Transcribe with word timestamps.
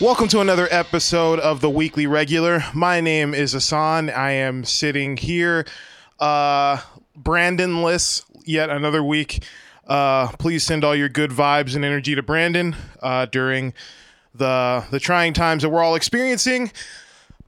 Welcome 0.00 0.28
to 0.28 0.40
another 0.40 0.66
episode 0.70 1.40
of 1.40 1.60
the 1.60 1.68
Weekly 1.68 2.06
Regular. 2.06 2.64
My 2.72 3.02
name 3.02 3.34
is 3.34 3.54
Ahsohn. 3.54 4.10
I 4.10 4.30
am 4.30 4.64
sitting 4.64 5.18
here, 5.18 5.66
uh, 6.18 6.78
Brandonless, 7.14 8.24
yet 8.46 8.70
another 8.70 9.04
week. 9.04 9.44
Uh, 9.86 10.28
please 10.38 10.62
send 10.62 10.84
all 10.84 10.96
your 10.96 11.10
good 11.10 11.30
vibes 11.30 11.76
and 11.76 11.84
energy 11.84 12.14
to 12.14 12.22
Brandon 12.22 12.74
uh, 13.02 13.26
during 13.26 13.74
the 14.34 14.86
the 14.90 15.00
trying 15.00 15.34
times 15.34 15.64
that 15.64 15.68
we're 15.68 15.82
all 15.82 15.94
experiencing. 15.94 16.72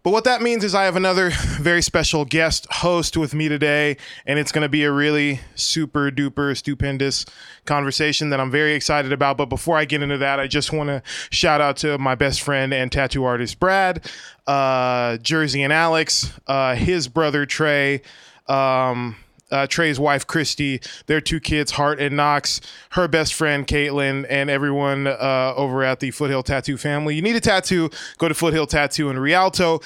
But 0.02 0.10
what 0.10 0.24
that 0.24 0.42
means 0.42 0.64
is 0.64 0.74
I 0.74 0.84
have 0.84 0.96
another 0.96 1.30
very 1.60 1.80
special 1.80 2.24
guest 2.24 2.66
host 2.70 3.16
with 3.16 3.34
me 3.34 3.48
today, 3.48 3.96
and 4.26 4.38
it's 4.38 4.50
going 4.50 4.62
to 4.62 4.68
be 4.68 4.82
a 4.84 4.90
really 4.90 5.40
super 5.54 6.10
duper 6.10 6.56
stupendous 6.56 7.24
conversation 7.66 8.30
that 8.30 8.40
I'm 8.40 8.50
very 8.50 8.74
excited 8.74 9.12
about. 9.12 9.36
But 9.36 9.46
before 9.46 9.76
I 9.76 9.84
get 9.84 10.02
into 10.02 10.18
that, 10.18 10.40
I 10.40 10.48
just 10.48 10.72
want 10.72 10.88
to 10.88 11.02
shout 11.30 11.60
out 11.60 11.76
to 11.78 11.98
my 11.98 12.16
best 12.16 12.42
friend 12.42 12.74
and 12.74 12.90
tattoo 12.90 13.24
artist 13.24 13.60
Brad, 13.60 14.04
uh, 14.46 15.18
Jersey 15.18 15.62
and 15.62 15.72
Alex, 15.72 16.32
uh, 16.48 16.74
his 16.74 17.06
brother 17.06 17.46
Trey. 17.46 18.02
Um, 18.48 19.16
uh, 19.52 19.66
Trey's 19.66 20.00
wife 20.00 20.26
Christy, 20.26 20.80
their 21.06 21.20
two 21.20 21.38
kids 21.38 21.72
Hart 21.72 22.00
and 22.00 22.16
Knox, 22.16 22.60
her 22.90 23.06
best 23.06 23.34
friend 23.34 23.66
Caitlin, 23.66 24.26
and 24.28 24.50
everyone 24.50 25.06
uh, 25.06 25.52
over 25.56 25.84
at 25.84 26.00
the 26.00 26.10
Foothill 26.10 26.42
Tattoo 26.42 26.76
family. 26.76 27.14
You 27.14 27.22
need 27.22 27.36
a 27.36 27.40
tattoo? 27.40 27.90
Go 28.18 28.28
to 28.28 28.34
Foothill 28.34 28.66
Tattoo 28.66 29.10
in 29.10 29.18
Rialto. 29.18 29.76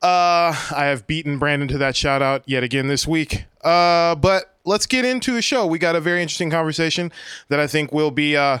Uh, 0.00 0.54
I 0.74 0.84
have 0.84 1.06
beaten 1.08 1.38
Brandon 1.38 1.66
to 1.68 1.78
that 1.78 1.96
shout 1.96 2.22
out 2.22 2.44
yet 2.46 2.62
again 2.62 2.86
this 2.86 3.06
week. 3.06 3.44
Uh, 3.62 4.14
but 4.14 4.54
let's 4.64 4.86
get 4.86 5.04
into 5.04 5.32
the 5.32 5.42
show. 5.42 5.66
We 5.66 5.80
got 5.80 5.96
a 5.96 6.00
very 6.00 6.22
interesting 6.22 6.50
conversation 6.50 7.10
that 7.48 7.58
I 7.58 7.66
think 7.66 7.92
will 7.92 8.12
be 8.12 8.36
uh, 8.36 8.58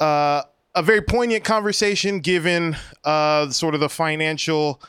uh, 0.00 0.42
a 0.74 0.82
very 0.82 1.00
poignant 1.00 1.44
conversation 1.44 2.18
given 2.18 2.76
sort 3.04 3.74
of 3.74 3.80
the 3.80 3.88
financial 3.88 4.82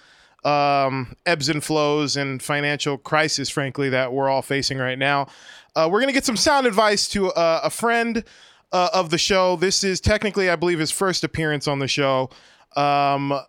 um, 0.43 1.15
ebbs 1.25 1.49
and 1.49 1.63
flows 1.63 2.15
and 2.15 2.41
financial 2.41 2.97
crisis, 2.97 3.49
frankly, 3.49 3.89
that 3.89 4.13
we're 4.13 4.29
all 4.29 4.41
facing 4.41 4.77
right 4.77 4.97
now. 4.97 5.27
Uh, 5.75 5.87
we're 5.91 5.99
going 5.99 6.07
to 6.07 6.13
get 6.13 6.25
some 6.25 6.37
sound 6.37 6.67
advice 6.67 7.07
to 7.09 7.31
uh, 7.31 7.61
a 7.63 7.69
friend 7.69 8.23
uh, 8.71 8.89
of 8.93 9.09
the 9.09 9.17
show. 9.17 9.55
This 9.55 9.83
is 9.83 9.99
technically, 9.99 10.49
I 10.49 10.55
believe, 10.55 10.79
his 10.79 10.91
first 10.91 11.23
appearance 11.23 11.67
on 11.67 11.79
the 11.79 11.87
show. 11.87 12.29
Um, 12.75 13.39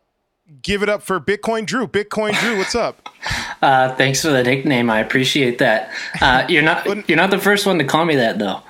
give 0.62 0.82
it 0.82 0.88
up 0.88 1.02
for 1.02 1.20
Bitcoin 1.20 1.66
Drew. 1.66 1.86
Bitcoin 1.86 2.38
Drew, 2.41 2.58
what's 2.58 2.74
up? 2.74 3.08
Uh, 3.62 3.94
thanks 3.97 4.22
for 4.22 4.28
the 4.28 4.42
nickname. 4.42 4.88
I 4.88 5.00
appreciate 5.00 5.58
that. 5.58 5.92
Uh, 6.22 6.47
you're 6.48 6.62
not 6.62 6.86
you're 7.10 7.19
not 7.19 7.30
the 7.30 7.38
first 7.38 7.66
one 7.66 7.77
to 7.77 7.84
call 7.84 8.06
me 8.06 8.16
that 8.16 8.38
though. 8.38 8.62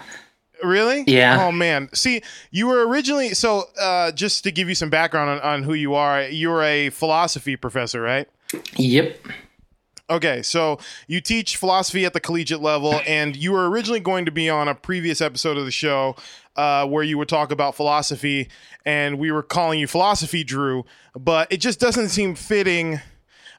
Really? 0.62 1.04
Yeah. 1.06 1.46
Oh 1.46 1.52
man. 1.52 1.88
See, 1.94 2.22
you 2.50 2.66
were 2.66 2.86
originally 2.86 3.34
so. 3.34 3.64
Uh, 3.80 4.12
just 4.12 4.44
to 4.44 4.50
give 4.50 4.68
you 4.68 4.74
some 4.74 4.90
background 4.90 5.30
on, 5.30 5.40
on 5.40 5.62
who 5.62 5.74
you 5.74 5.94
are, 5.94 6.22
you 6.22 6.50
were 6.50 6.62
a 6.62 6.90
philosophy 6.90 7.56
professor, 7.56 8.00
right? 8.00 8.28
Yep. 8.76 9.16
Okay, 10.10 10.42
so 10.42 10.80
you 11.06 11.20
teach 11.20 11.56
philosophy 11.56 12.04
at 12.04 12.12
the 12.12 12.20
collegiate 12.20 12.60
level, 12.60 13.00
and 13.06 13.36
you 13.36 13.52
were 13.52 13.70
originally 13.70 14.00
going 14.00 14.24
to 14.24 14.32
be 14.32 14.50
on 14.50 14.66
a 14.66 14.74
previous 14.74 15.20
episode 15.20 15.56
of 15.56 15.64
the 15.64 15.70
show 15.70 16.16
uh, 16.56 16.84
where 16.84 17.04
you 17.04 17.16
would 17.16 17.28
talk 17.28 17.52
about 17.52 17.76
philosophy, 17.76 18.48
and 18.84 19.20
we 19.20 19.30
were 19.30 19.44
calling 19.44 19.78
you 19.78 19.86
Philosophy 19.86 20.42
Drew, 20.42 20.84
but 21.14 21.50
it 21.52 21.58
just 21.58 21.78
doesn't 21.78 22.08
seem 22.08 22.34
fitting 22.34 23.00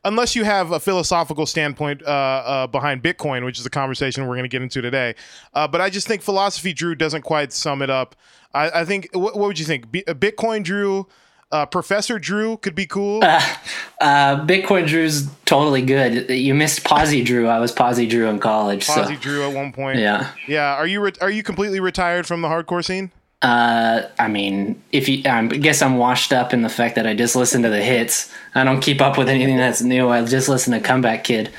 unless 0.04 0.36
you 0.36 0.44
have 0.44 0.72
a 0.72 0.80
philosophical 0.80 1.46
standpoint 1.46 2.02
uh, 2.04 2.06
uh, 2.06 2.68
behind 2.68 3.04
Bitcoin, 3.04 3.46
which 3.46 3.60
is 3.60 3.66
a 3.66 3.70
conversation 3.70 4.26
we're 4.28 4.36
going 4.36 4.44
to 4.44 4.50
get 4.50 4.62
into 4.62 4.82
today. 4.82 5.16
Uh, 5.54 5.68
but 5.68 5.82
I 5.82 5.90
just 5.90 6.08
think 6.08 6.22
Philosophy 6.22 6.74
Drew 6.74 6.96
doesn't 6.96 7.22
quite 7.22 7.54
sum 7.54 7.82
it 7.82 7.90
up. 7.90 8.16
I, 8.54 8.82
I 8.82 8.86
think, 8.86 9.10
what, 9.14 9.36
what 9.36 9.48
would 9.48 9.60
you 9.60 9.66
think? 9.66 9.92
B- 9.92 10.04
Bitcoin 10.08 10.64
Drew. 10.64 11.08
Uh, 11.52 11.66
Professor 11.66 12.18
Drew 12.18 12.56
could 12.56 12.76
be 12.76 12.86
cool. 12.86 13.22
Uh, 13.22 13.42
uh, 14.02 14.46
Bitcoin 14.46 14.88
Drew's 14.88 15.28
totally 15.44 15.82
good. 15.82 16.30
You 16.30 16.54
missed 16.54 16.86
Posy 16.86 17.26
Drew. 17.26 17.50
I 17.50 17.60
was 17.60 17.74
Posy 17.74 18.08
Drew 18.08 18.28
in 18.28 18.40
college. 18.40 18.88
Posy 18.88 19.16
so. 19.16 19.20
Drew 19.20 19.44
at 19.44 19.54
one 19.54 19.74
point. 19.74 20.00
Yeah. 20.00 20.32
Yeah. 20.48 20.76
Are 20.76 20.88
you 20.88 21.02
re- 21.02 21.12
are 21.20 21.30
you 21.30 21.44
completely 21.44 21.82
retired 21.82 22.26
from 22.26 22.42
the 22.42 22.48
hardcore 22.48 22.86
scene? 22.86 23.12
Uh, 23.42 24.04
I 24.20 24.28
mean, 24.28 24.82
if 24.92 25.10
you, 25.10 25.24
I 25.30 25.48
guess 25.48 25.82
I'm 25.82 25.98
washed 25.98 26.32
up 26.32 26.54
in 26.54 26.62
the 26.62 26.70
fact 26.70 26.96
that 26.96 27.08
I 27.08 27.16
just 27.16 27.36
listen 27.36 27.64
to 27.64 27.70
the 27.70 27.82
hits. 27.82 28.32
I 28.54 28.64
don't 28.64 28.82
keep 28.82 29.02
up 29.02 29.18
with 29.18 29.30
anything 29.30 29.58
that's 29.58 29.82
new. 29.82 30.10
I 30.10 30.24
just 30.26 30.48
listen 30.48 30.74
to 30.74 30.80
Comeback 30.80 31.24
Kid. 31.24 31.50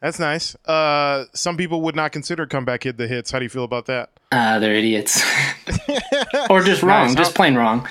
That's 0.00 0.18
nice. 0.18 0.54
Uh, 0.64 1.24
some 1.32 1.56
people 1.56 1.80
would 1.82 1.96
not 1.96 2.12
consider 2.12 2.46
Comeback 2.46 2.80
Kid 2.80 2.98
the 2.98 3.06
hits. 3.08 3.30
How 3.30 3.38
do 3.38 3.44
you 3.44 3.48
feel 3.48 3.64
about 3.64 3.86
that? 3.86 4.10
Uh, 4.30 4.58
they're 4.58 4.74
idiots, 4.74 5.22
or 6.50 6.62
just 6.62 6.82
wrong, 6.82 7.08
Nice. 7.08 7.16
just 7.16 7.34
plain 7.34 7.54
wrong. 7.54 7.88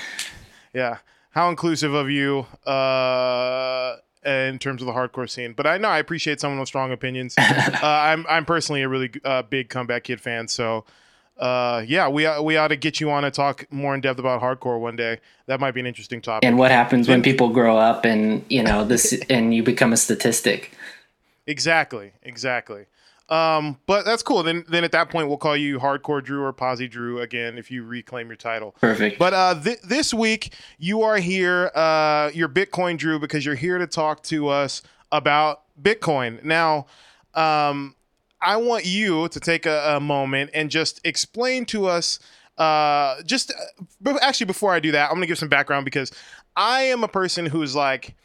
Yeah. 0.73 0.97
How 1.31 1.49
inclusive 1.49 1.93
of 1.93 2.09
you 2.09 2.45
uh, 2.65 3.95
in 4.25 4.57
terms 4.59 4.81
of 4.81 4.87
the 4.87 4.93
hardcore 4.93 5.29
scene. 5.29 5.53
But 5.53 5.67
I 5.67 5.77
know 5.77 5.87
I 5.89 5.99
appreciate 5.99 6.39
someone 6.39 6.59
with 6.59 6.67
strong 6.67 6.91
opinions. 6.91 7.35
uh, 7.39 7.79
I'm 7.83 8.25
I'm 8.29 8.45
personally 8.45 8.81
a 8.83 8.89
really 8.89 9.11
uh, 9.23 9.41
big 9.43 9.69
Comeback 9.69 10.03
Kid 10.05 10.19
fan, 10.21 10.47
so 10.47 10.85
uh, 11.39 11.83
yeah, 11.85 12.07
we 12.07 12.27
we 12.41 12.57
ought 12.57 12.69
to 12.69 12.75
get 12.75 12.99
you 12.99 13.11
on 13.11 13.23
to 13.23 13.31
talk 13.31 13.65
more 13.71 13.93
in 13.93 14.01
depth 14.01 14.19
about 14.19 14.41
hardcore 14.41 14.79
one 14.79 14.95
day. 14.95 15.19
That 15.45 15.59
might 15.59 15.71
be 15.71 15.79
an 15.79 15.85
interesting 15.85 16.21
topic. 16.21 16.47
And 16.47 16.57
what 16.57 16.71
happens 16.71 17.07
when 17.07 17.21
people 17.21 17.49
grow 17.49 17.77
up 17.77 18.05
and 18.05 18.43
you 18.49 18.63
know 18.63 18.83
this, 18.83 19.13
and 19.29 19.53
you 19.53 19.63
become 19.63 19.93
a 19.93 19.97
statistic? 19.97 20.71
Exactly, 21.45 22.11
exactly. 22.23 22.85
Um, 23.29 23.77
but 23.85 24.05
that's 24.05 24.23
cool. 24.23 24.41
Then 24.41 24.63
then 24.69 24.83
at 24.83 24.91
that 24.93 25.09
point 25.09 25.27
we'll 25.27 25.37
call 25.37 25.57
you 25.57 25.79
Hardcore 25.79 26.23
Drew 26.23 26.43
or 26.43 26.53
Posy 26.53 26.87
Drew 26.87 27.19
again 27.21 27.57
if 27.57 27.69
you 27.69 27.83
reclaim 27.83 28.27
your 28.27 28.37
title. 28.37 28.75
Perfect. 28.79 29.19
But 29.19 29.33
uh, 29.33 29.61
th- 29.61 29.81
this 29.81 30.13
week 30.13 30.53
you 30.77 31.01
are 31.03 31.17
here, 31.17 31.71
uh, 31.75 32.31
you're 32.33 32.49
Bitcoin 32.49 32.97
Drew 32.97 33.19
because 33.19 33.45
you're 33.45 33.55
here 33.55 33.77
to 33.77 33.87
talk 33.87 34.23
to 34.23 34.47
us 34.47 34.81
about 35.11 35.63
Bitcoin. 35.81 36.43
Now, 36.43 36.85
um, 37.33 37.95
I 38.41 38.57
want 38.57 38.85
you 38.85 39.27
to 39.29 39.39
take 39.39 39.65
a, 39.65 39.95
a 39.95 39.99
moment 39.99 40.51
and 40.53 40.69
just 40.69 41.01
explain 41.03 41.65
to 41.67 41.87
us. 41.87 42.19
Uh, 42.57 43.21
just 43.23 43.51
uh, 44.05 44.17
actually, 44.21 44.45
before 44.45 44.73
I 44.73 44.79
do 44.79 44.91
that, 44.91 45.09
I'm 45.09 45.15
gonna 45.15 45.27
give 45.27 45.37
some 45.37 45.49
background 45.49 45.85
because 45.85 46.11
I 46.55 46.83
am 46.83 47.03
a 47.03 47.07
person 47.07 47.45
who's 47.45 47.75
like, 47.75 48.15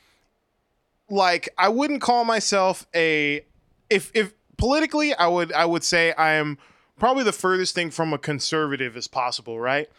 like 1.10 1.48
I 1.58 1.68
wouldn't 1.68 2.00
call 2.00 2.24
myself 2.24 2.86
a 2.94 3.44
if 3.90 4.10
if 4.14 4.32
politically 4.56 5.14
I 5.14 5.26
would 5.26 5.52
I 5.52 5.64
would 5.64 5.84
say 5.84 6.12
I 6.12 6.32
am 6.32 6.58
probably 6.98 7.24
the 7.24 7.32
furthest 7.32 7.74
thing 7.74 7.90
from 7.90 8.12
a 8.12 8.18
conservative 8.18 8.96
as 8.96 9.08
possible, 9.08 9.60
right? 9.60 9.90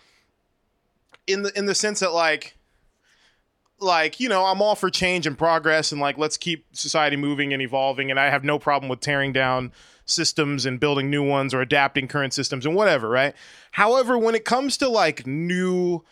In 1.28 1.44
the 1.44 1.58
in 1.58 1.66
the 1.66 1.76
sense 1.76 2.00
that 2.00 2.14
like 2.14 2.56
like 3.80 4.20
you 4.20 4.30
know 4.30 4.46
i'm 4.46 4.62
all 4.62 4.76
for 4.76 4.90
change 4.90 5.28
and 5.28 5.38
progress 5.38 5.92
and 5.92 6.00
like 6.00 6.18
let's 6.18 6.38
keep 6.38 6.66
society 6.72 7.16
moving 7.18 7.54
and 7.54 7.62
evolving 7.62 8.10
and 8.10 8.20
i 8.20 8.30
have 8.30 8.44
no 8.44 8.58
problem 8.58 8.90
with 8.90 9.00
tearing 9.00 9.34
down 9.34 9.72
systems 10.06 10.66
and 10.66 10.80
building 10.80 11.10
new 11.10 11.24
ones 11.24 11.54
or 11.54 11.62
adapting 11.62 12.08
current 12.08 12.34
systems 12.34 12.66
and 12.66 12.76
whatever 12.76 13.10
right? 13.10 13.34
However 13.72 14.18
when 14.18 14.36
it 14.36 14.46
comes 14.46 14.78
to 14.78 14.90
like 14.90 15.26
new 15.26 16.04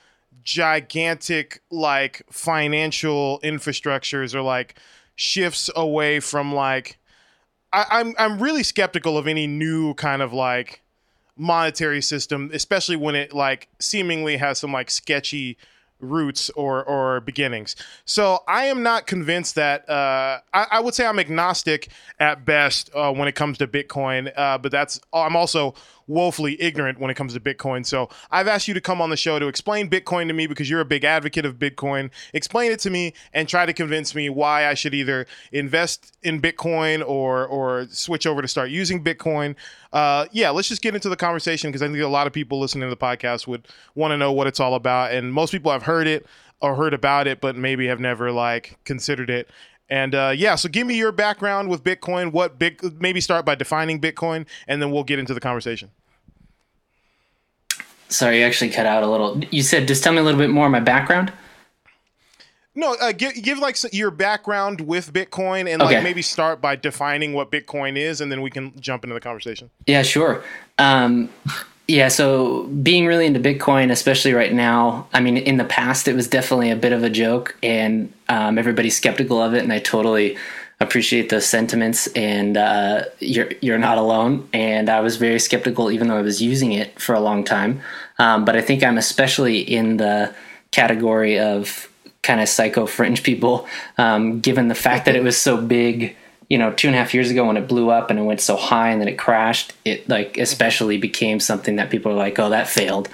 gigantic 0.44 1.62
like 1.70 2.24
financial 2.32 3.40
infrastructures 3.44 4.34
or 4.34 4.42
like 4.42 4.76
shifts 5.16 5.70
away 5.76 6.20
from 6.20 6.54
like 6.54 6.98
I, 7.74 7.86
I'm 7.90 8.16
I'm 8.18 8.40
really 8.40 8.64
skeptical 8.64 9.18
of 9.18 9.28
any 9.28 9.48
new 9.48 9.94
kind 9.94 10.22
of 10.22 10.34
like 10.34 10.82
monetary 11.38 12.02
system, 12.02 12.52
especially 12.54 12.96
when 12.96 13.16
it 13.16 13.34
like 13.34 13.68
seemingly 13.80 14.38
has 14.38 14.60
some 14.60 14.72
like 14.72 14.92
sketchy 14.92 15.58
roots 16.02 16.50
or 16.52 16.84
or 16.84 17.22
beginnings. 17.22 17.76
So 18.06 18.40
I 18.48 18.66
am 18.66 18.84
not 18.84 19.08
convinced 19.08 19.56
that 19.56 19.90
uh, 19.90 20.40
I, 20.54 20.68
I 20.72 20.80
would 20.80 20.94
say 20.94 21.06
I'm 21.06 21.20
agnostic 21.20 21.90
at 22.20 22.46
best 22.46 22.90
uh, 22.94 23.12
when 23.14 23.28
it 23.28 23.36
comes 23.36 23.58
to 23.60 23.68
Bitcoin, 23.68 24.32
uh, 24.36 24.58
but 24.58 24.72
that's 24.72 25.00
I'm 25.14 25.36
also 25.36 25.74
woefully 26.12 26.62
ignorant 26.62 27.00
when 27.00 27.10
it 27.10 27.16
comes 27.16 27.34
to 27.34 27.40
Bitcoin. 27.40 27.86
So 27.86 28.10
I've 28.30 28.48
asked 28.48 28.68
you 28.68 28.74
to 28.74 28.82
come 28.82 29.02
on 29.02 29.10
the 29.10 29.18
show 29.18 29.40
to 29.40 29.48
explain 29.48 29.90
Bitcoin 29.90 30.28
to 30.28 30.34
me 30.34 30.46
because 30.46 30.70
you're 30.70 30.82
a 30.82 30.86
big 30.86 31.04
advocate 31.04 31.46
of 31.46 31.56
Bitcoin. 31.56 32.12
Explain 32.34 32.72
it 32.72 32.80
to 32.82 32.90
me 32.90 33.14
and 33.34 33.48
try 33.48 33.66
to 33.66 33.74
convince 33.74 34.14
me 34.14 34.30
why 34.30 34.68
I 34.68 34.74
should 34.74 34.94
either 34.94 35.26
invest 35.52 36.18
in 36.22 36.42
Bitcoin 36.42 37.04
or 37.08 37.46
or 37.48 37.88
switch 37.90 38.28
over 38.28 38.42
to 38.42 38.48
start 38.48 38.70
using 38.70 39.04
Bitcoin. 39.04 39.56
Uh, 39.94 40.26
yeah, 40.32 40.50
let's 40.50 40.68
just 40.68 40.82
get 40.82 40.96
into 40.96 41.10
the 41.10 41.16
conversation 41.16 41.70
because 41.70 41.82
I 41.82 41.88
think 41.88 42.00
a 42.00 42.08
lot 42.08 42.28
of 42.28 42.34
people 42.34 42.60
listening 42.60 42.84
to 42.84 42.90
the 42.90 42.98
podcast 42.98 43.48
would 43.48 43.68
want 43.96 44.12
to 44.12 44.18
know 44.18 44.32
what 44.32 44.48
it's 44.48 44.60
all 44.60 44.76
about, 44.76 45.12
and 45.12 45.34
most 45.34 45.52
people 45.52 45.72
have 45.72 45.84
heard 45.84 46.08
it 46.08 46.26
or 46.62 46.76
heard 46.76 46.94
about 46.94 47.28
it, 47.28 47.42
but 47.42 47.56
maybe 47.56 47.88
have 47.88 48.00
never 48.00 48.32
like 48.32 48.78
considered 48.86 49.30
it. 49.30 49.50
And 49.92 50.16
uh, 50.16 50.34
yeah, 50.34 50.56
so 50.56 50.70
give 50.70 50.88
me 50.88 50.96
your 50.96 51.12
background 51.12 51.70
with 51.70 51.84
Bitcoin. 51.84 52.32
What 52.32 52.58
big? 52.58 52.82
Maybe 53.02 53.20
start 53.20 53.46
by 53.46 53.56
defining 53.56 54.00
Bitcoin, 54.00 54.46
and 54.68 54.82
then 54.82 54.90
we'll 54.90 55.04
get 55.04 55.20
into 55.20 55.34
the 55.34 55.42
conversation. 55.42 55.92
Sorry, 58.12 58.40
you 58.40 58.46
actually 58.46 58.70
cut 58.70 58.86
out 58.86 59.04
a 59.04 59.08
little. 59.08 59.42
You 59.52 59.64
said 59.64 59.88
just 59.88 60.04
tell 60.04 60.14
me 60.14 60.20
a 60.20 60.24
little 60.24 60.40
bit 60.40 60.50
more 60.50 60.66
of 60.66 60.72
my 60.72 60.80
background. 60.80 61.32
No, 62.74 62.96
uh, 63.02 63.12
give 63.12 63.34
give 63.42 63.60
like 63.60 63.78
your 63.94 64.12
background 64.12 64.82
with 64.82 65.12
Bitcoin, 65.12 65.68
and 65.68 65.82
like 65.82 66.04
maybe 66.04 66.22
start 66.22 66.62
by 66.62 66.76
defining 66.76 67.34
what 67.34 67.52
Bitcoin 67.52 67.98
is, 67.98 68.22
and 68.22 68.32
then 68.32 68.42
we 68.42 68.50
can 68.50 68.80
jump 68.80 69.04
into 69.04 69.14
the 69.14 69.20
conversation. 69.20 69.70
Yeah, 69.88 70.04
sure. 70.04 70.44
Um, 70.78 71.30
Yeah, 71.88 72.08
so 72.08 72.68
being 72.68 73.06
really 73.06 73.26
into 73.26 73.42
Bitcoin, 73.42 73.92
especially 73.92 74.34
right 74.34 74.54
now, 74.54 75.08
I 75.14 75.20
mean, 75.20 75.36
in 75.36 75.58
the 75.58 75.66
past, 75.66 76.08
it 76.08 76.16
was 76.16 76.26
definitely 76.26 76.72
a 76.72 76.76
bit 76.78 76.94
of 76.94 77.04
a 77.04 77.10
joke, 77.10 77.58
and 77.62 78.14
um, 78.30 78.58
everybody's 78.58 78.96
skeptical 78.96 79.42
of 79.42 79.54
it, 79.54 79.64
and 79.64 79.74
I 79.74 79.80
totally 79.80 80.38
appreciate 80.84 81.30
those 81.30 81.46
sentiments. 81.46 82.08
And 82.08 82.58
uh, 82.58 83.06
you're 83.20 83.52
you're 83.62 83.78
not 83.78 83.98
alone. 83.98 84.48
And 84.54 84.90
I 84.90 85.02
was 85.02 85.18
very 85.18 85.40
skeptical, 85.40 85.92
even 85.92 86.08
though 86.08 86.18
I 86.18 86.22
was 86.22 86.42
using 86.42 86.72
it 86.72 87.00
for 87.00 87.14
a 87.16 87.20
long 87.20 87.44
time. 87.44 87.82
Um, 88.20 88.46
but 88.46 88.56
I 88.56 88.62
think 88.62 88.84
I'm 88.84 88.98
especially 88.98 89.60
in 89.60 89.98
the 89.98 90.34
category 90.72 91.40
of 91.40 91.90
kind 92.24 92.40
of 92.40 92.48
psycho 92.48 92.86
fringe 92.86 93.24
people, 93.24 93.68
um, 93.98 94.42
given 94.42 94.68
the 94.68 94.76
fact 94.76 95.06
that 95.06 95.16
it 95.16 95.24
was 95.24 95.38
so 95.38 95.58
big 95.58 96.16
you 96.52 96.58
know, 96.58 96.70
two 96.74 96.88
and 96.90 96.96
a 96.96 97.00
half 97.00 97.14
years 97.14 97.32
ago 97.32 97.46
when 97.46 97.56
it 97.56 97.66
blew 97.66 97.90
up 97.90 98.10
and 98.10 98.20
it 98.20 98.24
went 98.24 98.42
so 98.42 98.58
high 98.58 98.90
and 98.90 99.00
then 99.00 99.08
it 99.08 99.18
crashed, 99.18 99.72
it 99.86 100.10
like 100.10 100.38
especially 100.38 100.98
became 100.98 101.40
something 101.40 101.78
that 101.78 101.90
people 101.90 102.12
are 102.12 102.16
like, 102.16 102.38
oh, 102.40 102.50
that 102.50 102.68
failed. 102.68 103.08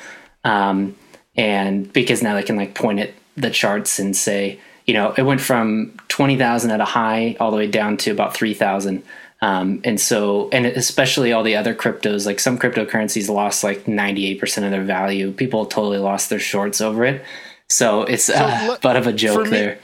Um, 0.43 0.95
and 1.35 1.93
because 1.93 2.23
now 2.23 2.33
they 2.33 2.41
can 2.41 2.55
like 2.55 2.73
point 2.73 2.99
at 2.99 3.11
the 3.35 3.51
charts 3.51 3.99
and 3.99 4.17
say, 4.17 4.59
you 4.87 4.93
know, 4.93 5.13
it 5.17 5.23
went 5.23 5.41
from 5.41 5.93
20,000 6.07 6.71
at 6.71 6.79
a 6.79 6.85
high 6.85 7.35
all 7.39 7.51
the 7.51 7.57
way 7.57 7.67
down 7.67 7.97
to 7.97 8.11
about 8.11 8.33
3,000. 8.33 9.03
Um, 9.41 9.81
and 9.83 9.99
so, 9.99 10.49
and 10.51 10.65
especially 10.65 11.31
all 11.31 11.43
the 11.43 11.55
other 11.55 11.75
cryptos, 11.75 12.25
like 12.25 12.39
some 12.39 12.57
cryptocurrencies 12.57 13.29
lost 13.29 13.63
like 13.63 13.83
98% 13.85 14.63
of 14.63 14.71
their 14.71 14.83
value. 14.83 15.31
People 15.31 15.65
totally 15.65 15.99
lost 15.99 16.29
their 16.29 16.39
shorts 16.39 16.81
over 16.81 17.05
it. 17.05 17.23
So 17.69 18.03
it's 18.03 18.29
uh, 18.29 18.65
let, 18.69 18.81
but 18.81 18.95
of 18.95 19.07
a 19.07 19.13
joke 19.13 19.43
for 19.45 19.49
there. 19.49 19.75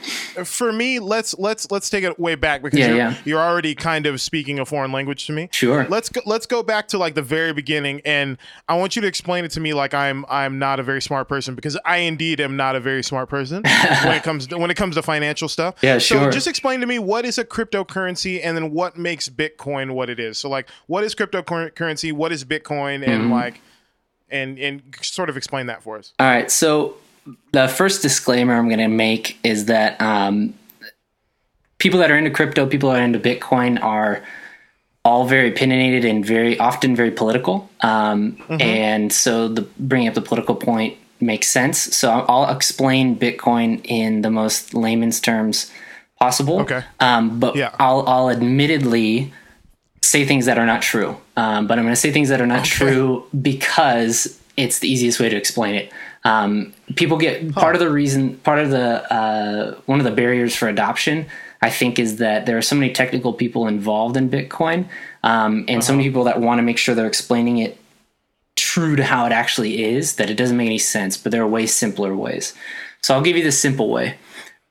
For 0.44 0.72
me, 0.72 1.00
let's 1.00 1.38
let's 1.38 1.70
let's 1.70 1.90
take 1.90 2.02
it 2.02 2.18
way 2.18 2.34
back 2.34 2.62
because 2.62 2.78
yeah, 2.78 2.88
you're, 2.88 2.96
yeah. 2.96 3.16
you're 3.26 3.40
already 3.40 3.74
kind 3.74 4.06
of 4.06 4.22
speaking 4.22 4.58
a 4.58 4.64
foreign 4.64 4.90
language 4.90 5.26
to 5.26 5.32
me. 5.32 5.50
Sure. 5.52 5.86
Let's 5.90 6.08
go, 6.08 6.22
let's 6.24 6.46
go 6.46 6.62
back 6.62 6.88
to 6.88 6.98
like 6.98 7.14
the 7.14 7.20
very 7.20 7.52
beginning, 7.52 8.00
and 8.06 8.38
I 8.70 8.76
want 8.76 8.96
you 8.96 9.02
to 9.02 9.08
explain 9.08 9.44
it 9.44 9.50
to 9.50 9.60
me 9.60 9.74
like 9.74 9.92
I'm 9.92 10.24
I'm 10.30 10.58
not 10.58 10.80
a 10.80 10.82
very 10.82 11.02
smart 11.02 11.28
person 11.28 11.54
because 11.54 11.76
I 11.84 11.98
indeed 11.98 12.40
am 12.40 12.56
not 12.56 12.74
a 12.74 12.80
very 12.80 13.02
smart 13.02 13.28
person 13.28 13.62
when 14.04 14.16
it 14.16 14.22
comes 14.22 14.46
to, 14.46 14.56
when 14.56 14.70
it 14.70 14.78
comes 14.78 14.94
to 14.94 15.02
financial 15.02 15.50
stuff. 15.50 15.74
Yeah, 15.82 15.98
sure. 15.98 16.24
So 16.24 16.30
just 16.30 16.46
explain 16.46 16.80
to 16.80 16.86
me 16.86 16.98
what 16.98 17.26
is 17.26 17.36
a 17.36 17.44
cryptocurrency, 17.44 18.40
and 18.42 18.56
then 18.56 18.70
what 18.70 18.96
makes 18.96 19.28
Bitcoin 19.28 19.90
what 19.90 20.08
it 20.08 20.18
is. 20.18 20.38
So 20.38 20.48
like, 20.48 20.70
what 20.86 21.04
is 21.04 21.14
cryptocurrency? 21.14 22.14
What 22.14 22.32
is 22.32 22.46
Bitcoin? 22.46 23.06
And 23.06 23.24
mm-hmm. 23.24 23.32
like, 23.32 23.60
and 24.30 24.58
and 24.58 24.82
sort 25.02 25.28
of 25.28 25.36
explain 25.36 25.66
that 25.66 25.82
for 25.82 25.98
us. 25.98 26.14
All 26.18 26.26
right. 26.26 26.50
So 26.50 26.96
the 27.52 27.68
first 27.68 28.02
disclaimer 28.02 28.54
I'm 28.54 28.68
going 28.68 28.78
to 28.78 28.88
make 28.88 29.38
is 29.42 29.66
that 29.66 30.00
um, 30.00 30.54
people 31.78 32.00
that 32.00 32.10
are 32.10 32.16
into 32.16 32.30
crypto, 32.30 32.66
people 32.66 32.90
that 32.90 33.00
are 33.00 33.04
into 33.04 33.18
Bitcoin, 33.18 33.82
are 33.82 34.22
all 35.04 35.26
very 35.26 35.50
opinionated 35.50 36.04
and 36.04 36.24
very 36.24 36.58
often 36.58 36.96
very 36.96 37.10
political. 37.10 37.70
Um, 37.80 38.36
mm-hmm. 38.36 38.60
And 38.60 39.12
so, 39.12 39.48
the 39.48 39.62
bringing 39.78 40.08
up 40.08 40.14
the 40.14 40.22
political 40.22 40.54
point 40.54 40.96
makes 41.20 41.48
sense. 41.48 41.78
So, 41.78 42.10
I'll 42.10 42.54
explain 42.54 43.18
Bitcoin 43.18 43.80
in 43.84 44.22
the 44.22 44.30
most 44.30 44.74
layman's 44.74 45.20
terms 45.20 45.70
possible. 46.18 46.60
Okay. 46.60 46.84
Um, 47.00 47.40
but 47.40 47.56
yeah. 47.56 47.74
I'll, 47.78 48.06
I'll 48.06 48.30
admittedly 48.30 49.32
say 50.02 50.24
things 50.24 50.46
that 50.46 50.58
are 50.58 50.66
not 50.66 50.82
true. 50.82 51.16
Um, 51.36 51.66
but 51.66 51.78
I'm 51.78 51.84
going 51.84 51.94
to 51.94 52.00
say 52.00 52.12
things 52.12 52.28
that 52.28 52.40
are 52.40 52.46
not 52.46 52.60
okay. 52.60 52.68
true 52.68 53.26
because 53.40 54.38
it's 54.56 54.78
the 54.78 54.88
easiest 54.88 55.18
way 55.18 55.28
to 55.28 55.36
explain 55.36 55.74
it. 55.74 55.92
Um, 56.24 56.73
people 56.96 57.16
get 57.16 57.50
huh. 57.50 57.60
part 57.60 57.74
of 57.74 57.80
the 57.80 57.90
reason, 57.90 58.36
part 58.38 58.58
of 58.58 58.70
the 58.70 59.12
uh, 59.12 59.74
one 59.86 59.98
of 60.00 60.04
the 60.04 60.10
barriers 60.10 60.54
for 60.54 60.68
adoption, 60.68 61.26
I 61.62 61.70
think, 61.70 61.98
is 61.98 62.16
that 62.16 62.46
there 62.46 62.56
are 62.58 62.62
so 62.62 62.76
many 62.76 62.92
technical 62.92 63.32
people 63.32 63.66
involved 63.66 64.16
in 64.16 64.28
Bitcoin, 64.30 64.88
um, 65.22 65.64
and 65.68 65.70
uh-huh. 65.70 65.80
so 65.80 65.92
many 65.92 66.04
uh-huh. 66.04 66.10
people 66.10 66.24
that 66.24 66.40
want 66.40 66.58
to 66.58 66.62
make 66.62 66.78
sure 66.78 66.94
they're 66.94 67.06
explaining 67.06 67.58
it 67.58 67.78
true 68.56 68.96
to 68.96 69.04
how 69.04 69.26
it 69.26 69.32
actually 69.32 69.82
is 69.82 70.16
that 70.16 70.30
it 70.30 70.34
doesn't 70.34 70.56
make 70.56 70.66
any 70.66 70.78
sense. 70.78 71.16
But 71.16 71.32
there 71.32 71.42
are 71.42 71.48
way 71.48 71.66
simpler 71.66 72.14
ways. 72.16 72.54
So 73.02 73.14
I'll 73.14 73.22
give 73.22 73.36
you 73.36 73.44
the 73.44 73.52
simple 73.52 73.90
way. 73.90 74.16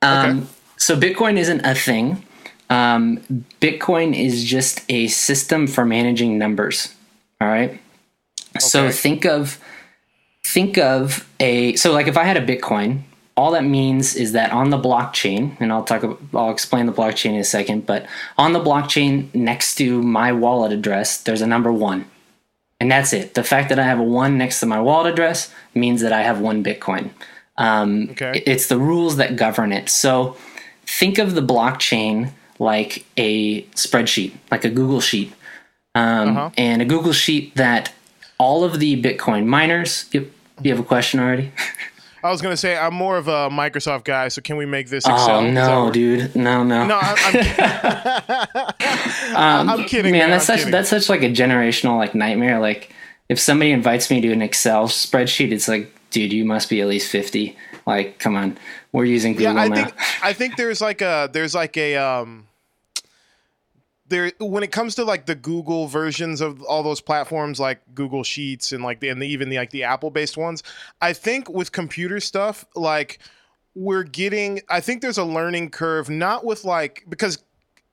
Um, 0.01 0.39
okay. 0.39 0.47
So 0.77 0.99
Bitcoin 0.99 1.37
isn't 1.37 1.61
a 1.61 1.75
thing. 1.75 2.25
Um, 2.69 3.19
Bitcoin 3.61 4.17
is 4.17 4.43
just 4.43 4.83
a 4.89 5.07
system 5.07 5.67
for 5.67 5.85
managing 5.85 6.37
numbers. 6.37 6.95
All 7.39 7.47
right. 7.47 7.71
Okay. 7.71 8.59
So 8.59 8.89
think 8.89 9.25
of 9.25 9.59
think 10.53 10.77
of 10.77 11.27
a 11.39 11.75
so 11.75 11.91
like 11.91 12.07
if 12.07 12.15
I 12.15 12.23
had 12.23 12.37
a 12.37 12.45
Bitcoin, 12.45 13.01
all 13.35 13.51
that 13.51 13.63
means 13.63 14.15
is 14.15 14.33
that 14.33 14.51
on 14.51 14.69
the 14.69 14.77
blockchain, 14.77 15.57
and 15.59 15.71
I'll 15.71 15.83
talk, 15.83 16.03
I'll 16.33 16.51
explain 16.51 16.85
the 16.85 16.93
blockchain 16.93 17.31
in 17.31 17.39
a 17.39 17.43
second, 17.43 17.87
but 17.87 18.05
on 18.37 18.53
the 18.53 18.59
blockchain 18.59 19.33
next 19.33 19.75
to 19.75 20.01
my 20.03 20.31
wallet 20.31 20.71
address, 20.71 21.17
there's 21.17 21.41
a 21.41 21.47
number 21.47 21.71
one, 21.71 22.05
and 22.79 22.91
that's 22.91 23.11
it. 23.11 23.33
The 23.33 23.43
fact 23.43 23.69
that 23.69 23.79
I 23.79 23.83
have 23.83 23.99
a 23.99 24.03
one 24.03 24.37
next 24.37 24.59
to 24.59 24.67
my 24.67 24.79
wallet 24.79 25.11
address 25.11 25.51
means 25.73 26.01
that 26.01 26.13
I 26.13 26.21
have 26.21 26.39
one 26.39 26.63
Bitcoin. 26.63 27.09
Um, 27.57 28.09
okay. 28.11 28.43
It's 28.45 28.67
the 28.67 28.77
rules 28.77 29.17
that 29.17 29.35
govern 29.35 29.71
it. 29.71 29.89
So 29.89 30.37
think 30.85 31.17
of 31.17 31.33
the 31.33 31.41
blockchain 31.41 32.31
like 32.59 33.05
a 33.17 33.63
spreadsheet, 33.73 34.33
like 34.51 34.63
a 34.63 34.69
Google 34.69 35.01
sheet, 35.01 35.33
um, 35.95 36.29
uh-huh. 36.29 36.49
and 36.57 36.81
a 36.81 36.85
Google 36.85 37.13
sheet 37.13 37.55
that 37.55 37.91
all 38.37 38.63
of 38.63 38.79
the 38.79 39.01
Bitcoin 39.01 39.45
miners. 39.45 40.05
You, 40.61 40.69
you 40.69 40.71
have 40.75 40.79
a 40.79 40.87
question 40.87 41.19
already? 41.19 41.51
I 42.23 42.31
was 42.31 42.41
gonna 42.41 42.55
say 42.55 42.77
I'm 42.77 42.93
more 42.93 43.17
of 43.17 43.27
a 43.27 43.49
Microsoft 43.49 44.05
guy, 44.05 44.29
so 44.29 44.41
can 44.41 44.55
we 44.55 44.65
make 44.65 44.87
this 44.87 45.03
Excel? 45.03 45.39
Oh 45.39 45.51
no, 45.51 45.91
dude, 45.91 46.33
no, 46.35 46.63
no. 46.63 46.85
No, 46.85 46.97
I'm, 47.01 47.17
I'm, 49.35 49.67
um, 49.67 49.69
I'm 49.69 49.85
kidding. 49.85 50.13
Man, 50.13 50.21
man. 50.21 50.29
that's 50.29 50.49
I'm 50.49 50.55
such 50.55 50.59
kidding. 50.59 50.71
that's 50.71 50.89
such 50.89 51.09
like 51.09 51.21
a 51.21 51.29
generational 51.29 51.97
like 51.97 52.15
nightmare. 52.15 52.61
Like 52.61 52.93
if 53.27 53.41
somebody 53.41 53.71
invites 53.71 54.09
me 54.09 54.21
to 54.21 54.31
an 54.31 54.41
Excel 54.41 54.87
spreadsheet, 54.87 55.51
it's 55.51 55.67
like, 55.67 55.93
dude, 56.11 56.31
you 56.31 56.45
must 56.45 56.69
be 56.69 56.79
at 56.79 56.87
least 56.87 57.11
fifty. 57.11 57.57
Like, 57.85 58.19
come 58.19 58.37
on, 58.37 58.57
we're 58.93 59.03
using 59.03 59.33
Google 59.33 59.55
yeah, 59.55 59.61
I 59.61 59.67
now. 59.67 59.75
think 59.75 59.95
I 60.23 60.31
think 60.31 60.55
there's 60.55 60.79
like 60.79 61.01
a 61.01 61.29
there's 61.33 61.53
like 61.53 61.75
a 61.75 61.97
um 61.97 62.47
there 64.13 64.31
when 64.39 64.61
it 64.63 64.71
comes 64.71 64.95
to 64.95 65.03
like 65.03 65.25
the 65.25 65.35
Google 65.35 65.87
versions 65.87 66.39
of 66.39 66.61
all 66.63 66.83
those 66.83 67.01
platforms 67.01 67.59
like 67.59 67.81
Google 67.95 68.23
Sheets 68.23 68.71
and 68.71 68.83
like 68.83 68.99
the, 68.99 69.09
and 69.09 69.21
the, 69.21 69.27
even 69.27 69.49
the 69.49 69.57
like 69.57 69.71
the 69.71 69.83
Apple 69.83 70.11
based 70.11 70.37
ones, 70.37 70.61
I 71.01 71.13
think 71.13 71.49
with 71.49 71.71
computer 71.71 72.19
stuff 72.19 72.63
like 72.75 73.19
we're 73.75 74.03
getting 74.03 74.61
I 74.69 74.81
think 74.81 75.01
there's 75.01 75.17
a 75.17 75.23
learning 75.23 75.71
curve 75.71 76.09
not 76.09 76.45
with 76.45 76.63
like 76.63 77.03
because 77.09 77.43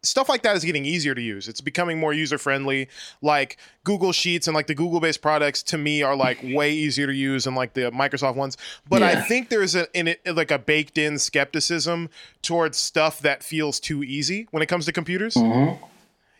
stuff 0.03 0.29
like 0.29 0.43
that 0.43 0.57
is 0.57 0.65
getting 0.65 0.85
easier 0.85 1.15
to 1.15 1.23
use. 1.23 1.49
It's 1.49 1.61
becoming 1.61 1.99
more 1.99 2.13
user 2.13 2.37
friendly. 2.37 2.89
Like 3.23 3.57
Google 3.85 4.13
Sheets 4.13 4.47
and 4.47 4.55
like 4.55 4.67
the 4.67 4.75
Google 4.75 5.01
based 5.01 5.23
products 5.23 5.63
to 5.65 5.79
me 5.79 6.03
are 6.03 6.17
like 6.17 6.39
way 6.45 6.73
easier 6.73 7.07
to 7.07 7.15
use 7.15 7.45
than 7.45 7.55
like 7.55 7.73
the 7.73 7.91
Microsoft 7.93 8.35
ones. 8.35 8.59
But 8.89 9.01
yeah. 9.01 9.09
I 9.09 9.15
think 9.23 9.49
there's 9.49 9.75
a 9.75 9.91
in 9.99 10.09
it 10.09 10.21
like 10.27 10.51
a 10.51 10.59
baked 10.59 10.99
in 10.99 11.19
skepticism 11.19 12.11
towards 12.43 12.77
stuff 12.77 13.21
that 13.21 13.43
feels 13.43 13.81
too 13.81 14.03
easy 14.05 14.49
when 14.51 14.63
it 14.63 14.67
comes 14.67 14.85
to 14.85 14.93
computers. 14.93 15.35
Mm-hmm. 15.35 15.87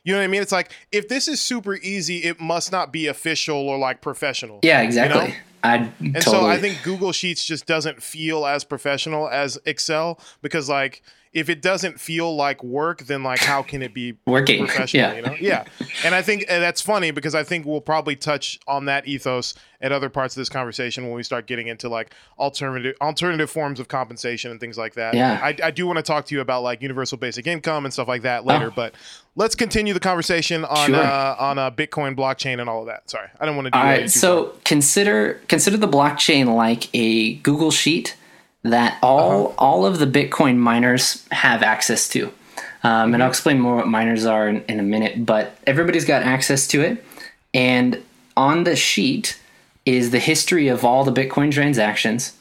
You 0.05 0.15
know 0.15 0.19
what 0.21 0.25
I 0.25 0.29
mean? 0.29 0.43
It's 0.43 0.53
like 0.53 0.73
if 0.93 1.09
this 1.09 1.29
is 1.29 1.41
super 1.41 1.77
easy, 1.77 2.19
it 2.19 2.41
must 2.41 2.73
not 2.73 2.93
be 2.93 3.07
official 3.07 3.57
or 3.57 3.79
like 3.79 4.01
professional. 4.01 4.61
Yeah, 4.63 4.83
exactly. 4.83 5.21
You 5.21 5.29
know? 5.29 5.35
I 5.63 5.75
and 5.77 6.15
totally. 6.15 6.23
so 6.23 6.47
I 6.47 6.59
think 6.59 6.83
Google 6.83 7.13
Sheets 7.13 7.45
just 7.45 7.67
doesn't 7.67 8.03
feel 8.03 8.47
as 8.47 8.65
professional 8.65 9.29
as 9.29 9.59
Excel 9.67 10.19
because 10.41 10.69
like 10.69 11.03
if 11.33 11.49
it 11.49 11.63
doesn't 11.63 12.01
feel 12.01 12.35
like 12.35 12.63
work, 12.65 13.03
then 13.03 13.23
like 13.23 13.39
how 13.39 13.63
can 13.63 13.83
it 13.83 13.95
be 13.95 14.17
working? 14.27 14.67
Professional, 14.67 15.03
yeah, 15.03 15.17
you 15.17 15.23
know? 15.23 15.37
yeah. 15.41 15.65
And 16.05 16.15
I 16.15 16.23
think 16.23 16.45
and 16.49 16.63
that's 16.63 16.81
funny 16.81 17.13
because 17.13 17.35
I 17.37 17.45
think 17.45 17.67
we'll 17.67 17.81
probably 17.81 18.17
touch 18.17 18.59
on 18.67 18.87
that 18.87 19.07
ethos 19.07 19.55
at 19.81 19.93
other 19.93 20.09
parts 20.09 20.37
of 20.37 20.41
this 20.41 20.49
conversation 20.49 21.05
when 21.05 21.15
we 21.15 21.23
start 21.23 21.47
getting 21.47 21.69
into 21.69 21.89
like 21.89 22.15
alternative 22.39 22.97
alternative 23.01 23.49
forms 23.49 23.79
of 23.79 23.87
compensation 23.87 24.51
and 24.51 24.59
things 24.59 24.77
like 24.77 24.95
that. 24.95 25.15
Yeah, 25.15 25.39
I, 25.41 25.57
I 25.63 25.71
do 25.71 25.87
want 25.87 25.99
to 25.99 26.03
talk 26.03 26.27
to 26.27 26.35
you 26.35 26.41
about 26.41 26.65
like 26.65 26.83
universal 26.83 27.17
basic 27.17 27.47
income 27.47 27.85
and 27.85 27.93
stuff 27.93 28.09
like 28.09 28.23
that 28.23 28.45
later, 28.45 28.69
oh. 28.69 28.75
but 28.75 28.95
let's 29.37 29.55
continue 29.55 29.95
the 29.95 30.01
conversation 30.01 30.65
on 30.65 30.89
sure. 30.89 30.97
uh, 30.97 31.37
on 31.39 31.59
a 31.59 31.63
uh, 31.63 31.71
Bitcoin 31.71 32.17
blockchain 32.17 32.61
and 32.61 32.69
all 32.69 32.81
of 32.81 32.87
that. 32.87 33.09
Sorry, 33.09 33.29
I 33.39 33.47
don't 33.47 33.55
want 33.55 33.67
to 33.67 33.71
do. 33.71 33.79
All 33.79 33.85
right, 33.85 34.11
so 34.11 34.47
far. 34.47 34.55
consider 34.65 35.41
consider 35.47 35.77
the 35.77 35.89
blockchain 35.89 36.55
like 36.57 36.89
a 36.93 37.35
Google 37.37 37.71
sheet 37.71 38.17
that 38.63 38.99
all 39.03 39.49
uh-huh. 39.49 39.55
all 39.59 39.87
of 39.87 39.99
the 39.99 40.07
Bitcoin 40.07 40.57
miners 40.57 41.27
have 41.31 41.63
access 41.63 42.09
to. 42.11 42.27
Um, 42.27 42.33
mm-hmm. 42.33 43.15
And 43.15 43.23
I'll 43.23 43.27
mm-hmm. 43.27 43.31
explain 43.31 43.61
more 43.61 43.77
what 43.77 43.89
miners 43.89 44.25
are 44.25 44.49
in, 44.49 44.65
in, 44.65 44.81
a 44.81 44.83
minute, 44.85 45.25
but 45.25 45.57
everybody's 45.67 46.05
got 46.05 46.23
access 46.23 46.67
to 46.69 46.81
it. 46.81 47.05
And 47.53 48.03
on 48.37 48.65
the 48.65 48.77
sheet 48.77 49.41
is 49.85 50.11
the 50.11 50.19
history 50.19 50.69
of 50.69 50.85
all 50.85 51.05
the 51.05 51.13
Bitcoin 51.13 51.53
transactions, 51.53 52.37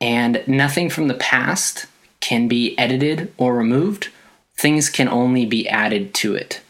and 0.00 0.42
nothing 0.46 0.90
from 0.90 1.08
the 1.08 1.14
past 1.14 1.86
can 2.20 2.48
be 2.48 2.76
edited 2.78 3.32
or 3.38 3.54
removed. 3.54 4.08
Things 4.56 4.90
can 4.90 5.08
only 5.08 5.46
be 5.46 5.68
added 5.68 6.14
to 6.14 6.34
it. 6.34 6.60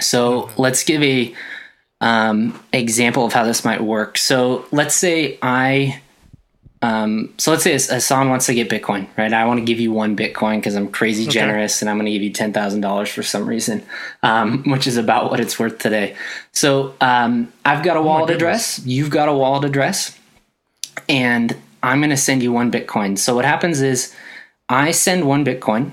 So 0.00 0.42
mm-hmm. 0.42 0.60
let's 0.60 0.84
give 0.84 1.02
a 1.02 1.34
um, 2.00 2.58
example 2.72 3.24
of 3.24 3.32
how 3.32 3.44
this 3.44 3.64
might 3.64 3.82
work. 3.82 4.18
So 4.18 4.66
let's 4.70 4.94
say 4.94 5.38
I 5.42 6.02
um, 6.84 7.32
so 7.38 7.50
let's 7.50 7.64
say 7.64 7.74
Ahsohn 7.74 8.28
wants 8.28 8.44
to 8.44 8.54
get 8.54 8.68
Bitcoin, 8.68 9.06
right? 9.16 9.32
I 9.32 9.46
want 9.46 9.58
to 9.58 9.64
give 9.64 9.80
you 9.80 9.90
one 9.90 10.14
Bitcoin 10.14 10.56
because 10.56 10.74
I'm 10.74 10.92
crazy 10.92 11.26
generous 11.26 11.80
and 11.80 11.88
I'm 11.88 11.96
going 11.96 12.04
to 12.04 12.12
give 12.12 12.20
you 12.20 12.30
ten 12.30 12.52
thousand 12.52 12.82
dollars 12.82 13.08
for 13.08 13.22
some 13.22 13.46
reason, 13.48 13.82
um, 14.22 14.62
which 14.70 14.86
is 14.86 14.98
about 14.98 15.30
what 15.30 15.40
it's 15.40 15.58
worth 15.58 15.78
today. 15.78 16.14
So 16.52 16.94
um, 17.00 17.50
I've 17.64 17.82
got 17.82 17.96
a 17.96 18.00
Oh 18.00 18.02
wallet 18.02 18.28
address. 18.28 18.84
You've 18.84 19.08
got 19.08 19.30
a 19.30 19.32
wallet 19.32 19.64
address, 19.64 20.18
and 21.08 21.56
I'm 21.82 22.00
going 22.00 22.10
to 22.10 22.18
send 22.18 22.42
you 22.42 22.52
one 22.52 22.70
Bitcoin. 22.70 23.16
So 23.16 23.34
what 23.34 23.46
happens 23.46 23.80
is 23.80 24.14
I 24.68 24.90
send 24.90 25.26
one 25.26 25.42
Bitcoin. 25.42 25.92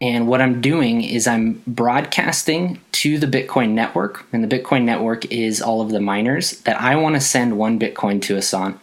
And 0.00 0.26
what 0.26 0.42
I'm 0.42 0.60
doing 0.60 1.02
is 1.02 1.28
I'm 1.28 1.62
broadcasting 1.68 2.80
to 2.92 3.16
the 3.16 3.28
Bitcoin 3.28 3.70
network, 3.70 4.26
and 4.32 4.42
the 4.42 4.58
Bitcoin 4.58 4.82
network 4.82 5.24
is 5.26 5.62
all 5.62 5.80
of 5.80 5.90
the 5.90 6.00
miners 6.00 6.60
that 6.62 6.78
I 6.78 6.96
want 6.96 7.14
to 7.14 7.20
send 7.20 7.56
one 7.56 7.78
Bitcoin 7.78 8.20
to 8.22 8.34
Ahsohn. 8.34 8.78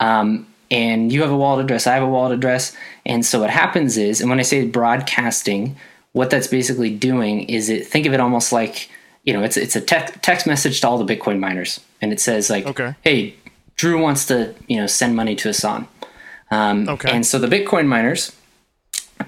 Um, 0.00 0.47
and 0.70 1.12
you 1.12 1.22
have 1.22 1.30
a 1.30 1.36
wallet 1.36 1.64
address, 1.64 1.86
I 1.86 1.94
have 1.94 2.02
a 2.02 2.08
wallet 2.08 2.32
address. 2.32 2.76
And 3.06 3.24
so 3.24 3.40
what 3.40 3.50
happens 3.50 3.96
is, 3.96 4.20
and 4.20 4.28
when 4.28 4.38
I 4.38 4.42
say 4.42 4.66
broadcasting, 4.66 5.76
what 6.12 6.30
that's 6.30 6.46
basically 6.46 6.90
doing 6.94 7.42
is 7.48 7.68
it 7.68 7.86
think 7.86 8.06
of 8.06 8.12
it 8.12 8.20
almost 8.20 8.52
like, 8.52 8.90
you 9.24 9.32
know, 9.32 9.42
it's 9.42 9.56
it's 9.56 9.76
a 9.76 9.80
text 9.80 10.14
text 10.22 10.46
message 10.46 10.80
to 10.80 10.88
all 10.88 11.02
the 11.02 11.16
Bitcoin 11.16 11.38
miners. 11.38 11.80
And 12.00 12.12
it 12.12 12.20
says 12.20 12.48
like, 12.50 12.66
Okay. 12.66 12.94
hey, 13.02 13.34
Drew 13.76 14.00
wants 14.00 14.26
to, 14.26 14.54
you 14.66 14.76
know, 14.78 14.86
send 14.86 15.16
money 15.16 15.34
to 15.36 15.48
Ahsohn. 15.50 15.86
Um, 16.50 16.88
Okay. 16.88 17.10
And 17.10 17.24
so 17.26 17.38
the 17.38 17.46
Bitcoin 17.46 17.86
miners 17.86 18.32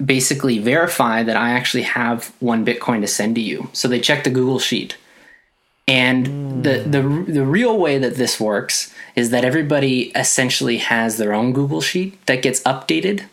basically 0.05 0.59
verify 0.59 1.23
that 1.23 1.37
I 1.37 1.51
actually 1.51 1.83
have 1.83 2.33
one 2.41 2.65
Bitcoin 2.65 3.01
to 3.01 3.07
send 3.07 3.35
to 3.35 3.41
you. 3.41 3.69
So 3.73 3.89
they 3.89 4.01
check 4.01 4.25
the 4.25 4.31
Google 4.31 4.59
Sheet. 4.59 4.97
And 5.89 6.27
hmm. 6.27 6.63
the, 6.63 6.79
the 6.81 7.03
the 7.33 7.45
real 7.45 7.79
way 7.79 7.99
that 7.99 8.17
this 8.17 8.39
works 8.39 8.93
is 9.17 9.31
that 9.31 9.45
everybody 9.45 10.13
essentially 10.15 10.79
has 10.79 11.19
their 11.19 11.33
own 11.33 11.53
Google 11.53 11.81
Sheet 11.81 12.25
that 12.27 12.43
gets 12.43 12.61
updated 12.63 13.25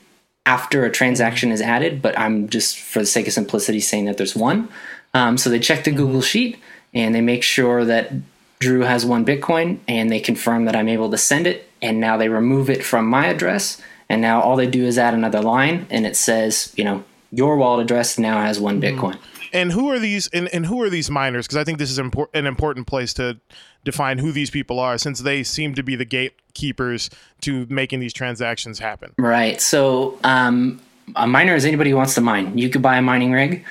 after 0.45 0.85
a 0.85 0.91
transaction 0.91 1.51
is 1.51 1.61
added. 1.61 2.01
But 2.01 2.17
I'm 2.17 2.49
just 2.49 2.79
for 2.79 2.99
the 2.99 3.05
sake 3.05 3.27
of 3.27 3.33
simplicity 3.33 3.79
saying 3.79 4.05
that 4.05 4.17
there's 4.17 4.35
one. 4.35 4.69
Um, 5.13 5.37
so 5.37 5.49
they 5.49 5.59
check 5.59 5.83
the 5.83 5.91
hmm. 5.91 5.97
Google 5.97 6.21
Sheet 6.21 6.59
and 6.93 7.13
they 7.13 7.21
make 7.21 7.43
sure 7.43 7.85
that 7.85 8.11
Drew 8.59 8.81
has 8.81 9.05
one 9.05 9.25
Bitcoin 9.25 9.79
and 9.87 10.11
they 10.11 10.19
confirm 10.19 10.65
that 10.65 10.75
I'm 10.75 10.89
able 10.89 11.11
to 11.11 11.17
send 11.17 11.47
it. 11.47 11.69
And 11.81 11.99
now 11.99 12.17
they 12.17 12.29
remove 12.29 12.69
it 12.69 12.83
from 12.83 13.07
my 13.07 13.27
address. 13.27 13.79
And 14.09 14.21
now 14.21 14.41
all 14.41 14.55
they 14.55 14.67
do 14.67 14.85
is 14.85 14.97
add 14.97 15.13
another 15.13 15.41
line 15.41 15.85
and 15.89 16.05
it 16.07 16.15
says, 16.15 16.73
you 16.75 16.83
know, 16.83 17.03
your 17.31 17.57
wallet 17.57 17.83
address 17.83 18.17
now 18.17 18.41
has 18.41 18.59
one 18.59 18.77
hmm. 18.77 18.83
Bitcoin. 18.83 19.19
And 19.57 19.71
who 19.71 19.89
are 19.89 19.97
these? 19.97 20.27
And, 20.27 20.47
and 20.53 20.67
who 20.67 20.81
are 20.83 20.89
these 20.89 21.09
miners? 21.09 21.47
Because 21.47 21.57
I 21.57 21.63
think 21.63 21.79
this 21.79 21.89
is 21.89 21.97
impor- 21.97 22.29
an 22.33 22.45
important 22.45 22.85
place 22.85 23.11
to 23.15 23.39
define 23.83 24.19
who 24.19 24.31
these 24.31 24.51
people 24.51 24.79
are, 24.79 24.97
since 24.97 25.21
they 25.21 25.43
seem 25.43 25.73
to 25.73 25.83
be 25.83 25.95
the 25.95 26.05
gatekeepers 26.05 27.09
to 27.41 27.65
making 27.69 27.99
these 27.99 28.13
transactions 28.13 28.79
happen. 28.79 29.13
Right. 29.17 29.59
So 29.59 30.19
um, 30.23 30.79
a 31.15 31.25
miner 31.25 31.55
is 31.55 31.65
anybody 31.65 31.89
who 31.89 31.95
wants 31.95 32.13
to 32.15 32.21
mine. 32.21 32.57
You 32.57 32.69
could 32.69 32.83
buy 32.83 32.97
a 32.97 33.01
mining 33.01 33.31
rig, 33.31 33.65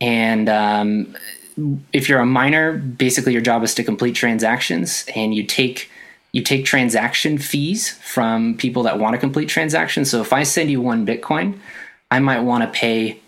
and 0.00 0.48
um, 0.48 1.16
if 1.92 2.08
you're 2.08 2.20
a 2.20 2.26
miner, 2.26 2.72
basically 2.72 3.32
your 3.32 3.42
job 3.42 3.62
is 3.62 3.74
to 3.76 3.84
complete 3.84 4.16
transactions, 4.16 5.04
and 5.14 5.34
you 5.34 5.44
take 5.44 5.88
you 6.32 6.42
take 6.42 6.64
transaction 6.64 7.38
fees 7.38 7.96
from 8.02 8.56
people 8.56 8.82
that 8.82 8.98
want 8.98 9.14
to 9.14 9.18
complete 9.18 9.48
transactions. 9.48 10.10
So 10.10 10.20
if 10.20 10.32
I 10.32 10.42
send 10.42 10.70
you 10.70 10.80
one 10.82 11.06
Bitcoin, 11.06 11.58
I 12.10 12.18
might 12.18 12.40
want 12.40 12.64
to 12.64 12.70
pay 12.80 13.20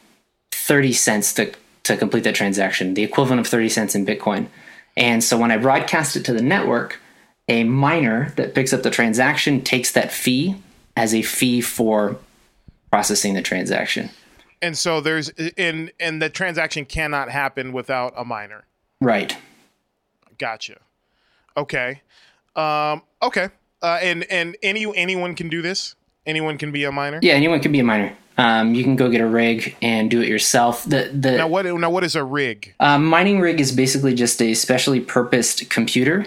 thirty 0.51 0.93
cents 0.93 1.33
to 1.35 1.53
to 1.85 1.97
complete 1.97 2.25
that 2.25 2.35
transaction, 2.35 2.95
the 2.95 3.03
equivalent 3.03 3.41
of 3.41 3.47
thirty 3.47 3.69
cents 3.69 3.95
in 3.95 4.05
Bitcoin. 4.07 4.47
And 4.97 5.23
so 5.23 5.39
when 5.39 5.51
I 5.51 5.57
broadcast 5.57 6.17
it 6.17 6.25
to 6.25 6.33
the 6.33 6.43
network, 6.43 7.01
a 7.49 7.65
miner 7.65 8.31
that 8.37 8.55
picks 8.55 8.73
up 8.73 8.83
the 8.83 8.91
transaction 8.91 9.63
takes 9.63 9.93
that 9.93 10.13
fee 10.13 10.57
as 10.97 11.15
a 11.15 11.23
fee 11.23 11.61
for 11.61 12.17
processing 12.91 13.35
the 13.35 13.43
transaction. 13.43 14.11
And 14.63 14.77
so 14.77 15.01
there's 15.01 15.31
and 15.57 15.91
and 15.99 16.21
the 16.21 16.29
transaction 16.29 16.85
cannot 16.85 17.31
happen 17.31 17.73
without 17.73 18.13
a 18.17 18.25
miner. 18.25 18.65
Right. 19.01 19.37
Gotcha. 20.39 20.79
Okay. 21.57 22.03
Um, 22.57 23.03
okay. 23.23 23.49
Uh, 23.81 23.99
and 24.03 24.25
and 24.25 24.57
any 24.63 24.87
anyone 24.95 25.35
can 25.35 25.49
do 25.49 25.63
this. 25.63 25.95
Anyone 26.27 26.59
can 26.59 26.71
be 26.71 26.85
a 26.85 26.93
miner. 26.93 27.19
Yeah, 27.23 27.33
anyone 27.33 27.61
can 27.61 27.73
be 27.73 27.81
a 27.81 27.85
miner. 27.85 28.15
Um, 28.41 28.75
you 28.75 28.83
can 28.85 28.97
go 28.97 29.11
get 29.11 29.21
a 29.21 29.27
rig 29.27 29.77
and 29.83 30.11
do 30.11 30.23
it 30.23 30.29
yourself. 30.29 30.85
The 30.85 31.11
the 31.13 31.33
Now 31.37 31.49
what? 31.49 31.67
Now 31.67 31.91
what 31.91 32.05
is 32.05 32.17
a 32.17 32.25
rig? 32.25 32.75
Uh, 32.81 32.99
mining 32.99 33.39
rig 33.41 33.61
is 33.61 33.71
basically 33.71 34.15
just 34.15 34.41
a 34.41 34.55
specially 34.55 34.99
purposed 35.01 35.69
computer 35.69 36.25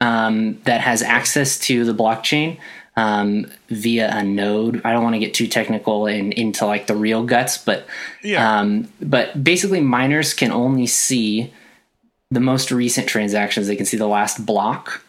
um, 0.00 0.60
that 0.64 0.80
has 0.80 1.02
access 1.02 1.58
to 1.60 1.84
the 1.84 1.94
blockchain 1.94 2.58
um, 2.96 3.46
via 3.68 4.10
a 4.12 4.24
node. 4.24 4.82
I 4.84 4.92
don't 4.92 5.04
want 5.04 5.14
to 5.14 5.20
get 5.20 5.34
too 5.34 5.46
technical 5.46 6.06
and 6.06 6.32
into 6.32 6.66
like 6.66 6.88
the 6.88 6.96
real 6.96 7.22
guts, 7.24 7.58
but 7.58 7.86
Yeah. 8.24 8.58
um, 8.60 8.88
but 9.00 9.44
basically 9.44 9.80
miners 9.80 10.34
can 10.34 10.50
only 10.50 10.86
see 10.88 11.52
the 12.32 12.40
most 12.40 12.72
recent 12.72 13.06
transactions. 13.06 13.68
They 13.68 13.76
can 13.76 13.86
see 13.86 13.96
the 13.98 14.08
last 14.08 14.44
block, 14.44 15.02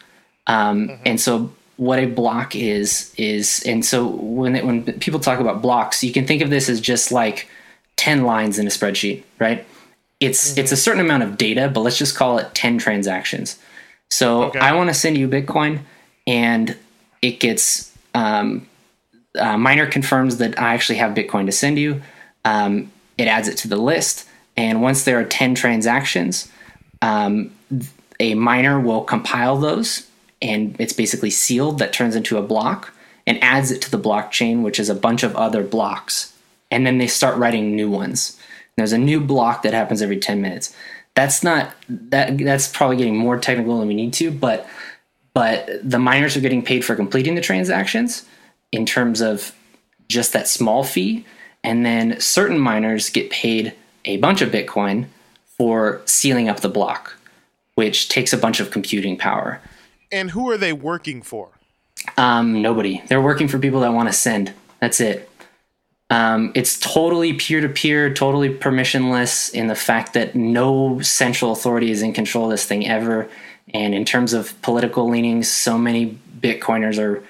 um, 0.46 1.00
and 1.06 1.20
so 1.20 1.52
what 1.86 2.00
a 2.00 2.06
block 2.06 2.56
is 2.56 3.14
is 3.18 3.62
and 3.66 3.84
so 3.92 4.08
when 4.08 4.56
it, 4.56 4.64
when 4.66 4.84
people 5.00 5.20
talk 5.20 5.40
about 5.40 5.62
blocks, 5.62 6.04
you 6.04 6.14
can 6.14 6.26
think 6.26 6.42
of 6.42 6.50
this 6.50 6.70
as 6.70 6.80
just 6.80 7.12
like 7.12 7.48
ten 7.96 8.24
lines 8.24 8.58
in 8.60 8.66
a 8.68 8.70
spreadsheet, 8.70 9.24
right? 9.40 9.66
It's 10.20 10.58
it's 10.58 10.72
a 10.72 10.78
certain 10.78 11.02
amount 11.02 11.24
of 11.24 11.38
data, 11.38 11.70
but 11.74 11.82
let's 11.82 11.98
just 11.98 12.16
call 12.16 12.38
it 12.40 12.54
ten 12.54 12.78
transactions. 12.78 13.58
So 14.10 14.44
Okay. 14.46 14.60
I 14.60 14.74
want 14.74 14.90
to 14.90 14.94
send 14.94 15.18
you 15.18 15.28
Bitcoin, 15.28 15.80
and 16.26 16.78
it 17.22 17.40
gets 17.40 17.92
um, 18.14 18.68
uh, 19.38 19.58
miner 19.58 19.88
confirms 19.88 20.38
that 20.38 20.60
I 20.60 20.74
actually 20.76 21.00
have 21.00 21.14
Bitcoin 21.14 21.46
to 21.48 21.52
send 21.52 21.78
you. 21.80 22.02
Um, 22.46 22.92
it 23.18 23.28
adds 23.28 23.48
it 23.48 23.58
to 23.58 23.68
the 23.68 23.78
list, 23.78 24.26
and 24.56 24.82
once 24.82 25.04
there 25.04 25.20
are 25.20 25.26
ten 25.26 25.56
transactions, 25.56 26.50
um, 27.02 27.52
a 28.20 28.36
miner 28.36 28.80
will 28.80 29.04
compile 29.04 29.58
those, 29.58 30.08
and 30.44 30.76
it's 30.78 30.94
basically 30.94 31.32
sealed. 31.32 31.80
That 31.80 31.94
turns 31.94 32.16
into 32.16 32.38
a 32.38 32.44
block 32.44 32.94
and 33.26 33.42
adds 33.42 33.72
it 33.72 33.82
to 33.84 33.92
the 33.92 33.98
blockchain, 33.98 34.62
which 34.62 34.80
is 34.80 34.90
a 34.90 34.96
bunch 34.96 35.24
of 35.24 35.36
other 35.36 35.64
blocks, 35.64 36.38
and 36.70 36.86
then 36.86 36.98
they 36.98 37.08
start 37.08 37.38
writing 37.38 37.76
new 37.76 37.90
ones. 37.90 38.40
There's 38.76 38.92
a 38.92 38.98
new 38.98 39.22
block 39.22 39.64
that 39.64 39.74
happens 39.74 40.02
every 40.02 40.20
ten 40.20 40.42
minutes. 40.42 40.76
That's 41.16 41.44
not 41.44 41.74
that. 41.88 42.38
That's 42.38 42.68
probably 42.68 42.98
getting 42.98 43.18
more 43.18 43.40
technical 43.40 43.80
than 43.80 43.88
we 43.88 43.94
need 43.94 44.14
to, 44.14 44.30
but 44.30 44.68
but 45.34 45.70
the 45.82 46.00
miners 46.00 46.38
are 46.38 46.42
getting 46.42 46.64
paid 46.64 46.86
for 46.86 46.96
completing 46.96 47.36
the 47.36 47.42
transactions 47.42 48.26
in 48.72 48.86
terms 48.86 49.22
of 49.22 49.56
just 50.10 50.34
that 50.34 50.48
small 50.48 50.84
fee 50.84 51.26
and 51.64 51.86
then 51.86 52.20
certain 52.20 52.60
miners 52.60 53.10
get 53.10 53.30
paid 53.32 53.74
a 54.06 54.18
bunch 54.18 54.42
of 54.42 54.52
bitcoin 54.52 55.06
for 55.46 56.02
sealing 56.06 56.50
up 56.50 56.60
the 56.60 56.70
block 56.70 57.18
which 57.76 58.10
takes 58.10 58.34
a 58.34 58.38
bunch 58.38 58.60
of 58.60 58.70
computing 58.70 59.18
power 59.18 59.62
And 60.14 60.32
who 60.32 60.50
are 60.50 60.58
they 60.58 60.72
working 60.74 61.22
for? 61.22 61.50
um, 62.18 62.62
nobody 62.62 63.02
they're 63.08 63.22
working 63.22 63.48
for 63.48 63.58
people 63.60 63.80
that 63.82 63.94
want 63.94 64.10
to 64.10 64.14
send 64.14 64.54
that's 64.82 65.00
it 65.00 65.30
um, 66.10 66.52
it's 66.54 66.78
totally 66.78 67.32
peer-to-peer 67.34 68.14
totally 68.14 68.50
permissionless 68.54 69.54
in 69.54 69.68
the 69.68 69.76
fact 69.76 70.14
that 70.14 70.36
no 70.36 71.00
central 71.02 71.52
authority 71.54 71.92
is 71.92 72.02
in 72.02 72.12
control 72.12 72.46
of 72.46 72.52
this 72.52 72.66
thing 72.66 72.86
ever 72.88 73.30
and 73.74 73.96
in 73.96 74.04
terms 74.04 74.34
of 74.34 74.60
political 74.62 75.10
leanings 75.10 75.50
so 75.50 75.78
many 75.78 76.18
bitcoiners 76.42 77.00
are 77.00 77.24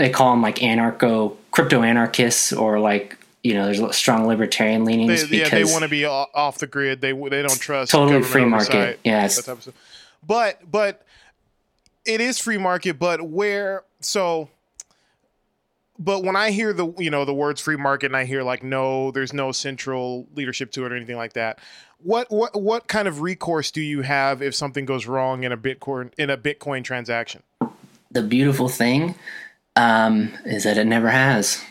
they 0.00 0.10
call 0.10 0.32
them 0.32 0.42
like 0.42 0.56
anarcho 0.56 1.36
crypto 1.52 1.82
anarchists 1.82 2.52
or 2.52 2.80
like 2.80 3.16
you 3.44 3.54
know 3.54 3.66
there's 3.70 3.96
strong 3.96 4.26
libertarian 4.26 4.82
They, 4.82 4.92
leanings 4.96 5.30
yeah, 5.30 5.48
they 5.48 5.62
want 5.64 5.84
to 5.84 5.88
be 5.88 6.04
off 6.04 6.58
the 6.58 6.66
grid. 6.66 7.00
They 7.00 7.12
they 7.12 7.42
don't 7.42 7.60
trust 7.60 7.92
Totally 7.92 8.22
free 8.24 8.44
market. 8.44 8.74
oversight, 8.74 8.98
Yeah, 9.04 9.18
it's- 9.18 9.36
that 9.36 9.44
type 9.46 9.56
of 9.58 9.62
stuff. 9.62 9.74
But 10.26 10.68
but 10.68 11.05
it 12.06 12.20
is 12.20 12.38
free 12.38 12.58
market. 12.58 12.98
But 12.98 13.28
where 13.28 13.84
so. 14.00 14.48
But 15.98 16.24
when 16.24 16.36
I 16.36 16.50
hear 16.50 16.72
the 16.72 16.92
you 16.98 17.10
know 17.10 17.24
the 17.24 17.34
words 17.34 17.60
free 17.60 17.76
market 17.76 18.06
and 18.06 18.16
I 18.16 18.24
hear 18.24 18.42
like 18.42 18.62
no, 18.62 19.10
there's 19.10 19.32
no 19.32 19.52
central 19.52 20.26
leadership 20.34 20.70
to 20.72 20.84
it 20.84 20.92
or 20.92 20.96
anything 20.96 21.16
like 21.16 21.32
that. 21.34 21.58
What 22.02 22.30
what 22.30 22.60
what 22.60 22.86
kind 22.86 23.08
of 23.08 23.20
recourse 23.22 23.70
do 23.70 23.80
you 23.80 24.02
have 24.02 24.42
if 24.42 24.54
something 24.54 24.84
goes 24.84 25.06
wrong 25.06 25.44
in 25.44 25.52
a 25.52 25.56
Bitcoin 25.56 26.12
in 26.18 26.28
a 26.28 26.36
Bitcoin 26.36 26.84
transaction? 26.84 27.42
the 28.16 28.22
beautiful 28.22 28.68
thing 28.68 29.14
um, 29.76 30.32
is 30.44 30.64
that 30.64 30.78
it 30.78 30.86
never 30.86 31.10
has. 31.10 31.62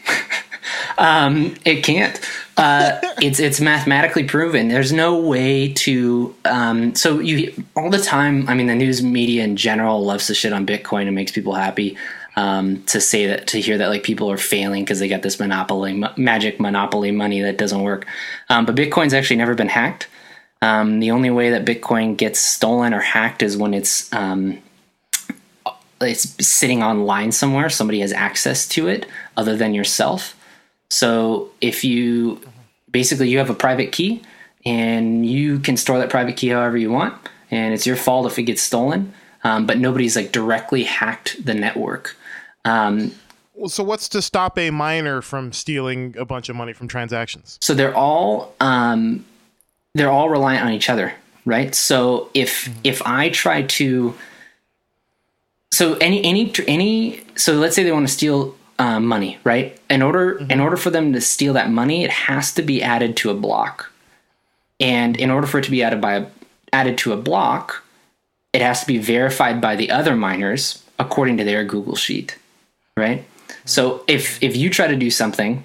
um, 0.97 1.55
it 1.65 1.83
can't. 1.83 2.19
Uh, 2.57 2.99
it's 3.21 3.39
it's 3.39 3.59
mathematically 3.59 4.23
proven. 4.23 4.69
There's 4.69 4.93
no 4.93 5.19
way 5.19 5.73
to. 5.73 6.33
Um, 6.45 6.95
so 6.95 7.19
you 7.19 7.53
all 7.75 7.89
the 7.89 7.99
time. 7.99 8.47
I 8.47 8.53
mean, 8.53 8.67
the 8.67 8.75
news 8.75 9.03
media 9.03 9.43
in 9.43 9.57
general 9.57 10.03
loves 10.03 10.27
to 10.27 10.33
shit 10.33 10.53
on 10.53 10.65
Bitcoin 10.65 11.07
and 11.07 11.15
makes 11.15 11.31
people 11.31 11.53
happy. 11.53 11.97
Um, 12.37 12.83
to 12.87 12.99
say 12.99 13.27
that 13.27 13.47
to 13.47 13.61
hear 13.61 13.77
that 13.77 13.87
like 13.87 14.03
people 14.03 14.29
are 14.29 14.37
failing 14.37 14.83
because 14.83 14.99
they 14.99 15.07
got 15.07 15.21
this 15.21 15.39
monopoly 15.39 16.03
m- 16.03 16.13
magic 16.17 16.59
monopoly 16.59 17.11
money 17.11 17.41
that 17.41 17.57
doesn't 17.57 17.81
work. 17.81 18.05
Um, 18.49 18.65
but 18.65 18.75
Bitcoin's 18.75 19.13
actually 19.13 19.37
never 19.37 19.55
been 19.55 19.69
hacked. 19.69 20.07
Um, 20.61 20.99
the 20.99 21.11
only 21.11 21.29
way 21.29 21.49
that 21.51 21.65
Bitcoin 21.65 22.17
gets 22.17 22.39
stolen 22.39 22.93
or 22.93 22.99
hacked 22.99 23.41
is 23.41 23.55
when 23.55 23.73
it's 23.73 24.11
um, 24.13 24.61
it's 26.01 26.45
sitting 26.45 26.83
online 26.83 27.31
somewhere. 27.31 27.69
Somebody 27.69 27.99
has 28.01 28.11
access 28.11 28.67
to 28.69 28.87
it 28.87 29.05
other 29.37 29.55
than 29.55 29.73
yourself. 29.73 30.34
So 30.89 31.49
if 31.61 31.83
you 31.83 32.39
basically 32.91 33.29
you 33.29 33.37
have 33.37 33.49
a 33.49 33.55
private 33.55 33.91
key 33.91 34.21
and 34.65 35.25
you 35.25 35.59
can 35.59 35.77
store 35.77 35.99
that 35.99 36.09
private 36.09 36.37
key 36.37 36.49
however 36.49 36.77
you 36.77 36.91
want, 36.91 37.13
and 37.51 37.73
it's 37.73 37.85
your 37.85 37.95
fault 37.95 38.25
if 38.27 38.39
it 38.39 38.43
gets 38.43 38.61
stolen. 38.61 39.13
Um, 39.43 39.67
but 39.67 39.77
nobody's 39.77 40.15
like 40.15 40.31
directly 40.31 40.83
hacked 40.83 41.45
the 41.45 41.53
network. 41.53 42.15
Um, 42.65 43.11
Well, 43.53 43.69
so 43.69 43.83
what's 43.83 44.09
to 44.09 44.21
stop 44.21 44.57
a 44.57 44.71
miner 44.71 45.21
from 45.21 45.53
stealing 45.53 46.15
a 46.17 46.25
bunch 46.25 46.49
of 46.49 46.55
money 46.55 46.73
from 46.73 46.87
transactions? 46.87 47.59
so 47.61 47.73
they're 47.75 47.95
all 47.95 48.55
um, 48.59 49.23
they're 49.93 50.09
all 50.09 50.29
reliant 50.29 50.65
on 50.65 50.71
each 50.73 50.89
other, 50.89 51.13
right? 51.45 51.75
So 51.75 52.29
if 52.33 52.69
if 52.83 53.01
I 53.05 53.29
try 53.29 53.61
to 53.61 54.15
so 55.71 55.93
any 55.95 56.23
any 56.23 56.51
any 56.67 57.23
so 57.35 57.53
let's 57.53 57.75
say 57.75 57.83
they 57.83 57.91
want 57.91 58.07
to 58.07 58.13
steal 58.13 58.55
uh, 58.77 58.99
money, 58.99 59.37
right? 59.43 59.79
In 59.89 60.01
order 60.01 60.37
in 60.49 60.59
order 60.59 60.77
for 60.77 60.89
them 60.89 61.13
to 61.13 61.21
steal 61.21 61.53
that 61.53 61.69
money, 61.69 62.03
it 62.03 62.11
has 62.11 62.53
to 62.53 62.61
be 62.61 62.83
added 62.83 63.15
to 63.17 63.29
a 63.29 63.33
block, 63.33 63.91
and 64.79 65.17
in 65.17 65.29
order 65.29 65.47
for 65.47 65.59
it 65.59 65.65
to 65.65 65.71
be 65.71 65.83
added 65.83 66.01
by 66.01 66.13
a, 66.15 66.27
added 66.73 66.97
to 66.99 67.13
a 67.13 67.17
block, 67.17 67.83
it 68.53 68.61
has 68.61 68.81
to 68.81 68.87
be 68.87 68.97
verified 68.97 69.61
by 69.61 69.75
the 69.75 69.91
other 69.91 70.15
miners 70.15 70.83
according 70.99 71.37
to 71.37 71.43
their 71.43 71.63
Google 71.63 71.95
sheet, 71.95 72.37
right? 72.97 73.25
So 73.65 74.03
if 74.07 74.41
if 74.43 74.55
you 74.55 74.69
try 74.69 74.87
to 74.87 74.95
do 74.95 75.09
something, 75.09 75.63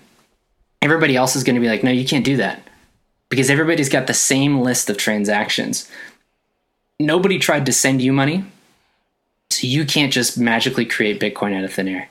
everybody 0.83 1.17
else 1.17 1.37
is 1.37 1.45
going 1.45 1.55
to 1.55 1.61
be 1.61 1.69
like, 1.69 1.83
no, 1.83 1.91
you 1.91 2.07
can't 2.07 2.25
do 2.25 2.37
that 2.37 2.63
because 3.29 3.51
everybody's 3.51 3.89
got 3.89 4.07
the 4.07 4.15
same 4.15 4.61
list 4.61 4.91
of 4.91 4.97
transactions. 4.97 5.91
Nobody 6.99 7.39
tried 7.39 7.67
to 7.67 7.73
send 7.73 8.03
you 8.03 8.13
money, 8.13 8.45
so 9.51 9.67
you 9.67 9.85
can't 9.85 10.13
just 10.13 10.39
magically 10.39 10.85
create 10.85 11.21
Bitcoin 11.21 11.57
out 11.57 11.65
of 11.65 11.73
thin 11.73 11.89
air. 11.89 12.09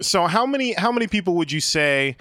So 0.00 0.26
how 0.26 0.46
many 0.46 0.72
how 0.74 0.92
many 0.92 1.06
people 1.06 1.34
would 1.36 1.50
you 1.50 1.60
say 1.60 2.16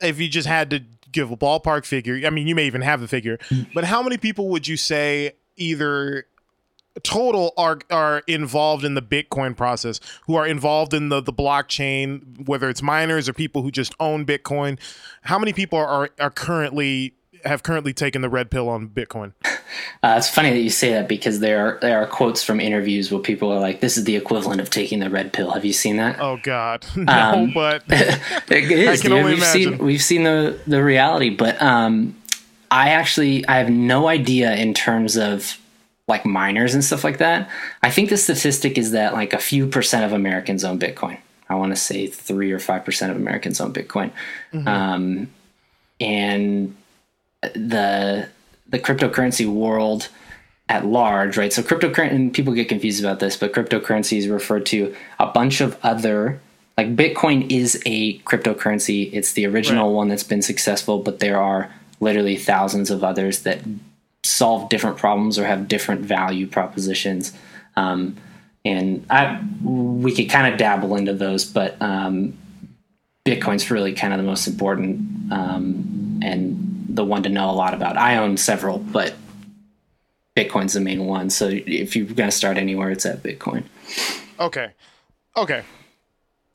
if 0.00 0.20
you 0.20 0.28
just 0.28 0.46
had 0.46 0.70
to 0.70 0.82
give 1.10 1.30
a 1.30 1.36
ballpark 1.36 1.84
figure? 1.84 2.20
I 2.26 2.30
mean, 2.30 2.46
you 2.46 2.54
may 2.54 2.66
even 2.66 2.82
have 2.82 3.00
the 3.00 3.08
figure, 3.08 3.38
but 3.74 3.84
how 3.84 4.02
many 4.02 4.16
people 4.16 4.48
would 4.50 4.68
you 4.68 4.76
say 4.76 5.32
either 5.56 6.26
total 7.02 7.52
are 7.56 7.78
are 7.90 8.22
involved 8.26 8.84
in 8.84 8.94
the 8.94 9.02
Bitcoin 9.02 9.56
process, 9.56 10.00
who 10.26 10.36
are 10.36 10.46
involved 10.46 10.94
in 10.94 11.08
the 11.08 11.20
the 11.20 11.32
blockchain, 11.32 12.46
whether 12.46 12.68
it's 12.68 12.82
miners 12.82 13.28
or 13.28 13.32
people 13.32 13.62
who 13.62 13.70
just 13.70 13.94
own 13.98 14.24
Bitcoin? 14.24 14.78
How 15.22 15.38
many 15.38 15.52
people 15.52 15.78
are 15.78 16.10
are 16.20 16.30
currently 16.30 17.15
have 17.46 17.62
currently 17.62 17.92
taken 17.92 18.22
the 18.22 18.28
red 18.28 18.50
pill 18.50 18.68
on 18.68 18.88
Bitcoin? 18.88 19.32
Uh, 20.02 20.14
it's 20.18 20.28
funny 20.28 20.50
that 20.50 20.60
you 20.60 20.70
say 20.70 20.90
that 20.90 21.08
because 21.08 21.40
there 21.40 21.66
are 21.66 21.78
there 21.80 22.00
are 22.02 22.06
quotes 22.06 22.42
from 22.42 22.60
interviews 22.60 23.10
where 23.10 23.20
people 23.20 23.50
are 23.52 23.60
like, 23.60 23.80
"This 23.80 23.96
is 23.96 24.04
the 24.04 24.16
equivalent 24.16 24.60
of 24.60 24.70
taking 24.70 25.00
the 25.00 25.10
red 25.10 25.32
pill." 25.32 25.50
Have 25.52 25.64
you 25.64 25.72
seen 25.72 25.96
that? 25.96 26.20
Oh 26.20 26.38
God, 26.42 26.86
no! 26.96 27.50
but 27.54 27.82
it 27.88 28.50
is. 28.70 29.02
can 29.02 29.12
only 29.12 29.34
we've 29.34 29.44
seen 29.44 29.78
we've 29.78 30.02
seen 30.02 30.24
the 30.24 30.58
the 30.66 30.82
reality, 30.82 31.30
but 31.30 31.60
um, 31.60 32.16
I 32.70 32.90
actually 32.90 33.46
I 33.46 33.58
have 33.58 33.70
no 33.70 34.08
idea 34.08 34.54
in 34.54 34.74
terms 34.74 35.16
of 35.16 35.58
like 36.08 36.24
miners 36.24 36.74
and 36.74 36.84
stuff 36.84 37.02
like 37.02 37.18
that. 37.18 37.50
I 37.82 37.90
think 37.90 38.10
the 38.10 38.16
statistic 38.16 38.78
is 38.78 38.92
that 38.92 39.12
like 39.12 39.32
a 39.32 39.38
few 39.38 39.66
percent 39.66 40.04
of 40.04 40.12
Americans 40.12 40.64
own 40.64 40.78
Bitcoin. 40.78 41.18
I 41.48 41.54
want 41.54 41.72
to 41.72 41.76
say 41.76 42.06
three 42.06 42.52
or 42.52 42.58
five 42.58 42.84
percent 42.84 43.10
of 43.10 43.16
Americans 43.16 43.60
own 43.60 43.72
Bitcoin, 43.72 44.10
um, 44.66 45.30
and 46.00 46.76
the 47.54 48.28
the 48.68 48.78
cryptocurrency 48.78 49.46
world 49.46 50.08
at 50.68 50.84
large, 50.84 51.36
right? 51.36 51.52
So 51.52 51.62
cryptocurrency, 51.62 52.10
and 52.10 52.34
people 52.34 52.52
get 52.52 52.68
confused 52.68 53.02
about 53.02 53.20
this, 53.20 53.36
but 53.36 53.52
cryptocurrency 53.52 54.18
is 54.18 54.26
referred 54.28 54.66
to 54.66 54.94
a 55.20 55.26
bunch 55.26 55.60
of 55.60 55.78
other, 55.84 56.40
like 56.76 56.96
Bitcoin 56.96 57.50
is 57.50 57.80
a 57.86 58.18
cryptocurrency. 58.20 59.08
It's 59.12 59.32
the 59.32 59.46
original 59.46 59.88
Right. 59.90 59.96
one 59.96 60.08
that's 60.08 60.24
been 60.24 60.42
successful, 60.42 60.98
but 60.98 61.20
there 61.20 61.40
are 61.40 61.70
literally 62.00 62.36
thousands 62.36 62.90
of 62.90 63.04
others 63.04 63.40
that 63.40 63.60
solve 64.24 64.68
different 64.68 64.96
problems 64.96 65.38
or 65.38 65.46
have 65.46 65.68
different 65.68 66.00
value 66.00 66.48
propositions. 66.48 67.32
Um, 67.76 68.16
and 68.64 69.06
I, 69.08 69.40
we 69.62 70.12
could 70.12 70.28
kind 70.28 70.52
of 70.52 70.58
dabble 70.58 70.96
into 70.96 71.12
those, 71.12 71.44
but 71.44 71.80
um, 71.80 72.34
Bitcoin's 73.24 73.70
really 73.70 73.92
kind 73.92 74.12
of 74.12 74.18
the 74.18 74.24
most 74.24 74.48
important 74.48 75.32
um, 75.32 76.18
and 76.22 76.72
the 76.88 77.04
one 77.04 77.22
to 77.24 77.28
know 77.28 77.50
a 77.50 77.52
lot 77.52 77.74
about. 77.74 77.96
I 77.96 78.16
own 78.16 78.36
several, 78.36 78.78
but 78.78 79.14
Bitcoin's 80.36 80.74
the 80.74 80.80
main 80.80 81.06
one. 81.06 81.30
So 81.30 81.48
if 81.50 81.96
you're 81.96 82.06
going 82.06 82.30
to 82.30 82.36
start 82.36 82.56
anywhere, 82.56 82.90
it's 82.90 83.06
at 83.06 83.22
Bitcoin. 83.22 83.64
Okay. 84.38 84.72
Okay. 85.36 85.62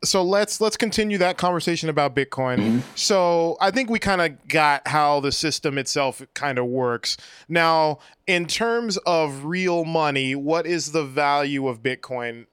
So 0.04 0.24
let's 0.24 0.60
let's 0.60 0.78
continue 0.78 1.20
that 1.20 1.38
conversation 1.38 1.88
about 1.88 2.16
Bitcoin. 2.16 2.82
So 2.96 3.56
I 3.62 3.70
think 3.70 3.92
we 3.92 4.00
kind 4.00 4.20
of 4.20 4.48
got 4.48 4.88
how 4.88 5.20
the 5.20 5.32
system 5.32 5.78
itself 5.78 6.24
kind 6.34 6.58
of 6.58 6.66
works. 6.66 7.18
Now, 7.48 8.00
in 8.26 8.48
terms 8.48 8.98
of 9.06 9.46
real 9.46 9.86
money, 9.86 10.34
what 10.34 10.66
is 10.66 10.92
the 10.92 11.04
value 11.04 11.68
of 11.68 11.84
Bitcoin 11.84 12.48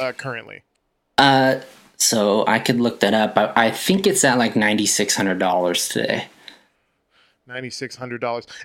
uh, 0.00 0.12
currently? 0.12 0.62
Uh, 1.18 1.60
so 1.98 2.46
I 2.46 2.60
could 2.60 2.80
look 2.80 3.00
that 3.00 3.12
up. 3.12 3.36
I, 3.36 3.66
I 3.66 3.70
think 3.72 4.06
it's 4.06 4.24
at 4.24 4.38
like 4.38 4.54
$9,600 4.54 4.56
today. 4.56 4.56
Ninety 4.56 4.86
six 4.86 5.14
hundred 5.14 5.38
dollars. 5.38 5.88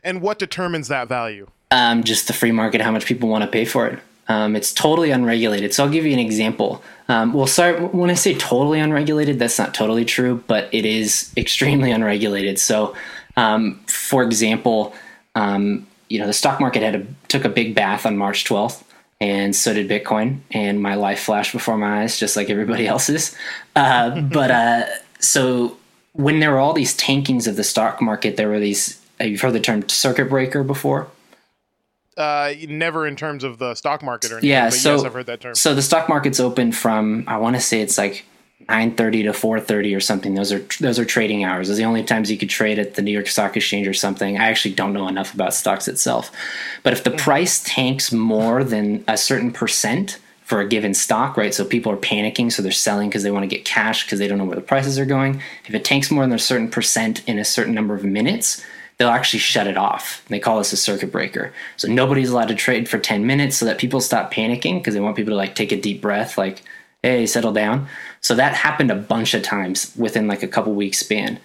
And 0.03 0.21
what 0.21 0.39
determines 0.39 0.87
that 0.87 1.07
value? 1.07 1.47
um, 1.71 2.03
just 2.03 2.27
the 2.27 2.33
free 2.33 2.51
market, 2.51 2.81
how 2.81 2.91
much 2.91 3.05
people 3.05 3.29
want 3.29 3.43
to 3.43 3.49
pay 3.49 3.65
for 3.65 3.87
it. 3.87 3.99
Um, 4.27 4.55
it's 4.55 4.73
totally 4.73 5.11
unregulated. 5.11 5.73
So 5.73 5.83
I'll 5.83 5.89
give 5.89 6.05
you 6.05 6.13
an 6.13 6.19
example. 6.19 6.81
Um, 7.09 7.33
well, 7.33 7.47
sorry, 7.47 7.79
when 7.79 8.09
I 8.09 8.15
say 8.15 8.33
totally 8.33 8.79
unregulated, 8.79 9.37
that's 9.37 9.59
not 9.59 9.73
totally 9.73 10.05
true, 10.05 10.43
but 10.47 10.67
it 10.73 10.85
is 10.85 11.31
extremely 11.37 11.91
unregulated. 11.97 12.57
So, 12.59 12.95
um, 13.37 13.79
for 13.87 14.23
example, 14.23 14.93
um, 15.35 15.85
you 16.09 16.19
know, 16.19 16.27
the 16.27 16.33
stock 16.33 16.59
market 16.59 16.81
had 16.81 16.95
a, 16.95 17.05
took 17.27 17.45
a 17.45 17.49
big 17.49 17.75
bath 17.75 18.05
on 18.05 18.17
March 18.17 18.45
12th, 18.45 18.83
and 19.19 19.55
so 19.55 19.73
did 19.73 19.89
Bitcoin, 19.89 20.39
and 20.51 20.81
my 20.81 20.95
life 20.95 21.19
flashed 21.19 21.51
before 21.51 21.77
my 21.77 22.03
eyes, 22.03 22.17
just 22.17 22.35
like 22.35 22.49
everybody 22.49 22.87
else's. 22.93 23.35
Uh, 23.75 24.21
but 24.21 24.49
uh, 24.49 24.85
so 25.19 25.77
when 26.15 26.39
there 26.39 26.51
were 26.51 26.59
all 26.59 26.73
these 26.73 26.95
tankings 26.95 27.47
of 27.47 27.55
the 27.55 27.63
stock 27.63 28.01
market, 28.01 28.37
there 28.37 28.49
were 28.49 28.59
these. 28.59 29.01
You've 29.19 29.31
you 29.31 29.37
heard 29.37 29.53
the 29.53 29.59
term 29.59 29.87
circuit 29.87 30.29
breaker 30.29 30.63
before? 30.63 31.07
Uh, 32.17 32.53
never 32.67 33.05
in 33.05 33.15
terms 33.15 33.43
of 33.43 33.57
the 33.59 33.75
stock 33.75 34.01
market 34.01 34.31
or 34.31 34.35
anything. 34.35 34.49
Yeah, 34.49 34.69
so 34.69 34.95
yes, 34.95 35.03
I've 35.03 35.13
heard 35.13 35.25
that 35.25 35.41
term. 35.41 35.55
So 35.55 35.75
the 35.75 35.81
stock 35.81 36.07
market's 36.07 36.39
open 36.39 36.71
from 36.71 37.25
I 37.27 37.37
want 37.37 37.55
to 37.57 37.61
say 37.61 37.81
it's 37.81 37.97
like 37.97 38.25
nine 38.69 38.95
thirty 38.95 39.23
to 39.23 39.33
four 39.33 39.59
thirty 39.59 39.93
or 39.93 39.99
something. 39.99 40.35
Those 40.35 40.53
are 40.53 40.65
those 40.79 40.97
are 40.97 41.05
trading 41.05 41.43
hours. 41.43 41.67
Those 41.67 41.77
are 41.77 41.81
the 41.81 41.87
only 41.87 42.03
times 42.03 42.31
you 42.31 42.37
could 42.37 42.49
trade 42.49 42.79
at 42.79 42.95
the 42.95 43.01
New 43.01 43.11
York 43.11 43.27
Stock 43.27 43.57
Exchange 43.57 43.87
or 43.87 43.93
something. 43.93 44.37
I 44.37 44.47
actually 44.47 44.75
don't 44.75 44.93
know 44.93 45.07
enough 45.09 45.33
about 45.33 45.53
stocks 45.53 45.87
itself, 45.89 46.31
but 46.83 46.93
if 46.93 47.03
the 47.03 47.11
price 47.11 47.61
tanks 47.63 48.13
more 48.13 48.63
than 48.63 49.03
a 49.07 49.17
certain 49.17 49.51
percent 49.51 50.19
for 50.45 50.61
a 50.61 50.67
given 50.67 50.93
stock, 50.93 51.37
right? 51.37 51.53
So 51.53 51.65
people 51.65 51.91
are 51.91 51.97
panicking, 51.97 52.51
so 52.51 52.61
they're 52.61 52.71
selling 52.71 53.09
because 53.09 53.23
they 53.23 53.31
want 53.31 53.43
to 53.43 53.55
get 53.55 53.65
cash 53.65 54.05
because 54.05 54.19
they 54.19 54.27
don't 54.27 54.37
know 54.37 54.45
where 54.45 54.55
the 54.55 54.61
prices 54.61 54.99
are 54.99 55.05
going. 55.05 55.41
If 55.65 55.73
it 55.73 55.83
tanks 55.83 56.11
more 56.11 56.23
than 56.23 56.33
a 56.33 56.39
certain 56.39 56.69
percent 56.69 57.27
in 57.27 57.39
a 57.39 57.43
certain 57.43 57.73
number 57.73 57.95
of 57.95 58.03
minutes, 58.03 58.63
they'll 58.97 59.09
actually 59.09 59.39
shut 59.39 59.65
it 59.65 59.75
off. 59.75 60.23
They 60.29 60.39
call 60.39 60.59
this 60.59 60.71
a 60.71 60.77
circuit 60.77 61.11
breaker. 61.11 61.51
So 61.77 61.87
nobody's 61.87 62.29
allowed 62.29 62.49
to 62.49 62.55
trade 62.55 62.87
for 62.87 62.99
10 62.99 63.25
minutes 63.25 63.57
so 63.57 63.65
that 63.65 63.79
people 63.79 63.99
stop 63.99 64.31
panicking 64.31 64.79
because 64.79 64.93
they 64.93 64.99
want 64.99 65.15
people 65.15 65.31
to 65.31 65.37
like 65.37 65.55
take 65.55 65.71
a 65.71 65.81
deep 65.81 65.99
breath, 65.99 66.37
like, 66.37 66.61
hey, 67.01 67.25
settle 67.25 67.51
down. 67.51 67.87
So 68.21 68.35
that 68.35 68.53
happened 68.53 68.91
a 68.91 68.95
bunch 68.95 69.33
of 69.33 69.41
times 69.41 69.93
within 69.97 70.27
like 70.27 70.43
a 70.43 70.47
couple 70.47 70.73
weeks 70.73 70.99
span. 70.99 71.39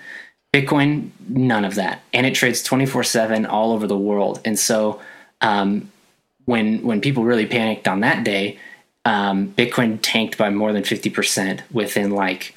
Bitcoin, 0.53 1.11
none 1.27 1.65
of 1.65 1.77
that. 1.77 2.03
And 2.13 2.27
it 2.27 2.35
trades 2.35 2.63
24 2.63 3.05
7 3.05 3.47
all 3.47 3.73
over 3.73 3.87
the 3.87 3.97
world. 3.97 4.41
And 4.45 4.59
so 4.59 5.01
um, 5.41 5.91
when 6.45 6.83
when 6.83 7.01
people 7.01 7.25
really 7.25 7.47
panicked 7.47 7.89
on 7.89 8.01
that 8.01 8.25
day, 8.25 8.59
um, 9.05 9.49
Bitcoin 9.57 9.99
tanked 10.03 10.37
by 10.37 10.51
more 10.51 10.73
than 10.73 10.83
50% 10.83 11.63
within 11.73 12.11
like 12.11 12.55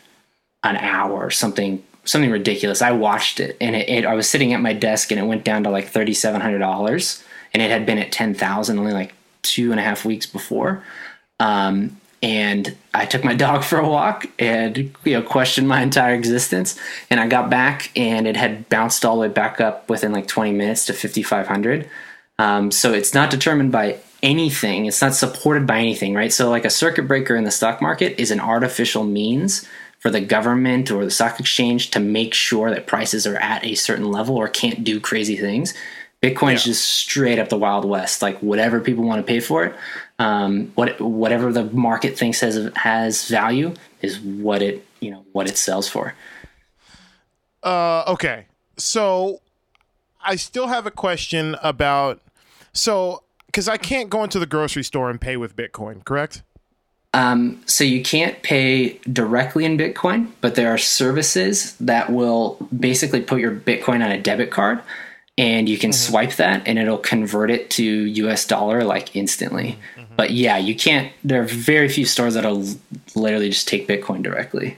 an 0.64 0.78
hour 0.78 1.14
or 1.14 1.32
something 1.32 1.84
something 2.06 2.32
ridiculous. 2.32 2.82
I 2.82 2.92
watched 2.92 3.40
it 3.40 3.56
and 3.62 3.76
it, 3.76 3.88
it 3.90 4.06
I 4.06 4.14
was 4.14 4.30
sitting 4.30 4.54
at 4.54 4.62
my 4.62 4.74
desk 4.74 5.12
and 5.12 5.20
it 5.20 5.24
went 5.24 5.44
down 5.44 5.64
to 5.64 5.70
like 5.70 5.88
thirty 5.88 6.14
seven 6.14 6.42
hundred 6.42 6.60
dollars 6.60 7.24
and 7.54 7.62
it 7.62 7.72
had 7.72 7.86
been 7.86 7.98
at 7.98 8.12
ten 8.12 8.34
thousand 8.34 8.80
only 8.80 8.94
like 8.94 9.14
two 9.42 9.72
and 9.72 9.80
a 9.80 9.84
half 9.84 10.06
weeks 10.06 10.26
before. 10.26 10.84
Um, 11.40 12.00
and 12.22 12.76
I 12.94 13.06
took 13.06 13.24
my 13.24 13.36
dog 13.36 13.64
for 13.64 13.80
a 13.80 13.88
walk 13.88 14.26
and 14.40 14.78
you 15.04 15.14
know 15.14 15.22
questioned 15.22 15.68
my 15.68 15.82
entire 15.82 16.14
existence. 16.14 16.80
And 17.10 17.20
I 17.20 17.28
got 17.28 17.50
back 17.50 17.92
and 17.96 18.28
it 18.28 18.38
had 18.38 18.68
bounced 18.70 19.06
all 19.06 19.16
the 19.16 19.22
way 19.22 19.28
back 19.30 19.62
up 19.62 19.90
within 19.90 20.12
like 20.12 20.28
twenty 20.28 20.52
minutes 20.52 20.86
to 20.88 20.94
fifty 20.94 21.24
five 21.24 21.48
hundred. 21.48 21.90
Um, 22.40 22.72
so 22.72 22.94
it's 22.94 23.14
not 23.14 23.30
determined 23.30 23.72
by 23.72 24.00
anything. 24.24 24.88
It's 24.88 25.02
not 25.02 25.14
supported 25.14 25.68
by 25.68 25.78
anything, 25.78 26.16
right? 26.16 26.34
So 26.34 26.50
like 26.50 26.66
a 26.66 26.70
circuit 26.72 27.08
breaker 27.08 27.36
in 27.36 27.44
the 27.44 27.52
stock 27.52 27.82
market 27.82 28.20
is 28.20 28.32
an 28.32 28.40
artificial 28.40 29.04
means 29.04 29.68
for 30.00 30.10
the 30.10 30.22
government 30.22 30.90
or 30.90 31.06
the 31.06 31.12
stock 31.12 31.40
exchange 31.40 31.92
to 31.92 32.00
make 32.00 32.34
sure 32.34 32.72
that 32.72 32.88
prices 32.88 33.28
are 33.28 33.38
at 33.38 33.64
a 33.64 33.76
certain 33.76 34.12
level 34.12 34.36
or 34.36 34.48
can't 34.48 34.84
do 34.84 35.00
crazy 35.00 35.36
things. 35.38 35.74
Bitcoin 36.22 36.54
Yeah. 36.54 36.58
just 36.58 36.86
straight 36.86 37.38
up 37.38 37.50
the 37.50 37.58
wild 37.58 37.86
west, 37.86 38.22
like 38.22 38.40
whatever 38.40 38.80
people 38.80 39.04
want 39.04 39.20
to 39.20 39.28
pay 39.30 39.42
for 39.42 39.66
it. 39.66 39.76
Um, 40.20 40.72
what 40.76 41.00
whatever 41.02 41.52
the 41.52 41.66
market 41.66 42.18
thinks 42.18 42.40
has 42.40 42.72
has 42.76 43.28
value 43.28 43.74
is 44.02 44.20
what 44.22 44.62
it 44.62 44.86
you 45.02 45.12
know 45.12 45.26
what 45.34 45.50
it 45.50 45.58
sells 45.58 45.90
for. 45.90 46.16
Uh, 47.62 48.04
okay. 48.08 48.46
So 48.78 49.42
I 50.24 50.36
still 50.38 50.68
have 50.68 50.86
a 50.86 50.92
question 50.92 51.56
about 51.62 52.22
so 52.72 53.24
because 53.54 53.70
I 53.70 53.78
can't 53.78 54.10
go 54.10 54.24
into 54.24 54.40
the 54.40 54.48
grocery 54.48 54.84
store 54.84 55.12
and 55.12 55.22
pay 55.22 55.38
with 55.38 55.56
Bitcoin, 55.56 56.04
correct? 56.04 56.42
Um, 57.14 57.62
so 57.68 57.84
you 57.84 58.02
can't 58.02 58.42
pay 58.42 58.98
directly 59.12 59.64
in 59.64 59.78
Bitcoin, 59.78 60.32
but 60.42 60.56
there 60.56 60.74
are 60.74 60.80
services 60.80 61.76
that 61.78 62.12
will 62.12 62.58
basically 62.78 63.22
put 63.22 63.40
your 63.40 63.56
Bitcoin 63.56 64.04
on 64.04 64.12
a 64.12 64.20
debit 64.20 64.50
card 64.50 64.82
and 65.38 65.70
you 65.70 65.78
can 65.78 65.92
mm-hmm. 65.92 66.12
swipe 66.12 66.34
that 66.38 66.68
and 66.68 66.80
it'll 66.80 66.98
convert 66.98 67.52
it 67.52 67.70
to 67.70 67.84
US 67.84 68.46
dollar 68.46 68.84
like 68.84 69.16
instantly. 69.16 69.78
Mm-hmm. 69.96 70.16
But 70.16 70.32
yeah, 70.32 70.58
you 70.58 70.76
can't 70.76 71.14
there 71.24 71.44
are 71.44 71.46
very 71.46 71.90
few 71.90 72.06
stores 72.06 72.34
that'll 72.34 72.66
literally 73.14 73.50
just 73.50 73.68
take 73.68 73.88
Bitcoin 73.88 74.24
directly. 74.24 74.78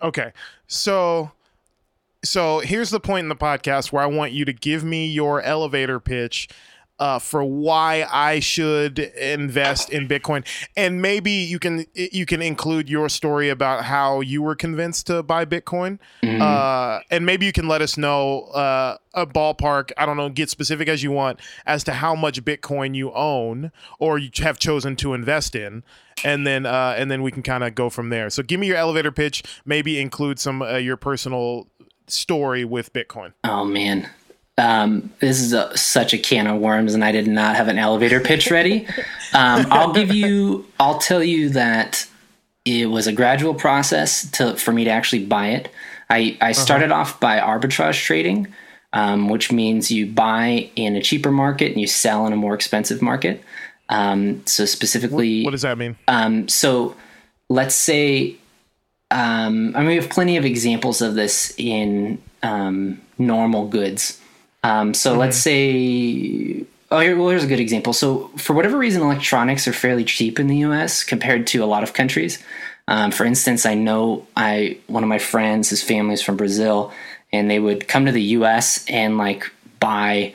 Okay. 0.00 0.32
So 0.68 1.32
so 2.24 2.60
here's 2.60 2.90
the 2.90 3.00
point 3.00 3.24
in 3.24 3.28
the 3.28 3.36
podcast 3.36 3.90
where 3.90 4.02
I 4.02 4.06
want 4.06 4.30
you 4.30 4.44
to 4.44 4.52
give 4.52 4.84
me 4.84 5.08
your 5.08 5.42
elevator 5.42 5.98
pitch 5.98 6.48
uh, 6.98 7.18
for 7.18 7.44
why 7.44 8.06
I 8.10 8.40
should 8.40 8.98
invest 8.98 9.90
in 9.90 10.08
Bitcoin, 10.08 10.46
and 10.76 11.00
maybe 11.00 11.30
you 11.30 11.58
can 11.58 11.86
you 11.94 12.26
can 12.26 12.42
include 12.42 12.88
your 12.88 13.08
story 13.08 13.48
about 13.48 13.84
how 13.84 14.20
you 14.20 14.42
were 14.42 14.54
convinced 14.54 15.06
to 15.08 15.22
buy 15.22 15.44
Bitcoin, 15.44 15.98
mm-hmm. 16.22 16.42
uh, 16.42 17.00
and 17.10 17.24
maybe 17.24 17.46
you 17.46 17.52
can 17.52 17.68
let 17.68 17.82
us 17.82 17.96
know 17.96 18.42
uh, 18.54 18.96
a 19.14 19.26
ballpark. 19.26 19.92
I 19.96 20.06
don't 20.06 20.16
know, 20.16 20.28
get 20.28 20.50
specific 20.50 20.88
as 20.88 21.02
you 21.02 21.12
want 21.12 21.40
as 21.66 21.84
to 21.84 21.92
how 21.92 22.14
much 22.14 22.44
Bitcoin 22.44 22.94
you 22.94 23.12
own 23.12 23.70
or 23.98 24.18
you 24.18 24.30
have 24.38 24.58
chosen 24.58 24.96
to 24.96 25.14
invest 25.14 25.54
in, 25.54 25.84
and 26.24 26.46
then 26.46 26.66
uh, 26.66 26.94
and 26.96 27.10
then 27.10 27.22
we 27.22 27.30
can 27.30 27.42
kind 27.42 27.64
of 27.64 27.74
go 27.74 27.90
from 27.90 28.10
there. 28.10 28.30
So 28.30 28.42
give 28.42 28.58
me 28.58 28.66
your 28.66 28.76
elevator 28.76 29.12
pitch. 29.12 29.42
Maybe 29.64 30.00
include 30.00 30.38
some 30.38 30.62
uh, 30.62 30.76
your 30.76 30.96
personal 30.96 31.68
story 32.06 32.64
with 32.64 32.92
Bitcoin. 32.92 33.32
Oh 33.44 33.64
man. 33.64 34.08
Um, 34.58 35.12
this 35.20 35.40
is 35.40 35.52
a, 35.52 35.76
such 35.76 36.12
a 36.12 36.18
can 36.18 36.48
of 36.48 36.60
worms, 36.60 36.92
and 36.92 37.04
I 37.04 37.12
did 37.12 37.28
not 37.28 37.54
have 37.56 37.68
an 37.68 37.78
elevator 37.78 38.20
pitch 38.20 38.50
ready. 38.50 38.86
Um, 39.32 39.66
I'll 39.70 39.92
give 39.92 40.12
you, 40.12 40.66
I'll 40.80 40.98
tell 40.98 41.22
you 41.22 41.50
that 41.50 42.06
it 42.64 42.86
was 42.86 43.06
a 43.06 43.12
gradual 43.12 43.54
process 43.54 44.30
to 44.32 44.56
for 44.56 44.72
me 44.72 44.84
to 44.84 44.90
actually 44.90 45.24
buy 45.24 45.48
it. 45.48 45.70
I, 46.10 46.36
I 46.40 46.50
uh-huh. 46.50 46.52
started 46.54 46.90
uh-huh. 46.90 47.02
off 47.02 47.20
by 47.20 47.38
arbitrage 47.38 48.02
trading, 48.02 48.48
um, 48.92 49.28
which 49.28 49.52
means 49.52 49.90
you 49.90 50.06
buy 50.06 50.70
in 50.76 50.96
a 50.96 51.02
cheaper 51.02 51.30
market 51.30 51.72
and 51.72 51.80
you 51.80 51.86
sell 51.86 52.26
in 52.26 52.32
a 52.32 52.36
more 52.36 52.54
expensive 52.54 53.00
market. 53.00 53.42
Um, 53.88 54.44
so 54.46 54.64
specifically, 54.64 55.42
what, 55.42 55.48
what, 55.48 55.52
does 55.52 55.62
that 55.62 55.78
mean? 55.78 55.96
Um, 56.08 56.48
so 56.48 56.96
let's 57.48 57.74
say, 57.74 58.36
um, 59.10 59.74
I 59.74 59.80
mean, 59.80 59.88
we 59.88 59.96
have 59.96 60.10
plenty 60.10 60.36
of 60.36 60.44
examples 60.44 61.00
of 61.00 61.14
this 61.14 61.54
in 61.56 62.20
um, 62.42 63.00
normal 63.18 63.68
goods. 63.68 64.20
Um, 64.62 64.94
so 64.94 65.10
mm-hmm. 65.10 65.20
let's 65.20 65.36
say, 65.36 66.64
oh, 66.90 66.98
here, 67.00 67.16
well, 67.16 67.28
here's 67.28 67.44
a 67.44 67.48
good 67.48 67.60
example. 67.60 67.92
So 67.92 68.28
for 68.36 68.54
whatever 68.54 68.78
reason, 68.78 69.02
electronics 69.02 69.68
are 69.68 69.72
fairly 69.72 70.04
cheap 70.04 70.40
in 70.40 70.46
the 70.46 70.58
U.S. 70.58 71.04
compared 71.04 71.46
to 71.48 71.62
a 71.62 71.66
lot 71.66 71.82
of 71.82 71.92
countries. 71.92 72.42
Um, 72.88 73.10
for 73.10 73.24
instance, 73.24 73.66
I 73.66 73.74
know 73.74 74.26
I 74.36 74.78
one 74.86 75.02
of 75.02 75.08
my 75.08 75.18
friends, 75.18 75.70
his 75.70 75.82
family's 75.82 76.22
from 76.22 76.36
Brazil, 76.36 76.92
and 77.32 77.50
they 77.50 77.58
would 77.58 77.86
come 77.86 78.06
to 78.06 78.12
the 78.12 78.22
U.S. 78.22 78.84
and 78.88 79.18
like 79.18 79.50
buy 79.78 80.34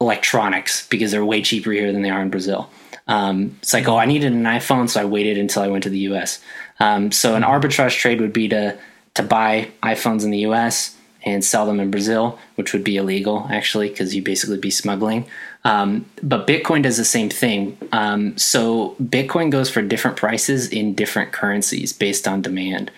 electronics 0.00 0.86
because 0.88 1.12
they're 1.12 1.24
way 1.24 1.42
cheaper 1.42 1.70
here 1.70 1.92
than 1.92 2.02
they 2.02 2.10
are 2.10 2.20
in 2.20 2.30
Brazil. 2.30 2.68
Um, 3.06 3.56
it's 3.62 3.72
like, 3.72 3.86
oh, 3.86 3.96
I 3.96 4.04
needed 4.04 4.32
an 4.32 4.42
iPhone, 4.42 4.90
so 4.90 5.00
I 5.00 5.04
waited 5.04 5.38
until 5.38 5.62
I 5.62 5.68
went 5.68 5.84
to 5.84 5.90
the 5.90 5.98
U.S. 6.00 6.40
Um, 6.80 7.12
so 7.12 7.36
an 7.36 7.42
mm-hmm. 7.42 7.50
arbitrage 7.50 7.96
trade 7.96 8.20
would 8.20 8.32
be 8.32 8.48
to 8.48 8.76
to 9.14 9.22
buy 9.22 9.70
iPhones 9.82 10.24
in 10.24 10.30
the 10.30 10.40
U.S 10.40 10.95
and 11.26 11.44
sell 11.44 11.66
them 11.66 11.80
in 11.80 11.90
Brazil, 11.90 12.38
which 12.54 12.72
would 12.72 12.84
be 12.84 12.96
illegal 12.96 13.46
actually, 13.50 13.88
because 13.88 14.14
you 14.14 14.22
basically 14.22 14.56
be 14.56 14.70
smuggling. 14.70 15.26
Um, 15.64 16.06
but 16.22 16.46
Bitcoin 16.46 16.84
does 16.84 16.96
the 16.96 17.04
same 17.04 17.28
thing. 17.28 17.76
Um, 17.90 18.38
so 18.38 18.94
Bitcoin 19.02 19.50
goes 19.50 19.68
for 19.68 19.82
different 19.82 20.16
prices 20.16 20.68
in 20.68 20.94
different 20.94 21.32
currencies 21.32 21.92
based 21.92 22.28
on 22.28 22.40
demand, 22.40 22.92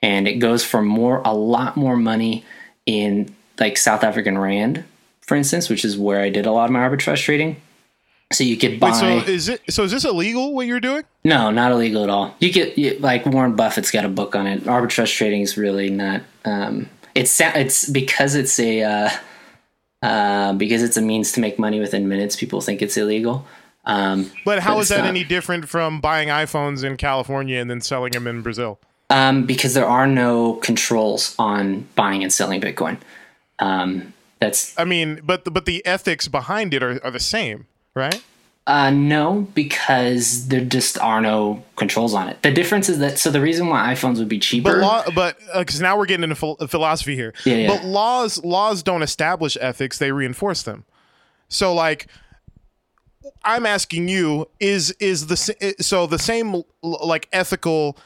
and 0.00 0.28
it 0.28 0.34
goes 0.34 0.64
for 0.64 0.80
more, 0.80 1.20
a 1.24 1.34
lot 1.34 1.76
more 1.76 1.96
money 1.96 2.44
in 2.86 3.34
like 3.58 3.76
South 3.76 4.04
African 4.04 4.38
rand, 4.38 4.84
for 5.20 5.36
instance, 5.36 5.68
which 5.68 5.84
is 5.84 5.98
where 5.98 6.20
I 6.20 6.30
did 6.30 6.46
a 6.46 6.52
lot 6.52 6.66
of 6.66 6.70
my 6.70 6.78
arbitrage 6.78 7.24
trading. 7.24 7.60
So 8.32 8.44
you 8.44 8.56
could 8.56 8.80
buy. 8.80 8.90
Wait, 8.90 8.96
so 8.96 9.30
is 9.30 9.48
it? 9.48 9.60
So 9.68 9.82
is 9.82 9.90
this 9.90 10.04
illegal? 10.04 10.54
What 10.54 10.66
you're 10.66 10.80
doing? 10.80 11.02
No, 11.22 11.50
not 11.50 11.70
illegal 11.72 12.02
at 12.02 12.08
all. 12.08 12.34
You 12.38 12.50
get 12.50 12.78
you, 12.78 12.96
like 12.98 13.26
Warren 13.26 13.56
Buffett's 13.56 13.90
got 13.90 14.06
a 14.06 14.08
book 14.08 14.34
on 14.34 14.46
it. 14.46 14.64
Arbitrage 14.64 15.14
trading 15.14 15.42
is 15.42 15.58
really 15.58 15.90
not. 15.90 16.22
Um, 16.44 16.88
it's 17.14 17.40
it's 17.40 17.88
because 17.88 18.34
it's 18.34 18.58
a 18.58 18.82
uh, 18.82 19.10
uh, 20.02 20.52
because 20.54 20.82
it's 20.82 20.96
a 20.96 21.02
means 21.02 21.32
to 21.32 21.40
make 21.40 21.58
money 21.58 21.80
within 21.80 22.08
minutes. 22.08 22.36
People 22.36 22.60
think 22.60 22.82
it's 22.82 22.96
illegal. 22.96 23.46
Um, 23.84 24.30
but 24.44 24.60
how 24.60 24.74
but 24.74 24.80
is 24.80 24.88
that 24.90 24.98
not. 24.98 25.08
any 25.08 25.24
different 25.24 25.68
from 25.68 26.00
buying 26.00 26.28
iPhones 26.28 26.84
in 26.84 26.96
California 26.96 27.58
and 27.58 27.70
then 27.70 27.80
selling 27.80 28.12
them 28.12 28.26
in 28.26 28.42
Brazil? 28.42 28.78
Um, 29.10 29.44
because 29.44 29.74
there 29.74 29.86
are 29.86 30.06
no 30.06 30.54
controls 30.54 31.34
on 31.38 31.86
buying 31.96 32.22
and 32.22 32.32
selling 32.32 32.60
Bitcoin. 32.60 32.98
Um, 33.58 34.12
that's. 34.40 34.78
I 34.78 34.84
mean, 34.84 35.20
but 35.24 35.44
the, 35.44 35.50
but 35.50 35.66
the 35.66 35.84
ethics 35.84 36.28
behind 36.28 36.74
it 36.74 36.82
are, 36.82 37.04
are 37.04 37.10
the 37.10 37.20
same, 37.20 37.66
right? 37.94 38.22
Uh, 38.64 38.90
no, 38.90 39.48
because 39.54 40.46
there 40.46 40.64
just 40.64 40.96
are 40.98 41.20
no 41.20 41.64
controls 41.74 42.14
on 42.14 42.28
it. 42.28 42.40
The 42.42 42.52
difference 42.52 42.88
is 42.88 43.00
that 43.00 43.18
so 43.18 43.28
the 43.32 43.40
reason 43.40 43.66
why 43.66 43.92
iPhones 43.92 44.18
would 44.18 44.28
be 44.28 44.38
cheaper, 44.38 44.74
but 44.74 44.78
law, 44.78 45.04
but 45.16 45.36
because 45.58 45.80
uh, 45.80 45.82
now 45.82 45.98
we're 45.98 46.06
getting 46.06 46.30
into 46.30 46.36
ph- 46.36 46.70
philosophy 46.70 47.16
here. 47.16 47.34
Yeah, 47.44 47.56
yeah. 47.56 47.66
But 47.66 47.84
laws 47.84 48.42
laws 48.44 48.84
don't 48.84 49.02
establish 49.02 49.58
ethics; 49.60 49.98
they 49.98 50.12
reinforce 50.12 50.62
them. 50.62 50.84
So, 51.48 51.74
like, 51.74 52.06
I'm 53.42 53.66
asking 53.66 54.06
you: 54.06 54.48
is 54.60 54.92
is 55.00 55.26
the 55.26 55.74
so 55.80 56.06
the 56.06 56.18
same 56.18 56.62
like 56.82 57.28
ethical 57.32 57.98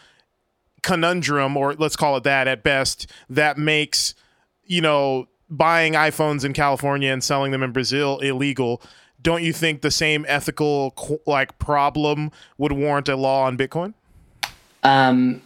conundrum, 0.83 1.59
or 1.59 1.75
let's 1.75 1.97
call 1.97 2.16
it 2.16 2.25
that 2.25 2.49
at 2.49 2.62
best, 2.62 3.11
that 3.29 3.59
makes 3.59 4.14
you 4.64 4.81
know 4.81 5.29
buying 5.51 5.92
iPhones 5.92 6.47
in 6.47 6.55
California 6.55 7.12
and 7.12 7.23
selling 7.23 7.53
them 7.53 7.62
in 7.62 7.73
Brazil 7.73 8.21
illegal? 8.21 8.81
Don't 9.27 9.43
you 9.43 9.53
think 9.53 9.81
the 9.81 9.91
same 9.91 10.25
ethical 10.29 10.95
like 11.27 11.59
problem 11.59 12.31
would 12.59 12.71
warrant 12.71 13.09
a 13.09 13.17
law 13.17 13.43
on 13.43 13.59
Bitcoin? 13.59 13.93
Um, 14.85 15.43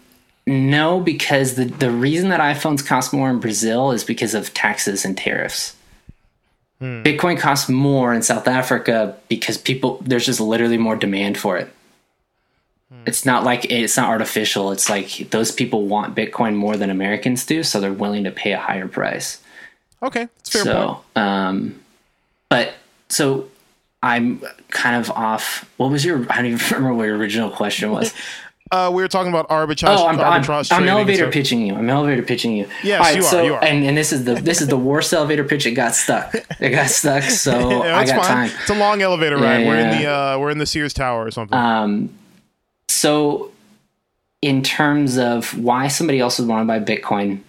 no, 0.46 1.00
because 1.00 1.54
the 1.54 1.64
the 1.64 1.90
reason 1.90 2.28
that 2.28 2.40
iPhones 2.40 2.86
cost 2.86 3.14
more 3.14 3.30
in 3.30 3.40
Brazil 3.40 3.90
is 3.90 4.04
because 4.04 4.34
of 4.34 4.52
taxes 4.52 5.06
and 5.06 5.16
tariffs. 5.16 5.76
Hmm. 6.78 7.02
Bitcoin 7.02 7.38
costs 7.38 7.70
more 7.70 8.12
in 8.12 8.20
South 8.20 8.46
Africa 8.46 9.16
because 9.28 9.56
people 9.56 9.98
there's 10.04 10.26
just 10.26 10.40
literally 10.40 10.76
more 10.76 10.94
demand 10.94 11.38
for 11.38 11.56
it. 11.56 11.72
Hmm. 12.92 13.04
It's 13.06 13.24
not 13.24 13.44
like 13.44 13.64
it's 13.70 13.96
not 13.96 14.10
artificial. 14.10 14.72
It's 14.72 14.90
like 14.90 15.30
those 15.30 15.50
people 15.50 15.86
want 15.86 16.14
Bitcoin 16.14 16.54
more 16.54 16.76
than 16.76 16.90
Americans 16.90 17.46
do, 17.46 17.62
so 17.62 17.80
they're 17.80 17.94
willing 17.94 18.24
to 18.24 18.30
pay 18.30 18.52
a 18.52 18.58
higher 18.58 18.88
price. 18.88 19.42
Okay, 20.02 20.28
it's 20.40 20.50
fair 20.50 20.64
so, 20.64 20.86
point. 21.14 21.16
Um, 21.16 21.80
but 22.50 22.74
so 23.08 23.48
I'm 24.02 24.42
kind 24.68 24.96
of 24.96 25.10
off. 25.10 25.70
What 25.76 25.90
was 25.90 26.04
your? 26.04 26.26
I 26.30 26.36
don't 26.36 26.46
even 26.46 26.58
remember 26.76 26.94
what 26.94 27.04
your 27.04 27.16
original 27.16 27.50
question 27.50 27.90
was. 27.90 28.14
Uh, 28.72 28.88
we 28.88 29.02
were 29.02 29.08
talking 29.08 29.32
about 29.32 29.48
arbitrage. 29.48 29.96
Oh, 29.96 30.06
I'm, 30.06 30.16
arbitrage 30.16 30.70
I'm, 30.70 30.84
I'm 30.84 30.88
elevator 30.88 31.28
pitching 31.28 31.66
you. 31.66 31.74
I'm 31.74 31.90
elevator 31.90 32.22
pitching 32.22 32.52
you. 32.52 32.68
Yes, 32.84 33.00
right, 33.00 33.16
you, 33.16 33.22
so, 33.22 33.40
are, 33.40 33.44
you 33.44 33.54
are. 33.54 33.64
And, 33.64 33.84
and 33.84 33.96
this 33.96 34.12
is 34.12 34.24
the 34.24 34.34
this 34.34 34.60
is 34.60 34.68
the 34.68 34.76
worst 34.90 35.12
elevator 35.12 35.42
pitch. 35.42 35.66
It 35.66 35.72
got 35.72 35.96
stuck. 35.96 36.32
It 36.60 36.70
got 36.70 36.88
stuck. 36.88 37.24
So 37.24 37.82
yeah, 37.82 37.98
I 37.98 38.06
got 38.06 38.24
fine. 38.24 38.48
time. 38.48 38.58
It's 38.60 38.70
a 38.70 38.76
long 38.76 39.02
elevator 39.02 39.38
ride. 39.38 39.62
Yeah, 39.62 39.66
we're 39.66 39.78
in 39.78 39.90
the 39.90 40.06
uh, 40.06 40.38
we're 40.38 40.50
in 40.50 40.58
the 40.58 40.66
Sears 40.66 40.94
Tower 40.94 41.26
or 41.26 41.32
something. 41.32 41.58
Um, 41.58 42.10
so 42.88 43.50
in 44.40 44.62
terms 44.62 45.18
of 45.18 45.58
why 45.58 45.88
somebody 45.88 46.20
else 46.20 46.38
would 46.38 46.48
want 46.48 46.62
to 46.62 46.66
buy 46.66 46.78
Bitcoin, 46.78 47.40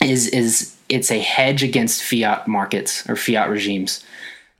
is 0.00 0.28
is 0.28 0.74
it's 0.88 1.10
a 1.10 1.18
hedge 1.18 1.62
against 1.62 2.02
fiat 2.02 2.48
markets 2.48 3.06
or 3.08 3.16
fiat 3.16 3.50
regimes. 3.50 4.02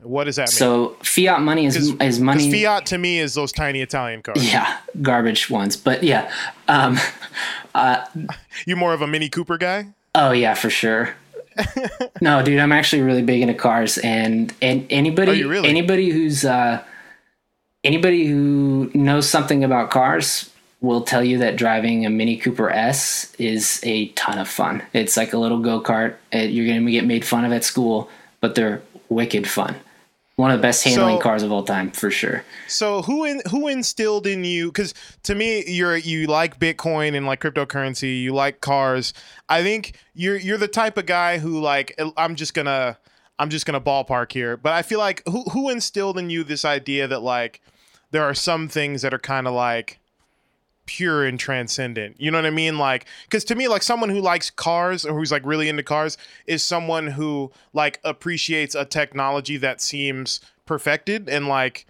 What 0.04 0.24
does 0.24 0.36
that 0.36 0.42
mean? 0.42 0.48
So 0.48 0.96
fiat 1.02 1.40
money 1.40 1.66
is 1.66 1.94
is 2.00 2.20
money. 2.20 2.50
Fiat 2.50 2.86
to 2.86 2.98
me 2.98 3.18
is 3.18 3.34
those 3.34 3.52
tiny 3.52 3.80
Italian 3.80 4.22
cars. 4.22 4.52
Yeah, 4.52 4.78
garbage 5.02 5.48
ones. 5.50 5.76
But 5.76 6.02
yeah, 6.02 6.30
um, 6.68 6.98
uh, 7.74 8.04
you 8.66 8.76
more 8.76 8.92
of 8.92 9.02
a 9.02 9.06
Mini 9.06 9.28
Cooper 9.28 9.58
guy? 9.58 9.88
Oh 10.14 10.32
yeah, 10.32 10.54
for 10.54 10.70
sure. 10.70 11.14
no, 12.20 12.42
dude, 12.42 12.58
I'm 12.58 12.72
actually 12.72 13.02
really 13.02 13.22
big 13.22 13.40
into 13.40 13.54
cars, 13.54 13.98
and 13.98 14.52
and 14.60 14.86
anybody 14.90 15.44
really? 15.44 15.68
anybody 15.68 16.10
who's 16.10 16.44
uh, 16.44 16.82
anybody 17.82 18.26
who 18.26 18.90
knows 18.94 19.28
something 19.28 19.64
about 19.64 19.90
cars 19.90 20.50
will 20.80 21.02
tell 21.02 21.24
you 21.24 21.38
that 21.38 21.56
driving 21.56 22.04
a 22.04 22.10
Mini 22.10 22.36
Cooper 22.36 22.68
S 22.70 23.34
is 23.38 23.80
a 23.84 24.08
ton 24.08 24.38
of 24.38 24.48
fun. 24.48 24.82
It's 24.92 25.16
like 25.16 25.32
a 25.32 25.38
little 25.38 25.60
go 25.60 25.80
kart. 25.80 26.16
You're 26.32 26.66
going 26.66 26.84
to 26.84 26.92
get 26.92 27.06
made 27.06 27.24
fun 27.24 27.44
of 27.44 27.52
at 27.52 27.64
school, 27.64 28.10
but 28.40 28.54
they're 28.54 28.82
wicked 29.08 29.48
fun. 29.48 29.76
One 30.36 30.50
of 30.50 30.58
the 30.58 30.62
best 30.62 30.82
handling 30.84 31.16
So- 31.16 31.22
cars 31.22 31.42
of 31.42 31.52
all 31.52 31.62
time 31.62 31.90
for 31.90 32.10
sure. 32.10 32.44
So 32.66 33.02
who 33.02 33.24
in 33.24 33.40
who 33.50 33.68
instilled 33.68 34.26
in 34.26 34.44
you? 34.44 34.66
Because 34.66 34.94
to 35.24 35.34
me, 35.34 35.64
you're 35.66 35.96
you 35.96 36.26
like 36.26 36.58
Bitcoin 36.58 37.16
and 37.16 37.26
like 37.26 37.40
cryptocurrency. 37.40 38.20
You 38.22 38.34
like 38.34 38.60
cars. 38.60 39.12
I 39.48 39.62
think 39.62 39.96
you're 40.14 40.36
you're 40.36 40.58
the 40.58 40.68
type 40.68 40.98
of 40.98 41.06
guy 41.06 41.38
who 41.38 41.60
like 41.60 41.94
eh, 41.98 42.10
I'm 42.16 42.34
just 42.34 42.54
gonna 42.54 42.98
I'm 43.38 43.50
just 43.50 43.66
gonna 43.66 43.80
ballpark 43.80 44.32
here, 44.32 44.56
but 44.56 44.72
I 44.72 44.82
feel 44.82 44.98
like 44.98 45.22
who 45.26 45.42
who 45.44 45.70
instilled 45.70 46.18
in 46.18 46.30
you 46.30 46.42
this 46.44 46.64
idea 46.64 47.06
that 47.08 47.22
like 47.22 47.60
there 48.10 48.22
are 48.24 48.34
some 48.34 48.68
things 48.68 49.02
that 49.02 49.12
are 49.14 49.18
kind 49.18 49.46
of 49.46 49.54
like 49.54 49.98
pure 50.86 51.24
and 51.24 51.38
transcendent. 51.38 52.20
You 52.20 52.30
know 52.30 52.38
what 52.38 52.46
I 52.46 52.50
mean? 52.50 52.78
Like, 52.78 53.06
because 53.24 53.44
to 53.44 53.54
me, 53.54 53.68
like 53.68 53.82
someone 53.82 54.10
who 54.10 54.20
likes 54.20 54.50
cars 54.50 55.04
or 55.04 55.16
who's 55.16 55.32
like 55.32 55.44
really 55.44 55.68
into 55.68 55.82
cars 55.82 56.18
is 56.46 56.62
someone 56.62 57.08
who 57.08 57.52
like 57.72 58.00
appreciates 58.04 58.74
a 58.74 58.84
technology 58.84 59.56
that 59.58 59.80
seems 59.80 60.40
perfected 60.66 61.28
and 61.28 61.48
like, 61.48 61.86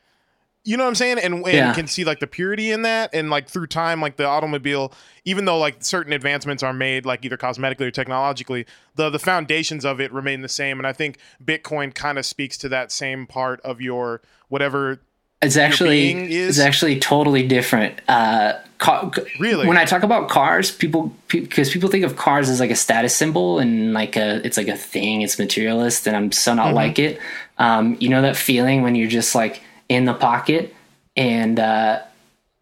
you 0.67 0.79
know 0.79 0.85
what 0.85 0.89
I'm 0.89 0.95
saying? 0.95 1.19
And, 1.19 1.35
and 1.35 1.45
Yeah. 1.45 1.73
can 1.75 1.87
see 1.87 2.05
like 2.05 2.21
the 2.21 2.27
purity 2.27 2.71
in 2.71 2.83
that. 2.83 3.11
And 3.13 3.29
like 3.29 3.49
through 3.49 3.67
time, 3.67 4.01
like 4.01 4.17
the 4.17 4.25
automobile, 4.25 4.95
even 5.27 5.45
though 5.45 5.59
like 5.59 5.85
certain 5.85 6.13
advancements 6.15 6.63
are 6.63 6.73
made, 6.73 7.05
like 7.05 7.23
either 7.23 7.37
cosmetically 7.37 7.83
or 7.83 7.91
technologically, 7.91 8.65
the 8.95 9.11
the 9.11 9.19
foundations 9.19 9.85
of 9.85 10.01
it 10.01 10.11
remain 10.11 10.41
the 10.41 10.49
same. 10.49 10.79
And 10.79 10.87
I 10.87 10.95
think 10.95 11.19
Bitcoin 11.45 11.95
kind 11.95 12.19
of 12.19 12.25
speaks 12.25 12.57
to 12.59 12.71
that 12.71 12.91
same 12.91 13.27
part 13.27 13.61
of 13.61 13.83
your 13.83 14.23
whatever. 14.49 15.01
It's 15.45 15.57
actually 15.57 16.13
is- 16.33 16.59
it's 16.59 16.67
actually 16.67 16.99
totally 17.01 17.47
different. 17.47 18.01
Uh, 18.09 18.55
ca- 18.79 19.11
Really? 19.39 19.67
when 19.67 19.77
I 19.77 19.85
talk 19.85 20.03
about 20.03 20.29
cars, 20.29 20.71
people 20.71 21.15
because 21.29 21.71
people 21.71 21.89
think 21.89 22.05
of 22.05 22.17
cars 22.17 22.49
as 22.49 22.61
like 22.61 22.71
a 22.71 22.77
status 22.77 23.15
symbol 23.15 23.59
and 23.59 23.93
like 23.93 24.17
a 24.17 24.45
it's 24.47 24.57
like 24.57 24.69
a 24.69 24.77
thing. 24.77 25.23
It's 25.23 25.39
materialist, 25.39 26.07
and 26.07 26.17
I'm 26.17 26.33
so 26.33 26.55
not 26.55 26.75
like 26.75 26.99
it. 26.99 27.21
Um, 27.59 27.97
you 28.01 28.09
know 28.09 28.23
that 28.23 28.37
feeling 28.37 28.83
when 28.83 28.95
you're 28.95 29.09
just 29.09 29.35
like 29.35 29.61
in 29.89 30.05
the 30.07 30.15
pocket 30.15 30.75
and 31.17 31.61
uh, 31.61 32.01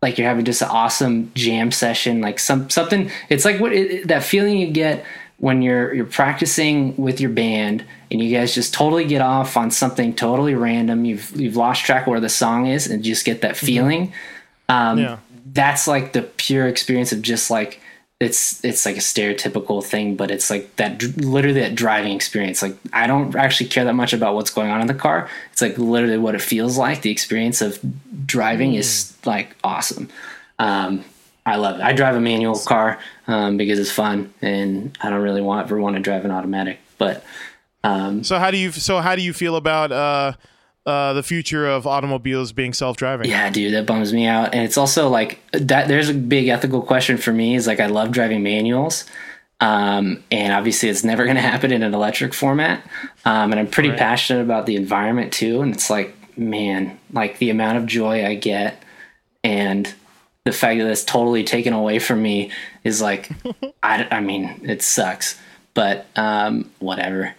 like 0.02 0.18
you're 0.18 0.28
having 0.28 0.44
just 0.44 0.60
an 0.62 0.68
awesome 0.68 1.30
jam 1.34 1.70
session, 1.72 2.20
like 2.20 2.38
some 2.38 2.68
something. 2.70 3.10
It's 3.28 3.44
like 3.44 3.60
what 3.60 3.72
it, 3.72 4.08
that 4.08 4.22
feeling 4.24 4.58
you 4.58 4.70
get 4.70 5.04
when 5.38 5.62
you're 5.62 5.92
you're 5.94 6.04
practicing 6.04 6.96
with 6.96 7.20
your 7.20 7.30
band 7.30 7.84
and 8.12 8.22
you 8.22 8.36
guys 8.36 8.54
just 8.54 8.74
totally 8.74 9.06
get 9.06 9.22
off 9.22 9.56
on 9.56 9.70
something 9.70 10.14
totally 10.14 10.54
random. 10.54 11.04
You've 11.04 11.32
you've 11.34 11.56
lost 11.56 11.84
track 11.84 12.02
of 12.02 12.08
where 12.08 12.20
the 12.20 12.28
song 12.28 12.66
is 12.66 12.86
and 12.86 13.02
just 13.02 13.24
get 13.24 13.40
that 13.40 13.56
feeling. 13.56 14.12
Um, 14.68 14.98
Yeah. 14.98 15.18
That's 15.54 15.88
like 15.88 16.12
the 16.12 16.22
pure 16.22 16.68
experience 16.68 17.12
of 17.12 17.20
just 17.20 17.50
like 17.50 17.80
it's 18.20 18.64
it's 18.64 18.86
like 18.86 18.96
a 18.96 19.00
stereotypical 19.00 19.82
thing, 19.84 20.14
but 20.14 20.30
it's 20.30 20.48
like 20.50 20.76
that 20.76 21.02
literally 21.16 21.60
that 21.60 21.74
driving 21.74 22.12
experience. 22.14 22.62
Like 22.62 22.76
I 22.92 23.06
don't 23.06 23.34
actually 23.34 23.68
care 23.68 23.84
that 23.84 23.94
much 23.94 24.12
about 24.12 24.34
what's 24.34 24.50
going 24.50 24.70
on 24.70 24.80
in 24.80 24.86
the 24.86 24.94
car. 24.94 25.28
It's 25.52 25.60
like 25.60 25.76
literally 25.78 26.18
what 26.18 26.34
it 26.34 26.40
feels 26.42 26.78
like. 26.78 27.02
The 27.02 27.10
experience 27.10 27.60
of 27.60 27.80
driving 28.24 28.74
is 28.74 29.16
like 29.24 29.56
awesome. 29.64 30.08
Um, 30.58 31.04
I 31.44 31.56
love 31.56 31.80
it. 31.80 31.82
I 31.82 31.92
drive 31.92 32.14
a 32.14 32.20
manual 32.20 32.56
car 32.58 32.98
um, 33.26 33.56
because 33.56 33.78
it's 33.80 33.90
fun, 33.90 34.32
and 34.40 34.96
I 35.02 35.10
don't 35.10 35.22
really 35.22 35.40
want 35.42 35.66
ever 35.66 35.80
want 35.80 35.96
to 35.96 36.02
drive 36.02 36.24
an 36.24 36.30
automatic. 36.30 36.78
But 36.98 37.24
So 37.84 38.38
how 38.38 38.50
do 38.50 38.56
you 38.56 38.70
so 38.72 38.98
how 39.00 39.16
do 39.16 39.22
you 39.22 39.32
feel 39.32 39.56
about 39.56 39.92
uh 39.92 40.32
uh 40.86 41.12
the 41.12 41.22
future 41.22 41.66
of 41.68 41.86
automobiles 41.86 42.52
being 42.52 42.72
self-driving? 42.72 43.28
Yeah, 43.28 43.50
dude, 43.50 43.74
that 43.74 43.86
bums 43.86 44.12
me 44.12 44.26
out. 44.26 44.54
And 44.54 44.64
it's 44.64 44.76
also 44.76 45.08
like 45.08 45.40
that 45.52 45.88
there's 45.88 46.08
a 46.08 46.14
big 46.14 46.48
ethical 46.48 46.82
question 46.82 47.16
for 47.18 47.32
me 47.32 47.54
is 47.54 47.66
like 47.66 47.80
I 47.80 47.86
love 47.86 48.10
driving 48.12 48.42
manuals. 48.42 49.04
Um, 49.60 50.24
and 50.32 50.52
obviously 50.52 50.88
it's 50.88 51.04
never 51.04 51.24
going 51.28 51.36
to 51.36 51.40
happen 51.42 51.70
in 51.72 51.82
an 51.84 51.94
electric 51.94 52.34
format. 52.34 52.84
Um, 53.24 53.52
and 53.52 53.60
I'm 53.60 53.68
pretty 53.68 53.90
Right. 53.90 53.98
passionate 53.98 54.42
about 54.42 54.66
the 54.66 54.74
environment 54.74 55.32
too. 55.32 55.60
And 55.62 55.72
it's 55.72 55.88
like, 55.88 56.16
man, 56.36 56.98
like 57.12 57.38
the 57.38 57.50
amount 57.50 57.78
of 57.78 57.86
joy 57.86 58.26
I 58.26 58.34
get 58.34 58.82
and 59.44 59.92
the 60.44 60.50
fact 60.52 60.80
that 60.80 60.90
it's 60.90 61.04
totally 61.04 61.44
taken 61.44 61.72
away 61.72 62.00
from 62.00 62.20
me 62.22 62.50
is 62.82 63.00
like, 63.00 63.30
I, 63.84 64.08
I 64.10 64.18
mean, 64.20 64.60
it 64.64 64.82
sucks, 64.82 65.38
but, 65.74 66.06
um, 66.16 66.68
whatever. 66.80 67.32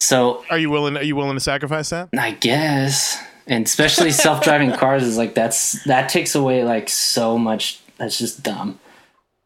So 0.00 0.44
Are 0.50 0.58
you 0.58 0.70
willing 0.70 0.96
are 0.96 1.02
you 1.02 1.16
willing 1.16 1.34
to 1.36 1.40
sacrifice 1.40 1.90
that? 1.90 2.10
I 2.18 2.32
guess. 2.32 3.22
And 3.46 3.66
especially 3.66 4.10
self-driving 4.10 4.72
cars 4.76 5.02
is 5.02 5.16
like 5.16 5.34
that's 5.34 5.82
that 5.84 6.08
takes 6.08 6.34
away 6.34 6.64
like 6.64 6.88
so 6.88 7.38
much. 7.38 7.80
That's 7.96 8.18
just 8.18 8.42
dumb. 8.42 8.78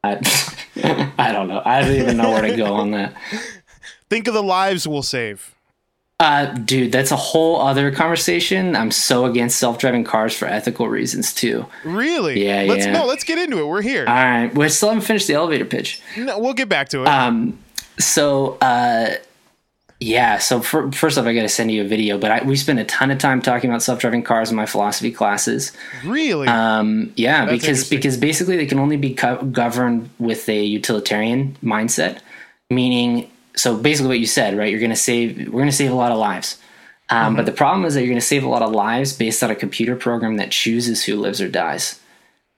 I 0.05 0.19
I 1.19 1.33
don't 1.33 1.49
know. 1.49 1.63
I 1.65 1.81
don't 1.83 1.95
even 1.97 2.17
know 2.17 2.31
where 2.31 2.43
to 2.43 2.57
go 2.57 2.75
on 2.75 2.91
that. 2.93 3.15
Think 4.11 4.29
of 4.29 4.35
the 4.35 4.43
lives 4.43 4.87
we'll 4.87 5.03
save. 5.03 5.55
Uh, 6.21 6.47
dude, 6.47 6.93
that's 6.93 7.11
a 7.11 7.17
whole 7.17 7.61
other 7.61 7.91
conversation. 7.91 8.77
I'm 8.77 8.93
so 8.93 9.25
against 9.25 9.59
self-driving 9.59 10.05
cars 10.05 10.33
for 10.37 10.47
ethical 10.47 10.89
reasons 10.89 11.33
too. 11.33 11.67
Really? 11.85 12.45
Yeah, 12.47 12.63
let's 12.69 12.87
yeah. 12.87 12.93
no, 12.93 13.07
let's 13.07 13.25
get 13.25 13.39
into 13.39 13.59
it. 13.59 13.67
We're 13.67 13.83
here. 13.83 14.05
All 14.07 14.15
right, 14.15 14.55
we 14.55 14.69
still 14.69 14.91
haven't 14.91 15.05
finished 15.05 15.27
the 15.27 15.35
elevator 15.35 15.65
pitch. 15.65 16.01
no, 16.17 16.39
we'll 16.39 16.53
get 16.53 16.69
back 16.69 16.91
to 16.91 17.03
it. 17.03 17.09
Um, 17.09 17.59
so 17.99 18.57
uh, 18.61 19.15
yeah. 20.03 20.39
So 20.39 20.61
for, 20.61 20.91
first 20.93 21.17
off, 21.17 21.27
I 21.27 21.35
got 21.35 21.43
to 21.43 21.49
send 21.49 21.71
you 21.71 21.83
a 21.83 21.87
video. 21.87 22.19
But 22.19 22.31
I, 22.31 22.45
we 22.45 22.57
spent 22.57 22.79
a 22.79 22.85
ton 22.85 23.11
of 23.11 23.19
time 23.19 23.41
talking 23.41 23.71
about 23.71 23.83
self-driving 23.83 24.25
cars 24.25 24.51
in 24.51 24.57
my 24.57 24.67
philosophy 24.67 25.13
classes. 25.13 25.73
really? 26.05 26.49
Um, 26.49 27.13
yeah, 27.17 27.47
That's 27.47 27.61
because 27.61 27.89
because 27.89 28.17
basically 28.17 28.57
they 28.57 28.67
can 28.67 28.79
only 28.79 28.97
be 28.97 29.15
co- 29.15 29.43
governed 29.45 30.11
with 30.19 30.49
a 30.49 30.63
utilitarian 30.65 31.57
mindset, 31.63 32.21
meaning 32.71 33.31
so 33.55 33.77
basically 33.77 34.09
what 34.09 34.19
you 34.19 34.27
said, 34.27 34.57
right? 34.57 34.71
You're 34.71 34.81
going 34.81 34.91
to 34.91 34.97
save 34.97 35.37
we're 35.47 35.61
going 35.61 35.67
to 35.67 35.73
save 35.73 35.93
a 35.93 35.95
lot 35.95 36.13
of 36.13 36.19
lives. 36.19 36.59
Um, 37.09 37.19
Mm-hmm. 37.19 37.37
But 37.37 37.47
the 37.47 37.53
problem 37.53 37.85
is 37.85 37.95
that 37.95 38.01
you're 38.01 38.09
going 38.09 38.21
to 38.21 38.27
save 38.27 38.45
a 38.45 38.49
lot 38.49 38.63
of 38.63 38.73
lives 38.73 39.13
based 39.13 39.43
on 39.43 39.51
a 39.51 39.55
computer 39.55 39.97
program 39.97 40.37
that 40.37 40.51
chooses 40.51 41.05
who 41.05 41.17
lives 41.17 41.41
or 41.41 41.49
dies, 41.49 42.01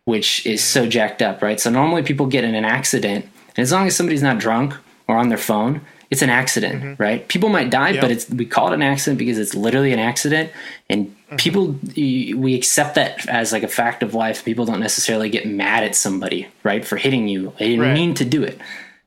which 0.05 0.47
is 0.47 0.63
so 0.63 0.87
jacked 0.87 1.23
up, 1.23 1.43
right? 1.43 1.59
So 1.59 1.71
normally 1.71 2.03
people 2.03 2.27
get 2.27 2.45
in 2.45 2.55
an 2.55 2.65
accident, 2.65 3.25
and 3.57 3.63
as 3.63 3.73
long 3.73 3.87
as 3.87 3.97
somebody's 3.97 4.23
not 4.23 4.39
drunk 4.39 4.75
or 5.09 5.17
on 5.17 5.29
their 5.29 5.39
phone, 5.39 5.81
it's 6.11 6.23
an 6.23 6.31
accident, 6.31 6.99
right? 6.99 7.27
People 7.29 7.49
might 7.49 7.71
die, 7.71 7.93
but 7.93 8.03
Mm-hmm. 8.05 8.13
It's 8.13 8.31
we 8.31 8.47
call 8.47 8.69
it 8.71 8.75
an 8.75 8.83
accident 8.83 9.19
because 9.19 9.39
it's 9.39 9.55
literally 9.55 9.93
an 9.93 9.99
accident, 9.99 10.51
and 10.89 11.07
Mm-hmm. 11.27 11.37
people 11.37 11.79
we 11.97 12.55
accept 12.55 12.95
that 12.97 13.27
as 13.29 13.51
like 13.53 13.63
a 13.63 13.69
fact 13.69 14.03
of 14.03 14.15
life. 14.15 14.45
People 14.45 14.65
don't 14.67 14.81
necessarily 14.81 15.29
get 15.31 15.47
mad 15.47 15.83
at 15.83 15.95
somebody, 15.97 16.47
right, 16.63 16.85
for 16.85 16.97
hitting 16.97 17.27
you. 17.29 17.53
They 17.59 17.69
didn't 17.71 17.81
Right. 17.87 17.95
mean 17.95 18.15
to 18.15 18.25
do 18.25 18.43
it. 18.43 18.59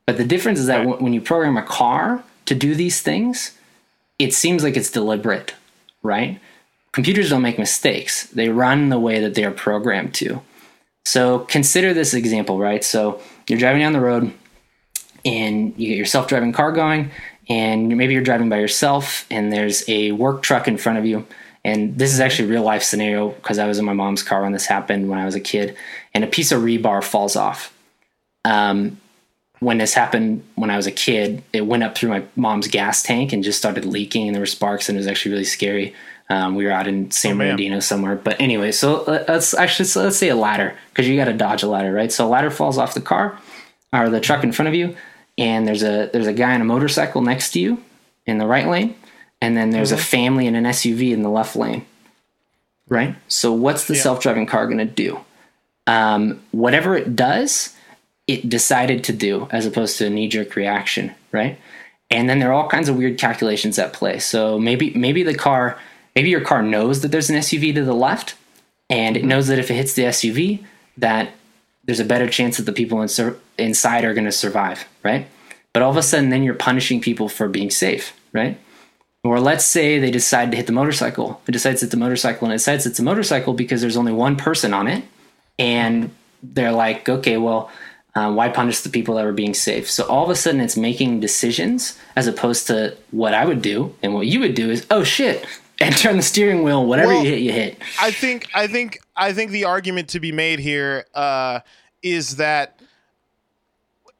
But 0.06 0.16
the 0.18 0.24
difference 0.24 0.58
is 0.58 0.66
that 0.66 0.84
Right. 0.86 1.00
when 1.00 1.12
you 1.12 1.20
program 1.20 1.56
a 1.56 1.62
car 1.62 2.22
to 2.46 2.54
do 2.54 2.74
these 2.74 3.00
things, 3.00 3.52
it 4.18 4.34
seems 4.34 4.62
like 4.64 4.76
it's 4.76 4.90
deliberate, 4.90 5.54
right? 6.02 6.40
Computers 6.92 7.30
don't 7.30 7.42
make 7.42 7.58
mistakes. 7.58 8.24
They 8.24 8.48
run 8.48 8.88
the 8.88 8.98
way 8.98 9.20
that 9.20 9.34
they 9.34 9.44
are 9.44 9.50
programmed 9.52 10.12
to. 10.14 10.40
So 11.04 11.40
consider 11.40 11.94
this 11.94 12.12
example, 12.14 12.58
right? 12.58 12.82
So 12.84 13.20
you're 13.48 13.58
driving 13.58 13.80
down 13.82 13.92
the 13.92 14.00
road 14.00 14.32
and 15.28 15.74
you 15.76 15.88
get 15.88 15.96
your 15.96 16.06
self-driving 16.06 16.52
car 16.52 16.72
going 16.72 17.10
and 17.48 17.96
maybe 17.96 18.12
you're 18.12 18.22
driving 18.22 18.48
by 18.48 18.58
yourself 18.58 19.26
and 19.30 19.52
there's 19.52 19.88
a 19.88 20.12
work 20.12 20.42
truck 20.42 20.68
in 20.68 20.76
front 20.76 20.98
of 20.98 21.06
you. 21.06 21.26
And 21.64 21.98
this 21.98 22.12
is 22.12 22.20
actually 22.20 22.48
a 22.48 22.52
real 22.52 22.62
life 22.62 22.82
scenario 22.82 23.30
because 23.30 23.58
i 23.58 23.66
was 23.66 23.78
in 23.78 23.84
my 23.84 23.92
mom's 23.92 24.22
car 24.22 24.42
when 24.42 24.52
this 24.52 24.66
happened 24.66 25.08
when 25.08 25.18
i 25.18 25.24
was 25.24 25.34
a 25.34 25.40
kid 25.40 25.76
and 26.14 26.24
a 26.24 26.26
piece 26.26 26.52
of 26.52 26.62
rebar 26.62 27.02
falls 27.02 27.36
off. 27.36 27.74
Um, 28.44 29.00
when 29.60 29.78
this 29.78 29.92
happened 29.92 30.44
when 30.54 30.70
i 30.70 30.76
was 30.76 30.86
a 30.86 30.92
kid 30.92 31.42
it 31.52 31.62
went 31.66 31.82
up 31.82 31.96
through 31.96 32.10
my 32.10 32.22
mom's 32.36 32.68
gas 32.68 33.02
tank 33.02 33.32
and 33.32 33.42
just 33.42 33.58
started 33.58 33.84
leaking 33.84 34.28
and 34.28 34.34
there 34.34 34.40
were 34.40 34.46
sparks 34.46 34.88
and 34.88 34.96
it 34.96 35.00
was 35.00 35.08
actually 35.08 35.32
really 35.32 35.44
scary. 35.44 35.94
Um, 36.30 36.54
we 36.54 36.64
were 36.64 36.70
out 36.70 36.86
in 36.86 37.10
san 37.10 37.34
Oh, 37.34 37.38
bernardino 37.38 37.80
somewhere. 37.80 38.14
But 38.14 38.40
anyway 38.40 38.70
so 38.72 39.02
let- 39.06 39.28
let's 39.28 39.52
actually 39.54 39.86
so 39.86 40.04
let's 40.04 40.16
say 40.16 40.28
a 40.28 40.36
ladder 40.36 40.74
because 40.90 41.08
you 41.08 41.16
got 41.16 41.24
to 41.24 41.32
dodge 41.32 41.62
a 41.62 41.68
ladder 41.68 41.92
right? 41.92 42.12
So 42.12 42.26
a 42.26 42.30
ladder 42.30 42.50
falls 42.50 42.78
off 42.78 42.94
the 42.94 43.00
car 43.00 43.36
or 43.92 44.08
the 44.10 44.20
truck 44.20 44.44
in 44.44 44.52
front 44.52 44.68
of 44.68 44.74
you 44.74 44.94
and 45.38 45.66
there's 45.66 45.82
a 45.82 46.10
there's 46.12 46.26
a 46.26 46.32
guy 46.32 46.54
on 46.54 46.60
a 46.60 46.64
motorcycle 46.64 47.22
next 47.22 47.52
to 47.52 47.60
you 47.60 47.82
in 48.26 48.38
the 48.38 48.46
right 48.46 48.66
lane 48.66 48.94
and 49.40 49.56
then 49.56 49.70
there's 49.70 49.92
a 49.92 49.96
family 49.96 50.46
in 50.46 50.54
an 50.54 50.64
SUV 50.64 51.12
in 51.12 51.22
the 51.22 51.30
left 51.30 51.56
lane. 51.56 51.86
Right? 52.88 53.14
So 53.28 53.52
what's 53.52 53.86
the 53.86 53.94
self-driving 53.94 54.46
car 54.46 54.66
going 54.66 54.78
to 54.78 54.84
do? 54.84 55.20
Um, 55.86 56.42
whatever 56.52 56.96
it 56.96 57.14
does 57.14 57.74
it 58.26 58.48
decided 58.48 59.04
to 59.04 59.12
do 59.12 59.48
as 59.50 59.64
opposed 59.64 59.96
to 59.98 60.06
a 60.06 60.10
knee-jerk 60.10 60.54
reaction 60.54 61.14
right? 61.32 61.58
And 62.10 62.28
then 62.28 62.38
there 62.38 62.50
are 62.50 62.54
all 62.54 62.68
kinds 62.68 62.88
of 62.88 62.96
weird 62.96 63.18
calculations 63.18 63.78
at 63.78 63.92
play. 63.92 64.18
So 64.18 64.58
maybe 64.58 64.92
maybe 64.94 65.22
the 65.22 65.34
car 65.34 65.78
maybe 66.14 66.30
your 66.30 66.40
car 66.40 66.62
knows 66.62 67.02
that 67.02 67.08
there's 67.08 67.30
an 67.30 67.36
SUV 67.36 67.74
to 67.74 67.84
the 67.84 67.94
left 67.94 68.34
and 68.90 69.16
it 69.16 69.24
knows 69.24 69.46
that 69.48 69.58
if 69.58 69.70
it 69.70 69.74
hits 69.74 69.94
the 69.94 70.04
SUV 70.04 70.64
that 70.96 71.30
there's 71.88 72.00
a 72.00 72.04
better 72.04 72.28
chance 72.28 72.58
that 72.58 72.64
the 72.64 72.72
people 72.72 73.00
in 73.00 73.08
sur- 73.08 73.38
inside 73.56 74.04
are 74.04 74.12
going 74.12 74.26
to 74.26 74.30
survive, 74.30 74.86
right? 75.02 75.26
But 75.72 75.82
all 75.82 75.90
of 75.90 75.96
a 75.96 76.02
sudden, 76.02 76.28
then 76.28 76.42
you're 76.42 76.52
punishing 76.52 77.00
people 77.00 77.30
for 77.30 77.48
being 77.48 77.70
safe, 77.70 78.12
right? 78.34 78.60
Or 79.24 79.40
let's 79.40 79.64
say 79.64 79.98
they 79.98 80.10
decide 80.10 80.50
to 80.50 80.58
hit 80.58 80.66
the 80.66 80.72
motorcycle. 80.72 81.40
It 81.48 81.52
decides 81.52 81.82
it's 81.82 81.94
a 81.94 81.96
motorcycle 81.96 82.44
and 82.44 82.52
it 82.52 82.58
decides 82.58 82.84
it's 82.84 82.98
a 82.98 83.02
motorcycle 83.02 83.54
because 83.54 83.80
there's 83.80 83.96
only 83.96 84.12
one 84.12 84.36
person 84.36 84.74
on 84.74 84.86
it. 84.86 85.02
And 85.58 86.10
they're 86.42 86.72
like, 86.72 87.08
okay, 87.08 87.38
well, 87.38 87.70
uh, 88.14 88.30
why 88.34 88.50
punish 88.50 88.80
the 88.80 88.90
people 88.90 89.14
that 89.14 89.24
were 89.24 89.32
being 89.32 89.54
safe? 89.54 89.90
So 89.90 90.06
all 90.08 90.24
of 90.24 90.30
a 90.30 90.34
sudden, 90.34 90.60
it's 90.60 90.76
making 90.76 91.20
decisions 91.20 91.98
as 92.16 92.26
opposed 92.26 92.66
to 92.66 92.98
what 93.12 93.32
I 93.32 93.46
would 93.46 93.62
do. 93.62 93.94
And 94.02 94.12
what 94.12 94.26
you 94.26 94.40
would 94.40 94.54
do 94.54 94.70
is, 94.70 94.86
oh 94.90 95.04
shit, 95.04 95.46
and 95.80 95.96
turn 95.96 96.16
the 96.16 96.22
steering 96.22 96.62
wheel. 96.62 96.84
Whatever 96.84 97.08
Well, 97.08 97.24
you 97.24 97.30
hit, 97.30 97.40
you 97.40 97.52
hit. 97.52 97.78
I 98.00 98.10
think 98.10 98.48
I 98.54 98.66
think 98.66 99.00
I 99.16 99.32
think 99.32 99.50
the 99.50 99.64
argument 99.64 100.08
to 100.10 100.20
be 100.20 100.32
made 100.32 100.58
here 100.58 101.06
uh, 101.14 101.60
is 102.02 102.36
that 102.36 102.80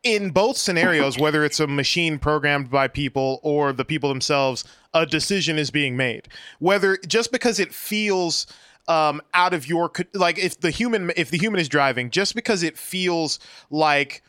in 0.03 0.31
both 0.31 0.57
scenarios, 0.57 1.19
whether 1.19 1.45
it's 1.45 1.61
a 1.61 1.67
machine 1.67 2.19
programmed 2.19 2.71
by 2.71 2.89
people 2.89 3.41
or 3.43 3.73
the 3.73 3.85
people 3.85 4.09
themselves, 4.09 4.65
a 4.95 5.05
decision 5.05 5.59
is 5.59 5.71
being 5.71 5.97
made. 5.97 6.29
Whether 6.61 6.99
just 7.07 7.33
because 7.33 7.59
it 7.59 7.75
feels 7.75 8.47
um, 8.87 9.21
out 9.35 9.53
of 9.53 9.67
your 9.67 9.91
like 10.15 10.39
if 10.39 10.61
the 10.61 10.71
human 10.71 11.13
if 11.17 11.31
the 11.31 11.39
human 11.39 11.61
is 11.61 11.69
driving, 11.69 12.11
just 12.11 12.35
because 12.35 12.63
it 12.63 12.79
feels 12.79 13.39
like 13.71 14.23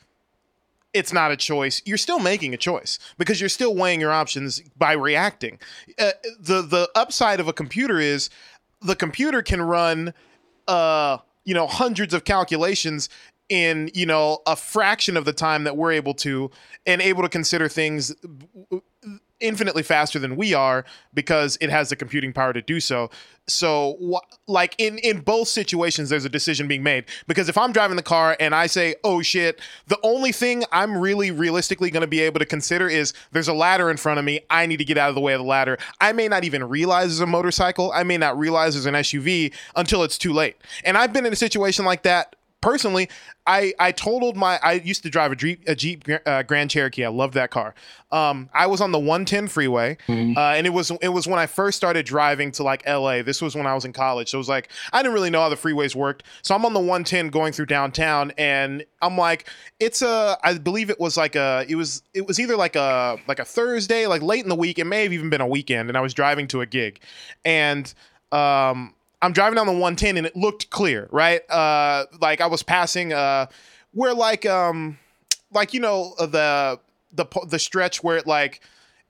it's 0.93 1.13
not 1.13 1.31
a 1.31 1.37
choice. 1.37 1.81
You're 1.85 1.97
still 1.97 2.19
making 2.19 2.53
a 2.53 2.57
choice 2.57 2.99
because 3.17 3.39
you're 3.39 3.49
still 3.49 3.75
weighing 3.75 4.01
your 4.01 4.11
options 4.11 4.61
by 4.77 4.93
reacting. 4.93 5.59
Uh, 5.97 6.11
the 6.39 6.61
the 6.61 6.89
upside 6.95 7.39
of 7.39 7.47
a 7.47 7.53
computer 7.53 7.99
is 7.99 8.29
the 8.81 8.95
computer 8.95 9.41
can 9.41 9.61
run 9.61 10.13
uh 10.67 11.17
you 11.45 11.53
know 11.53 11.67
hundreds 11.67 12.13
of 12.13 12.23
calculations 12.23 13.09
in 13.49 13.89
you 13.93 14.05
know 14.05 14.39
a 14.45 14.55
fraction 14.55 15.17
of 15.17 15.25
the 15.25 15.33
time 15.33 15.63
that 15.63 15.75
we're 15.75 15.91
able 15.91 16.13
to 16.13 16.49
and 16.85 17.01
able 17.01 17.23
to 17.23 17.29
consider 17.29 17.67
things 17.67 18.15
infinitely 19.39 19.83
faster 19.83 20.19
than 20.19 20.35
we 20.35 20.53
are 20.53 20.85
because 21.13 21.57
it 21.61 21.69
has 21.69 21.89
the 21.89 21.95
computing 21.95 22.33
power 22.33 22.53
to 22.53 22.61
do 22.61 22.79
so. 22.79 23.09
So 23.47 24.21
like 24.47 24.75
in 24.77 24.99
in 24.99 25.21
both 25.21 25.47
situations 25.47 26.09
there's 26.09 26.25
a 26.25 26.29
decision 26.29 26.67
being 26.67 26.83
made. 26.83 27.05
Because 27.27 27.49
if 27.49 27.57
i'm 27.57 27.71
driving 27.71 27.97
the 27.97 28.03
car 28.03 28.37
and 28.39 28.53
i 28.53 28.67
say 28.67 28.95
oh 29.03 29.21
shit 29.21 29.59
the 29.87 29.99
only 30.03 30.31
thing 30.31 30.63
i'm 30.71 30.97
really 30.97 31.31
realistically 31.31 31.89
going 31.89 32.01
to 32.01 32.07
be 32.07 32.19
able 32.21 32.39
to 32.39 32.45
consider 32.45 32.87
is 32.87 33.13
there's 33.31 33.47
a 33.47 33.53
ladder 33.53 33.89
in 33.89 33.97
front 33.97 34.19
of 34.19 34.25
me. 34.25 34.41
I 34.49 34.65
need 34.65 34.77
to 34.77 34.85
get 34.85 34.97
out 34.97 35.09
of 35.09 35.15
the 35.15 35.21
way 35.21 35.33
of 35.33 35.39
the 35.39 35.47
ladder. 35.47 35.77
I 35.99 36.11
may 36.11 36.27
not 36.27 36.43
even 36.43 36.63
realize 36.63 37.07
there's 37.07 37.19
a 37.21 37.25
motorcycle. 37.25 37.91
I 37.91 38.03
may 38.03 38.17
not 38.17 38.37
realize 38.37 38.73
there's 38.73 38.85
an 38.85 38.93
suv 38.93 39.53
until 39.75 40.03
it's 40.03 40.17
too 40.17 40.33
late. 40.33 40.57
And 40.83 40.97
i've 40.97 41.13
been 41.13 41.25
in 41.25 41.33
a 41.33 41.37
situation 41.37 41.85
like 41.85 42.03
that 42.03 42.35
personally, 42.61 43.09
I 43.47 43.73
I 43.79 43.91
totaled 43.91 44.35
my. 44.35 44.59
I 44.61 44.73
used 44.73 45.03
to 45.03 45.09
drive 45.09 45.31
a 45.31 45.35
Jeep, 45.35 45.67
a 45.67 45.75
Jeep 45.75 46.05
uh, 46.25 46.43
Grand 46.43 46.69
Cherokee. 46.69 47.03
I 47.03 47.09
loved 47.09 47.33
that 47.33 47.51
car. 47.51 47.73
Um, 48.11 48.49
I 48.53 48.67
was 48.67 48.81
on 48.81 48.91
the 48.91 48.99
110 48.99 49.47
freeway, 49.47 49.97
uh, 50.07 50.13
and 50.13 50.65
it 50.67 50.71
was 50.71 50.91
it 51.01 51.09
was 51.09 51.27
when 51.27 51.39
I 51.39 51.45
first 51.45 51.77
started 51.77 52.05
driving 52.05 52.51
to 52.53 52.63
like 52.63 52.85
LA. 52.87 53.21
This 53.21 53.41
was 53.41 53.55
when 53.55 53.67
I 53.67 53.73
was 53.73 53.85
in 53.85 53.93
college, 53.93 54.29
so 54.29 54.37
it 54.37 54.39
was 54.39 54.49
like 54.49 54.69
I 54.93 55.01
didn't 55.01 55.13
really 55.13 55.29
know 55.29 55.41
how 55.41 55.49
the 55.49 55.55
freeways 55.55 55.95
worked. 55.95 56.23
So 56.41 56.55
I'm 56.55 56.65
on 56.65 56.73
the 56.73 56.79
110 56.79 57.29
going 57.29 57.53
through 57.53 57.67
downtown, 57.67 58.31
and 58.37 58.83
I'm 59.01 59.17
like, 59.17 59.49
it's 59.79 60.01
a. 60.01 60.37
I 60.43 60.57
believe 60.57 60.89
it 60.89 60.99
was 60.99 61.17
like 61.17 61.35
a. 61.35 61.65
It 61.67 61.75
was 61.75 62.03
it 62.13 62.27
was 62.27 62.39
either 62.39 62.55
like 62.55 62.75
a 62.75 63.17
like 63.27 63.39
a 63.39 63.45
Thursday, 63.45 64.07
like 64.07 64.21
late 64.21 64.43
in 64.43 64.49
the 64.49 64.55
week. 64.55 64.79
It 64.79 64.85
may 64.85 65.03
have 65.03 65.13
even 65.13 65.29
been 65.29 65.41
a 65.41 65.47
weekend, 65.47 65.89
and 65.89 65.97
I 65.97 66.01
was 66.01 66.13
driving 66.13 66.47
to 66.49 66.61
a 66.61 66.65
gig, 66.65 66.99
and 67.45 67.91
um 68.31 68.93
I'm 69.21 69.33
driving 69.33 69.55
down 69.55 69.67
the 69.67 69.73
110 69.73 70.17
and 70.17 70.25
it 70.25 70.35
looked 70.35 70.69
clear, 70.69 71.09
right? 71.11 71.41
Uh, 71.49 72.05
like 72.21 72.41
I 72.41 72.47
was 72.47 72.63
passing 72.63 73.13
uh, 73.13 73.47
where 73.91 74.13
like 74.13 74.45
um, 74.45 74.97
like 75.51 75.73
you 75.73 75.79
know 75.79 76.13
uh, 76.19 76.25
the 76.25 76.79
the 77.11 77.25
the 77.47 77.59
stretch 77.59 78.03
where 78.03 78.17
it 78.17 78.27
like 78.27 78.61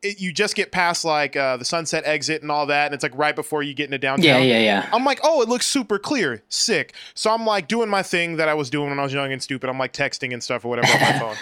it, 0.02 0.20
you 0.20 0.32
just 0.32 0.56
get 0.56 0.72
past 0.72 1.04
like 1.04 1.36
uh, 1.36 1.58
the 1.58 1.66
Sunset 1.66 2.04
exit 2.06 2.42
and 2.42 2.52
all 2.52 2.66
that, 2.68 2.86
and 2.86 2.94
it's 2.94 3.04
like 3.04 3.16
right 3.16 3.36
before 3.36 3.62
you 3.62 3.74
get 3.74 3.86
into 3.86 3.98
downtown. 3.98 4.24
Yeah, 4.26 4.40
yeah, 4.40 4.60
yeah. 4.60 4.90
I'm 4.92 5.04
like, 5.04 5.20
oh, 5.24 5.42
it 5.42 5.50
looks 5.50 5.68
super 5.68 6.00
clear, 6.00 6.42
sick. 6.50 6.94
So 7.14 7.32
I'm 7.32 7.46
like 7.46 7.68
doing 7.68 7.90
my 7.90 8.02
thing 8.02 8.38
that 8.38 8.48
I 8.48 8.54
was 8.54 8.70
doing 8.70 8.90
when 8.90 9.00
I 9.00 9.04
was 9.04 9.14
young 9.14 9.32
and 9.32 9.44
stupid. 9.44 9.70
I'm 9.70 9.78
like 9.78 9.94
texting 9.94 10.34
and 10.34 10.42
stuff 10.42 10.66
or 10.66 10.70
whatever 10.70 10.92
on 10.94 11.02
my 11.02 11.20
phone. 11.20 11.36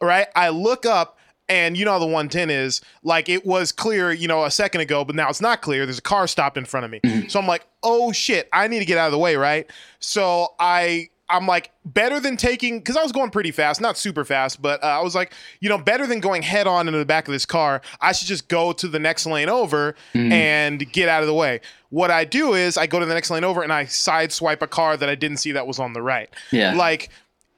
Right? 0.00 0.28
I 0.34 0.48
look 0.50 0.86
up 0.86 1.17
and 1.48 1.76
you 1.76 1.84
know 1.84 1.92
how 1.92 1.98
the 1.98 2.04
110 2.06 2.50
is 2.50 2.80
like 3.02 3.28
it 3.28 3.46
was 3.46 3.72
clear, 3.72 4.12
you 4.12 4.28
know, 4.28 4.44
a 4.44 4.50
second 4.50 4.80
ago, 4.82 5.04
but 5.04 5.16
now 5.16 5.28
it's 5.28 5.40
not 5.40 5.62
clear. 5.62 5.86
There's 5.86 5.98
a 5.98 6.02
car 6.02 6.26
stopped 6.26 6.56
in 6.56 6.64
front 6.64 6.84
of 6.84 6.90
me. 6.90 7.00
So 7.28 7.38
I'm 7.40 7.46
like, 7.46 7.66
oh 7.82 8.12
shit, 8.12 8.48
I 8.52 8.68
need 8.68 8.80
to 8.80 8.84
get 8.84 8.98
out 8.98 9.06
of 9.06 9.12
the 9.12 9.18
way, 9.18 9.36
right? 9.36 9.66
So 10.00 10.54
I 10.58 11.08
I'm 11.30 11.46
like 11.46 11.70
better 11.84 12.20
than 12.20 12.38
taking 12.38 12.78
because 12.78 12.96
I 12.96 13.02
was 13.02 13.12
going 13.12 13.30
pretty 13.30 13.50
fast, 13.50 13.82
not 13.82 13.98
super 13.98 14.24
fast, 14.24 14.62
but 14.62 14.82
uh, 14.82 14.86
I 14.86 15.00
was 15.02 15.14
like, 15.14 15.34
you 15.60 15.68
know, 15.68 15.76
better 15.76 16.06
than 16.06 16.20
going 16.20 16.40
head 16.40 16.66
on 16.66 16.88
into 16.88 16.98
the 16.98 17.04
back 17.04 17.28
of 17.28 17.32
this 17.32 17.44
car. 17.44 17.82
I 18.00 18.12
should 18.12 18.28
just 18.28 18.48
go 18.48 18.72
to 18.72 18.88
the 18.88 18.98
next 18.98 19.26
lane 19.26 19.50
over 19.50 19.94
and 20.32 20.90
get 20.90 21.08
out 21.08 21.20
of 21.20 21.26
the 21.26 21.34
way. 21.34 21.60
What 21.90 22.10
I 22.10 22.24
do 22.24 22.54
is 22.54 22.78
I 22.78 22.86
go 22.86 22.98
to 22.98 23.04
the 23.04 23.12
next 23.12 23.30
lane 23.30 23.44
over 23.44 23.62
and 23.62 23.72
I 23.72 23.84
sideswipe 23.84 24.62
a 24.62 24.66
car 24.66 24.96
that 24.96 25.08
I 25.08 25.14
didn't 25.14 25.36
see 25.38 25.52
that 25.52 25.66
was 25.66 25.78
on 25.78 25.92
the 25.92 26.00
right. 26.02 26.30
Yeah. 26.50 26.74
Like, 26.74 27.10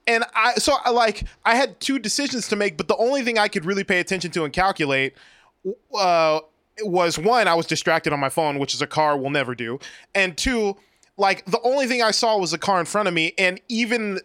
and 0.06 0.24
I 0.34 0.54
so 0.54 0.74
I 0.84 0.90
like 0.90 1.24
I 1.44 1.54
had 1.56 1.80
two 1.80 1.98
decisions 1.98 2.48
to 2.48 2.56
make, 2.56 2.76
but 2.76 2.88
the 2.88 2.96
only 2.96 3.22
thing 3.22 3.38
I 3.38 3.48
could 3.48 3.64
really 3.64 3.84
pay 3.84 4.00
attention 4.00 4.30
to 4.32 4.44
and 4.44 4.52
calculate 4.52 5.14
uh, 5.94 6.40
was 6.82 7.18
one, 7.18 7.48
I 7.48 7.54
was 7.54 7.66
distracted 7.66 8.12
on 8.12 8.20
my 8.20 8.28
phone, 8.28 8.58
which 8.58 8.74
is 8.74 8.82
a 8.82 8.86
car 8.86 9.16
will 9.16 9.30
never 9.30 9.54
do, 9.54 9.78
and 10.14 10.36
two, 10.36 10.76
like 11.16 11.44
the 11.46 11.60
only 11.62 11.86
thing 11.86 12.02
I 12.02 12.10
saw 12.10 12.38
was 12.38 12.52
a 12.52 12.58
car 12.58 12.80
in 12.80 12.86
front 12.86 13.08
of 13.08 13.14
me, 13.14 13.34
and 13.38 13.60
even 13.68 14.20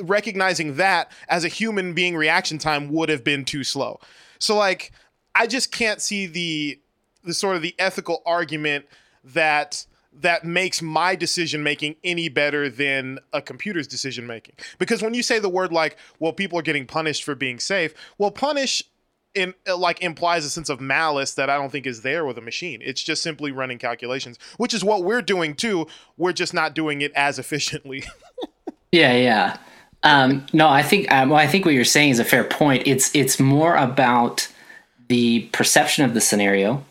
recognizing 0.00 0.76
that 0.76 1.12
as 1.28 1.44
a 1.44 1.48
human 1.48 1.92
being 1.92 2.16
reaction 2.16 2.58
time 2.58 2.90
would 2.90 3.08
have 3.08 3.22
been 3.22 3.44
too 3.44 3.64
slow. 3.64 4.00
So 4.38 4.56
like 4.56 4.92
I 5.34 5.46
just 5.46 5.72
can't 5.72 6.00
see 6.00 6.26
the 6.26 6.80
the 7.22 7.34
sort 7.34 7.56
of 7.56 7.62
the 7.62 7.74
ethical 7.78 8.22
argument 8.24 8.86
that 9.22 9.84
that 10.12 10.44
makes 10.44 10.82
my 10.82 11.14
decision 11.14 11.62
making 11.62 11.96
any 12.02 12.28
better 12.28 12.68
than 12.68 13.18
a 13.32 13.40
computer's 13.40 13.86
decision 13.86 14.26
making. 14.26 14.54
Because 14.78 15.02
when 15.02 15.14
you 15.14 15.22
say 15.22 15.38
the 15.38 15.48
word 15.48 15.72
like, 15.72 15.96
well, 16.18 16.32
people 16.32 16.58
are 16.58 16.62
getting 16.62 16.86
punished 16.86 17.22
for 17.22 17.34
being 17.34 17.58
safe, 17.58 17.94
well, 18.18 18.30
punish 18.30 18.82
in 19.34 19.54
like 19.76 20.02
implies 20.02 20.44
a 20.44 20.50
sense 20.50 20.68
of 20.68 20.80
malice 20.80 21.34
that 21.34 21.48
I 21.48 21.56
don't 21.56 21.70
think 21.70 21.86
is 21.86 22.02
there 22.02 22.24
with 22.24 22.36
a 22.36 22.40
machine. 22.40 22.80
It's 22.82 23.02
just 23.02 23.22
simply 23.22 23.52
running 23.52 23.78
calculations, 23.78 24.38
which 24.56 24.74
is 24.74 24.82
what 24.82 25.04
we're 25.04 25.22
doing 25.22 25.54
too. 25.54 25.86
We're 26.16 26.32
just 26.32 26.52
not 26.52 26.74
doing 26.74 27.00
it 27.00 27.12
as 27.14 27.38
efficiently. 27.38 28.04
Yeah, 28.92 29.14
yeah. 29.14 29.56
Um, 30.02 30.46
no, 30.52 30.68
I 30.68 30.82
think 30.82 31.10
um, 31.12 31.30
well, 31.30 31.38
I 31.38 31.46
think 31.46 31.64
what 31.64 31.74
you're 31.74 31.84
saying 31.84 32.10
is 32.10 32.18
a 32.18 32.24
fair 32.24 32.44
point. 32.44 32.86
It's 32.86 33.14
it's 33.14 33.38
more 33.38 33.76
about 33.76 34.48
the 35.08 35.42
perception 35.52 36.04
of 36.04 36.14
the 36.14 36.20
scenario 36.20 36.84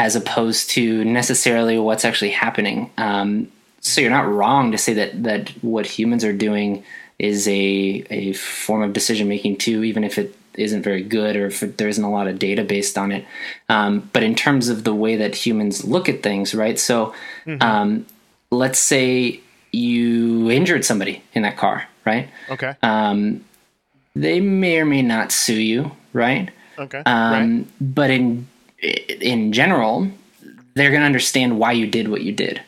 as 0.00 0.16
opposed 0.16 0.70
to 0.70 1.04
necessarily 1.04 1.78
what's 1.78 2.06
actually 2.06 2.30
happening. 2.30 2.90
Um, 2.96 3.52
so 3.80 4.00
you're 4.00 4.10
not 4.10 4.26
wrong 4.26 4.72
to 4.72 4.78
say 4.78 4.94
that 4.94 5.22
that 5.22 5.50
what 5.62 5.86
humans 5.86 6.24
are 6.24 6.32
doing 6.32 6.82
is 7.18 7.46
a 7.46 8.04
a 8.10 8.32
form 8.32 8.82
of 8.82 8.94
decision 8.94 9.28
making 9.28 9.58
too, 9.58 9.84
even 9.84 10.02
if 10.02 10.18
it 10.18 10.34
isn't 10.54 10.82
very 10.82 11.02
good 11.02 11.36
or 11.36 11.46
if 11.46 11.60
there 11.76 11.86
isn't 11.88 12.02
a 12.02 12.10
lot 12.10 12.26
of 12.26 12.38
data 12.38 12.64
based 12.64 12.96
on 12.96 13.12
it. 13.12 13.26
Um, 13.68 14.10
but 14.14 14.22
in 14.22 14.34
terms 14.34 14.70
of 14.70 14.84
the 14.84 14.94
way 14.94 15.16
that 15.16 15.34
humans 15.34 15.84
look 15.84 16.08
at 16.08 16.22
things, 16.22 16.54
right? 16.54 16.78
So 16.78 17.14
um, 17.60 18.06
let's 18.50 18.78
say 18.78 19.40
you 19.70 20.50
injured 20.50 20.84
somebody 20.84 21.22
in 21.34 21.42
that 21.42 21.56
car, 21.58 21.86
right? 22.06 22.30
okay. 22.50 22.74
Um, 22.82 23.44
they 24.16 24.40
may 24.40 24.80
or 24.80 24.86
may 24.86 25.02
not 25.02 25.30
sue 25.30 25.60
you, 25.60 25.92
right? 26.14 26.50
okay. 26.78 27.02
Um, 27.06 27.32
right. 27.32 27.66
But 27.80 28.10
in 28.10 28.48
in 28.82 29.52
general, 29.52 30.08
they're 30.74 30.90
going 30.90 31.00
to 31.00 31.06
understand 31.06 31.58
why 31.58 31.72
you 31.72 31.86
did 31.86 32.08
what 32.08 32.22
you 32.22 32.32
did, 32.32 32.60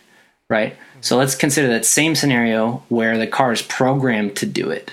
right? 0.48 0.77
So 1.01 1.16
let's 1.16 1.35
consider 1.35 1.68
that 1.68 1.85
same 1.85 2.14
scenario 2.14 2.83
where 2.88 3.18
the 3.18 3.27
car 3.27 3.53
is 3.53 3.62
programmed 3.62 4.37
to 4.37 4.46
do 4.46 4.70
it. 4.70 4.92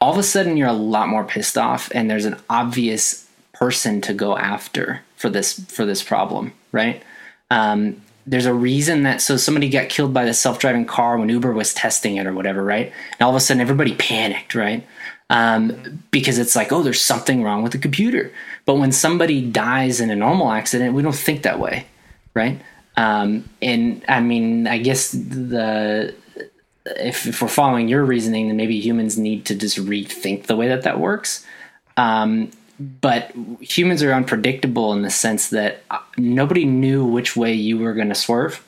All 0.00 0.12
of 0.12 0.18
a 0.18 0.22
sudden, 0.22 0.56
you're 0.56 0.68
a 0.68 0.72
lot 0.72 1.08
more 1.08 1.24
pissed 1.24 1.56
off, 1.56 1.90
and 1.94 2.10
there's 2.10 2.24
an 2.24 2.38
obvious 2.50 3.28
person 3.52 4.00
to 4.00 4.12
go 4.12 4.36
after 4.36 5.02
for 5.16 5.30
this 5.30 5.60
for 5.66 5.84
this 5.84 6.02
problem, 6.02 6.52
right? 6.72 7.02
Um, 7.50 8.02
there's 8.26 8.46
a 8.46 8.54
reason 8.54 9.04
that 9.04 9.20
so 9.20 9.36
somebody 9.36 9.68
got 9.68 9.88
killed 9.88 10.12
by 10.12 10.24
the 10.24 10.34
self-driving 10.34 10.86
car 10.86 11.18
when 11.18 11.28
Uber 11.28 11.52
was 11.52 11.74
testing 11.74 12.16
it 12.16 12.26
or 12.26 12.32
whatever, 12.32 12.64
right? 12.64 12.92
And 13.12 13.20
all 13.20 13.30
of 13.30 13.36
a 13.36 13.40
sudden, 13.40 13.60
everybody 13.60 13.94
panicked, 13.94 14.54
right? 14.54 14.84
um, 15.32 16.04
because 16.10 16.38
it's 16.38 16.54
like, 16.54 16.72
oh, 16.72 16.82
there's 16.82 17.00
something 17.00 17.42
wrong 17.42 17.62
with 17.62 17.72
the 17.72 17.78
computer. 17.78 18.30
But 18.64 18.76
when 18.76 18.92
somebody 18.92 19.42
dies 19.42 20.00
in 20.00 20.10
a 20.10 20.16
normal 20.16 20.50
accident, 20.50 20.94
we 20.94 21.02
don't 21.02 21.14
think 21.14 21.42
that 21.42 21.58
way, 21.58 21.86
right? 22.34 22.60
Um, 22.96 23.48
and 23.60 24.04
I 24.08 24.20
mean, 24.20 24.66
I 24.66 24.78
guess 24.78 25.10
the 25.10 26.14
if, 26.84 27.26
if 27.26 27.42
we're 27.42 27.48
following 27.48 27.88
your 27.88 28.04
reasoning, 28.04 28.48
then 28.48 28.56
maybe 28.56 28.78
humans 28.78 29.18
need 29.18 29.44
to 29.46 29.54
just 29.54 29.78
rethink 29.78 30.46
the 30.46 30.56
way 30.56 30.68
that 30.68 30.82
that 30.82 31.00
works. 31.00 31.46
Um, 31.96 32.50
but 32.78 33.30
humans 33.60 34.02
are 34.02 34.12
unpredictable 34.12 34.92
in 34.92 35.02
the 35.02 35.10
sense 35.10 35.50
that 35.50 35.84
uh, 35.90 35.98
nobody 36.16 36.64
knew 36.64 37.04
which 37.04 37.36
way 37.36 37.52
you 37.52 37.78
were 37.78 37.94
going 37.94 38.08
to 38.08 38.14
swerve 38.14 38.64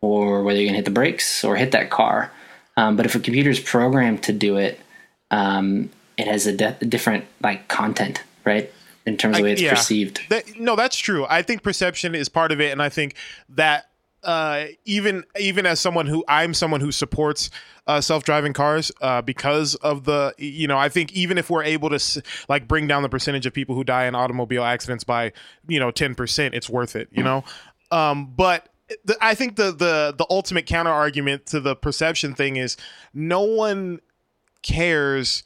or 0.00 0.42
whether 0.42 0.58
you're 0.58 0.66
going 0.66 0.74
to 0.74 0.78
hit 0.78 0.84
the 0.84 0.90
brakes 0.90 1.42
or 1.42 1.56
hit 1.56 1.72
that 1.72 1.90
car. 1.90 2.30
Um, 2.76 2.96
but 2.96 3.06
if 3.06 3.14
a 3.14 3.18
computer 3.20 3.50
is 3.50 3.58
programmed 3.58 4.22
to 4.24 4.32
do 4.32 4.56
it, 4.56 4.78
um, 5.30 5.90
it 6.16 6.26
has 6.28 6.46
a 6.46 6.52
de- 6.52 6.76
different 6.86 7.24
like 7.42 7.68
content, 7.68 8.22
right? 8.44 8.72
In 9.06 9.16
terms 9.16 9.36
of 9.36 9.38
the 9.38 9.44
way 9.44 9.52
it's 9.52 9.62
yeah. 9.62 9.70
perceived. 9.70 10.20
That, 10.30 10.58
no, 10.58 10.74
that's 10.74 10.96
true. 10.96 11.26
I 11.28 11.42
think 11.42 11.62
perception 11.62 12.14
is 12.14 12.28
part 12.28 12.50
of 12.50 12.60
it, 12.60 12.72
and 12.72 12.82
I 12.82 12.88
think 12.88 13.14
that 13.50 13.86
uh, 14.24 14.66
even 14.84 15.24
even 15.38 15.64
as 15.64 15.78
someone 15.78 16.06
who 16.06 16.24
I'm 16.26 16.52
someone 16.52 16.80
who 16.80 16.90
supports 16.90 17.48
uh, 17.86 18.00
self-driving 18.00 18.52
cars 18.52 18.90
uh, 19.00 19.22
because 19.22 19.76
of 19.76 20.04
the 20.04 20.34
you 20.36 20.66
know 20.66 20.76
I 20.76 20.88
think 20.88 21.12
even 21.12 21.38
if 21.38 21.48
we're 21.48 21.62
able 21.62 21.90
to 21.90 22.22
like 22.48 22.66
bring 22.66 22.88
down 22.88 23.04
the 23.04 23.08
percentage 23.08 23.46
of 23.46 23.52
people 23.52 23.76
who 23.76 23.84
die 23.84 24.06
in 24.06 24.16
automobile 24.16 24.64
accidents 24.64 25.04
by 25.04 25.32
you 25.68 25.78
know 25.78 25.92
ten 25.92 26.16
percent, 26.16 26.54
it's 26.54 26.68
worth 26.68 26.96
it. 26.96 27.08
You 27.12 27.22
know. 27.22 27.44
Um, 27.92 28.32
but 28.36 28.68
the, 29.04 29.16
I 29.20 29.34
think 29.36 29.54
the 29.54 29.70
the 29.70 30.14
the 30.18 30.26
ultimate 30.28 30.66
counter 30.66 30.90
argument 30.90 31.46
to 31.46 31.60
the 31.60 31.76
perception 31.76 32.34
thing 32.34 32.56
is 32.56 32.76
no 33.14 33.42
one 33.42 34.00
cares 34.62 35.44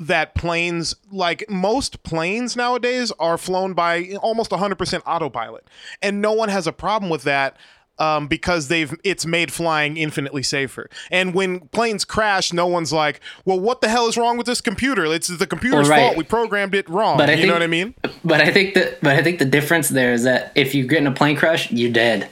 that 0.00 0.34
planes 0.34 0.94
like 1.12 1.44
most 1.48 2.02
planes 2.02 2.56
nowadays 2.56 3.12
are 3.18 3.36
flown 3.36 3.74
by 3.74 4.14
almost 4.22 4.50
100% 4.50 5.02
autopilot 5.06 5.68
and 6.00 6.22
no 6.22 6.32
one 6.32 6.48
has 6.48 6.66
a 6.66 6.72
problem 6.72 7.10
with 7.10 7.22
that 7.22 7.56
um, 8.00 8.26
because 8.26 8.68
they've 8.68 8.98
it's 9.04 9.26
made 9.26 9.52
flying 9.52 9.96
infinitely 9.98 10.42
safer. 10.42 10.88
And 11.10 11.34
when 11.34 11.60
planes 11.68 12.04
crash, 12.04 12.52
no 12.52 12.66
one's 12.66 12.92
like, 12.92 13.20
"Well, 13.44 13.60
what 13.60 13.82
the 13.82 13.88
hell 13.88 14.08
is 14.08 14.16
wrong 14.16 14.38
with 14.38 14.46
this 14.46 14.60
computer? 14.62 15.04
It's 15.04 15.28
the 15.28 15.46
computer's 15.46 15.88
right. 15.88 16.00
fault. 16.00 16.16
We 16.16 16.24
programmed 16.24 16.74
it 16.74 16.88
wrong." 16.88 17.18
But 17.18 17.28
I 17.28 17.32
you 17.32 17.38
think- 17.38 17.48
know 17.48 17.54
what 17.54 17.62
I 17.62 17.66
mean? 17.66 17.94
But 18.24 18.40
I 18.40 18.50
think 18.50 18.74
that 18.74 19.00
but 19.02 19.16
I 19.16 19.22
think 19.22 19.38
the 19.38 19.44
difference 19.44 19.90
there 19.90 20.12
is 20.12 20.24
that 20.24 20.50
if 20.54 20.74
you 20.74 20.86
get 20.86 20.98
in 20.98 21.06
a 21.06 21.12
plane 21.12 21.36
crash, 21.36 21.70
you're 21.70 21.92
dead. 21.92 22.30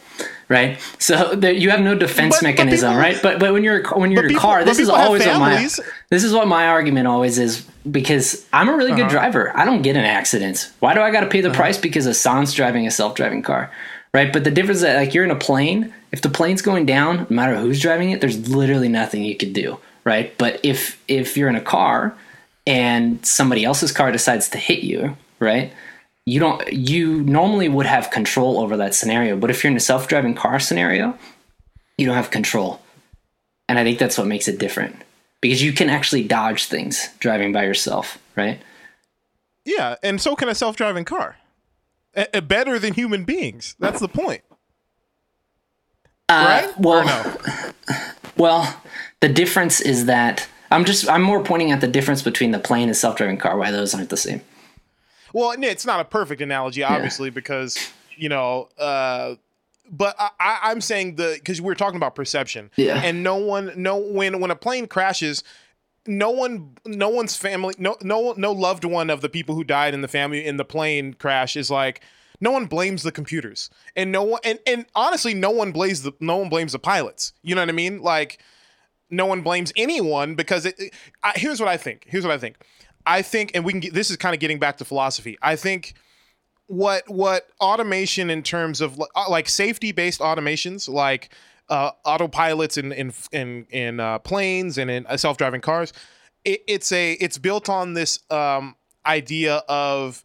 Right, 0.51 0.78
so 0.99 1.34
there, 1.34 1.53
you 1.53 1.68
have 1.68 1.80
no 1.82 1.94
defense 1.94 2.36
But- 2.36 2.40
but 2.40 2.49
mechanism, 2.49 2.88
people- 2.92 3.01
right? 3.03 3.18
But 3.22 3.38
but 3.38 3.53
when 3.53 3.62
you're 3.64 3.82
when 3.90 4.11
you're 4.11 4.20
in 4.24 4.26
a 4.26 4.28
people- 4.28 4.40
car, 4.49 4.64
this 4.64 4.78
is 4.78 4.88
always 4.88 5.26
what 5.26 5.38
my 5.40 5.68
this 6.09 6.24
is 6.24 6.32
what 6.32 6.49
my 6.49 6.68
argument 6.68 7.07
always 7.07 7.38
is 7.38 7.64
because 7.90 8.46
I'm 8.51 8.70
a 8.70 8.74
really 8.74 8.92
Uh-huh. 8.92 9.03
good 9.03 9.11
driver. 9.11 9.53
I 9.55 9.66
don't 9.66 9.82
get 9.82 9.94
in 9.94 10.05
accidents. 10.05 10.70
Why 10.80 10.94
do 10.94 11.03
I 11.03 11.11
got 11.11 11.20
to 11.20 11.26
pay 11.26 11.42
the 11.42 11.51
price 11.51 11.76
because 11.76 12.07
Ahsohn's 12.07 12.55
driving 12.55 12.86
a 12.86 12.90
self 12.90 13.14
driving 13.14 13.42
car, 13.42 13.70
right? 14.14 14.32
But 14.32 14.44
the 14.44 14.51
difference 14.51 14.76
is 14.78 14.82
that 14.84 14.96
like 14.96 15.12
you're 15.12 15.24
in 15.24 15.30
a 15.30 15.36
plane. 15.36 15.92
If 16.12 16.22
the 16.22 16.30
plane's 16.30 16.62
going 16.62 16.86
down, 16.86 17.26
no 17.28 17.36
matter 17.36 17.55
who's 17.57 17.78
driving 17.78 18.11
it, 18.12 18.22
there's 18.22 18.49
literally 18.49 18.88
nothing 18.88 19.24
you 19.24 19.36
could 19.36 19.53
do, 19.53 19.76
right? 20.05 20.32
But 20.38 20.61
if 20.62 20.96
if 21.09 21.36
you're 21.36 21.51
in 21.51 21.57
a 21.57 21.61
car 21.61 22.14
and 22.66 23.18
somebody 23.22 23.64
else's 23.64 23.92
car 23.92 24.11
decides 24.12 24.49
to 24.49 24.59
hit 24.59 24.78
you, 24.80 25.14
right? 25.40 25.74
You 26.29 26.41
don't 26.41 26.70
you 26.72 27.22
normally 27.22 27.68
would 27.70 27.87
have 27.87 28.11
control 28.11 28.61
over 28.61 28.76
that 28.76 28.95
scenario, 28.95 29.35
but 29.35 29.49
if 29.51 29.64
you're 29.64 29.70
in 29.70 29.76
a 29.79 29.81
self-driving 29.81 30.35
car 30.35 30.61
scenario, 30.61 31.16
you 31.97 32.05
don't 32.05 32.16
have 32.16 32.31
control. 32.31 32.81
And 33.66 33.79
I 33.79 33.85
think 33.85 33.99
that's 33.99 34.18
what 34.18 34.26
makes 34.26 34.47
it 34.47 34.59
different. 34.59 34.97
Because 35.41 35.62
you 35.62 35.72
can 35.72 35.89
actually 35.89 36.24
dodge 36.24 36.66
things 36.66 37.09
driving 37.18 37.53
by 37.53 37.64
yourself, 37.64 38.18
right? 38.37 38.61
Yeah, 39.64 39.95
and 40.03 40.20
so 40.20 40.35
can 40.37 40.49
a 40.49 40.55
self-driving 40.55 41.05
car. 41.05 41.37
A- 42.14 42.43
better 42.43 42.79
than 42.79 42.95
human 42.95 43.24
beings. 43.24 43.76
That's 43.79 44.01
the 44.01 44.09
point, 44.09 44.43
right? 46.29 46.64
Uh, 46.64 46.72
well, 46.79 47.01
Or 47.01 47.05
no? 47.05 47.72
well, 48.37 48.83
the 49.20 49.29
difference 49.29 49.81
is 49.81 50.07
that 50.07 50.47
I'm 50.70 50.85
just 50.85 51.09
I'm 51.09 51.22
more 51.22 51.43
pointing 51.43 51.70
at 51.72 51.81
the 51.81 51.87
difference 51.87 52.22
between 52.22 52.51
the 52.51 52.59
plane 52.59 52.89
and 52.89 52.97
self-driving 52.97 53.39
car 53.39 53.57
why 53.57 53.70
those 53.70 53.95
aren't 53.95 54.11
the 54.11 54.16
same. 54.16 54.43
Well, 55.33 55.55
it's 55.59 55.87
not 55.87 56.01
a 56.01 56.05
perfect 56.05 56.41
analogy, 56.41 56.83
obviously, 56.83 57.31
because 57.31 57.79
you 58.16 58.29
know. 58.29 58.68
Uh, 58.79 59.35
but 59.91 60.14
I, 60.18 60.59
I'm 60.64 60.81
saying 60.81 61.16
the 61.16 61.37
because 61.39 61.61
we 61.61 61.66
were 61.66 61.74
talking 61.74 61.97
about 61.97 62.14
perception, 62.14 62.70
Yeah. 62.76 63.01
and 63.03 63.22
no 63.22 63.37
one, 63.37 63.72
no 63.76 63.97
when 63.97 64.41
when 64.41 64.51
a 64.51 64.57
plane 64.57 64.87
crashes, 64.87 65.43
no 66.07 66.31
one, 66.31 66.76
no 66.85 67.09
one's 67.09 67.37
family, 67.37 67.74
no 67.79 67.97
no 68.03 68.35
no 68.37 68.53
loved 68.53 68.85
one 68.85 69.09
of 69.11 69.20
the 69.22 69.29
people 69.29 69.55
who 69.55 69.64
died 69.64 69.95
in 69.95 70.01
the 70.03 70.09
family 70.09 70.45
in 70.45 70.57
the 70.59 70.64
plane 70.64 71.14
crash 71.14 71.57
is 71.57 71.70
like. 71.70 72.03
No 72.41 72.53
one 72.53 72.66
blames 72.66 73.03
the 73.03 73.11
computers, 73.11 73.68
and 73.97 74.12
no 74.12 74.22
one, 74.22 74.41
and, 74.45 74.61
and 74.64 74.87
honestly, 74.95 75.35
no 75.35 75.51
one 75.51 75.72
blames 75.72 76.03
the 76.03 76.12
no 76.20 76.37
one 76.37 76.49
blames 76.49 76.70
the 76.70 76.79
pilots. 76.79 77.33
You 77.43 77.57
know 77.57 77.62
what 77.62 77.68
I 77.68 77.72
mean? 77.72 78.01
Like, 78.01 78.39
no 79.11 79.26
one 79.26 79.41
blames 79.41 79.72
anyone 79.74 80.37
because 80.37 80.64
it, 80.64 80.76
it- 80.79 80.95
I, 81.24 81.33
here's 81.35 81.59
what 81.59 81.68
I 81.68 81.76
think. 81.76 82.05
Here's 82.07 82.22
what 82.24 82.33
I 82.33 82.39
think. 82.39 82.55
I 83.09 83.22
think, 83.22 83.52
and 83.54 83.64
we 83.64 83.72
can 83.72 83.80
get 83.80 83.94
this 83.94 84.11
is 84.11 84.16
kind 84.16 84.34
of 84.34 84.40
getting 84.40 84.59
back 84.59 84.76
to 84.78 84.84
philosophy. 84.84 85.38
I 85.40 85.56
think 85.56 85.94
what 86.66 87.09
what 87.09 87.48
automation 87.59 88.28
in 88.28 88.42
terms 88.42 88.82
of 88.82 89.00
uh, 89.00 89.30
like 89.30 89.48
safety 89.48 89.92
based 89.92 90.20
automations, 90.20 90.88
like 90.88 91.30
uh, 91.70 91.92
autopilots 92.06 92.76
in 92.76 92.92
in 92.92 93.12
in 93.32 93.66
in 93.70 94.00
uh, 94.00 94.18
planes 94.18 94.76
and 94.76 94.90
in 94.90 95.06
uh, 95.06 95.16
self 95.16 95.38
driving 95.38 95.62
cars, 95.62 95.94
it, 96.44 96.62
it's 96.68 96.92
a 96.92 97.12
it's 97.14 97.38
built 97.38 97.70
on 97.70 97.94
this 97.94 98.20
um, 98.30 98.76
idea 99.06 99.62
of 99.68 100.22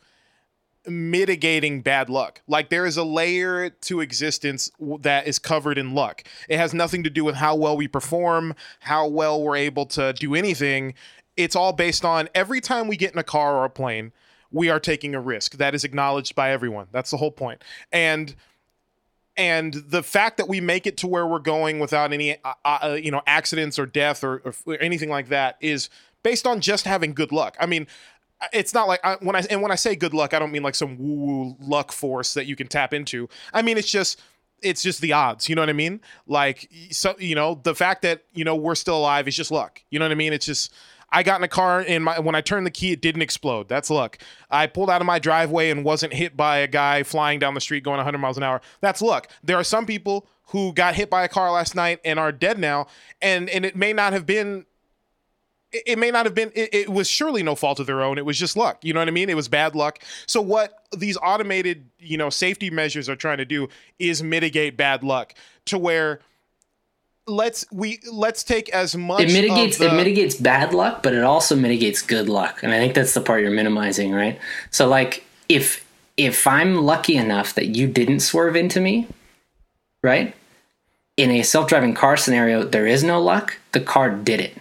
mitigating 0.85 1.81
bad 1.81 2.09
luck. 2.09 2.41
Like 2.47 2.69
there 2.69 2.85
is 2.85 2.97
a 2.97 3.05
layer 3.05 3.69
to 3.69 4.01
existence 4.01 4.69
that 4.99 5.25
is 5.25 5.39
covered 5.39 5.77
in 5.77 5.95
luck. 5.95 6.25
It 6.49 6.57
has 6.57 6.73
nothing 6.73 7.03
to 7.05 7.09
do 7.09 7.23
with 7.23 7.35
how 7.35 7.55
well 7.55 7.77
we 7.77 7.87
perform, 7.87 8.53
how 8.81 9.07
well 9.07 9.41
we're 9.41 9.55
able 9.55 9.85
to 9.87 10.11
do 10.11 10.35
anything. 10.35 10.95
It's 11.35 11.55
all 11.55 11.73
based 11.73 12.05
on 12.05 12.29
every 12.35 12.61
time 12.61 12.87
we 12.87 12.97
get 12.97 13.13
in 13.13 13.19
a 13.19 13.23
car 13.23 13.57
or 13.57 13.65
a 13.65 13.69
plane, 13.69 14.11
we 14.51 14.69
are 14.69 14.79
taking 14.79 15.15
a 15.15 15.19
risk 15.19 15.57
that 15.57 15.73
is 15.73 15.83
acknowledged 15.83 16.35
by 16.35 16.51
everyone. 16.51 16.87
That's 16.91 17.11
the 17.11 17.17
whole 17.17 17.31
point. 17.31 17.63
And 17.91 18.35
and 19.35 19.73
the 19.73 20.03
fact 20.03 20.37
that 20.37 20.47
we 20.47 20.61
make 20.61 20.85
it 20.85 20.97
to 20.97 21.07
where 21.07 21.25
we're 21.25 21.39
going 21.39 21.79
without 21.79 22.13
any 22.13 22.37
uh, 22.43 22.53
uh, 22.63 22.97
you 23.01 23.11
know 23.11 23.21
accidents 23.25 23.79
or 23.79 23.85
death 23.85 24.23
or, 24.23 24.53
or 24.65 24.77
anything 24.79 25.09
like 25.09 25.29
that 25.29 25.57
is 25.59 25.89
based 26.21 26.45
on 26.45 26.61
just 26.61 26.85
having 26.85 27.13
good 27.13 27.31
luck. 27.31 27.57
I 27.59 27.65
mean, 27.65 27.87
it's 28.51 28.73
not 28.73 28.87
like 28.87 28.99
I, 29.03 29.15
when 29.21 29.35
I 29.35 29.43
and 29.49 29.61
when 29.61 29.71
I 29.71 29.75
say 29.75 29.95
good 29.95 30.13
luck, 30.13 30.33
I 30.33 30.39
don't 30.39 30.51
mean 30.51 30.63
like 30.63 30.75
some 30.75 30.97
woo 30.97 31.15
woo 31.15 31.57
luck 31.59 31.91
force 31.91 32.35
that 32.35 32.45
you 32.45 32.55
can 32.55 32.67
tap 32.67 32.93
into. 32.93 33.27
I 33.53 33.61
mean 33.61 33.77
it's 33.77 33.89
just 33.89 34.21
it's 34.61 34.83
just 34.83 35.01
the 35.01 35.13
odds. 35.13 35.49
You 35.49 35.55
know 35.55 35.61
what 35.61 35.69
I 35.69 35.73
mean? 35.73 35.99
Like 36.27 36.69
so 36.91 37.15
you 37.17 37.35
know 37.35 37.59
the 37.63 37.75
fact 37.75 38.03
that 38.03 38.23
you 38.33 38.43
know 38.43 38.55
we're 38.55 38.75
still 38.75 38.97
alive 38.97 39.27
is 39.27 39.35
just 39.35 39.51
luck. 39.51 39.81
You 39.89 39.99
know 39.99 40.05
what 40.05 40.11
I 40.11 40.15
mean? 40.15 40.33
It's 40.33 40.45
just. 40.45 40.73
I 41.13 41.21
got 41.23 41.39
in 41.39 41.43
a 41.43 41.47
car 41.47 41.85
and 41.87 42.03
my 42.03 42.19
when 42.19 42.33
I 42.33 42.41
turned 42.41 42.65
the 42.65 42.71
key, 42.71 42.91
it 42.91 43.01
didn't 43.01 43.21
explode. 43.21 43.69
That's 43.69 43.89
luck. 43.89 44.17
I 44.49 44.65
pulled 44.67 44.89
out 44.89 44.99
of 44.99 45.07
my 45.07 45.19
driveway 45.19 45.69
and 45.69 45.85
wasn't 45.85 46.13
hit 46.13 46.35
by 46.35 46.57
a 46.57 46.67
guy 46.67 47.03
flying 47.03 47.39
down 47.39 47.53
the 47.53 47.61
street 47.61 47.83
going 47.83 47.97
100 47.97 48.17
miles 48.17 48.35
an 48.35 48.43
hour. 48.43 48.61
That's 48.81 49.01
luck. 49.01 49.29
There 49.43 49.55
are 49.55 49.63
some 49.63 49.85
people 49.85 50.27
who 50.47 50.73
got 50.73 50.95
hit 50.95 51.09
by 51.09 51.23
a 51.23 51.29
car 51.29 51.51
last 51.51 51.75
night 51.75 51.99
and 52.03 52.19
are 52.19 52.31
dead 52.31 52.57
now, 52.57 52.87
and 53.21 53.49
and 53.49 53.63
it 53.63 53.75
may 53.75 53.93
not 53.93 54.11
have 54.13 54.25
been 54.25 54.65
it, 55.73 55.97
may 55.97 56.11
not 56.11 56.25
have 56.25 56.35
been 56.35 56.51
it 56.53 56.89
was 56.89 57.07
surely 57.07 57.41
no 57.41 57.55
fault 57.55 57.79
of 57.79 57.87
their 57.87 58.03
own 58.03 58.19
it 58.19 58.25
was 58.25 58.37
just 58.37 58.55
luck 58.55 58.77
you 58.83 58.93
know 58.93 58.99
what 58.99 59.07
i 59.07 59.11
mean 59.11 59.27
it 59.29 59.35
was 59.35 59.47
bad 59.47 59.75
luck 59.75 60.03
so 60.27 60.39
what 60.39 60.83
these 60.95 61.17
automated 61.17 61.89
you 61.97 62.15
know 62.15 62.29
safety 62.29 62.69
measures 62.69 63.09
are 63.09 63.15
trying 63.15 63.39
to 63.39 63.45
do 63.45 63.67
is 63.97 64.21
mitigate 64.21 64.77
bad 64.77 65.03
luck 65.03 65.33
to 65.65 65.77
where 65.77 66.19
let's 67.27 67.65
we 67.71 67.99
let's 68.11 68.43
take 68.43 68.69
as 68.69 68.95
much 68.95 69.21
It 69.21 69.33
mitigates 69.33 69.77
the, 69.77 69.87
it 69.87 69.95
mitigates 69.95 70.35
bad 70.35 70.73
luck, 70.73 71.03
but 71.03 71.13
it 71.13 71.23
also 71.23 71.55
mitigates 71.55 72.01
good 72.01 72.29
luck. 72.29 72.61
And 72.63 72.73
I 72.73 72.77
think 72.77 72.93
that's 72.93 73.13
the 73.13 73.21
part 73.21 73.41
you're 73.41 73.51
minimizing, 73.51 74.11
right? 74.11 74.39
So 74.71 74.87
like 74.87 75.25
if 75.49 75.85
if 76.17 76.45
I'm 76.45 76.83
lucky 76.83 77.15
enough 77.15 77.55
that 77.55 77.67
you 77.67 77.87
didn't 77.87 78.19
swerve 78.19 78.55
into 78.55 78.79
me, 78.79 79.07
right? 80.03 80.35
In 81.15 81.31
a 81.31 81.43
self-driving 81.43 81.93
car 81.93 82.17
scenario, 82.17 82.63
there 82.63 82.87
is 82.87 83.03
no 83.03 83.21
luck. 83.21 83.57
The 83.71 83.81
car 83.81 84.09
did 84.09 84.39
it. 84.39 84.57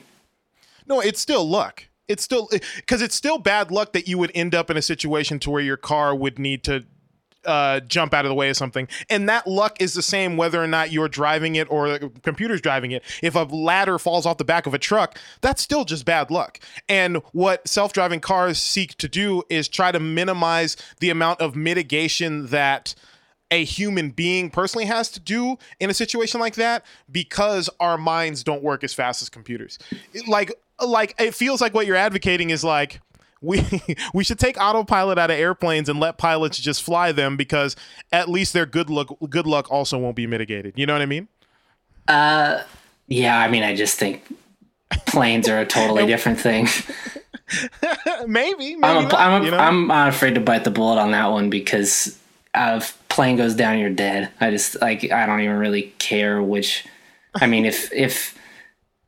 no 0.87 1.01
it's 1.01 1.21
still 1.21 1.49
luck 1.49 1.87
it's 2.09 2.23
still 2.23 2.49
because 2.77 3.01
it's 3.01 3.15
still 3.15 3.39
bad 3.39 3.71
luck 3.71 3.93
that 3.93 4.07
you 4.07 4.19
would 4.19 4.31
end 4.35 4.55
up 4.55 4.71
in 4.71 4.77
a 4.77 4.83
situation 4.83 5.39
to 5.41 5.51
where 5.51 5.63
your 5.63 5.77
car 5.77 6.15
would 6.15 6.39
need 6.39 6.65
to 6.65 6.85
uh, 7.45 7.81
jump 7.81 8.15
out 8.15 8.25
of 8.25 8.29
the 8.29 8.35
way 8.35 8.51
of 8.51 8.57
something. 8.57 8.89
And 9.11 9.29
that 9.29 9.47
luck 9.47 9.81
is 9.81 9.95
the 9.95 10.03
same 10.03 10.37
whether 10.37 10.63
or 10.63 10.67
not 10.67 10.93
you're 10.93 11.09
driving 11.09 11.57
it 11.57 11.71
or 11.71 11.99
the 11.99 12.09
computer's 12.23 12.61
driving 12.61 12.93
it. 12.93 13.03
If 13.23 13.35
a 13.35 13.41
ladder 13.41 13.99
falls 13.99 14.27
off 14.27 14.39
the 14.39 14.45
back 14.45 14.67
of 14.67 14.75
a 14.75 14.79
truck, 14.79 15.19
that's 15.41 15.63
still 15.63 15.85
just 15.85 16.05
bad 16.05 16.31
luck. 16.31 16.59
And 16.89 17.19
what 17.33 17.67
self 17.69 17.93
driving 17.93 18.21
cars 18.21 18.59
seek 18.59 18.97
to 18.99 19.09
do 19.09 19.43
is 19.49 19.69
try 19.69 19.93
to 19.93 20.01
minimize 20.01 20.77
the 21.01 21.11
amount 21.11 21.41
of 21.41 21.57
mitigation 21.57 22.47
that 22.49 22.95
a 23.51 23.65
human 23.65 24.11
being 24.11 24.49
personally 24.49 24.87
has 24.87 25.11
to 25.11 25.21
do 25.21 25.59
in 25.79 25.91
a 25.91 25.95
situation 25.95 26.41
like 26.41 26.55
that 26.55 26.85
because 27.11 27.69
our 27.81 27.99
minds 27.99 28.43
don't 28.43 28.63
work 28.63 28.83
as 28.83 28.95
fast 28.95 29.21
as 29.21 29.29
computers. 29.29 29.79
Like 30.27 30.53
like 30.81 31.15
it 31.19 31.35
feels 31.35 31.61
like 31.61 31.75
what 31.75 31.87
you're 31.87 31.97
advocating 31.97 32.51
is 32.51 32.65
like 32.65 33.01
we 33.43 33.63
we 34.15 34.25
should 34.25 34.39
take 34.39 34.57
autopilot 34.59 35.19
out 35.19 35.31
of 35.31 35.39
airplanes 35.39 35.89
and 35.89 36.01
let 36.01 36.17
pilots 36.17 36.59
just 36.59 36.83
fly 36.83 37.13
them 37.13 37.37
because 37.37 37.77
at 38.13 38.29
least 38.29 38.53
their 38.53 38.67
good 38.67 38.89
luck 38.89 39.09
good 39.29 39.47
luck 39.47 39.71
also 39.71 39.99
won't 39.99 40.17
be 40.17 40.27
mitigated. 40.27 40.75
You 40.77 40.87
know 40.87 40.95
what 40.95 41.03
I 41.03 41.07
mean? 41.07 41.29
Uh, 42.09 42.63
Yeah, 43.09 43.39
I 43.39 43.49
mean 43.49 43.63
I 43.63 43.75
just 43.75 43.99
think 43.99 44.33
planes 45.07 45.49
are 45.49 45.61
a 45.61 45.67
totally 45.67 46.07
different 46.13 46.41
thing. 46.41 46.69
maybe, 48.27 48.77
maybe 48.77 48.79
I'm, 48.83 48.97
a, 48.97 49.03
not, 49.03 49.15
I'm, 49.15 49.43
a, 49.43 49.45
you 49.45 49.51
know? 49.51 49.59
I'm 49.59 49.87
not 49.89 50.09
afraid 50.09 50.35
to 50.37 50.41
bite 50.41 50.65
the 50.65 50.71
bullet 50.71 51.01
on 51.01 51.11
that 51.11 51.27
one 51.27 51.51
because 51.51 52.19
uh, 52.55 52.79
if 52.81 52.97
plane 53.09 53.37
goes 53.37 53.55
down, 53.55 53.79
you're 53.79 53.91
dead. 53.91 54.31
I 54.41 54.51
just 54.51 54.81
like 54.81 55.11
I 55.11 55.27
don't 55.27 55.41
even 55.41 55.57
really 55.57 55.95
care 55.99 56.43
which. 56.43 56.85
I 57.35 57.47
mean, 57.47 57.65
if 57.65 57.93
if 57.93 58.39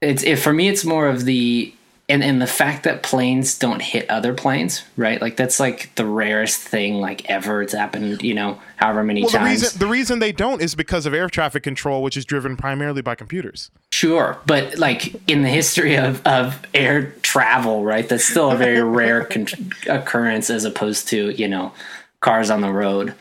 it's 0.00 0.22
if 0.22 0.42
for 0.42 0.52
me, 0.52 0.68
it's 0.68 0.84
more 0.84 1.08
of 1.08 1.24
the 1.24 1.74
and 2.08 2.22
and 2.22 2.40
the 2.40 2.46
fact 2.46 2.84
that 2.84 3.02
planes 3.02 3.58
don't 3.58 3.80
hit 3.80 4.08
other 4.10 4.34
planes, 4.34 4.84
right? 4.96 5.20
Like 5.20 5.36
that's 5.36 5.58
like 5.58 5.94
the 5.94 6.04
rarest 6.04 6.60
thing 6.60 6.96
like 6.96 7.28
ever. 7.30 7.62
It's 7.62 7.72
happened, 7.72 8.22
you 8.22 8.34
know, 8.34 8.60
however 8.76 9.02
many 9.02 9.22
well, 9.22 9.30
the 9.30 9.38
times. 9.38 9.62
reason 9.62 9.78
the 9.78 9.86
reason 9.86 10.18
they 10.18 10.32
don't 10.32 10.60
is 10.60 10.74
because 10.74 11.06
of 11.06 11.14
air 11.14 11.30
traffic 11.30 11.62
control, 11.62 12.02
which 12.02 12.16
is 12.16 12.26
driven 12.26 12.56
primarily 12.56 13.00
by 13.00 13.14
computers. 13.14 13.70
Sure, 13.90 14.38
but 14.44 14.76
like 14.76 15.14
in 15.28 15.42
the 15.42 15.48
history 15.48 15.96
of, 15.96 16.24
of 16.26 16.60
air 16.74 17.12
travel, 17.22 17.84
right? 17.84 18.06
That's 18.06 18.24
still 18.24 18.50
a 18.50 18.56
very 18.56 18.82
rare 18.84 19.24
con- 19.24 19.72
occurrence 19.88 20.50
as 20.50 20.64
opposed 20.66 21.08
to 21.08 21.30
you 21.30 21.48
know 21.48 21.72
cars 22.20 22.50
on 22.50 22.60
the 22.60 22.72
road. 22.72 23.14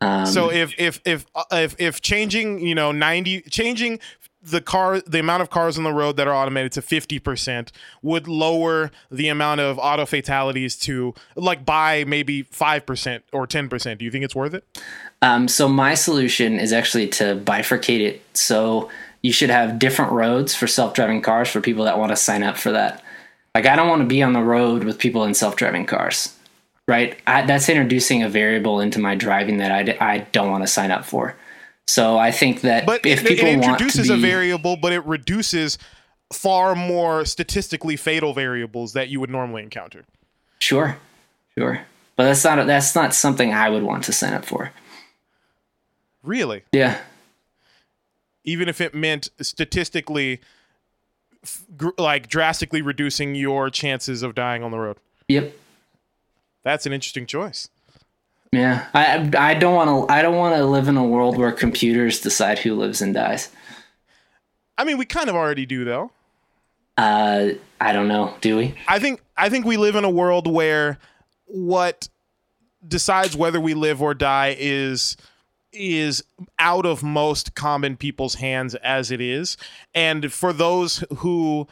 Um, 0.00 0.26
So 0.26 0.50
if 0.50 0.74
if 0.78 1.00
if 1.04 1.26
uh, 1.34 1.44
if 1.52 1.76
if 1.78 2.00
changing, 2.00 2.60
you 2.66 2.74
know, 2.74 2.90
90 2.92 3.42
changing 3.42 4.00
the 4.44 4.60
car 4.60 5.00
the 5.00 5.18
amount 5.18 5.42
of 5.42 5.50
cars 5.50 5.78
on 5.78 5.84
the 5.84 5.92
road 5.92 6.16
that 6.16 6.28
are 6.28 6.34
automated 6.34 6.72
to 6.72 6.82
50% 6.82 7.70
would 8.02 8.28
lower 8.28 8.90
the 9.10 9.28
amount 9.28 9.60
of 9.60 9.78
auto 9.78 10.04
fatalities 10.06 10.76
to 10.76 11.14
like 11.34 11.64
by 11.64 12.04
maybe 12.04 12.44
5% 12.44 13.22
or 13.32 13.46
10%. 13.46 13.98
Do 13.98 14.04
you 14.04 14.10
think 14.10 14.24
it's 14.24 14.34
worth 14.34 14.54
it? 14.54 14.64
Um, 15.22 15.48
so 15.48 15.68
my 15.68 15.94
solution 15.94 16.58
is 16.58 16.72
actually 16.72 17.08
to 17.08 17.40
bifurcate 17.44 18.00
it. 18.00 18.22
So 18.34 18.90
you 19.22 19.32
should 19.32 19.50
have 19.50 19.78
different 19.78 20.12
roads 20.12 20.54
for 20.54 20.66
self-driving 20.66 21.22
cars 21.22 21.48
for 21.48 21.60
people 21.60 21.84
that 21.84 21.98
want 21.98 22.10
to 22.10 22.16
sign 22.16 22.42
up 22.42 22.58
for 22.58 22.72
that. 22.72 23.02
Like 23.54 23.66
I 23.66 23.76
don't 23.76 23.88
want 23.88 24.02
to 24.02 24.08
be 24.08 24.22
on 24.22 24.34
the 24.34 24.42
road 24.42 24.84
with 24.84 24.98
people 24.98 25.24
in 25.24 25.32
self-driving 25.32 25.86
cars, 25.86 26.36
right? 26.86 27.16
I, 27.26 27.46
that's 27.46 27.68
introducing 27.68 28.22
a 28.22 28.28
variable 28.28 28.80
into 28.80 28.98
my 28.98 29.14
driving 29.14 29.58
that 29.58 29.72
I, 29.72 30.14
I 30.14 30.18
don't 30.32 30.50
want 30.50 30.62
to 30.64 30.68
sign 30.68 30.90
up 30.90 31.04
for. 31.06 31.36
So 31.86 32.16
I 32.18 32.30
think 32.30 32.62
that 32.62 32.86
But 32.86 33.04
if 33.06 33.22
it, 33.24 33.28
people 33.28 33.46
it 33.48 33.52
want 33.58 33.62
to 33.64 33.70
introduces 33.84 34.08
be, 34.08 34.14
a 34.14 34.16
variable, 34.16 34.76
but 34.76 34.92
it 34.92 35.04
reduces 35.04 35.78
far 36.32 36.74
more 36.74 37.24
statistically 37.24 37.96
fatal 37.96 38.32
variables 38.32 38.94
that 38.94 39.08
you 39.08 39.20
would 39.20 39.30
normally 39.30 39.62
encounter. 39.62 40.04
sure, 40.58 40.96
sure, 41.56 41.86
but 42.16 42.24
that's 42.24 42.42
not 42.44 42.66
that's 42.66 42.94
not 42.94 43.14
something 43.14 43.52
I 43.52 43.68
would 43.68 43.82
want 43.82 44.04
to 44.04 44.12
sign 44.12 44.32
up 44.32 44.44
for. 44.44 44.72
Really? 46.22 46.62
Yeah, 46.72 46.98
Even 48.44 48.66
if 48.68 48.80
it 48.80 48.94
meant 48.94 49.28
statistically 49.42 50.40
like 51.98 52.28
drastically 52.28 52.80
reducing 52.80 53.34
your 53.34 53.68
chances 53.68 54.22
of 54.22 54.34
dying 54.34 54.62
on 54.62 54.70
the 54.70 54.78
road. 54.78 54.96
yep. 55.28 55.54
That's 56.62 56.86
an 56.86 56.94
interesting 56.94 57.26
choice. 57.26 57.68
Yeah, 58.54 58.86
I 58.94 59.30
I 59.36 59.54
don't 59.54 59.74
want 59.74 60.08
to 60.08 60.12
I 60.12 60.22
don't 60.22 60.36
want 60.36 60.56
to 60.56 60.64
live 60.64 60.88
in 60.88 60.96
a 60.96 61.04
world 61.04 61.36
where 61.36 61.52
computers 61.52 62.20
decide 62.20 62.58
who 62.58 62.74
lives 62.74 63.02
and 63.02 63.14
dies. 63.14 63.50
I 64.76 64.84
mean, 64.84 64.98
we 64.98 65.04
kind 65.06 65.28
of 65.28 65.34
already 65.34 65.66
do 65.66 65.84
though. 65.84 66.10
Uh, 66.96 67.50
I 67.80 67.92
don't 67.92 68.08
know. 68.08 68.34
Do 68.40 68.56
we? 68.56 68.74
I 68.86 68.98
think 68.98 69.20
I 69.36 69.48
think 69.48 69.66
we 69.66 69.76
live 69.76 69.96
in 69.96 70.04
a 70.04 70.10
world 70.10 70.46
where 70.46 70.98
what 71.46 72.08
decides 72.86 73.36
whether 73.36 73.60
we 73.60 73.74
live 73.74 74.00
or 74.02 74.14
die 74.14 74.56
is 74.58 75.16
is 75.72 76.22
out 76.58 76.86
of 76.86 77.02
most 77.02 77.54
common 77.54 77.96
people's 77.96 78.36
hands 78.36 78.76
as 78.76 79.10
it 79.10 79.20
is 79.20 79.56
and 79.92 80.32
for 80.32 80.52
those 80.52 81.02
who 81.16 81.66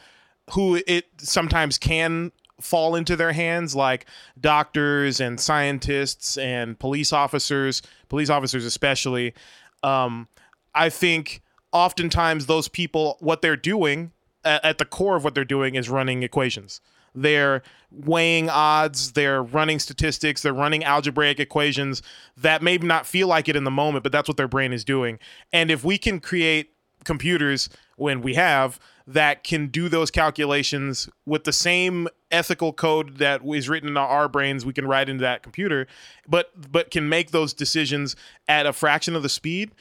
who 0.51 0.81
it 0.85 1.05
sometimes 1.19 1.77
can 1.77 2.31
fall 2.61 2.95
into 2.95 3.15
their 3.15 3.33
hands 3.33 3.75
like 3.75 4.05
doctors 4.39 5.19
and 5.19 5.39
scientists 5.39 6.37
and 6.37 6.77
police 6.79 7.11
officers 7.11 7.81
police 8.09 8.29
officers 8.29 8.63
especially 8.63 9.33
um, 9.81 10.27
i 10.75 10.87
think 10.89 11.41
oftentimes 11.71 12.45
those 12.45 12.67
people 12.67 13.17
what 13.19 13.41
they're 13.41 13.57
doing 13.57 14.11
at, 14.45 14.77
the 14.77 14.85
core 14.85 15.15
of 15.15 15.23
what 15.23 15.35
they're 15.35 15.45
doing 15.45 15.75
is 15.75 15.89
running 15.89 16.23
equations. 16.23 16.81
They're 17.15 17.61
weighing 17.91 18.49
odds 18.49 19.11
they're 19.11 19.43
running 19.43 19.77
statistics 19.77 20.41
they're 20.41 20.51
running 20.51 20.83
algebraic 20.83 21.39
equations 21.39 22.01
that 22.35 22.63
may 22.63 22.75
not 22.77 23.05
feel 23.05 23.27
like 23.27 23.47
it 23.47 23.55
in 23.55 23.65
the 23.65 23.69
moment 23.69 24.01
but 24.01 24.11
that's 24.11 24.27
what 24.27 24.35
their 24.35 24.47
brain 24.47 24.73
is 24.73 24.83
doing. 24.83 25.19
And 25.51 25.69
if 25.69 25.83
we 25.83 25.99
can 25.99 26.19
create 26.19 26.72
computers 27.03 27.69
when 27.95 28.21
we 28.21 28.33
have 28.33 28.79
that 29.05 29.43
can 29.43 29.67
do 29.67 29.89
those 29.89 30.09
calculations 30.09 31.09
with 31.25 31.43
the 31.43 31.51
same 31.51 32.07
ethical 32.31 32.71
code 32.71 33.17
that 33.17 33.41
is 33.45 33.67
written 33.69 33.89
in 33.89 33.97
our 33.97 34.27
brains 34.29 34.65
we 34.65 34.73
can 34.73 34.87
write 34.87 35.09
into 35.09 35.21
that 35.21 35.43
computer 35.43 35.85
but 36.27 36.51
but 36.71 36.89
can 36.89 37.07
make 37.07 37.31
those 37.31 37.53
decisions 37.53 38.15
at 38.47 38.65
a 38.65 38.73
fraction 38.73 39.15
of 39.15 39.23
the 39.23 39.29
speed 39.29 39.71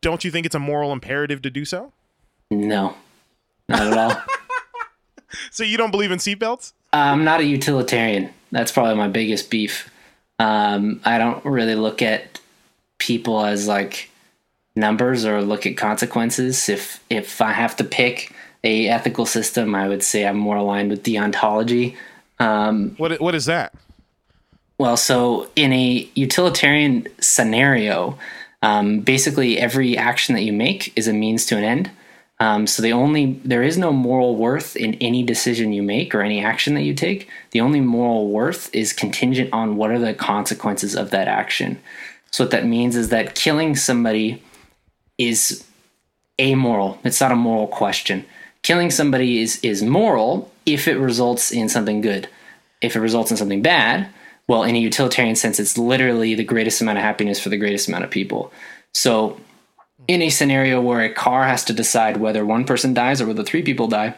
don't 0.00 0.24
you 0.24 0.30
think 0.30 0.46
it's 0.46 0.54
a 0.54 0.60
moral 0.60 0.92
imperative 0.92 1.42
to 1.42 1.50
do 1.50 1.64
so 1.64 1.92
No, 2.50 2.96
not 3.68 3.86
at 3.86 3.96
all. 3.96 4.22
so 5.50 5.62
you 5.62 5.76
don't 5.76 5.90
believe 5.90 6.10
in 6.10 6.18
seatbelts 6.18 6.72
I'm 6.92 7.24
not 7.24 7.40
a 7.40 7.44
utilitarian. 7.44 8.32
That's 8.50 8.72
probably 8.72 8.96
my 8.96 9.08
biggest 9.08 9.50
beef. 9.50 9.90
Um, 10.38 11.00
I 11.04 11.18
don't 11.18 11.44
really 11.44 11.74
look 11.74 12.02
at 12.02 12.40
people 12.98 13.44
as 13.44 13.68
like 13.68 14.09
numbers 14.80 15.24
or 15.24 15.42
look 15.42 15.66
at 15.66 15.76
consequences. 15.76 16.68
If 16.68 17.02
if 17.10 17.40
I 17.40 17.52
have 17.52 17.76
to 17.76 17.84
pick 17.84 18.32
a 18.64 18.88
ethical 18.88 19.26
system, 19.26 19.74
I 19.74 19.88
would 19.88 20.02
say 20.02 20.26
I'm 20.26 20.36
more 20.36 20.56
aligned 20.56 20.90
with 20.90 21.02
deontology. 21.02 21.96
Um, 22.38 22.94
what 22.96 23.20
what 23.20 23.34
is 23.34 23.44
that 23.46 23.74
Well, 24.78 24.96
so 24.96 25.48
in 25.54 25.72
a 25.72 26.10
utilitarian 26.14 27.06
scenario, 27.20 28.18
um, 28.62 29.00
basically 29.00 29.58
every 29.58 29.96
action 29.96 30.34
that 30.34 30.42
you 30.42 30.52
make 30.52 30.92
is 30.96 31.06
a 31.06 31.12
means 31.12 31.46
to 31.46 31.56
an 31.56 31.64
end. 31.64 31.90
Um, 32.40 32.66
so 32.66 32.80
the 32.82 32.92
only 32.92 33.38
there 33.44 33.62
is 33.62 33.76
no 33.76 33.92
moral 33.92 34.34
worth 34.34 34.74
in 34.74 34.94
any 34.94 35.22
decision 35.22 35.74
you 35.74 35.82
make 35.82 36.14
or 36.14 36.22
any 36.22 36.42
action 36.42 36.74
that 36.74 36.82
you 36.82 36.94
take. 36.94 37.28
The 37.50 37.60
only 37.60 37.82
moral 37.82 38.30
worth 38.30 38.74
is 38.74 38.94
contingent 38.94 39.52
on 39.52 39.76
what 39.76 39.90
are 39.90 39.98
the 39.98 40.14
consequences 40.14 40.96
of 40.96 41.10
that 41.10 41.28
action. 41.28 41.78
So 42.30 42.44
what 42.44 42.50
that 42.52 42.64
means 42.64 42.96
is 42.96 43.10
that 43.10 43.34
killing 43.34 43.76
somebody 43.76 44.42
is 45.20 45.64
amoral. 46.40 46.98
It's 47.04 47.20
not 47.20 47.32
a 47.32 47.36
moral 47.36 47.68
question. 47.68 48.24
Killing 48.62 48.90
somebody 48.90 49.40
is 49.40 49.60
is 49.62 49.82
moral 49.82 50.50
if 50.66 50.88
it 50.88 50.96
results 50.96 51.52
in 51.52 51.68
something 51.68 52.00
good. 52.00 52.28
If 52.80 52.96
it 52.96 53.00
results 53.00 53.30
in 53.30 53.36
something 53.36 53.62
bad, 53.62 54.08
well, 54.48 54.62
in 54.62 54.74
a 54.74 54.80
utilitarian 54.80 55.36
sense, 55.36 55.60
it's 55.60 55.76
literally 55.78 56.34
the 56.34 56.44
greatest 56.44 56.80
amount 56.80 56.98
of 56.98 57.04
happiness 57.04 57.38
for 57.38 57.50
the 57.50 57.58
greatest 57.58 57.88
amount 57.88 58.04
of 58.04 58.10
people. 58.10 58.52
So, 58.94 59.38
in 60.08 60.22
a 60.22 60.30
scenario 60.30 60.80
where 60.80 61.02
a 61.02 61.12
car 61.12 61.44
has 61.44 61.64
to 61.66 61.72
decide 61.72 62.16
whether 62.16 62.44
one 62.44 62.64
person 62.64 62.94
dies 62.94 63.20
or 63.20 63.26
whether 63.26 63.44
three 63.44 63.62
people 63.62 63.86
die, 63.86 64.14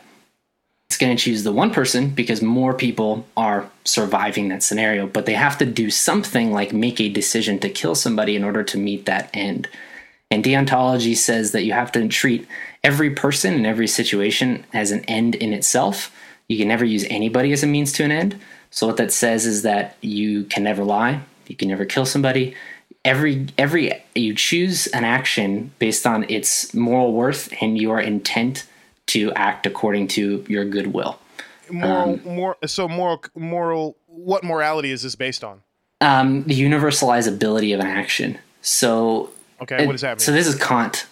it's 0.89 0.97
going 0.97 1.15
to 1.17 1.23
choose 1.23 1.43
the 1.43 1.53
one 1.53 1.71
person 1.71 2.11
because 2.11 2.41
more 2.41 2.73
people 2.73 3.27
are 3.37 3.69
surviving 3.85 4.49
that 4.49 4.63
scenario. 4.63 5.07
But 5.07 5.27
they 5.27 5.35
have 5.35 5.59
to 5.59 5.67
do 5.67 5.91
something 5.91 6.53
like 6.53 6.73
make 6.73 7.01
a 7.01 7.09
decision 7.09 7.59
to 7.59 7.69
kill 7.69 7.95
somebody 7.95 8.37
in 8.37 8.45
order 8.45 8.63
to 8.63 8.79
meet 8.79 9.07
that 9.07 9.29
end. 9.35 9.69
And 10.33 10.43
deontology 10.43 11.15
says 11.15 11.53
that 11.53 11.65
you 11.65 11.75
have 11.75 11.93
to 11.93 12.09
treat 12.09 12.49
every 12.83 13.11
person 13.11 13.53
in 13.53 13.67
every 13.67 13.87
situation 13.87 14.65
as 14.73 14.91
an 14.91 15.05
end 15.05 15.35
in 15.35 15.53
itself. 15.53 16.11
You 16.49 16.57
can 16.57 16.69
never 16.69 16.87
use 16.87 17.05
anybody 17.11 17.53
as 17.53 17.63
a 17.63 17.67
means 17.67 17.93
to 17.93 18.05
an 18.05 18.11
end. 18.11 18.41
So 18.71 18.87
what 18.87 18.97
that 18.97 19.13
says 19.13 19.45
is 19.45 19.61
that 19.61 19.99
you 20.01 20.45
can 20.45 20.65
never 20.65 20.85
lie, 20.85 21.21
you 21.49 21.55
can 21.55 21.69
never 21.69 21.85
kill 21.85 22.07
somebody. 22.07 22.55
Every 23.05 23.49
every 23.59 23.93
you 24.15 24.35
choose 24.35 24.87
an 24.87 25.05
action 25.05 25.71
based 25.79 26.07
on 26.07 26.25
its 26.31 26.73
moral 26.73 27.13
worth 27.13 27.53
and 27.61 27.77
your 27.77 28.01
intent 28.01 28.67
to 29.09 29.35
act 29.35 29.67
according 29.67 30.09
to 30.17 30.47
your 30.49 30.65
goodwill. 30.65 31.19
moral 31.71 32.19
more 32.25 32.57
so 32.65 32.89
moral 32.89 33.23
moral 33.35 33.97
what 34.07 34.45
morality 34.45 34.93
is 34.93 35.03
this 35.03 35.15
based 35.15 35.45
on 35.45 35.61
Um, 36.01 36.45
the 36.45 36.59
universalizability 36.59 37.75
of 37.75 37.81
an 37.81 37.87
action. 37.87 38.39
So 38.63 39.31
okay 39.63 39.87
what 39.87 39.93
does 39.93 40.01
that 40.03 40.11
mean 40.13 40.19
So 40.21 40.33
this 40.33 40.47
is 40.47 40.55
Kant, 40.57 41.07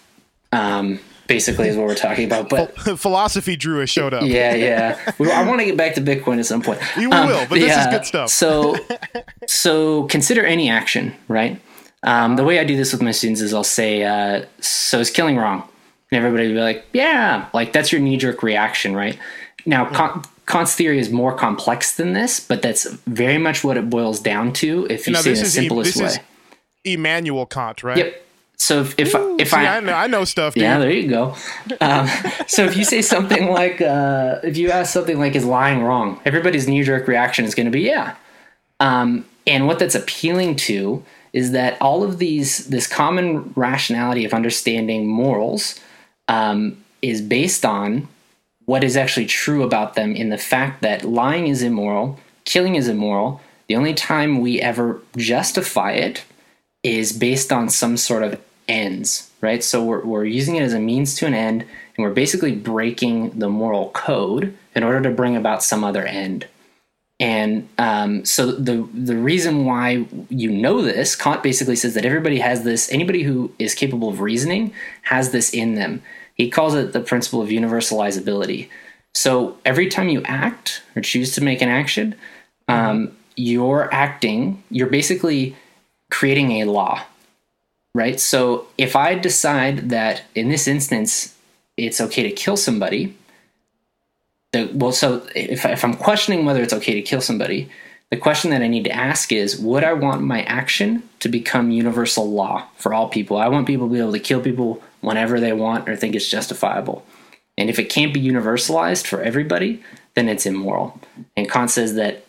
um, 0.51 0.99
basically, 1.27 1.67
is 1.69 1.75
what 1.77 1.87
we're 1.87 1.95
talking 1.95 2.25
about. 2.25 2.49
But 2.49 2.77
philosophy 2.99 3.55
drew 3.55 3.79
has 3.79 3.89
showed 3.89 4.13
up 4.13 4.23
yeah, 4.23 4.53
yeah. 4.55 5.11
We- 5.17 5.31
I 5.31 5.45
want 5.47 5.59
to 5.59 5.65
get 5.65 5.77
back 5.77 5.95
to 5.95 6.01
Bitcoin 6.01 6.39
at 6.39 6.45
some 6.45 6.61
point. 6.61 6.79
You 6.97 7.09
will, 7.09 7.45
but 7.49 7.59
this 7.59 7.75
is 7.77 7.87
good 7.87 8.05
stuff. 8.05 8.29
So, 8.29 8.75
so 9.47 10.03
consider 10.05 10.45
any 10.45 10.69
action, 10.69 11.13
right? 11.27 11.59
Um, 12.03 12.35
the 12.35 12.43
way 12.43 12.59
I 12.59 12.63
do 12.63 12.75
this 12.75 12.91
with 12.93 13.01
my 13.01 13.11
students 13.11 13.41
is 13.41 13.53
I'll 13.53 13.63
say, 13.63 14.03
uh, 14.03 14.45
"So 14.59 14.99
is 14.99 15.09
killing 15.11 15.37
wrong?" 15.37 15.63
And 16.11 16.17
everybody 16.17 16.47
will 16.47 16.55
be 16.55 16.61
like, 16.61 16.85
"Yeah," 16.93 17.47
like 17.53 17.73
that's 17.73 17.91
your 17.91 18.01
knee 18.01 18.17
jerk 18.17 18.41
reaction, 18.43 18.95
right? 18.95 19.17
Now, 19.67 19.85
Kant, 19.85 20.25
Kant's 20.47 20.73
theory 20.73 20.97
is 20.97 21.11
more 21.11 21.33
complex 21.35 21.95
than 21.95 22.13
this, 22.13 22.39
but 22.39 22.63
that's 22.63 22.85
very 23.05 23.37
much 23.37 23.63
what 23.63 23.77
it 23.77 23.89
boils 23.89 24.19
down 24.19 24.51
to. 24.53 24.87
If 24.89 25.05
you 25.05 25.13
Now, 25.13 25.21
say 25.21 25.29
this 25.29 25.39
the 25.41 25.45
is 25.45 25.53
simplest 25.53 25.93
this 25.93 26.01
way. 26.01 26.07
is 26.07 26.19
Immanuel 26.83 27.45
Kant 27.45 27.83
right 27.83 27.97
Yep. 27.97 28.25
So 28.61 28.81
if 28.81 28.99
if, 28.99 29.15
if 29.39 29.49
See, 29.49 29.55
I 29.55 29.77
I 29.77 29.79
know 29.79 29.93
I 29.93 30.07
know 30.07 30.23
stuff 30.23 30.53
dude. 30.53 30.63
yeah, 30.63 30.77
there 30.77 30.91
you 30.91 31.09
go. 31.09 31.35
Um, 31.81 32.07
so 32.47 32.63
if 32.65 32.77
you 32.77 32.83
say 32.83 33.01
something 33.01 33.49
like, 33.61 33.81
uh, 33.81 34.39
if 34.43 34.55
you 34.55 34.69
ask 34.69 34.93
something 34.93 35.17
like, 35.17 35.35
"Is 35.35 35.45
lying 35.45 35.81
wrong?" 35.83 36.19
Everybody's 36.25 36.67
knee 36.67 36.83
jerk 36.83 37.07
reaction 37.07 37.45
is 37.45 37.55
going 37.55 37.65
to 37.65 37.71
be, 37.71 37.81
"Yeah." 37.81 38.15
Um, 38.79 39.25
and 39.47 39.67
what 39.67 39.79
that's 39.79 39.95
appealing 39.95 40.55
to 40.67 41.03
is 41.33 41.51
that 41.51 41.81
all 41.81 42.03
of 42.03 42.19
these, 42.19 42.67
this 42.67 42.87
common 42.87 43.51
rationality 43.55 44.25
of 44.25 44.33
understanding 44.33 45.07
morals, 45.07 45.79
um, 46.27 46.83
is 47.01 47.21
based 47.21 47.65
on 47.65 48.07
what 48.65 48.83
is 48.83 48.95
actually 48.95 49.25
true 49.25 49.63
about 49.63 49.95
them 49.95 50.15
in 50.15 50.29
the 50.29 50.37
fact 50.37 50.81
that 50.81 51.03
lying 51.03 51.47
is 51.47 51.63
immoral, 51.63 52.19
killing 52.45 52.75
is 52.75 52.87
immoral. 52.87 53.41
The 53.67 53.75
only 53.75 53.93
time 53.93 54.39
we 54.39 54.61
ever 54.61 55.01
justify 55.17 55.93
it 55.93 56.23
is 56.83 57.11
based 57.11 57.51
on 57.51 57.69
some 57.69 57.97
sort 57.97 58.23
of 58.23 58.39
ends, 58.67 59.31
right? 59.41 59.63
So 59.63 59.83
we're, 59.83 60.03
we're 60.03 60.25
using 60.25 60.55
it 60.55 60.63
as 60.63 60.73
a 60.73 60.79
means 60.79 61.15
to 61.15 61.25
an 61.25 61.33
end, 61.33 61.61
and 61.61 62.05
we're 62.05 62.13
basically 62.13 62.55
breaking 62.55 63.39
the 63.39 63.49
moral 63.49 63.89
code 63.91 64.57
in 64.75 64.83
order 64.83 65.01
to 65.01 65.15
bring 65.15 65.35
about 65.35 65.63
some 65.63 65.83
other 65.83 66.05
end. 66.05 66.47
And 67.19 67.69
um, 67.77 68.25
so 68.25 68.51
the 68.51 68.89
the 68.95 69.15
reason 69.15 69.65
why 69.65 70.07
you 70.29 70.49
know 70.49 70.81
this, 70.81 71.15
Kant 71.15 71.43
basically 71.43 71.75
says 71.75 71.93
that 71.93 72.03
everybody 72.03 72.39
has 72.39 72.63
this. 72.63 72.91
Anybody 72.91 73.21
who 73.21 73.53
is 73.59 73.75
capable 73.75 74.09
of 74.09 74.21
reasoning 74.21 74.73
has 75.03 75.31
this 75.31 75.53
in 75.53 75.75
them. 75.75 76.01
He 76.33 76.49
calls 76.49 76.73
it 76.73 76.93
the 76.93 76.99
principle 76.99 77.39
of 77.43 77.49
universalizability. 77.49 78.69
So 79.13 79.57
every 79.65 79.87
time 79.87 80.09
you 80.09 80.23
act 80.25 80.81
or 80.95 81.03
choose 81.03 81.35
to 81.35 81.43
make 81.43 81.61
an 81.61 81.69
action, 81.69 82.15
um, 82.67 83.15
you're 83.35 83.93
acting. 83.93 84.63
You're 84.71 84.87
basically 84.87 85.55
creating 86.09 86.61
a 86.61 86.65
law, 86.65 87.03
right? 87.93 88.19
So 88.19 88.67
if 88.77 88.95
I 88.95 89.15
decide 89.15 89.89
that 89.89 90.23
in 90.35 90.49
this 90.49 90.67
instance 90.67 91.35
it's 91.77 92.01
okay 92.01 92.23
to 92.23 92.31
kill 92.31 92.57
somebody, 92.57 93.15
the, 94.51 94.69
well, 94.73 94.91
so 94.91 95.27
if, 95.35 95.65
if 95.65 95.83
I'm 95.83 95.93
questioning 95.93 96.45
whether 96.45 96.61
it's 96.61 96.73
okay 96.73 96.93
to 96.93 97.01
kill 97.01 97.21
somebody, 97.21 97.69
the 98.09 98.17
question 98.17 98.51
that 98.51 98.61
I 98.61 98.67
need 98.67 98.83
to 98.83 98.91
ask 98.91 99.31
is 99.31 99.57
Would 99.57 99.83
I 99.83 99.93
want 99.93 100.21
my 100.21 100.43
action 100.43 101.03
to 101.19 101.29
become 101.29 101.71
universal 101.71 102.29
law 102.29 102.67
for 102.75 102.93
all 102.93 103.07
people? 103.07 103.37
I 103.37 103.47
want 103.47 103.67
people 103.67 103.87
to 103.87 103.93
be 103.93 103.99
able 103.99 104.11
to 104.11 104.19
kill 104.19 104.41
people 104.41 104.83
whenever 104.99 105.39
they 105.39 105.53
want 105.53 105.87
or 105.89 105.95
think 105.95 106.13
it's 106.13 106.29
justifiable. 106.29 107.05
And 107.57 107.69
if 107.69 107.79
it 107.79 107.89
can't 107.89 108.13
be 108.13 108.21
universalized 108.21 109.07
for 109.07 109.21
everybody, 109.21 109.81
then 110.15 110.27
it's 110.27 110.45
immoral. 110.45 110.99
And 111.37 111.49
Kant 111.49 111.71
says 111.71 111.95
that 111.95 112.25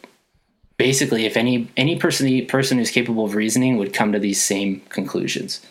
basically, 0.77 1.27
if 1.27 1.37
any 1.37 1.69
any 1.77 1.97
person 1.97 2.47
person 2.47 2.79
who's 2.79 2.91
capable 2.91 3.25
of 3.25 3.35
reasoning 3.35 3.77
would 3.77 3.93
come 3.93 4.13
to 4.13 4.19
these 4.19 4.43
same 4.43 4.81
conclusions. 4.89 5.65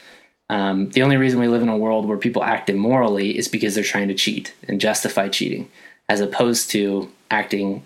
Um, 0.49 0.89
the 0.89 1.01
only 1.01 1.15
reason 1.15 1.39
we 1.39 1.47
live 1.47 1.61
in 1.61 1.69
a 1.69 1.77
world 1.77 2.05
where 2.05 2.17
people 2.17 2.43
act 2.43 2.69
immorally 2.69 3.37
is 3.37 3.47
because 3.47 3.73
they're 3.73 3.85
trying 3.85 4.09
to 4.09 4.13
cheat 4.13 4.53
and 4.67 4.81
justify 4.81 5.29
cheating 5.29 5.69
as 6.09 6.19
opposed 6.19 6.69
to 6.71 7.09
acting 7.29 7.83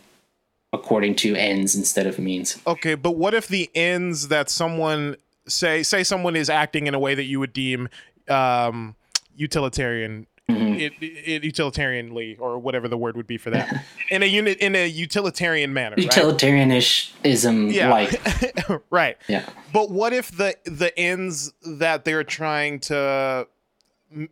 according 0.73 1.15
to 1.15 1.35
ends 1.35 1.75
instead 1.75 2.07
of 2.07 2.17
means. 2.17 2.59
Okay, 2.65 2.95
but 2.95 3.11
what 3.11 3.35
if 3.35 3.47
the 3.47 3.69
ends 3.75 4.29
that 4.29 4.49
someone 4.49 5.15
say 5.47 5.83
say 5.83 6.03
someone 6.03 6.35
is 6.35 6.49
acting 6.49 6.87
in 6.87 6.93
a 6.93 6.99
way 6.99 7.15
that 7.15 7.25
you 7.25 7.39
would 7.39 7.53
deem 7.53 7.89
um, 8.27 8.95
utilitarian. 9.35 10.27
Mm. 10.77 10.93
it, 11.01 11.03
it, 11.03 11.43
utilitarianly 11.43 12.39
or 12.39 12.59
whatever 12.59 12.87
the 12.87 12.97
word 12.97 13.15
would 13.15 13.27
be 13.27 13.37
for 13.37 13.49
that. 13.51 13.85
In 14.09 14.23
a 14.23 14.25
unit 14.25 14.57
in 14.59 14.75
a 14.75 14.87
utilitarian 14.87 15.73
manner 15.73 15.95
right? 15.95 16.05
Utilitarianism 16.05 17.71
yeah. 17.71 17.89
like. 17.89 18.21
Right. 18.89 19.17
Yeah. 19.27 19.47
But 19.73 19.91
what 19.91 20.13
if 20.13 20.31
the 20.31 20.55
the 20.65 20.97
ends 20.97 21.53
that 21.65 22.05
they're 22.05 22.23
trying 22.23 22.79
to 22.81 23.47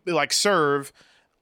like 0.06 0.34
serve 0.34 0.92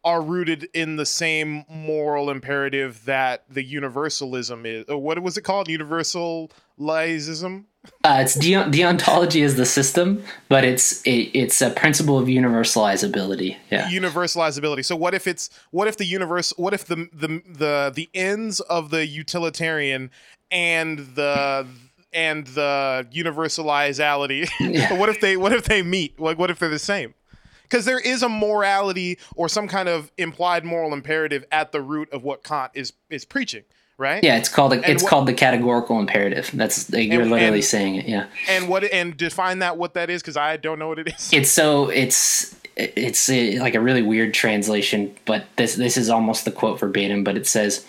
are 0.04 0.22
rooted 0.22 0.68
in 0.74 0.96
the 0.96 1.06
same 1.06 1.64
moral 1.70 2.30
imperative 2.30 3.06
that 3.06 3.44
the 3.50 3.64
universalism 3.64 4.66
is 4.66 4.86
or 4.90 4.98
what 4.98 5.22
was 5.22 5.38
it 5.38 5.44
called? 5.44 5.68
Universalism 5.68 7.68
uh, 8.04 8.20
it's 8.22 8.36
de- 8.36 8.54
deontology 8.54 9.42
is 9.42 9.56
the 9.56 9.66
system, 9.66 10.24
but 10.50 10.64
it's 10.64 11.02
it, 11.04 11.32
it's 11.34 11.62
a 11.62 11.72
principle 11.72 12.18
of 12.18 12.28
universalizability. 12.28 13.58
Yeah, 13.72 13.90
universalizability. 13.90 14.86
So 14.86 14.96
what 14.96 15.14
if 15.14 15.26
it's 15.26 15.50
what 15.72 15.88
if 15.88 15.98
the 15.98 16.06
universe? 16.06 16.54
What 16.58 16.74
if 16.74 16.86
the 16.86 17.10
the 17.14 17.42
the 17.48 17.92
the 17.94 18.10
ends 18.14 18.60
of 18.60 18.92
the 18.92 19.06
utilitarian 19.08 20.12
and 20.52 21.00
the 21.16 21.68
and 22.14 22.46
the 22.48 23.08
universalizality? 23.12 24.48
Yeah. 24.60 24.94
what 25.00 25.10
if 25.10 25.20
they 25.20 25.36
what 25.36 25.54
if 25.54 25.66
they 25.66 25.82
meet? 25.82 26.20
Like 26.20 26.38
what 26.38 26.52
if 26.52 26.60
they're 26.60 26.70
the 26.70 26.80
same? 26.80 27.16
Because 27.64 27.86
there 27.86 28.00
is 28.00 28.22
a 28.22 28.30
morality 28.30 29.18
or 29.36 29.48
some 29.48 29.68
kind 29.68 29.90
of 29.90 30.12
implied 30.18 30.66
moral 30.66 30.94
imperative 30.94 31.46
at 31.52 31.72
the 31.72 31.82
root 31.82 32.12
of 32.12 32.24
what 32.24 32.44
Kant 32.44 32.72
is 32.76 32.94
is 33.10 33.26
preaching, 33.26 33.64
right? 34.02 34.24
yeah. 34.24 34.36
It's 34.38 34.50
called 34.50 34.74
a, 34.74 34.92
it's 34.92 35.04
what- 35.04 35.10
called 35.10 35.28
the 35.28 35.34
categorical 35.34 36.00
imperative. 36.00 36.50
That's 36.54 36.92
like, 36.92 37.08
you're 37.10 37.22
And- 37.22 37.32
literally 37.32 37.60
and- 37.60 37.64
saying 37.66 37.96
it. 37.96 38.06
Yeah, 38.08 38.26
And 38.50 38.68
what 38.68 38.84
and 38.84 39.16
define 39.16 39.60
that 39.60 39.78
what 39.78 39.94
that 39.94 40.10
is 40.10 40.22
because 40.22 40.36
I 40.36 40.58
don't 40.58 40.80
know 40.80 40.90
what 40.90 41.00
it 41.00 41.08
is. 41.16 41.30
it's 41.32 41.50
so 41.52 41.90
it's 41.90 42.56
it's 42.76 43.30
uh 43.30 43.58
like 43.60 43.76
a 43.76 43.80
really 43.82 44.02
weird 44.02 44.34
translation, 44.34 45.16
but 45.26 45.46
this 45.56 45.76
this 45.76 45.96
is 45.98 46.10
almost 46.10 46.44
the 46.46 46.52
quote 46.52 46.80
verbatim. 46.80 47.24
But 47.24 47.38
it 47.38 47.46
says, 47.48 47.86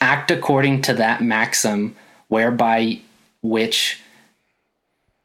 "Act 0.00 0.30
according 0.30 0.82
to 0.82 0.94
that 0.94 1.20
maxim, 1.22 1.94
whereby 2.28 3.00
which 3.42 4.00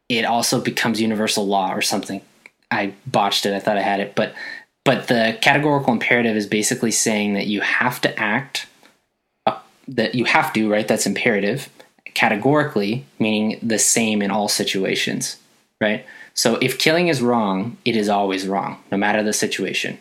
it 0.09 0.25
also 0.25 0.59
becomes 0.61 1.01
universal 1.01 1.47
law 1.47 1.73
or 1.73 1.81
something." 1.81 2.21
I 2.69 2.93
botched 3.05 3.45
it. 3.45 3.53
I 3.53 3.59
thought 3.59 3.77
I 3.77 3.81
had 3.81 3.99
it, 4.01 4.13
but 4.15 4.33
but 4.83 5.07
the 5.07 5.37
categorical 5.41 5.93
imperative 5.93 6.35
is 6.35 6.47
basically 6.47 6.91
saying 6.91 7.33
that 7.35 7.47
you 7.47 7.61
have 7.61 8.01
to 8.01 8.19
act 8.19 8.65
that 9.87 10.15
you 10.15 10.25
have 10.25 10.53
to 10.53 10.69
right. 10.69 10.87
That's 10.87 11.05
imperative 11.05 11.69
categorically, 12.13 13.05
meaning 13.19 13.59
the 13.61 13.77
same 13.77 14.23
in 14.23 14.31
all 14.31 14.47
situations, 14.47 15.37
right? 15.79 16.03
So 16.33 16.55
if 16.55 16.79
killing 16.79 17.09
is 17.09 17.21
wrong, 17.21 17.77
it 17.85 17.95
is 17.95 18.09
always 18.09 18.47
wrong, 18.47 18.81
no 18.91 18.97
matter 18.97 19.21
the 19.21 19.33
situation. 19.33 19.99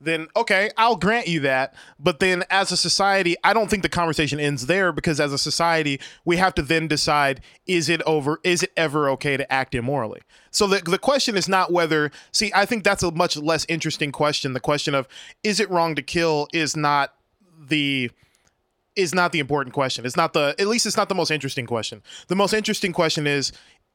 then 0.00 0.28
okay, 0.36 0.70
I'll 0.76 0.96
grant 0.96 1.28
you 1.28 1.40
that. 1.40 1.74
But 1.98 2.20
then 2.20 2.44
as 2.50 2.72
a 2.72 2.76
society, 2.76 3.36
I 3.44 3.52
don't 3.52 3.68
think 3.68 3.82
the 3.82 3.88
conversation 3.88 4.40
ends 4.40 4.66
there 4.66 4.92
because 4.92 5.20
as 5.20 5.32
a 5.32 5.38
society, 5.38 6.00
we 6.24 6.36
have 6.36 6.54
to 6.54 6.62
then 6.62 6.88
decide 6.88 7.40
is 7.66 7.88
it 7.88 8.02
over 8.02 8.40
is 8.44 8.62
it 8.62 8.72
ever 8.76 9.10
okay 9.10 9.36
to 9.36 9.52
act 9.52 9.74
immorally? 9.74 10.20
So 10.56 10.66
the 10.66 10.78
the 10.78 10.98
question 10.98 11.36
is 11.36 11.50
not 11.50 11.70
whether 11.70 12.10
see, 12.32 12.50
I 12.54 12.64
think 12.64 12.82
that's 12.82 13.02
a 13.02 13.10
much 13.10 13.36
less 13.36 13.66
interesting 13.68 14.10
question. 14.10 14.54
The 14.54 14.60
question 14.60 14.94
of 14.94 15.06
is 15.44 15.60
it 15.60 15.68
wrong 15.68 15.94
to 15.96 16.02
kill 16.02 16.48
is 16.50 16.74
not 16.74 17.12
the 17.68 18.10
is 18.96 19.14
not 19.14 19.32
the 19.32 19.38
important 19.38 19.74
question. 19.74 20.06
It's 20.06 20.16
not 20.16 20.32
the 20.32 20.54
at 20.58 20.66
least 20.66 20.86
it's 20.86 20.96
not 20.96 21.10
the 21.10 21.14
most 21.14 21.30
interesting 21.30 21.66
question. 21.66 22.02
The 22.28 22.36
most 22.36 22.54
interesting 22.54 22.94
question 22.94 23.26
is 23.26 23.52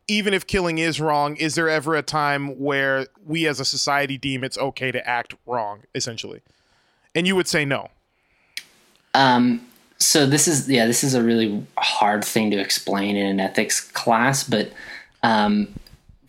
even 0.07 0.35
if 0.35 0.45
killing 0.45 0.77
is 0.77 1.01
wrong, 1.01 1.35
is 1.37 1.55
there 1.55 1.67
ever 1.67 1.95
a 1.95 2.03
time 2.03 2.59
where 2.59 3.07
we 3.25 3.47
as 3.47 3.59
a 3.59 3.65
society 3.65 4.19
deem 4.19 4.43
it's 4.43 4.57
okay 4.59 4.91
to 4.91 5.07
act 5.09 5.33
wrong, 5.47 5.81
essentially? 5.95 6.41
And 7.15 7.25
you 7.25 7.35
would 7.35 7.47
say 7.47 7.65
no. 7.65 7.89
Um, 9.15 9.65
so 9.97 10.27
this 10.27 10.47
is 10.47 10.69
yeah, 10.69 10.85
this 10.85 11.03
is 11.03 11.15
a 11.15 11.23
really 11.23 11.65
hard 11.79 12.23
thing 12.23 12.51
to 12.51 12.57
explain 12.57 13.15
in 13.15 13.25
an 13.25 13.39
ethics 13.39 13.81
class, 13.81 14.43
but 14.43 14.71
um, 15.23 15.67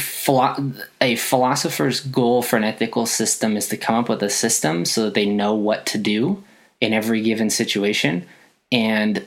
philo- 0.03 0.73
a 1.01 1.17
philosopher's 1.17 2.01
goal 2.01 2.43
for 2.43 2.57
an 2.57 2.65
ethical 2.65 3.07
system 3.07 3.57
is 3.57 3.69
to 3.69 3.77
come 3.77 3.95
up 3.95 4.09
with 4.09 4.23
a 4.23 4.31
system 4.31 4.85
so 4.85 5.05
that 5.05 5.15
they 5.15 5.27
know 5.27 5.55
what 5.55 5.87
to 5.87 5.99
do 5.99 6.43
in 6.81 6.93
every 6.93 7.23
given 7.23 7.49
situation 7.49 8.27
and 8.71 9.25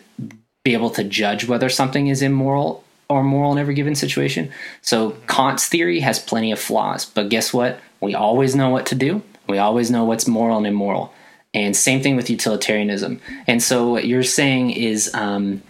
be 0.64 0.74
able 0.74 0.90
to 0.90 1.04
judge 1.04 1.48
whether 1.48 1.70
something 1.70 2.08
is 2.08 2.22
immoral 2.22 2.84
or 3.08 3.24
moral 3.24 3.52
in 3.52 3.60
every 3.60 3.76
given 3.76 3.96
situation. 3.96 4.52
So 4.82 5.12
Kant's 5.28 5.68
theory 5.68 6.00
has 6.00 6.20
plenty 6.20 6.52
of 6.52 6.60
flaws, 6.60 7.06
but 7.06 7.30
guess 7.30 7.54
what? 7.54 7.80
We 8.02 8.16
always 8.16 8.56
know 8.56 8.70
what 8.70 8.86
to 8.88 8.96
do. 8.96 9.22
We 9.48 9.58
always 9.58 9.92
know 9.92 10.04
what's 10.04 10.28
moral 10.28 10.58
and 10.58 10.68
immoral. 10.68 11.14
And 11.54 11.76
same 11.76 12.02
thing 12.02 12.16
with 12.16 12.30
utilitarianism. 12.30 13.22
And 13.48 13.64
so 13.64 13.90
what 13.90 14.06
you're 14.06 14.24
saying 14.24 14.72
is 14.72 15.14
um, 15.14 15.62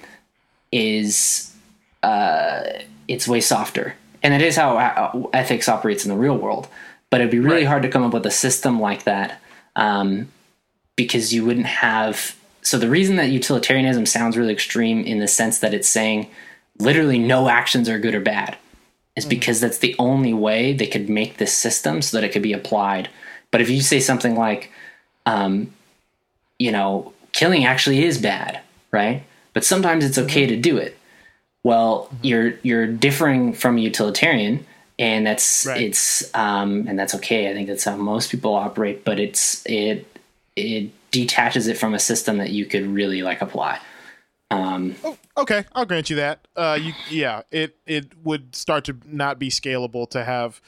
is 0.71 1.53
uh, 2.01 2.63
it's 3.07 3.27
way 3.27 3.41
softer, 3.41 3.95
and 4.25 4.33
that 4.33 4.41
is 4.41 4.55
how 4.55 4.77
uh, 4.79 5.27
ethics 5.33 5.69
operates 5.69 6.03
in 6.03 6.09
the 6.09 6.17
real 6.17 6.35
world. 6.35 6.67
But 7.11 7.21
it'd 7.21 7.29
be 7.31 7.37
really 7.37 7.57
Right. 7.57 7.67
hard 7.67 7.83
to 7.83 7.89
come 7.89 8.01
up 8.03 8.11
with 8.11 8.25
a 8.25 8.31
system 8.31 8.79
like 8.79 9.03
that 9.03 9.39
um, 9.75 10.29
because 10.95 11.31
you 11.31 11.45
wouldn't 11.45 11.67
have. 11.67 12.35
So 12.63 12.79
the 12.79 12.89
reason 12.89 13.17
that 13.17 13.29
utilitarianism 13.29 14.07
sounds 14.07 14.35
really 14.35 14.51
extreme 14.51 15.03
in 15.03 15.19
the 15.19 15.27
sense 15.27 15.59
that 15.59 15.75
it's 15.75 15.87
saying 15.87 16.27
literally 16.79 17.19
no 17.19 17.49
actions 17.49 17.87
are 17.87 17.99
good 17.99 18.15
or 18.15 18.19
bad 18.19 18.57
is 19.15 19.27
because 19.27 19.59
that's 19.61 19.77
the 19.77 19.95
only 19.99 20.33
way 20.33 20.73
they 20.73 20.87
could 20.87 21.07
make 21.07 21.37
this 21.37 21.53
system 21.53 22.01
so 22.01 22.17
that 22.17 22.23
it 22.23 22.31
could 22.31 22.41
be 22.41 22.51
applied. 22.51 23.09
But 23.51 23.61
if 23.61 23.69
you 23.69 23.79
say 23.81 23.99
something 23.99 24.35
like, 24.35 24.71
um, 25.27 25.71
you 26.57 26.71
know, 26.71 27.13
killing 27.31 27.63
actually 27.63 28.03
is 28.03 28.17
bad, 28.17 28.59
right? 28.91 29.21
But 29.53 29.63
sometimes 29.63 30.03
it's 30.03 30.17
okay 30.17 30.47
to 30.47 30.57
do 30.57 30.77
it. 30.77 30.97
Well, 31.65 32.11
you're 32.21 32.53
you're 32.61 32.85
differing 32.85 33.51
from 33.51 33.79
a 33.79 33.81
utilitarian, 33.81 34.67
and 34.99 35.25
that's 35.25 35.65
Right. 35.65 35.81
it's 35.81 36.29
um, 36.35 36.85
and 36.87 36.97
that's 36.99 37.15
okay. 37.15 37.49
I 37.49 37.53
think 37.55 37.67
that's 37.67 37.83
how 37.83 37.95
most 37.97 38.29
people 38.29 38.53
operate. 38.53 39.03
But 39.03 39.19
it's 39.19 39.65
it 39.65 40.05
it 40.55 40.91
detaches 41.09 41.65
it 41.65 41.75
from 41.75 41.95
a 41.95 41.99
system 41.99 42.37
that 42.37 42.51
you 42.51 42.65
could 42.65 42.85
really 42.85 43.23
like 43.23 43.41
apply. 43.41 43.79
Um, 44.51 44.93
Oh, 45.03 45.17
okay, 45.37 45.65
I'll 45.73 45.85
grant 45.85 46.11
you 46.11 46.17
that. 46.17 46.47
Uh, 46.55 46.77
you, 46.79 46.93
yeah, 47.09 47.41
it 47.49 47.77
it 47.87 48.11
would 48.23 48.55
start 48.55 48.85
to 48.85 48.97
not 49.03 49.39
be 49.39 49.49
scalable 49.49 50.07
to 50.11 50.23
have 50.23 50.61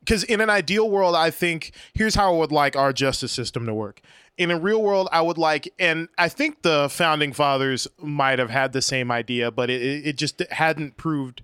because 0.00 0.24
in 0.24 0.40
an 0.40 0.50
ideal 0.50 0.90
world, 0.90 1.14
I 1.14 1.30
think 1.30 1.70
here's 1.94 2.16
how 2.16 2.34
I 2.34 2.38
would 2.38 2.50
like 2.50 2.74
our 2.74 2.92
justice 2.92 3.30
system 3.30 3.66
to 3.66 3.72
work. 3.72 4.00
In 4.36 4.50
a 4.50 4.58
real 4.58 4.82
world, 4.82 5.08
I 5.12 5.20
would 5.20 5.38
like, 5.38 5.72
and 5.78 6.08
I 6.18 6.28
think 6.28 6.62
the 6.62 6.88
founding 6.90 7.32
fathers 7.32 7.86
might 7.98 8.40
have 8.40 8.50
had 8.50 8.72
the 8.72 8.82
same 8.82 9.12
idea, 9.12 9.50
but 9.50 9.70
it, 9.70 9.80
it 9.80 10.16
just 10.16 10.40
hadn't 10.50 10.96
proved 10.96 11.40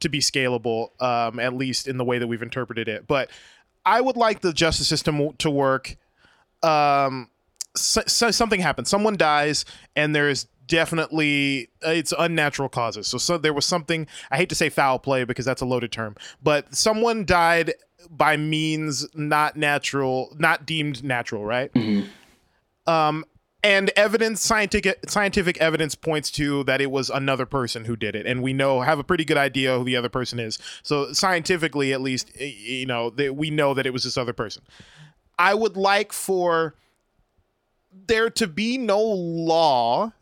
to 0.00 0.10
be 0.10 0.18
scalable, 0.18 0.90
um, 1.00 1.38
at 1.38 1.54
least 1.54 1.88
in 1.88 1.96
the 1.96 2.04
way 2.04 2.18
that 2.18 2.26
we've 2.26 2.42
interpreted 2.42 2.86
it. 2.86 3.06
But 3.06 3.30
I 3.86 4.02
would 4.02 4.16
like 4.16 4.40
the 4.40 4.52
justice 4.52 4.88
system 4.88 5.32
to 5.38 5.50
work 5.50 5.96
um, 6.64 7.28
so, 7.76 8.02
so 8.06 8.30
something 8.30 8.60
happens. 8.60 8.88
Someone 8.88 9.16
dies, 9.16 9.64
and 9.94 10.14
there's 10.14 10.44
definitely 10.66 11.68
uh, 11.84 11.90
it's 11.90 12.14
unnatural 12.18 12.68
causes. 12.68 13.06
So, 13.06 13.18
so 13.18 13.36
there 13.36 13.52
was 13.52 13.66
something. 13.66 14.06
I 14.30 14.36
hate 14.36 14.48
to 14.48 14.54
say 14.54 14.70
foul 14.70 14.98
play 14.98 15.24
because 15.24 15.44
that's 15.44 15.60
a 15.60 15.66
loaded 15.66 15.92
term, 15.92 16.16
but 16.42 16.74
someone 16.74 17.24
died 17.24 17.74
by 18.10 18.36
means 18.36 19.06
not 19.14 19.56
natural, 19.56 20.34
not 20.38 20.66
deemed 20.66 21.04
natural, 21.04 21.44
right? 21.44 21.70
Um, 22.86 23.24
and 23.62 23.90
evidence, 23.96 24.42
scientific 24.42 24.98
scientific 25.08 25.56
evidence 25.56 25.94
points 25.94 26.30
to 26.32 26.64
that 26.64 26.82
it 26.82 26.90
was 26.90 27.08
another 27.08 27.46
person 27.46 27.86
who 27.86 27.96
did 27.96 28.14
it, 28.14 28.26
and 28.26 28.42
we 28.42 28.52
know 28.52 28.82
have 28.82 28.98
a 28.98 29.04
pretty 29.04 29.24
good 29.24 29.38
idea 29.38 29.78
who 29.78 29.84
the 29.84 29.96
other 29.96 30.10
person 30.10 30.38
is. 30.38 30.58
So 30.82 31.14
scientifically, 31.14 31.92
at 31.94 32.02
least, 32.02 32.38
you 32.38 32.84
know, 32.84 33.10
we 33.32 33.50
know 33.50 33.72
that 33.72 33.86
it 33.86 33.92
was 33.92 34.04
this 34.04 34.18
other 34.18 34.34
person. 34.34 34.62
I 35.38 35.54
would 35.54 35.78
like 35.78 36.12
for 36.12 36.74
there 38.06 38.28
to 38.28 38.46
be 38.46 38.76
no 38.76 39.00
law 39.00 40.12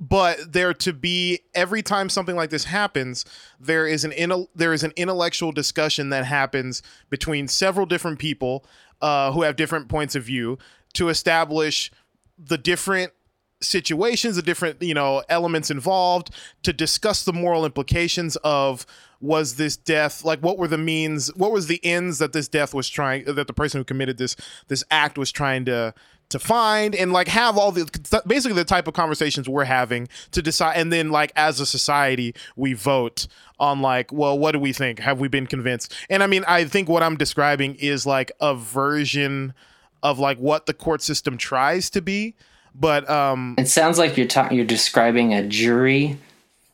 but 0.00 0.52
there 0.52 0.72
to 0.72 0.92
be 0.92 1.40
every 1.54 1.82
time 1.82 2.08
something 2.08 2.36
like 2.36 2.50
this 2.50 2.64
happens 2.64 3.24
there 3.58 3.86
is 3.86 4.04
an 4.04 4.12
intel- 4.12 4.48
there 4.54 4.72
is 4.72 4.84
an 4.84 4.92
intellectual 4.96 5.52
discussion 5.52 6.10
that 6.10 6.24
happens 6.24 6.82
between 7.10 7.48
several 7.48 7.86
different 7.86 8.18
people 8.18 8.64
uh, 9.00 9.32
who 9.32 9.42
have 9.42 9.56
different 9.56 9.88
points 9.88 10.14
of 10.14 10.24
view 10.24 10.58
to 10.98 11.08
establish 11.08 11.90
the 12.38 12.58
different 12.58 13.12
situations 13.60 14.36
the 14.36 14.42
different 14.42 14.80
you 14.82 14.94
know 14.94 15.22
elements 15.28 15.70
involved 15.70 16.30
to 16.62 16.72
discuss 16.72 17.24
the 17.24 17.32
moral 17.32 17.64
implications 17.64 18.36
of 18.44 18.86
was 19.20 19.56
this 19.56 19.76
death 19.76 20.24
like 20.24 20.38
what 20.40 20.58
were 20.58 20.68
the 20.68 20.78
means 20.78 21.34
what 21.34 21.50
was 21.50 21.66
the 21.66 21.84
ends 21.84 22.18
that 22.18 22.32
this 22.32 22.46
death 22.46 22.72
was 22.72 22.88
trying 22.88 23.24
that 23.24 23.48
the 23.48 23.52
person 23.52 23.80
who 23.80 23.84
committed 23.84 24.16
this 24.18 24.36
this 24.68 24.84
act 24.92 25.18
was 25.18 25.32
trying 25.32 25.64
to 25.64 25.92
to 26.28 26.38
find 26.38 26.94
and 26.94 27.12
like 27.12 27.26
have 27.28 27.56
all 27.56 27.72
the 27.72 27.88
basically 28.26 28.54
the 28.54 28.64
type 28.64 28.86
of 28.86 28.94
conversations 28.94 29.48
we're 29.48 29.64
having 29.64 30.08
to 30.30 30.42
decide 30.42 30.74
and 30.76 30.92
then 30.92 31.10
like 31.10 31.32
as 31.34 31.58
a 31.58 31.66
society 31.66 32.34
we 32.54 32.74
vote 32.74 33.26
on 33.58 33.80
like 33.80 34.12
well 34.12 34.38
what 34.38 34.52
do 34.52 34.58
we 34.58 34.72
think? 34.72 34.98
Have 35.00 35.18
we 35.18 35.28
been 35.28 35.46
convinced? 35.46 35.94
And 36.10 36.22
i 36.22 36.26
mean 36.26 36.44
i 36.46 36.64
think 36.64 36.88
what 36.88 37.02
i'm 37.02 37.16
describing 37.16 37.74
is 37.76 38.06
like 38.06 38.30
a 38.40 38.54
version 38.54 39.54
of 40.02 40.18
like 40.18 40.38
what 40.38 40.66
the 40.66 40.74
court 40.74 41.02
system 41.02 41.36
tries 41.36 41.90
to 41.90 42.00
be 42.00 42.34
but 42.74 43.08
um 43.10 43.54
It 43.58 43.68
sounds 43.68 43.98
like 43.98 44.16
you're 44.16 44.28
you're 44.50 44.64
describing 44.64 45.34
a 45.34 45.46
jury 45.46 46.18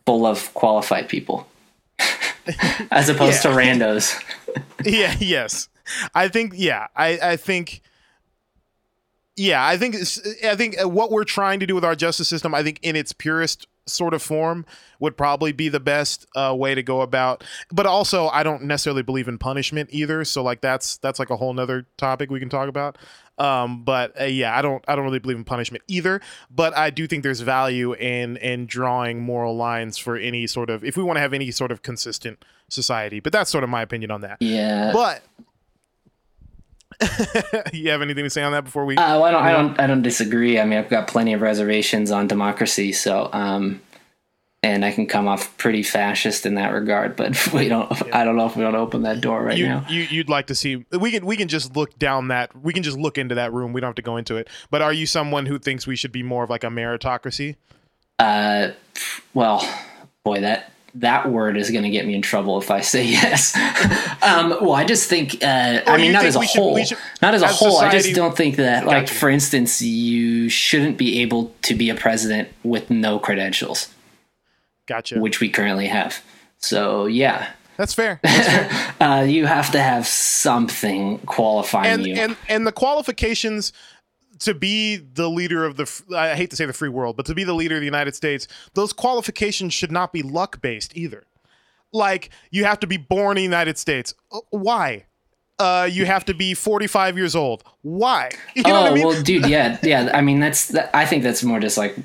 full 0.06 0.26
of 0.26 0.52
qualified 0.52 1.08
people, 1.08 1.48
as 2.90 3.08
opposed 3.08 3.42
to 3.42 3.48
randos. 3.48 4.22
yeah 4.84 5.16
yes. 5.18 5.68
I 6.14 6.28
think 6.28 6.52
yeah 6.56 6.86
i 6.96 7.18
i 7.22 7.36
think 7.36 7.82
yeah 9.36 9.66
i 9.66 9.76
think 9.76 9.96
i 10.44 10.56
think 10.56 10.80
uh, 10.82 10.88
what 10.88 11.10
we're 11.10 11.24
trying 11.24 11.60
to 11.60 11.66
do 11.66 11.74
with 11.74 11.84
our 11.84 11.94
justice 11.94 12.26
system 12.28 12.54
i 12.54 12.62
think 12.62 12.78
in 12.82 12.96
its 12.96 13.12
purest 13.12 13.66
sort 13.86 14.14
of 14.14 14.22
form 14.22 14.64
would 14.98 15.16
probably 15.16 15.52
be 15.52 15.68
the 15.68 15.80
best 15.80 16.26
uh, 16.34 16.54
way 16.56 16.74
to 16.74 16.82
go 16.82 17.00
about. 17.00 17.44
But 17.72 17.86
also 17.86 18.28
i 18.28 18.42
don't 18.42 18.62
necessarily 18.62 19.02
believe 19.02 19.28
in 19.28 19.38
punishment 19.38 19.90
either 19.92 20.24
so 20.24 20.42
like 20.42 20.60
that's 20.60 20.96
that's 20.98 21.18
like 21.18 21.30
a 21.30 21.36
whole 21.36 21.52
nother 21.52 21.86
topic 21.96 22.30
we 22.30 22.40
can 22.40 22.48
talk 22.48 22.68
about. 22.68 22.98
Um 23.38 23.82
but 23.84 24.18
uh, 24.20 24.24
yeah 24.24 24.56
i 24.56 24.62
don't 24.62 24.84
i 24.86 24.94
don't 24.94 25.04
really 25.04 25.18
believe 25.18 25.36
in 25.36 25.44
punishment 25.44 25.84
either. 25.88 26.20
But 26.50 26.76
i 26.76 26.90
do 26.90 27.06
think 27.06 27.22
there's 27.22 27.40
value 27.40 27.94
in 27.94 28.36
in 28.38 28.66
drawing 28.66 29.20
moral 29.20 29.56
lines 29.56 29.98
for 29.98 30.16
any 30.16 30.46
sort 30.46 30.70
of 30.70 30.84
if 30.84 30.96
we 30.96 31.02
want 31.02 31.16
to 31.16 31.20
have 31.20 31.32
any 31.32 31.50
sort 31.50 31.72
of 31.72 31.82
consistent 31.82 32.44
society. 32.68 33.20
But 33.20 33.32
that's 33.32 33.50
sort 33.50 33.64
of 33.64 33.70
my 33.70 33.82
opinion 33.82 34.10
on 34.10 34.20
that. 34.22 34.38
Yeah. 34.40 34.92
but 34.92 35.22
you 37.72 37.90
have 37.90 38.02
anything 38.02 38.24
to 38.24 38.30
say 38.30 38.42
on 38.42 38.52
that 38.52 38.64
before 38.64 38.84
we? 38.84 38.96
Uh, 38.96 39.20
well, 39.20 39.24
I 39.24 39.30
don't. 39.30 39.42
I 39.42 39.52
don't. 39.52 39.80
I 39.80 39.86
don't 39.86 40.02
disagree. 40.02 40.58
I 40.58 40.64
mean, 40.64 40.78
I've 40.78 40.88
got 40.88 41.08
plenty 41.08 41.32
of 41.32 41.40
reservations 41.40 42.10
on 42.10 42.26
democracy, 42.26 42.92
so 42.92 43.28
um, 43.32 43.80
and 44.62 44.84
I 44.84 44.92
can 44.92 45.06
come 45.06 45.28
off 45.28 45.56
pretty 45.58 45.82
fascist 45.82 46.46
in 46.46 46.54
that 46.54 46.72
regard. 46.72 47.16
But 47.16 47.52
we 47.52 47.68
don't. 47.68 47.90
I 48.14 48.24
don't 48.24 48.36
know 48.36 48.46
if 48.46 48.56
we 48.56 48.64
want 48.64 48.74
to 48.74 48.80
open 48.80 49.02
that 49.02 49.20
door 49.20 49.42
right 49.42 49.58
you, 49.58 49.66
now. 49.66 49.86
you 49.88 50.02
you'd 50.02 50.28
like 50.28 50.46
to 50.48 50.54
see 50.54 50.84
we 50.98 51.10
can 51.10 51.26
we 51.26 51.36
can 51.36 51.48
just 51.48 51.76
look 51.76 51.98
down 51.98 52.28
that 52.28 52.54
we 52.60 52.72
can 52.72 52.82
just 52.82 52.98
look 52.98 53.18
into 53.18 53.34
that 53.36 53.52
room. 53.52 53.72
We 53.72 53.80
don't 53.80 53.88
have 53.88 53.96
to 53.96 54.02
go 54.02 54.16
into 54.16 54.36
it. 54.36 54.48
But 54.70 54.82
are 54.82 54.92
you 54.92 55.06
someone 55.06 55.46
who 55.46 55.58
thinks 55.58 55.86
we 55.86 55.96
should 55.96 56.12
be 56.12 56.22
more 56.22 56.44
of 56.44 56.50
like 56.50 56.64
a 56.64 56.68
meritocracy? 56.68 57.56
Uh, 58.18 58.70
well, 59.32 59.68
boy, 60.22 60.40
that 60.40 60.72
that 60.96 61.28
word 61.28 61.56
is 61.56 61.70
going 61.70 61.82
to 61.82 61.90
get 61.90 62.06
me 62.06 62.14
in 62.14 62.22
trouble 62.22 62.58
if 62.60 62.70
I 62.70 62.80
say 62.80 63.04
yes. 63.04 63.56
um, 64.22 64.50
well, 64.60 64.72
I 64.74 64.84
just 64.84 65.08
think. 65.08 65.42
Uh, 65.42 65.80
I 65.86 65.96
mean, 65.96 66.12
not 66.12 66.24
as 66.24 66.36
a 66.36 66.38
we 66.38 66.46
should- 66.46 66.60
whole. 66.60 66.84
should- 66.84 66.98
not 67.20 67.34
as 67.34 67.42
a 67.42 67.46
as 67.46 67.58
whole. 67.58 67.78
I 67.78 67.90
just 67.90 68.14
don't 68.14 68.36
think 68.36 68.56
that, 68.56 68.86
like, 68.86 69.08
for 69.08 69.28
instance, 69.28 69.82
you 69.82 70.48
shouldn't 70.48 70.96
be 70.96 71.20
able 71.22 71.52
to 71.62 71.74
be 71.74 71.90
a 71.90 71.94
president 71.94 72.48
with 72.62 72.90
no 72.90 73.18
credentials, 73.18 73.88
Gotcha. 74.86 75.18
which 75.18 75.40
we 75.40 75.48
currently 75.48 75.86
have. 75.88 76.22
So 76.58 77.06
yeah, 77.06 77.50
That's 77.76 77.92
fair. 77.92 78.20
That's 78.22 78.46
fair. 78.48 78.94
uh, 79.08 79.22
you 79.22 79.46
have 79.46 79.70
to 79.72 79.82
have 79.82 80.06
something 80.06 81.18
qualifying 81.26 81.92
and 81.92 82.06
you. 82.06 82.14
and 82.14 82.36
and 82.48 82.66
the 82.66 82.72
qualifications 82.72 83.72
to 84.44 84.54
be 84.54 84.96
the 84.96 85.28
leader 85.28 85.64
of 85.64 85.76
the 85.76 86.16
I 86.16 86.34
hate 86.34 86.50
to 86.50 86.56
say 86.56 86.66
the 86.66 86.72
free 86.72 86.88
world, 86.88 87.16
but 87.16 87.26
to 87.26 87.34
be 87.34 87.44
the 87.44 87.54
leader 87.54 87.74
of 87.74 87.80
the 87.80 87.86
United 87.86 88.14
States, 88.14 88.48
those 88.74 88.92
qualifications 88.92 89.74
should 89.74 89.92
not 89.92 90.12
be 90.12 90.22
luck 90.22 90.60
based 90.60 90.96
either. 90.96 91.24
Like 91.92 92.30
you 92.50 92.64
have 92.64 92.80
to 92.80 92.86
be 92.86 92.96
born 92.96 93.36
in 93.36 93.42
the 93.42 93.42
United 93.42 93.78
States. 93.78 94.14
Uh, 94.32 94.40
Why? 94.50 95.04
Uh, 95.58 95.88
you 95.90 96.04
have 96.04 96.24
to 96.24 96.34
be 96.34 96.52
45 96.52 97.16
years 97.16 97.36
old. 97.36 97.62
Why? 97.82 98.30
You 98.56 98.64
know 98.64 98.70
oh 98.70 98.82
what 98.82 98.90
I 98.90 98.94
mean? 98.94 99.06
well, 99.06 99.22
dude, 99.22 99.46
yeah, 99.48 99.78
yeah. 99.82 100.10
I 100.12 100.20
mean, 100.20 100.40
that's. 100.40 100.68
That, 100.68 100.90
I 100.92 101.06
think 101.06 101.22
that's 101.22 101.44
more 101.44 101.60
just 101.60 101.78
like 101.78 101.96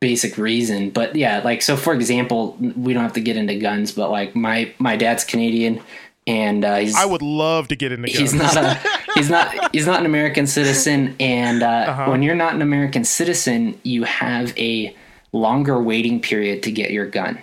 basic 0.00 0.36
reason. 0.36 0.90
But 0.90 1.14
yeah, 1.14 1.40
like 1.44 1.62
so. 1.62 1.76
For 1.76 1.94
example, 1.94 2.56
we 2.58 2.92
don't 2.92 3.04
have 3.04 3.12
to 3.12 3.20
get 3.20 3.36
into 3.36 3.56
guns, 3.56 3.92
but 3.92 4.10
like 4.10 4.34
my 4.34 4.72
my 4.78 4.96
dad's 4.96 5.22
Canadian, 5.22 5.80
and 6.28 6.64
uh, 6.64 6.76
he's 6.76 6.94
I 6.94 7.04
would 7.06 7.22
love 7.22 7.66
to 7.68 7.76
get 7.76 7.90
into 7.90 8.06
guns. 8.06 8.18
he's 8.18 8.34
not 8.34 8.56
a 8.56 8.78
he's 9.14 9.28
not 9.30 9.74
he's 9.74 9.86
not 9.86 9.98
an 10.00 10.06
American 10.06 10.46
citizen. 10.46 11.16
And 11.18 11.62
uh, 11.62 11.66
Uh-huh. 11.88 12.10
when 12.10 12.22
you're 12.22 12.36
not 12.36 12.54
an 12.54 12.62
American 12.62 13.04
citizen, 13.04 13.80
you 13.82 14.04
have 14.04 14.56
a 14.58 14.94
longer 15.32 15.82
waiting 15.82 16.20
period 16.20 16.62
to 16.64 16.70
get 16.70 16.90
your 16.90 17.06
gun, 17.06 17.38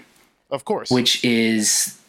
of 0.51 0.63
course. 0.65 0.89
which 0.89 1.23
is 1.25 1.99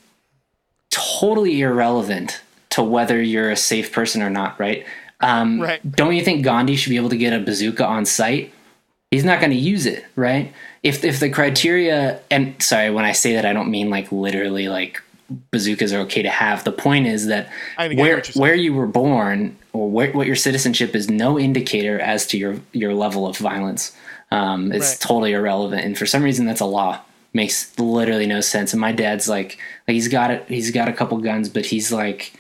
totally 0.91 1.61
irrelevant 1.61 2.41
to 2.71 2.83
whether 2.83 3.21
you're 3.23 3.51
a 3.51 3.57
safe 3.57 3.93
person 3.93 4.23
or 4.23 4.31
not. 4.31 4.59
Right. 4.61 4.85
Um, 5.21 5.61
Right. 5.61 5.81
Don't 5.93 6.15
you 6.15 6.23
think 6.23 6.45
Gandhi 6.45 6.77
should 6.77 6.91
be 6.91 6.97
able 6.97 7.09
to 7.11 7.17
get 7.17 7.33
a 7.33 7.41
bazooka 7.41 7.85
on 7.85 8.05
site? 8.05 8.53
He's 9.11 9.25
not 9.25 9.41
going 9.41 9.53
to 9.53 9.57
use 9.57 9.87
it, 9.87 10.05
right? 10.17 10.53
If 10.83 11.05
if 11.05 11.21
the 11.21 11.31
criteria 11.31 12.21
and 12.31 12.61
sorry, 12.63 12.91
when 12.91 13.05
I 13.05 13.13
say 13.13 13.35
that, 13.35 13.47
I 13.47 13.53
don't 13.53 13.71
mean 13.71 13.89
like 13.89 14.11
literally 14.13 14.69
like 14.69 15.01
bazookas 15.51 15.93
are 15.93 16.01
okay 16.01 16.23
to 16.23 16.31
have. 16.31 16.65
The 16.65 16.73
point 16.73 17.07
is 17.07 17.27
that 17.27 17.49
where 17.97 18.23
where 18.35 18.55
you 18.55 18.75
were 18.75 18.87
born 18.87 19.57
or 19.73 19.91
where, 19.91 20.13
what 20.13 20.27
your 20.27 20.37
citizenship 20.37 20.95
is 20.95 21.11
no 21.11 21.39
indicator 21.39 21.99
as 22.01 22.27
to 22.29 22.39
your 22.39 22.57
your 22.73 22.95
level 22.95 23.27
of 23.27 23.37
violence. 23.37 23.97
Um, 24.31 24.73
it's 24.73 24.91
Right. 24.93 25.01
totally 25.01 25.33
irrelevant, 25.33 25.85
and 25.85 25.97
for 25.97 26.07
some 26.07 26.23
reason, 26.23 26.47
that's 26.47 26.61
a 26.61 26.67
law. 26.67 27.01
Makes 27.33 27.79
literally 27.79 28.27
no 28.27 28.41
sense. 28.41 28.73
And 28.73 28.81
my 28.81 28.93
dad's 28.93 29.29
like, 29.29 29.59
like 29.87 29.95
he's 29.95 30.09
got 30.09 30.31
it. 30.31 30.45
He's 30.49 30.71
got 30.71 30.89
a 30.89 30.93
couple 30.93 31.19
guns, 31.19 31.49
but 31.49 31.67
he's 31.67 31.93
like, 31.93 32.33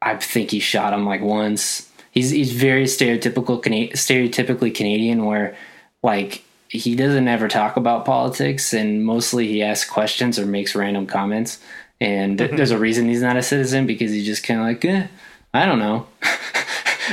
I 0.00 0.16
think 0.16 0.50
he 0.50 0.60
shot 0.60 0.92
him 0.92 1.04
like 1.04 1.20
once. 1.20 1.90
He's 2.12 2.30
he's 2.30 2.52
very 2.52 2.84
stereotypical 2.84 3.60
stereotypically 3.92 4.74
Canadian, 4.74 5.24
where 5.24 5.56
like 6.02 6.42
he 6.68 6.94
doesn't 6.96 7.28
ever 7.28 7.48
talk 7.48 7.76
about 7.76 8.04
politics, 8.04 8.72
and 8.72 9.04
mostly 9.04 9.46
he 9.48 9.62
asks 9.62 9.88
questions 9.88 10.38
or 10.38 10.46
makes 10.46 10.74
random 10.74 11.06
comments. 11.06 11.58
And 12.00 12.36
th- 12.38 12.50
there's 12.52 12.70
a 12.72 12.78
reason 12.78 13.08
he's 13.08 13.22
not 13.22 13.36
a 13.36 13.42
citizen 13.42 13.86
because 13.86 14.10
he's 14.12 14.26
just 14.26 14.44
kind 14.44 14.60
of 14.60 14.66
like, 14.66 14.84
eh, 14.84 15.06
I 15.54 15.66
don't 15.66 15.78
know. 15.78 16.06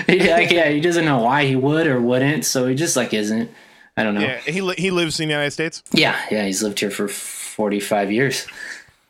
Like, 0.08 0.52
yeah, 0.52 0.70
he 0.70 0.82
doesn't 0.82 1.06
know 1.06 1.20
why 1.22 1.46
he 1.46 1.56
would 1.56 1.86
or 1.86 2.02
wouldn't, 2.02 2.46
so 2.46 2.66
he 2.66 2.74
just 2.74 2.96
like 2.98 3.14
isn't. 3.14 3.52
I 3.96 4.02
don't 4.02 4.16
know. 4.16 4.22
yeah, 4.22 4.40
he 4.40 4.60
li- 4.62 4.74
he 4.76 4.90
lives 4.90 5.20
in 5.20 5.28
the 5.28 5.34
United 5.34 5.52
States. 5.52 5.84
Yeah, 5.92 6.20
yeah, 6.32 6.46
he's 6.46 6.64
lived 6.64 6.80
here 6.80 6.90
for 6.90 7.08
45 7.08 8.12
years. 8.12 8.48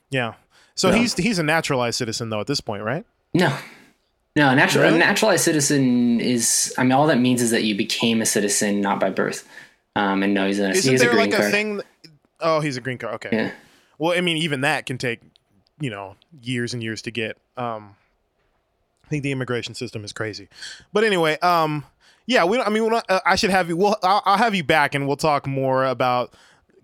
Yeah. 0.10 0.34
So 0.76 0.92
No. 0.92 0.98
he's 0.98 1.14
he's 1.16 1.40
a 1.40 1.44
naturalized 1.44 1.98
citizen 1.98 2.30
though 2.30 2.42
at 2.42 2.48
this 2.48 2.60
point, 2.60 2.84
right? 2.84 3.06
No. 3.34 3.56
No, 4.36 4.50
a 4.50 4.56
natural, 4.56 4.84
Really? 4.84 4.98
a 4.98 5.00
naturalized 5.00 5.46
citizen 5.46 6.20
is, 6.20 6.74
I 6.78 6.84
mean, 6.84 6.92
all 6.92 7.08
that 7.08 7.20
means 7.20 7.42
is 7.42 7.52
that 7.52 7.64
you 7.64 7.78
became 7.78 8.22
a 8.22 8.26
citizen 8.26 8.82
not 8.82 9.00
by 9.00 9.10
birth. 9.10 9.48
Um, 9.96 10.22
and 10.22 10.34
no, 10.34 10.48
he's 10.48 10.60
a, 10.60 10.72
Isn't 10.72 10.84
he 10.84 10.92
has 10.92 11.02
a 11.02 11.06
there 11.06 11.14
green 11.14 11.30
like 11.30 11.40
card. 11.40 11.48
a 11.48 11.52
thing? 11.52 11.82
oh, 12.42 12.60
he's 12.60 12.76
a 12.76 12.82
green 12.82 12.98
card. 12.98 13.14
Okay. 13.16 13.30
Yeah. 13.32 13.52
Well, 14.00 14.18
I 14.18 14.22
mean, 14.22 14.36
even 14.36 14.62
that 14.62 14.86
can 14.86 14.98
take, 14.98 15.22
you 15.84 15.90
know, 15.90 16.16
years 16.42 16.74
and 16.74 16.82
years 16.82 17.02
to 17.02 17.12
get. 17.12 17.38
Um, 17.58 17.98
I 19.06 19.10
think 19.10 19.24
the 19.24 19.34
immigration 19.34 19.76
system 19.76 20.06
is 20.06 20.14
crazy, 20.14 20.48
but 20.94 21.04
anyway, 21.04 21.38
um, 21.40 21.84
yeah, 22.26 22.46
we. 22.46 22.58
I 22.58 22.70
mean, 22.70 22.88
not, 22.88 23.06
uh, 23.10 23.20
I 23.26 23.36
should 23.36 23.50
have 23.50 23.68
you. 23.68 23.76
Well, 23.76 23.98
I'll, 24.02 24.22
I'll 24.26 24.38
have 24.38 24.56
you 24.56 24.64
back, 24.64 24.96
and 24.96 25.08
we'll 25.08 25.18
talk 25.18 25.46
more 25.46 25.86
about 25.86 26.34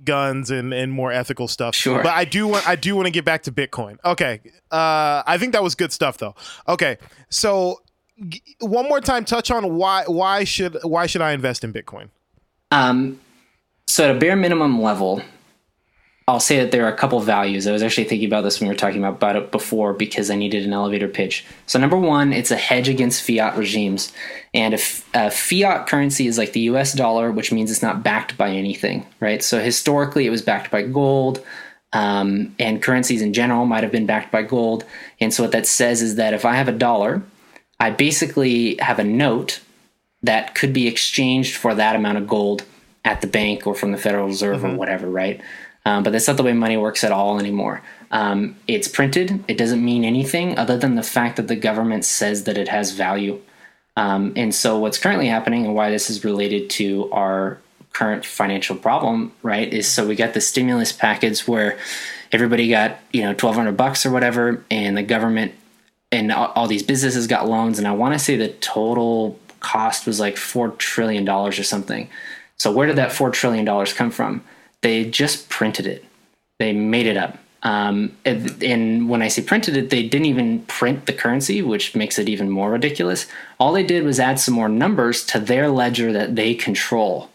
guns 0.04 0.52
and 0.52 0.74
and 0.74 0.91
more 0.91 1.14
ethical 1.14 1.47
stuff. 1.47 1.76
Sure. 1.76 2.04
But 2.04 2.12
I 2.12 2.26
do 2.26 2.45
want 2.45 2.68
I 2.68 2.76
do 2.76 2.93
want 2.93 3.06
to 3.06 3.12
get 3.12 3.24
back 3.24 3.43
to 3.43 3.54
Bitcoin. 3.54 3.97
Okay. 4.04 4.41
Uh, 4.70 5.24
I 5.26 5.38
think 5.39 5.54
that 5.54 5.64
was 5.64 5.76
good 5.76 5.93
stuff 5.93 6.18
though. 6.18 6.36
Okay. 6.68 6.97
So 7.30 7.82
g- 8.28 8.43
one 8.60 8.89
more 8.89 9.00
time, 9.00 9.24
touch 9.24 9.50
on 9.50 9.76
why 9.76 10.04
why 10.08 10.43
should 10.43 10.78
why 10.84 11.06
should 11.06 11.22
I 11.22 11.32
invest 11.32 11.64
in 11.64 11.72
Bitcoin? 11.72 12.10
Um, 12.72 13.22
so 13.88 14.10
at 14.10 14.16
a 14.18 14.20
bare 14.20 14.36
minimum 14.36 14.82
level, 14.82 15.22
I'll 16.30 16.39
say 16.39 16.59
that 16.59 16.71
there 16.71 16.86
are 16.86 16.93
a 16.93 16.95
couple 16.95 17.19
values. 17.21 17.65
I 17.65 17.71
was 17.71 17.82
actually 17.82 18.03
thinking 18.03 18.27
about 18.27 18.41
this 18.41 18.59
when 18.59 18.69
we 18.69 18.73
were 18.73 18.77
talking 18.77 18.99
about, 18.99 19.15
about 19.15 19.36
it 19.36 19.51
before 19.51 19.93
because 19.93 20.30
I 20.30 20.36
needed 20.36 20.63
an 20.63 20.73
elevator 20.73 21.07
pitch. 21.07 21.43
So 21.65 21.80
number 21.80 21.97
one, 21.97 22.34
it's 22.34 22.51
a 22.51 22.55
hedge 22.55 22.88
against 22.88 23.23
fiat 23.23 23.57
regimes, 23.57 24.13
and 24.53 24.75
if 24.75 25.09
a 25.15 25.32
fiat 25.32 25.88
currency 25.88 26.27
is 26.27 26.38
like 26.38 26.53
the 26.53 26.59
U.S. 26.61 26.93
dollar, 26.93 27.32
which 27.32 27.51
means 27.51 27.71
it's 27.71 27.82
not 27.82 28.03
backed 28.03 28.38
by 28.38 28.49
anything, 28.49 29.07
right? 29.19 29.43
So 29.43 29.59
historically, 29.59 30.27
it 30.27 30.30
was 30.30 30.43
backed 30.43 30.69
by 30.69 30.84
gold. 30.84 31.43
Um, 31.91 32.55
and 32.59 32.84
currencies 32.84 33.23
in 33.23 33.34
general 33.34 33.65
might 33.65 33.82
have 33.82 33.91
been 33.91 34.05
backed 34.05 34.32
by 34.32 34.43
gold. 34.43 34.86
And 35.19 35.34
so, 35.34 35.41
what 35.41 35.51
that 35.53 35.65
says 35.65 36.03
is 36.03 36.17
that 36.17 36.36
if 36.36 36.45
I 36.45 36.53
have 36.53 36.67
a 36.67 36.71
dollar, 36.71 37.23
I 37.80 37.89
basically 37.89 38.75
have 38.80 38.99
a 38.99 39.03
note 39.03 39.61
that 40.21 40.53
could 40.53 40.71
be 40.71 40.88
exchanged 40.88 41.55
for 41.55 41.73
that 41.73 41.95
amount 41.95 42.19
of 42.19 42.27
gold 42.27 42.63
at 43.05 43.21
the 43.21 43.27
bank 43.27 43.65
or 43.65 43.73
from 43.73 43.91
the 43.91 43.97
Federal 43.97 44.27
Reserve 44.27 44.63
or 44.63 44.75
whatever, 44.75 45.09
right? 45.09 45.41
Um, 45.90 46.04
but 46.04 46.12
that's 46.12 46.28
not 46.28 46.38
the 46.38 46.44
way 46.44 46.54
money 46.54 46.78
works 46.78 47.04
at 47.04 47.12
all 47.12 47.40
anymore. 47.40 47.82
Um, 48.12 48.56
it's 48.68 48.88
printed. 48.88 49.44
It 49.48 49.58
doesn't 49.58 49.84
mean 49.84 50.04
anything 50.04 50.56
other 50.56 50.78
than 50.78 50.94
the 50.94 51.02
fact 51.02 51.38
that 51.38 51.48
the 51.48 51.56
government 51.56 52.06
says 52.06 52.44
that 52.44 52.60
it 52.60 52.68
has 52.68 52.92
value. 52.92 53.42
Um, 53.98 54.34
and 54.36 54.54
so, 54.54 54.78
what's 54.78 55.00
currently 55.00 55.28
happening 55.28 55.66
and 55.66 55.74
why 55.74 55.90
this 55.90 56.12
is 56.12 56.24
related 56.24 56.70
to 56.72 57.12
our 57.12 57.58
current 57.92 58.24
financial 58.24 58.76
problem, 58.76 59.34
right, 59.42 59.74
is 59.74 59.88
so 59.88 60.08
we 60.08 60.16
got 60.16 60.36
the 60.36 60.42
stimulus 60.42 60.92
package 60.92 61.48
where 61.48 61.80
everybody 62.32 62.70
got 62.70 63.00
you 63.12 63.24
know 63.24 63.34
twelve 63.34 63.56
hundred 63.56 63.76
bucks 63.76 64.06
or 64.06 64.12
whatever, 64.12 64.64
and 64.70 64.96
the 64.96 65.04
government 65.04 65.54
and 66.12 66.32
all, 66.32 66.68
these 66.68 66.84
businesses 66.84 67.26
got 67.26 67.50
loans, 67.50 67.80
and 67.80 67.88
I 67.88 67.94
want 67.94 68.14
to 68.14 68.20
say 68.20 68.38
the 68.38 68.50
total 68.50 69.40
cost 69.60 70.06
was 70.06 70.20
like 70.20 70.38
four 70.38 70.70
trillion 70.70 71.26
dollars 71.26 71.58
or 71.58 71.64
something. 71.64 72.10
So 72.58 72.72
where 72.72 72.86
did 72.86 72.98
that 72.98 73.12
four 73.12 73.32
trillion 73.32 73.66
dollars 73.66 73.92
come 73.92 74.12
from? 74.12 74.44
They 74.82 75.05
just 75.05 75.49
printed 75.49 75.88
it. 75.88 76.05
They 76.59 76.73
made 76.73 77.05
it 77.05 77.17
up. 77.17 77.38
Um, 77.63 78.15
and, 78.23 78.63
and 78.63 79.09
when 79.09 79.21
I 79.21 79.27
say 79.27 79.41
printed 79.41 79.75
it, 79.75 79.89
they 79.89 80.07
didn't 80.07 80.27
even 80.27 80.61
print 80.63 81.05
the 81.05 81.13
currency, 81.13 81.61
which 81.61 81.93
makes 81.95 82.17
it 82.17 82.30
even 82.30 82.49
more 82.49 82.71
ridiculous. 82.71 83.27
All 83.59 83.73
they 83.73 83.84
did 83.84 84.05
was 84.05 84.19
add 84.19 84.39
some 84.39 84.53
more 84.53 84.69
numbers 84.69 85.25
to 85.25 85.39
their 85.39 85.69
ledger 85.69 86.13
that 86.13 86.38
they 86.38 86.53
control, 86.53 87.30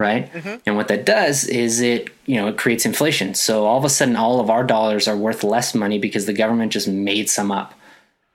right? 0.00 0.30
And 0.66 0.74
what 0.76 0.88
that 0.88 1.06
does 1.06 1.44
is 1.46 1.80
it, 1.80 2.10
you 2.26 2.40
know, 2.40 2.48
it 2.48 2.58
creates 2.58 2.84
inflation. 2.84 3.34
So 3.34 3.66
all 3.66 3.78
of 3.78 3.84
a 3.84 3.88
sudden, 3.88 4.16
all 4.16 4.40
of 4.40 4.50
our 4.50 4.64
dollars 4.64 5.06
are 5.06 5.16
worth 5.16 5.44
less 5.44 5.76
money 5.76 6.00
because 6.00 6.26
the 6.26 6.32
government 6.32 6.72
just 6.72 6.88
made 6.88 7.30
some 7.30 7.52
up. 7.52 7.74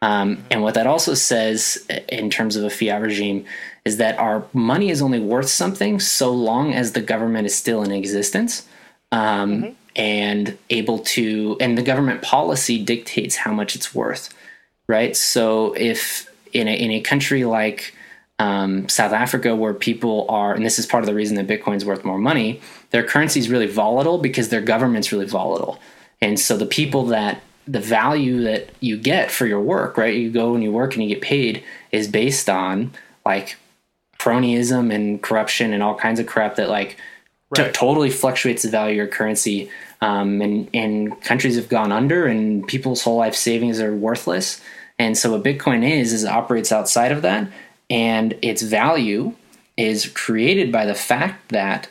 Um, 0.03 0.43
and 0.51 0.61
what 0.61 0.73
that 0.73 0.85
also 0.85 1.13
says 1.13 1.87
in 2.09 2.29
terms 2.29 2.57
of 2.57 2.65
a 2.65 2.69
fiat 2.69 3.01
regime 3.01 3.45
is 3.85 3.97
that 3.97 4.19
our 4.19 4.45
money 4.51 4.89
is 4.89 5.01
only 5.01 5.21
worth 5.21 5.47
something 5.47 5.97
so 6.01 6.29
long 6.29 6.73
as 6.73 6.91
the 6.91 6.99
government 6.99 7.45
is 7.45 7.55
still 7.55 7.83
in 7.83 7.91
existence 7.93 8.67
um, 9.13 9.77
and 9.95 10.57
able 10.69 10.99
to, 10.99 11.55
and 11.61 11.77
the 11.77 11.81
government 11.81 12.21
policy 12.21 12.83
dictates 12.83 13.37
how 13.37 13.53
much 13.53 13.77
it's 13.77 13.95
worth, 13.95 14.27
right? 14.87 15.15
So 15.15 15.71
if 15.77 16.29
in 16.51 16.67
a, 16.67 16.75
in 16.77 16.91
a 16.91 16.99
country 16.99 17.45
like 17.45 17.95
um, 18.39 18.89
South 18.89 19.13
Africa, 19.13 19.55
where 19.55 19.73
people 19.73 20.25
are, 20.27 20.53
and 20.53 20.65
this 20.65 20.79
is 20.79 20.85
part 20.85 21.03
of 21.03 21.07
the 21.07 21.15
reason 21.15 21.37
that 21.37 21.47
Bitcoin's 21.47 21.85
worth 21.85 22.03
more 22.03 22.17
money, 22.17 22.59
their 22.89 23.03
currency 23.03 23.39
is 23.39 23.49
really 23.49 23.67
volatile 23.67 24.17
because 24.17 24.49
their 24.49 24.59
government's 24.59 25.13
really 25.13 25.27
volatile. 25.27 25.79
And 26.19 26.37
so 26.37 26.57
the 26.57 26.65
people 26.65 27.05
that 27.05 27.41
the 27.67 27.79
value 27.79 28.43
that 28.43 28.69
you 28.79 28.97
get 28.97 29.31
for 29.31 29.45
your 29.45 29.61
work, 29.61 29.97
right? 29.97 30.15
You 30.15 30.31
go 30.31 30.53
and 30.53 30.63
you 30.63 30.71
work 30.71 30.93
and 30.93 31.03
you 31.03 31.09
get 31.09 31.21
paid 31.21 31.63
is 31.91 32.07
based 32.07 32.49
on 32.49 32.91
like 33.25 33.57
cronyism 34.19 34.93
and 34.93 35.21
corruption 35.21 35.73
and 35.73 35.81
all 35.81 35.95
kinds 35.95 36.19
of 36.19 36.27
crap 36.27 36.55
that 36.55 36.69
like 36.69 36.97
t- 37.55 37.71
totally 37.71 38.09
fluctuates 38.09 38.63
the 38.63 38.69
value 38.69 38.93
of 38.93 38.97
your 38.97 39.07
currency. 39.07 39.69
Um, 40.01 40.41
and, 40.41 40.69
and 40.73 41.21
countries 41.21 41.55
have 41.55 41.69
gone 41.69 41.91
under 41.91 42.25
and 42.25 42.67
people's 42.67 43.03
whole 43.03 43.17
life 43.17 43.35
savings 43.35 43.79
are 43.79 43.95
worthless. 43.95 44.61
And 44.99 45.17
so 45.17 45.31
what 45.31 45.43
Bitcoin 45.43 45.89
is, 45.89 46.11
is 46.11 46.25
it 46.25 46.29
operates 46.29 46.71
outside 46.71 47.11
of 47.11 47.21
that 47.21 47.49
and 47.89 48.37
its 48.41 48.61
value 48.61 49.33
is 49.77 50.07
created 50.07 50.71
by 50.71 50.85
the 50.85 50.95
fact 50.95 51.49
that 51.49 51.87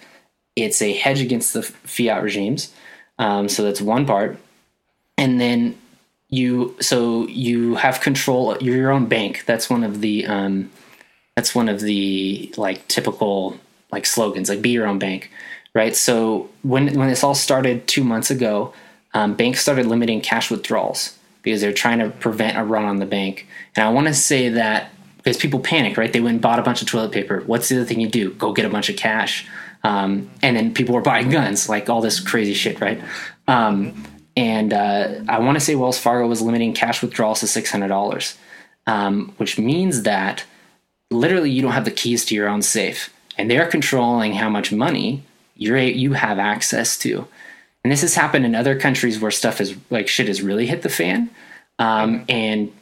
it's 0.57 0.83
a 0.83 0.93
hedge 0.93 1.21
against 1.21 1.55
the 1.55 1.63
fiat 1.63 2.23
regimes. 2.23 2.73
Um, 3.19 3.49
so 3.49 3.63
that's 3.63 3.81
one 3.81 4.07
part 4.07 4.39
and 5.23 5.41
then 5.41 5.79
you 6.29 6.75
so 6.81 7.29
you 7.29 7.77
have 7.77 8.01
control 8.01 8.57
you're 8.61 8.77
your 8.77 8.91
own 8.91 9.07
bank. 9.07 9.45
That's 9.47 9.71
one 9.71 9.85
of 9.85 10.01
the 10.01 10.27
um 10.27 10.71
that's 11.37 11.55
one 11.55 11.69
of 11.69 11.81
the 11.81 12.53
like 12.57 12.89
typical 12.89 13.57
like 13.93 14.05
slogans 14.05 14.49
like 14.49 14.61
be 14.61 14.71
your 14.71 14.87
own 14.87 14.99
bank 14.99 15.31
right? 15.75 15.95
So 15.95 16.51
when 16.63 16.95
when 16.99 17.09
this 17.09 17.23
all 17.23 17.37
started 17.37 17.87
two 17.87 18.03
months 18.03 18.31
ago 18.31 18.75
um, 19.15 19.35
banks 19.35 19.61
started 19.61 19.87
limiting 19.87 20.21
cash 20.21 20.51
withdrawals 20.51 21.17
because 21.43 21.61
they're 21.61 21.73
trying 21.73 21.99
to 22.01 22.11
prevent 22.11 22.57
a 22.57 22.65
run 22.65 22.85
on 22.85 22.97
the 22.99 23.07
bank. 23.07 23.47
And 23.77 23.85
i 23.85 23.91
want 23.91 24.07
to 24.09 24.15
say 24.15 24.49
that 24.49 24.91
because 25.19 25.37
people 25.37 25.61
panic 25.61 25.97
right? 25.97 26.13
They 26.13 26.21
went 26.21 26.35
and 26.35 26.43
bought 26.43 26.59
a 26.59 26.63
bunch 26.63 26.83
of 26.83 26.89
toilet 26.89 27.13
paper. 27.13 27.43
What's 27.47 27.69
the 27.69 27.77
other 27.77 27.85
thing 27.85 28.01
you 28.01 28.09
do? 28.09 28.33
Go 28.33 28.53
get 28.53 28.65
a 28.65 28.71
bunch 28.71 28.89
of 28.89 28.97
cash. 28.97 29.47
Um, 29.85 30.31
and 30.43 30.57
then 30.57 30.75
people 30.75 30.95
were 30.95 31.03
buying 31.03 31.31
guns 31.31 31.69
like 31.69 31.89
all 31.89 32.01
this 32.01 32.19
crazy 32.19 32.55
shit 32.55 32.81
right? 32.81 33.01
Um, 33.47 34.05
and 34.37 34.73
uh, 34.73 35.21
I 35.29 35.39
want 35.41 35.57
to 35.57 35.61
say 35.61 35.75
Wells 35.75 35.99
Fargo 35.99 36.27
was 36.27 36.43
limiting 36.43 36.73
cash 36.73 37.03
withdrawals 37.03 37.41
to 37.41 37.47
six 37.47 37.71
hundred 37.71 37.89
dollars, 37.89 38.37
um, 38.87 39.35
which 39.37 39.59
means 39.59 40.03
that 40.03 40.45
literally 41.11 41.51
you 41.51 41.63
don't 41.63 41.73
have 41.73 41.85
the 41.85 41.91
keys 41.91 42.25
to 42.27 42.35
your 42.35 42.49
own 42.49 42.63
safe, 42.63 43.13
and 43.37 43.51
they're 43.51 43.67
controlling 43.67 44.35
how 44.35 44.49
much 44.49 44.73
money 44.73 45.23
you're 45.57 45.79
you 45.79 46.15
have 46.15 46.39
access 46.39 46.97
to. 46.99 47.27
And 47.85 47.91
this 47.91 48.03
has 48.03 48.15
happened 48.15 48.47
in 48.47 48.55
other 48.55 48.79
countries 48.79 49.21
where 49.21 49.31
stuff 49.31 49.61
is 49.61 49.77
like 49.91 50.09
shit 50.09 50.29
has 50.29 50.41
really 50.41 50.67
hit 50.67 50.83
the 50.83 50.89
fan. 50.89 51.31
Um, 51.79 52.25
and 52.29 52.73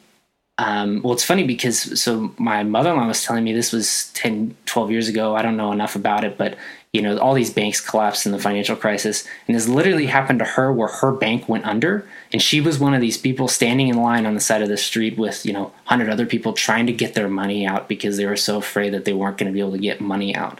um, 0.57 1.01
well, 1.01 1.13
it's 1.13 1.23
funny 1.23 1.43
because 1.43 1.99
so 1.99 2.33
my 2.37 2.63
mother-in-law 2.63 3.07
was 3.07 3.23
telling 3.23 3.43
me 3.43 3.51
this 3.51 3.71
was 3.71 4.11
10, 4.13 4.55
12 4.67 4.91
years 4.91 5.07
ago. 5.07 5.35
I 5.35 5.41
don't 5.41 5.57
know 5.57 5.71
enough 5.71 5.95
about 5.95 6.23
it, 6.23 6.37
but 6.37 6.55
you 6.93 7.01
know, 7.01 7.17
all 7.19 7.33
these 7.33 7.53
banks 7.53 7.79
collapsed 7.79 8.25
in 8.25 8.33
the 8.33 8.39
financial 8.39 8.75
crisis, 8.75 9.25
and 9.47 9.55
this 9.55 9.67
literally 9.67 10.07
happened 10.07 10.39
to 10.39 10.45
her 10.45 10.73
where 10.73 10.89
her 10.89 11.13
bank 11.13 11.47
went 11.47 11.65
under, 11.65 12.05
and 12.33 12.41
she 12.41 12.59
was 12.59 12.79
one 12.79 12.93
of 12.93 12.99
these 12.99 13.17
people 13.17 13.47
standing 13.47 13.87
in 13.87 14.01
line 14.01 14.25
on 14.25 14.33
the 14.33 14.41
side 14.41 14.61
of 14.61 14.67
the 14.67 14.77
street 14.77 15.17
with 15.17 15.45
you 15.45 15.53
know 15.53 15.71
hundred 15.85 16.09
other 16.09 16.25
people 16.25 16.51
trying 16.51 16.85
to 16.87 16.93
get 16.93 17.13
their 17.13 17.29
money 17.29 17.65
out 17.65 17.87
because 17.87 18.17
they 18.17 18.25
were 18.25 18.35
so 18.35 18.57
afraid 18.57 18.93
that 18.93 19.05
they 19.05 19.13
weren't 19.13 19.37
going 19.37 19.49
to 19.49 19.53
be 19.53 19.61
able 19.61 19.71
to 19.71 19.77
get 19.77 20.01
money 20.01 20.35
out. 20.35 20.59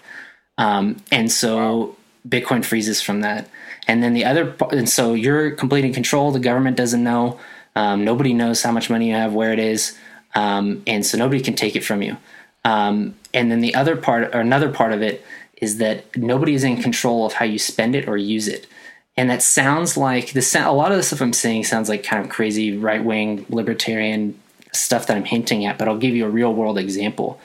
Um, 0.58 0.98
and 1.12 1.32
so 1.32 1.98
Bitcoin 2.28 2.64
freezes 2.64 3.02
from 3.02 3.22
that. 3.22 3.50
And 3.88 4.04
then 4.04 4.14
the 4.14 4.26
other, 4.26 4.56
and 4.72 4.88
so 4.88 5.14
you're 5.14 5.52
completely 5.52 5.90
in 5.90 5.94
control. 5.94 6.32
The 6.32 6.40
government 6.40 6.78
doesn't 6.78 7.04
know. 7.04 7.40
Um, 7.76 8.06
nobody 8.06 8.34
knows 8.34 8.62
how 8.62 8.72
much 8.72 8.90
money 8.90 9.10
you 9.10 9.16
have, 9.16 9.34
where 9.34 9.54
it 9.54 9.60
is, 9.60 9.98
um, 10.36 10.84
and 10.86 11.06
so 11.06 11.18
nobody 11.18 11.42
can 11.42 11.56
take 11.56 11.76
it 11.76 11.84
from 11.84 12.02
you. 12.02 12.18
Um, 12.64 13.16
and 13.34 13.50
then 13.52 13.62
the 13.62 13.74
other 13.76 13.96
part, 13.96 14.36
or 14.36 14.40
another 14.40 14.70
part 14.72 14.92
of 14.94 15.02
it, 15.02 15.26
is 15.62 15.78
that 15.78 16.18
nobody 16.18 16.56
is 16.56 16.64
in 16.64 16.82
control 16.82 17.26
of 17.26 17.34
how 17.34 17.46
you 17.46 17.60
spend 17.60 17.96
it 17.96 18.08
or 18.08 18.18
use 18.18 18.48
it. 18.48 18.68
And 19.16 19.30
that 19.30 19.44
sounds 19.44 19.96
like 19.96 20.34
this. 20.34 20.56
A 20.56 20.72
lot 20.72 20.92
of 20.92 20.98
the 20.98 21.04
stuff 21.04 21.22
I'm 21.22 21.34
saying 21.34 21.66
sounds 21.66 21.88
like 21.88 22.04
kind 22.04 22.24
of 22.24 22.32
crazy 22.32 22.78
right 22.78 23.04
wing 23.04 23.46
libertarian 23.50 24.40
stuff 24.74 25.08
that 25.08 25.16
I'm 25.16 25.26
hinting 25.26 25.66
at. 25.66 25.78
But 25.78 25.88
I'll 25.88 25.98
give 25.98 26.16
you 26.16 26.26
a 26.26 26.30
real 26.30 26.54
world 26.54 26.78
example. 26.78 27.40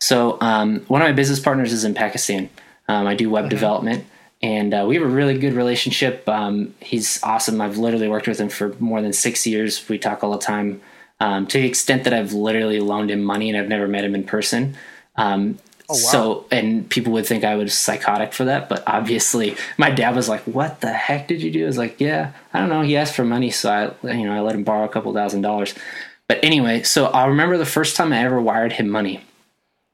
So 0.00 0.38
um, 0.40 0.80
one 0.86 1.02
of 1.02 1.08
my 1.08 1.12
business 1.12 1.40
partners 1.40 1.72
is 1.72 1.84
in 1.84 1.94
Pakistan. 1.94 2.48
Um, 2.88 3.06
I 3.06 3.14
do 3.14 3.28
web 3.28 3.50
development, 3.50 4.06
and 4.40 4.72
uh, 4.72 4.86
we 4.88 4.94
have 4.94 5.04
a 5.04 5.08
really 5.08 5.36
good 5.36 5.52
relationship. 5.52 6.26
Um, 6.28 6.74
he's 6.80 7.22
awesome. 7.22 7.60
I've 7.60 7.76
literally 7.76 8.08
worked 8.08 8.28
with 8.28 8.40
him 8.40 8.48
for 8.48 8.74
more 8.78 9.02
than 9.02 9.12
six 9.12 9.46
years. 9.46 9.86
We 9.88 9.98
talk 9.98 10.24
all 10.24 10.30
the 10.30 10.38
time. 10.38 10.80
Um, 11.20 11.46
to 11.48 11.58
the 11.58 11.66
extent 11.66 12.04
that 12.04 12.14
I've 12.14 12.32
literally 12.32 12.78
loaned 12.78 13.10
him 13.10 13.24
money 13.24 13.50
and 13.50 13.58
I've 13.58 13.68
never 13.68 13.88
met 13.88 14.04
him 14.04 14.14
in 14.14 14.22
person. 14.22 14.76
Um, 15.90 15.96
So, 15.96 16.44
and 16.50 16.88
people 16.90 17.12
would 17.14 17.26
think 17.26 17.44
I 17.44 17.56
was 17.56 17.76
psychotic 17.76 18.32
for 18.32 18.44
that, 18.44 18.68
but 18.68 18.82
obviously, 18.86 19.56
my 19.78 19.90
dad 19.90 20.14
was 20.14 20.28
like, 20.28 20.42
"What 20.42 20.80
the 20.80 20.92
heck 20.92 21.28
did 21.28 21.42
you 21.42 21.50
do?" 21.50 21.64
I 21.64 21.66
was 21.66 21.78
like, 21.78 22.00
"Yeah, 22.00 22.32
I 22.52 22.60
don't 22.60 22.68
know." 22.68 22.82
He 22.82 22.96
asked 22.96 23.14
for 23.14 23.24
money, 23.24 23.50
so 23.50 23.70
I, 24.02 24.12
you 24.14 24.24
know, 24.26 24.34
I 24.36 24.40
let 24.40 24.54
him 24.54 24.64
borrow 24.64 24.84
a 24.84 24.88
couple 24.88 25.12
thousand 25.14 25.42
dollars. 25.42 25.74
But 26.28 26.44
anyway, 26.44 26.82
so 26.82 27.06
I 27.06 27.24
remember 27.26 27.56
the 27.56 27.64
first 27.64 27.96
time 27.96 28.12
I 28.12 28.22
ever 28.22 28.40
wired 28.40 28.72
him 28.72 28.88
money. 28.90 29.20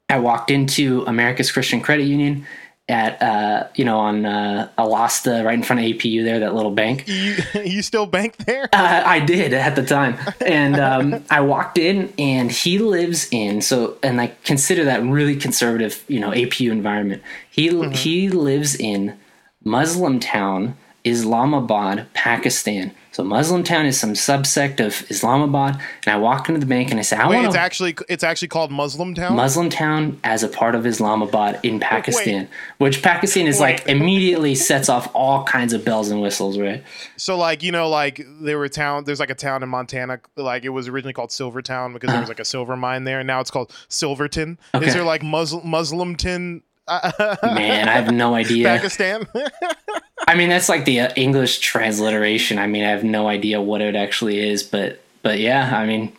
I 0.08 0.18
walked 0.18 0.50
into 0.50 1.04
America's 1.06 1.50
Christian 1.50 1.80
Credit 1.80 2.04
Union 2.04 2.46
at 2.88 3.22
uh, 3.22 3.68
you 3.74 3.84
know 3.84 3.98
on 3.98 4.26
uh, 4.26 4.68
Alosta, 4.76 5.44
right 5.44 5.54
in 5.54 5.62
front 5.62 5.80
of 5.80 5.86
APU 5.86 6.24
there, 6.24 6.40
that 6.40 6.54
little 6.54 6.70
bank. 6.70 7.04
You, 7.14 7.36
you 7.64 7.82
still 7.82 8.06
bank 8.06 8.36
there? 8.38 8.68
Uh, 8.72 9.02
I 9.06 9.20
did 9.20 9.54
at 9.54 9.76
the 9.76 9.84
time, 9.84 10.18
and 10.44 10.78
um, 10.78 11.24
I 11.30 11.40
walked 11.40 11.78
in, 11.78 12.12
and 12.18 12.50
he 12.50 12.78
lives 12.78 13.28
in 13.30 13.62
so, 13.62 13.96
and 14.02 14.20
I 14.20 14.32
consider 14.44 14.84
that 14.84 15.02
really 15.02 15.36
conservative, 15.36 16.04
you 16.08 16.20
know, 16.20 16.30
APU 16.30 16.70
environment. 16.70 17.22
He 17.50 17.88
he 17.90 18.28
lives 18.28 18.74
in 18.74 19.16
Muslim 19.64 20.20
town, 20.20 20.76
Islamabad, 21.04 22.06
Pakistan. 22.12 22.92
So 23.14 23.22
Muslim 23.22 23.62
town 23.62 23.86
is 23.86 23.96
some 23.96 24.14
subsect 24.14 24.84
of 24.84 25.08
Islamabad, 25.08 25.80
and 26.04 26.12
I 26.12 26.16
walk 26.16 26.48
into 26.48 26.58
the 26.58 26.66
bank 26.66 26.90
and 26.90 26.98
I 26.98 27.04
say, 27.04 27.16
I 27.16 27.28
Wait, 27.28 27.36
want 27.36 27.46
it's 27.46 27.54
actually 27.54 27.94
it's 28.08 28.24
actually 28.24 28.48
called 28.48 28.72
Muslim 28.72 29.14
Town. 29.14 29.36
Muslim 29.36 29.70
town 29.70 30.18
as 30.24 30.42
a 30.42 30.48
part 30.48 30.74
of 30.74 30.84
Islamabad 30.84 31.60
in 31.62 31.78
Pakistan, 31.78 32.48
which 32.78 33.04
Pakistan 33.04 33.46
is 33.46 33.60
like 33.60 33.86
immediately 33.86 34.56
sets 34.56 34.88
off 34.88 35.08
all 35.14 35.44
kinds 35.44 35.72
of 35.72 35.84
bells 35.84 36.10
and 36.10 36.20
whistles, 36.20 36.58
right? 36.58 36.82
so 37.16 37.38
like 37.38 37.62
you 37.62 37.70
know 37.70 37.88
like 37.88 38.26
there 38.40 38.58
were 38.58 38.68
town 38.68 39.04
there's 39.04 39.20
like 39.20 39.30
a 39.30 39.34
town 39.36 39.62
in 39.62 39.68
Montana 39.68 40.18
like 40.36 40.64
it 40.64 40.70
was 40.70 40.88
originally 40.88 41.12
called 41.12 41.30
Silvertown 41.30 41.92
because 41.92 42.08
there 42.08 42.16
uh-huh. 42.16 42.22
was 42.22 42.28
like 42.28 42.40
a 42.40 42.44
silver 42.44 42.76
mine 42.76 43.04
there 43.04 43.20
and 43.20 43.28
now 43.28 43.38
it's 43.38 43.50
called 43.50 43.72
Silverton. 43.88 44.58
Okay. 44.74 44.86
Is 44.86 44.92
there 44.92 45.04
like 45.04 45.22
Muslim 45.22 45.64
Muslimton 45.64 46.62
uh, 46.86 47.36
Man, 47.42 47.88
I 47.88 47.92
have 47.92 48.12
no 48.12 48.34
idea. 48.34 48.66
Pakistan? 48.66 49.26
I 50.26 50.34
mean, 50.34 50.48
that's 50.48 50.68
like 50.68 50.84
the 50.84 51.00
uh, 51.00 51.12
English 51.16 51.58
transliteration. 51.58 52.58
I 52.58 52.66
mean, 52.66 52.84
I 52.84 52.90
have 52.90 53.04
no 53.04 53.28
idea 53.28 53.60
what 53.60 53.80
it 53.80 53.94
actually 53.94 54.40
is, 54.40 54.62
but 54.62 55.00
but 55.22 55.38
yeah, 55.38 55.76
I 55.76 55.86
mean, 55.86 56.12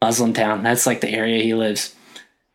Muslim 0.00 0.32
town. 0.32 0.62
That's 0.62 0.86
like 0.86 1.00
the 1.00 1.10
area 1.10 1.42
he 1.42 1.54
lives. 1.54 1.94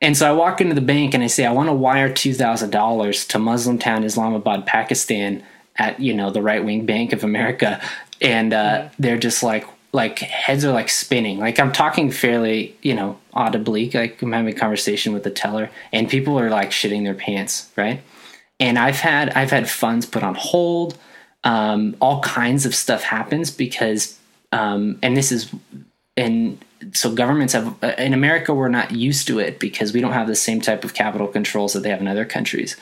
And 0.01 0.16
so 0.16 0.30
I 0.30 0.34
walk 0.34 0.62
into 0.62 0.76
the 0.76 0.82
bank 0.82 1.14
and 1.14 1.24
I 1.24 1.28
say, 1.28 1.45
I 1.45 1.51
want 1.51 1.70
to 1.70 1.74
wire 1.74 2.14
two 2.14 2.34
thousand 2.34 2.72
dollars 2.72 3.26
to 3.28 3.39
Muslim 3.39 3.80
town, 3.80 4.03
Islamabad, 4.03 4.66
Pakistan, 4.66 5.43
at 5.78 5.99
you 5.99 6.14
know 6.14 6.30
the 6.30 6.41
right 6.41 6.64
wing 6.64 6.86
Bank 6.86 7.14
of 7.14 7.24
America, 7.24 7.82
and 8.22 8.53
uh, 8.53 8.89
they're 8.99 9.18
just 9.18 9.43
like 9.43 9.66
like 9.93 10.20
heads 10.20 10.66
are 10.66 10.74
like 10.74 10.89
spinning. 10.89 11.39
Like 11.39 11.60
I'm 11.60 11.72
talking 11.72 12.12
fairly, 12.12 12.76
you 12.82 12.93
know, 12.93 13.18
audibly. 13.34 13.89
Like 13.89 14.22
I'm 14.22 14.34
having 14.34 14.53
a 14.53 14.58
conversation 14.58 15.14
with 15.14 15.24
the 15.24 15.32
teller, 15.32 15.70
and 15.91 16.10
people 16.10 16.39
are 16.39 16.49
like 16.49 16.72
shitting 16.72 17.03
their 17.03 17.16
pants, 17.16 17.72
right? 17.76 18.01
And 18.60 18.78
I've 18.78 18.99
had 18.99 19.30
I've 19.32 19.51
had 19.51 19.70
funds 19.70 20.05
put 20.05 20.24
on 20.24 20.36
hold. 20.36 20.97
Um, 21.43 21.95
all 22.01 22.20
kinds 22.22 22.66
of 22.66 22.76
stuff 22.76 23.03
happens 23.03 23.51
because, 23.51 24.20
um, 24.51 24.99
and 25.01 25.16
this 25.16 25.32
is, 25.32 25.49
and 26.18 26.64
so 26.93 27.14
governments 27.14 27.53
have 27.53 27.76
in 27.97 28.14
America 28.14 28.53
we're 28.53 28.68
not 28.70 28.91
used 28.91 29.28
to 29.28 29.39
it 29.39 29.60
because 29.60 29.93
we 29.93 30.01
don't 30.01 30.14
have 30.14 30.28
the 30.28 30.36
same 30.36 30.60
type 30.60 30.84
of 30.84 30.93
capital 30.93 31.28
controls 31.28 31.74
that 31.74 31.82
they 31.82 31.89
have 31.89 32.01
in 32.01 32.08
other 32.08 32.26
countries. 32.26 32.76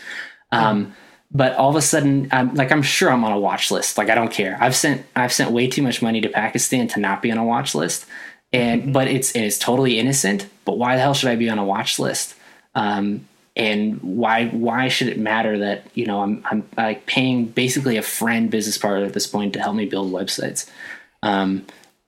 Um, 0.51 0.95
but 1.31 1.53
all 1.55 1.69
of 1.69 1.75
a 1.75 1.81
sudden, 1.81 2.29
I'm 2.31 2.53
like 2.55 2.71
I'm 2.71 2.81
sure 2.81 3.11
I'm 3.11 3.23
on 3.23 3.31
a 3.31 3.39
watch 3.39 3.71
list. 3.71 3.97
Like 3.97 4.09
I 4.09 4.15
don't 4.15 4.31
care. 4.31 4.57
I've 4.61 4.75
sent 4.75 5.05
I've 5.15 5.33
sent 5.33 5.51
way 5.51 5.67
too 5.67 5.81
much 5.81 6.01
money 6.01 6.21
to 6.21 6.29
Pakistan 6.29 6.87
to 6.89 6.99
not 6.99 7.21
be 7.21 7.31
on 7.31 7.37
a 7.37 7.43
watch 7.43 7.75
list, 7.75 8.05
and 8.53 8.93
but 8.93 9.07
it's 9.07 9.35
it's 9.35 9.59
totally 9.59 9.99
innocent. 9.99 10.47
But 10.63 10.77
why 10.77 10.95
the 10.95 11.01
hell 11.01 11.13
should 11.13 11.29
I 11.29 11.35
be 11.35 11.49
on 11.49 11.59
a 11.59 11.65
watch 11.65 11.99
list? 11.99 12.35
Um, 12.73 13.27
and 13.55 14.01
why 14.01 14.47
why 14.47 14.87
should 14.87 15.07
it 15.07 15.17
matter 15.17 15.57
that 15.59 15.85
you 15.93 16.05
know 16.05 16.21
I'm 16.21 16.43
I'm 16.51 16.67
like 16.77 17.05
paying 17.05 17.45
basically 17.45 17.97
a 17.97 18.01
friend 18.01 18.49
business 18.51 18.77
partner 18.77 19.05
at 19.05 19.13
this 19.13 19.27
point 19.27 19.53
to 19.53 19.59
help 19.59 19.75
me 19.75 19.85
build 19.85 20.11
websites. 20.11 20.69
Um, 21.23 21.65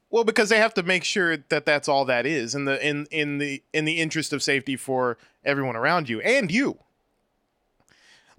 Well, 0.09 0.23
because 0.23 0.49
they 0.49 0.57
have 0.57 0.73
to 0.75 0.83
make 0.83 1.03
sure 1.03 1.37
that 1.37 1.65
that's 1.65 1.87
all 1.87 2.05
that 2.05 2.25
is 2.25 2.55
in 2.55 2.65
the 2.65 2.85
in 2.85 3.07
in 3.11 3.37
the 3.39 3.61
in 3.73 3.85
the 3.85 3.99
interest 3.99 4.33
of 4.33 4.41
safety 4.43 4.75
for 4.75 5.17
everyone 5.43 5.75
around 5.75 6.09
you 6.09 6.21
and 6.21 6.51
you. 6.51 6.79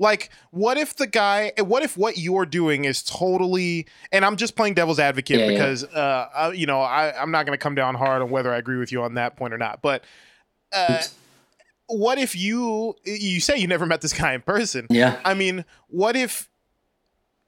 Like, 0.01 0.31
what 0.53 0.79
if 0.79 0.95
the 0.95 1.09
guy? 1.09 1.53
What 1.59 1.83
if 1.83 1.97
what 1.97 2.19
you're 2.19 2.47
doing 2.47 2.85
is 2.85 3.03
totally? 3.03 3.87
And 4.13 4.25
I'm 4.25 4.37
just 4.37 4.55
playing 4.55 4.75
devil's 4.75 5.01
advocate 5.01 5.41
Yeah, 5.41 5.47
yeah. 5.47 5.53
because, 5.53 5.83
uh, 5.85 6.29
I, 6.35 6.53
you 6.53 6.67
know, 6.67 6.81
I, 6.81 7.21
I'm 7.21 7.33
not 7.33 7.47
going 7.47 7.59
to 7.59 7.61
come 7.61 7.75
down 7.75 7.97
hard 7.97 8.23
on 8.23 8.31
whether 8.31 8.53
I 8.55 8.59
agree 8.59 8.77
with 8.77 8.93
you 8.93 9.03
on 9.03 9.15
that 9.15 9.37
point 9.37 9.53
or 9.53 9.59
not. 9.59 9.83
But, 9.83 10.05
uh, 10.73 11.03
what 11.89 12.19
if 12.19 12.37
you 12.37 12.95
you 13.05 13.41
say 13.41 13.57
you 13.59 13.67
never 13.67 13.87
met 13.87 14.01
this 14.01 14.13
guy 14.13 14.35
in 14.35 14.43
person? 14.43 14.87
yeah, 14.91 15.21
I 15.25 15.35
mean, 15.35 15.65
what 15.89 16.17
if, 16.17 16.49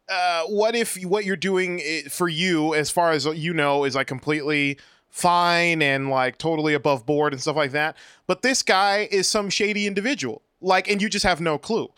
uh, 0.09 0.45
what 0.45 0.75
if 0.75 0.97
what 1.05 1.25
you're 1.25 1.37
doing 1.37 1.81
for 2.11 2.29
you, 2.29 2.75
as 2.75 2.91
far 2.91 3.13
as 3.13 3.27
you 3.27 3.55
know, 3.55 3.85
is 3.85 3.95
like 3.95 4.07
completely 4.07 4.79
fine 5.09 5.83
and 5.83 6.09
like 6.09 6.39
totally 6.39 6.75
above 6.75 7.05
board 7.05 7.33
and 7.33 7.43
stuff 7.43 7.57
like 7.57 7.73
that, 7.73 7.97
but 8.27 8.43
this 8.43 8.63
guy 8.63 9.09
is 9.11 9.29
some 9.29 9.51
shady 9.51 9.87
individual, 9.87 10.43
like, 10.61 10.89
and 10.89 11.03
you 11.03 11.09
just 11.09 11.25
have 11.25 11.41
no 11.41 11.59
clue. 11.59 11.91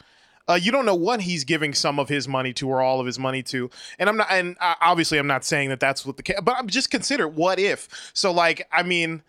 Uh, 0.49 0.55
you 0.55 0.73
don't 0.73 0.85
know 0.85 0.95
what 0.95 1.21
he's 1.21 1.45
giving 1.45 1.73
some 1.73 2.01
of 2.01 2.09
his 2.09 2.27
money 2.27 2.53
to 2.53 2.69
or 2.69 2.83
all 2.83 2.99
of 2.99 3.07
his 3.07 3.19
money 3.19 3.45
to, 3.45 3.71
and 3.99 4.09
I'm 4.09 4.17
not, 4.17 4.27
and 4.29 4.57
uh, 4.61 4.75
obviously 4.81 5.19
I'm 5.19 5.29
not 5.29 5.45
saying 5.45 5.69
that 5.69 5.79
that's 5.79 6.05
what 6.05 6.17
the 6.17 6.23
case, 6.25 6.39
but 6.43 6.57
I'm 6.59 6.67
just 6.67 6.91
consider 6.91 7.29
what 7.29 7.61
if. 7.61 8.11
So 8.13 8.33
like, 8.33 8.67
I 8.73 8.83
mean, 8.83 9.23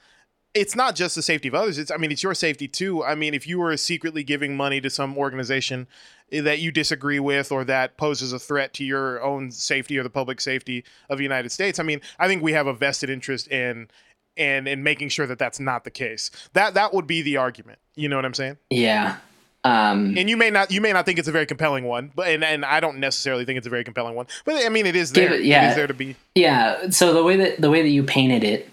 it's 0.54 0.76
not 0.76 0.96
just 0.96 1.16
the 1.16 1.22
safety 1.22 1.48
of 1.48 1.56
others. 1.56 1.78
It's 1.78 1.92
I 1.92 1.98
mean 1.98 2.12
it's 2.12 2.24
your 2.24 2.34
safety 2.34 2.68
too. 2.68 3.04
I 3.04 3.16
mean 3.16 3.34
if 3.34 3.48
you 3.48 3.60
were 3.60 3.76
secretly 3.78 4.24
giving 4.24 4.56
money 4.56 4.80
to 4.82 4.90
some 4.90 5.18
organization 5.18 5.88
that 6.32 6.60
you 6.60 6.72
disagree 6.72 7.20
with 7.20 7.52
or 7.52 7.64
that 7.66 7.98
poses 7.98 8.34
a 8.34 8.40
threat 8.40 8.74
to 8.74 8.84
your 8.84 9.22
own 9.22 9.52
safety 9.52 9.98
or 9.98 10.04
the 10.04 10.10
public 10.10 10.42
safety 10.42 10.84
of 11.10 11.18
the 11.18 11.24
United 11.24 11.52
States, 11.52 11.80
I 11.80 11.84
mean 11.84 12.02
I 12.20 12.28
think 12.28 12.42
we 12.44 12.54
have 12.54 12.68
a 12.68 12.74
vested 12.74 13.10
interest 13.10 13.48
in 13.50 13.88
and 14.36 14.68
in 14.68 14.82
making 14.84 15.10
sure 15.10 15.28
that 15.28 15.38
that's 15.38 15.60
not 15.60 15.84
the 15.84 15.92
case. 15.92 16.32
That 16.54 16.74
that 16.76 16.94
would 16.94 17.08
be 17.08 17.22
the 17.22 17.38
argument. 17.38 17.80
You 17.96 18.10
know 18.10 18.16
what 18.16 18.26
I'm 18.26 18.34
saying? 18.34 18.58
yeah. 18.70 19.18
Um, 19.66 20.18
And 20.18 20.30
you 20.30 20.36
may 20.36 20.50
not 20.50 20.72
you 20.72 20.82
may 20.82 20.92
not 20.92 21.06
think 21.06 21.20
it's 21.20 21.30
a 21.30 21.32
very 21.32 21.46
compelling 21.46 21.86
one, 21.86 22.12
but 22.14 22.28
and, 22.28 22.44
and 22.44 22.66
I 22.66 22.82
don't 22.82 22.98
necessarily 22.98 23.46
think 23.46 23.58
it's 23.58 23.68
a 23.68 23.70
very 23.70 23.86
compelling 23.86 24.14
one. 24.14 24.28
But 24.44 24.66
I 24.66 24.68
mean 24.70 24.86
it 24.86 24.96
is 24.96 25.14
there. 25.14 25.34
it- 25.34 25.46
yeah. 25.46 25.68
It 25.68 25.70
is 25.70 25.76
there 25.78 25.88
to 25.88 25.94
be. 25.94 26.18
Yeah. 26.36 26.90
So 26.90 27.14
the 27.14 27.24
way 27.24 27.38
that 27.38 27.62
the 27.62 27.70
way 27.70 27.82
that 27.82 27.88
you 27.90 28.04
painted 28.04 28.44
it 28.44 28.70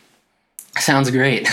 sounds 0.78 1.10
great, 1.10 1.48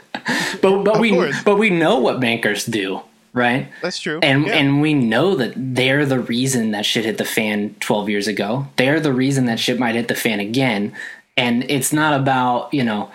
but 0.62 0.82
but 0.82 1.00
we 1.00 1.10
course. 1.10 1.42
but 1.44 1.56
we 1.56 1.70
know 1.70 1.98
what 1.98 2.20
bankers 2.20 2.64
do, 2.64 3.00
right? 3.32 3.68
That's 3.82 3.98
true. 3.98 4.18
And 4.22 4.46
Yeah. 4.46 4.54
and 4.54 4.80
we 4.80 4.94
know 4.94 5.34
that 5.36 5.52
they're 5.56 6.06
the 6.06 6.18
reason 6.20 6.72
that 6.72 6.84
shit 6.86 7.04
hit 7.04 7.18
the 7.18 7.24
fan 7.24 7.74
12 7.80 8.08
years 8.08 8.26
ago. 8.26 8.66
They're 8.76 9.00
the 9.00 9.12
reason 9.12 9.46
that 9.46 9.58
shit 9.60 9.78
might 9.78 9.94
hit 9.94 10.08
the 10.08 10.14
fan 10.14 10.40
again. 10.40 10.92
And 11.36 11.64
it's 11.70 11.92
not 11.92 12.18
about, 12.18 12.72
you 12.72 12.82
know, 12.82 13.10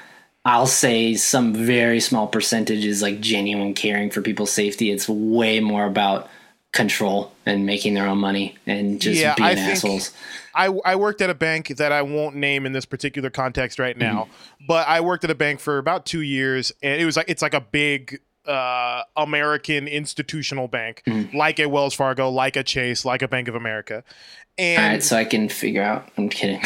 I'll 0.45 0.67
say 0.67 1.15
some 1.15 1.53
very 1.53 1.99
small 1.99 2.27
percentage 2.27 2.85
is 2.85 3.01
like 3.01 3.19
genuine 3.19 3.73
caring 3.73 4.09
for 4.11 4.21
people's 4.21 4.51
safety. 4.51 4.91
It's 4.91 5.09
way 5.09 5.59
more 5.59 5.85
about 5.85 6.29
control 6.71 7.33
and 7.45 7.65
making 7.65 7.93
their 7.95 8.07
own 8.07 8.17
money 8.17 8.55
and 8.65 9.01
just 9.01 9.19
Yeah, 9.19 9.35
being 9.35 9.49
I 9.49 9.53
assholes. 9.53 10.11
I, 10.55 10.67
I 10.85 10.95
worked 10.95 11.21
at 11.21 11.29
a 11.29 11.33
bank 11.35 11.67
that 11.77 11.91
I 11.91 12.01
won't 12.01 12.35
name 12.35 12.65
in 12.65 12.71
this 12.71 12.85
particular 12.85 13.29
context 13.29 13.77
right 13.79 13.97
now, 13.97 14.23
Mm-hmm. 14.25 14.65
but 14.67 14.87
I 14.87 15.01
worked 15.01 15.23
at 15.25 15.29
a 15.31 15.35
bank 15.35 15.59
for 15.59 15.77
about 15.77 16.05
two 16.05 16.21
years, 16.21 16.71
and 16.81 17.01
it 17.01 17.05
was 17.05 17.17
like 17.17 17.29
it's 17.29 17.41
like 17.41 17.53
a 17.53 17.61
big 17.61 18.19
uh, 18.45 19.03
American 19.17 19.87
institutional 19.87 20.67
bank, 20.67 21.03
Mm-hmm. 21.05 21.35
like 21.37 21.59
a 21.59 21.67
Wells 21.67 21.93
Fargo, 21.93 22.29
like 22.29 22.55
a 22.55 22.63
Chase, 22.63 23.03
like 23.05 23.21
a 23.21 23.27
Bank 23.27 23.47
of 23.49 23.55
America, 23.55 23.95
All 23.97 24.65
and 24.65 24.93
right, 24.93 25.03
so 25.03 25.17
I 25.17 25.25
can 25.25 25.49
figure 25.49 25.83
out. 25.83 26.09
I'm 26.17 26.29
kidding. 26.29 26.61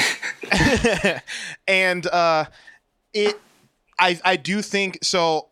and 1.68 2.06
uh, 2.08 2.45
it 3.14 3.39
I 3.99 4.20
I 4.24 4.36
do 4.36 4.62
think 4.62 4.99
so. 5.03 5.47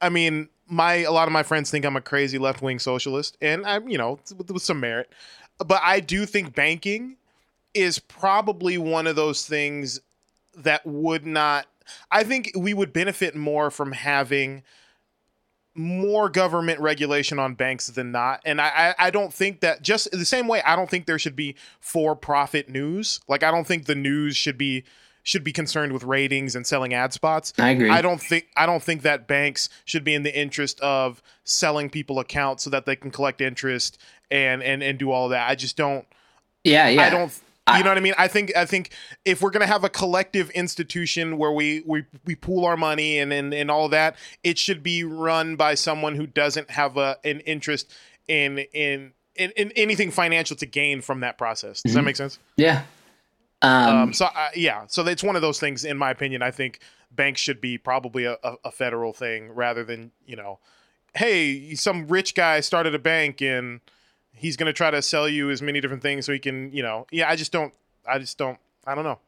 I 0.00 0.10
mean, 0.10 0.48
my 0.68 0.94
a 0.94 1.12
lot 1.12 1.28
of 1.28 1.32
my 1.32 1.42
friends 1.42 1.70
think 1.70 1.84
I'm 1.84 1.96
a 1.96 2.00
crazy 2.00 2.38
left 2.38 2.62
wing 2.62 2.78
socialist, 2.78 3.36
and 3.40 3.64
I'm 3.66 3.88
you 3.88 3.98
know 3.98 4.18
with, 4.36 4.50
with 4.50 4.62
some 4.62 4.80
merit, 4.80 5.10
but 5.58 5.80
I 5.82 6.00
do 6.00 6.26
think 6.26 6.54
banking 6.54 7.16
is 7.74 7.98
probably 7.98 8.78
one 8.78 9.06
of 9.06 9.16
those 9.16 9.46
things 9.46 10.00
that 10.56 10.84
would 10.86 11.26
not. 11.26 11.66
I 12.10 12.24
think 12.24 12.52
we 12.56 12.74
would 12.74 12.92
benefit 12.92 13.36
more 13.36 13.70
from 13.70 13.92
having 13.92 14.62
more 15.76 16.28
government 16.30 16.80
regulation 16.80 17.38
on 17.38 17.54
banks 17.54 17.88
than 17.88 18.10
not. 18.10 18.40
And 18.44 18.60
I, 18.60 18.94
I, 18.98 19.06
I 19.06 19.10
don't 19.10 19.32
think 19.32 19.60
that 19.60 19.82
just 19.82 20.10
the 20.10 20.24
same 20.24 20.48
way 20.48 20.62
I 20.62 20.74
don't 20.74 20.88
think 20.88 21.06
there 21.06 21.18
should 21.18 21.36
be 21.36 21.54
for 21.80 22.16
profit 22.16 22.68
news. 22.68 23.20
Like 23.28 23.42
I 23.42 23.50
don't 23.50 23.66
think 23.66 23.84
the 23.84 23.94
news 23.94 24.36
should 24.36 24.56
be 24.56 24.84
should 25.26 25.42
be 25.42 25.52
concerned 25.52 25.92
with 25.92 26.04
ratings 26.04 26.54
and 26.54 26.64
selling 26.64 26.94
ad 26.94 27.12
spots. 27.12 27.52
I 27.58 27.70
agree. 27.70 27.90
I 27.90 28.00
don't 28.00 28.22
think 28.22 28.46
I 28.56 28.64
don't 28.64 28.82
think 28.82 29.02
that 29.02 29.26
banks 29.26 29.68
should 29.84 30.04
be 30.04 30.14
in 30.14 30.22
the 30.22 30.38
interest 30.38 30.78
of 30.80 31.20
selling 31.42 31.90
people 31.90 32.20
accounts 32.20 32.62
so 32.62 32.70
that 32.70 32.86
they 32.86 32.94
can 32.94 33.10
collect 33.10 33.40
interest 33.40 33.98
and 34.30 34.62
and 34.62 34.84
and 34.84 34.98
do 34.98 35.10
all 35.10 35.30
that. 35.30 35.50
I 35.50 35.56
just 35.56 35.76
don't 35.76 36.06
yeah, 36.62 36.88
yeah. 36.88 37.02
I 37.02 37.10
don't. 37.10 37.40
You 37.76 37.82
know 37.82 37.90
what 37.90 37.98
I 37.98 38.00
mean? 38.00 38.14
I 38.16 38.28
think 38.28 38.56
I 38.56 38.64
think 38.64 38.90
if 39.24 39.42
we're 39.42 39.50
gonna 39.50 39.66
have 39.66 39.82
a 39.82 39.88
collective 39.88 40.50
institution 40.50 41.36
where 41.36 41.50
we 41.50 41.82
we, 41.84 42.04
we 42.24 42.36
pool 42.36 42.64
our 42.64 42.76
money 42.76 43.18
and, 43.18 43.32
and 43.32 43.52
and 43.52 43.72
all 43.72 43.88
that, 43.88 44.14
it 44.44 44.56
should 44.56 44.84
be 44.84 45.02
run 45.02 45.56
by 45.56 45.74
someone 45.74 46.14
who 46.14 46.28
doesn't 46.28 46.70
have 46.70 46.96
a 46.96 47.18
an 47.24 47.40
interest 47.40 47.92
in 48.28 48.58
in 48.72 49.12
in, 49.34 49.50
in 49.56 49.72
anything 49.72 50.12
financial 50.12 50.56
to 50.58 50.66
gain 50.66 51.00
from 51.00 51.20
that 51.20 51.38
process. 51.38 51.82
Does 51.82 51.94
that 51.94 51.98
mm-hmm. 51.98 52.06
make 52.06 52.16
sense? 52.16 52.38
Yeah. 52.56 52.84
Um, 53.66 53.96
Um, 53.96 54.12
so 54.12 54.26
uh, 54.26 54.48
yeah, 54.54 54.84
so 54.86 55.06
it's 55.06 55.22
one 55.22 55.36
of 55.36 55.42
those 55.42 55.58
things. 55.60 55.84
In 55.84 55.96
my 55.98 56.10
opinion, 56.10 56.42
I 56.42 56.50
think 56.50 56.80
banks 57.10 57.40
should 57.40 57.60
be 57.60 57.78
probably 57.78 58.24
a, 58.24 58.36
a, 58.64 58.70
federal 58.70 59.12
thing 59.12 59.50
rather 59.52 59.84
than 59.84 60.12
you 60.26 60.36
know, 60.36 60.58
hey, 61.14 61.74
some 61.74 62.06
rich 62.06 62.34
guy 62.34 62.60
started 62.60 62.94
a 62.94 62.98
bank 62.98 63.40
and 63.40 63.80
he's 64.32 64.56
gonna 64.56 64.72
try 64.72 64.90
to 64.90 65.02
sell 65.02 65.28
you 65.28 65.50
as 65.50 65.62
many 65.62 65.80
different 65.80 66.02
things 66.02 66.26
so 66.26 66.32
he 66.32 66.38
can 66.38 66.72
you 66.72 66.82
know. 66.82 67.06
Yeah, 67.10 67.28
I 67.28 67.36
just 67.36 67.52
don't. 67.52 67.72
I 68.08 68.18
just 68.18 68.38
don't. 68.38 68.58
I 68.86 68.94
don't 68.94 69.04
know. 69.04 69.18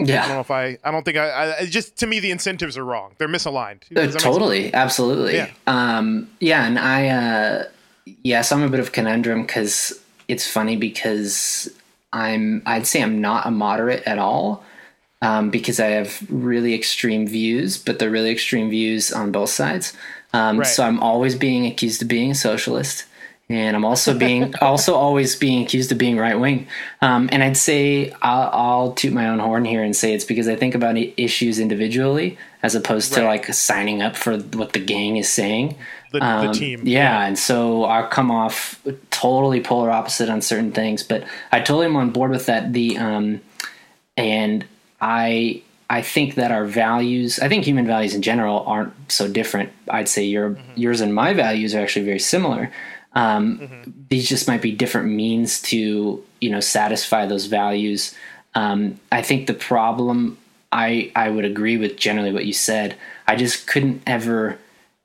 Yeah, 0.00 0.24
I 0.24 0.28
don't 0.28 0.36
know 0.36 0.40
if 0.40 0.50
I. 0.50 0.78
I 0.84 0.92
don't 0.92 1.04
think 1.04 1.16
I. 1.16 1.56
I 1.58 1.66
just 1.66 1.96
to 1.98 2.06
me, 2.06 2.20
the 2.20 2.30
incentives 2.30 2.78
are 2.78 2.84
wrong. 2.84 3.14
They're 3.18 3.28
misaligned. 3.28 3.82
Uh, 3.90 4.02
make 4.02 4.10
sense? 4.12 4.22
totally, 4.22 4.72
absolutely. 4.72 5.34
Yeah. 5.34 5.50
Um, 5.66 6.30
yeah, 6.38 6.66
and 6.66 6.78
I, 6.78 7.08
uh, 7.08 7.64
yeah, 8.22 8.42
so 8.42 8.54
I'm 8.54 8.62
a 8.62 8.68
bit 8.68 8.78
of 8.78 8.88
a 8.88 8.90
conundrum 8.90 9.42
because 9.42 10.00
it's 10.28 10.48
funny 10.48 10.76
because 10.76 11.68
I'm, 12.12 12.62
I'd 12.66 12.86
say 12.86 13.02
I'm 13.02 13.20
not 13.20 13.46
a 13.46 13.50
moderate 13.50 14.02
at 14.04 14.18
all, 14.18 14.64
um, 15.20 15.50
because 15.50 15.80
I 15.80 15.88
have 15.88 16.24
really 16.30 16.74
extreme 16.74 17.26
views, 17.26 17.76
but 17.76 17.98
they're 17.98 18.10
really 18.10 18.30
extreme 18.30 18.70
views 18.70 19.12
on 19.12 19.32
both 19.32 19.50
sides. 19.50 19.96
Um, 20.32 20.58
Right. 20.58 20.66
So 20.66 20.84
I'm 20.84 21.00
always 21.00 21.34
being 21.34 21.66
accused 21.66 22.02
of 22.02 22.08
being 22.08 22.30
a 22.30 22.34
socialist, 22.34 23.04
and 23.48 23.74
I'm 23.74 23.84
also 23.84 24.16
being 24.16 24.54
also 24.60 24.94
always 24.94 25.34
being 25.34 25.64
accused 25.64 25.90
of 25.90 25.98
being 25.98 26.18
right 26.18 26.38
wing. 26.38 26.68
Um, 27.00 27.28
and 27.32 27.42
I'd 27.42 27.56
say 27.56 28.12
I'll, 28.22 28.50
I'll 28.52 28.92
toot 28.92 29.12
my 29.12 29.28
own 29.28 29.38
horn 29.38 29.64
here 29.64 29.82
and 29.82 29.96
say 29.96 30.12
it's 30.12 30.24
because 30.24 30.48
I 30.48 30.56
think 30.56 30.74
about 30.74 30.96
issues 30.96 31.58
individually 31.58 32.36
as 32.62 32.74
opposed 32.74 33.14
to 33.14 33.24
like 33.24 33.52
signing 33.54 34.02
up 34.02 34.16
for 34.16 34.36
what 34.38 34.72
the 34.72 34.80
gang 34.80 35.16
is 35.16 35.30
saying. 35.30 35.76
The, 36.12 36.20
the 36.20 36.24
Um, 36.24 36.52
team. 36.52 36.80
Yeah, 36.84 37.26
and 37.26 37.38
so 37.38 37.84
I'll 37.84 38.08
come 38.08 38.30
off 38.30 38.80
totally 39.10 39.60
polar 39.60 39.90
opposite 39.90 40.28
on 40.30 40.40
certain 40.40 40.72
things, 40.72 41.02
but 41.02 41.24
I 41.52 41.60
totally 41.60 41.86
am 41.86 41.96
on 41.96 42.10
board 42.10 42.30
with 42.30 42.46
that. 42.46 42.72
The 42.72 42.96
um, 42.98 43.40
and 44.16 44.64
I 45.00 45.62
I 45.90 46.02
think 46.02 46.34
that 46.34 46.50
our 46.50 46.64
values, 46.66 47.38
I 47.40 47.48
think 47.48 47.64
human 47.64 47.86
values 47.86 48.14
in 48.14 48.22
general 48.22 48.64
aren't 48.66 48.92
so 49.10 49.28
different. 49.28 49.70
I'd 49.90 50.08
say 50.08 50.24
your 50.24 50.58
yours 50.76 51.00
and 51.00 51.14
my 51.14 51.34
values 51.34 51.74
are 51.74 51.80
actually 51.80 52.04
very 52.04 52.18
similar. 52.20 52.70
Um, 53.14 53.68
These 54.10 54.28
just 54.28 54.46
might 54.48 54.62
be 54.62 54.72
different 54.72 55.08
means 55.10 55.60
to 55.62 56.22
you 56.40 56.50
know 56.50 56.60
satisfy 56.60 57.26
those 57.26 57.46
values. 57.46 58.14
Um, 58.54 58.98
I 59.12 59.22
think 59.22 59.46
the 59.46 59.54
problem 59.54 60.38
I 60.72 61.10
I 61.16 61.30
would 61.30 61.44
agree 61.44 61.76
with 61.76 61.96
generally 61.96 62.32
what 62.32 62.44
you 62.44 62.52
said. 62.52 62.96
I 63.26 63.36
just 63.36 63.66
couldn't 63.66 64.02
ever, 64.06 64.58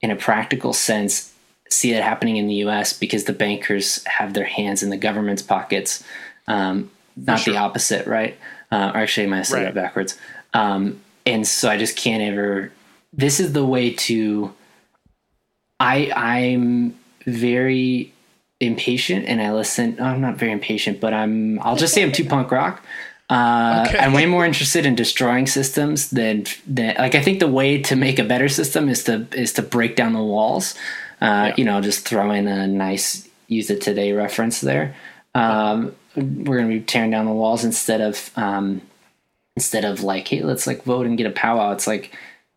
in 0.04 0.12
a 0.12 0.16
practical 0.18 0.74
sense, 0.74 1.34
see 1.70 1.94
it 1.94 2.04
happening 2.04 2.36
in 2.38 2.48
the 2.48 2.56
U.S. 2.56 2.92
because 2.92 3.24
the 3.24 3.34
bankers 3.34 4.04
have 4.04 4.34
their 4.34 4.44
hands 4.46 4.84
in 4.84 4.90
the 4.90 4.98
government's 4.98 5.42
pockets, 5.42 6.04
um, 6.48 6.92
not 7.16 7.44
the 7.46 7.56
opposite, 7.58 8.06
right? 8.06 8.38
Uh, 8.70 8.92
or 8.94 8.98
actually, 8.98 9.26
I 9.28 9.30
might 9.30 9.44
said 9.44 9.56
Right. 9.56 9.64
that 9.64 9.74
backwards. 9.74 10.18
Um, 10.54 11.00
and 11.26 11.48
so 11.48 11.70
I 11.70 11.78
just 11.78 11.96
can't 11.96 12.22
ever. 12.22 12.72
This 13.14 13.40
is 13.40 13.54
the 13.54 13.66
way 13.66 13.92
to. 13.94 14.54
I 15.80 16.12
I'm 16.16 17.00
very 17.26 18.14
impatient, 18.60 19.26
and 19.26 19.42
I 19.42 19.54
listen. 19.54 20.00
I'm 20.02 20.20
not 20.20 20.36
very 20.36 20.52
impatient, 20.52 21.00
but 21.00 21.14
I'm. 21.14 21.60
I'll 21.62 21.78
just 21.78 21.94
say 21.94 22.04
I'm 22.04 22.12
too 22.12 22.26
punk 22.34 22.52
rock. 22.52 22.84
Uh, 23.30 23.86
Okay. 23.88 23.98
I'm 24.00 24.14
way 24.14 24.26
more 24.26 24.46
interested 24.46 24.86
in 24.86 24.96
destroying 24.96 25.48
systems 25.48 26.10
than 26.10 26.46
than 26.68 26.96
like 26.98 27.16
I 27.16 27.22
think 27.22 27.40
the 27.40 27.48
way 27.48 27.82
to 27.84 27.96
make 27.96 28.20
a 28.20 28.24
better 28.24 28.50
system 28.50 28.90
is 28.90 29.04
to 29.06 29.26
is 29.34 29.54
to 29.54 29.62
break 29.62 29.96
down 29.96 30.14
the 30.14 30.22
walls. 30.24 30.76
Uh, 31.22 31.52
You 31.58 31.64
know, 31.66 31.80
just 31.82 32.08
throw 32.08 32.32
in 32.32 32.48
a 32.48 32.68
nice 32.68 33.28
use 33.48 33.70
it 33.70 33.82
today 33.82 34.12
reference 34.12 34.62
there. 34.62 34.96
Um, 35.36 35.96
we're 36.16 36.58
gonna 36.58 36.70
be 36.70 36.82
tearing 36.82 37.12
down 37.12 37.26
the 37.26 37.32
walls 37.32 37.64
instead 37.64 38.02
of 38.02 38.30
um, 38.36 38.82
instead 39.56 39.86
of 39.86 40.04
like, 40.04 40.28
hey, 40.28 40.42
let's 40.44 40.68
like 40.68 40.84
vote 40.84 41.06
and 41.06 41.18
get 41.18 41.28
a 41.28 41.32
powwow. 41.32 41.72
It's 41.72 41.88
like, 41.88 42.12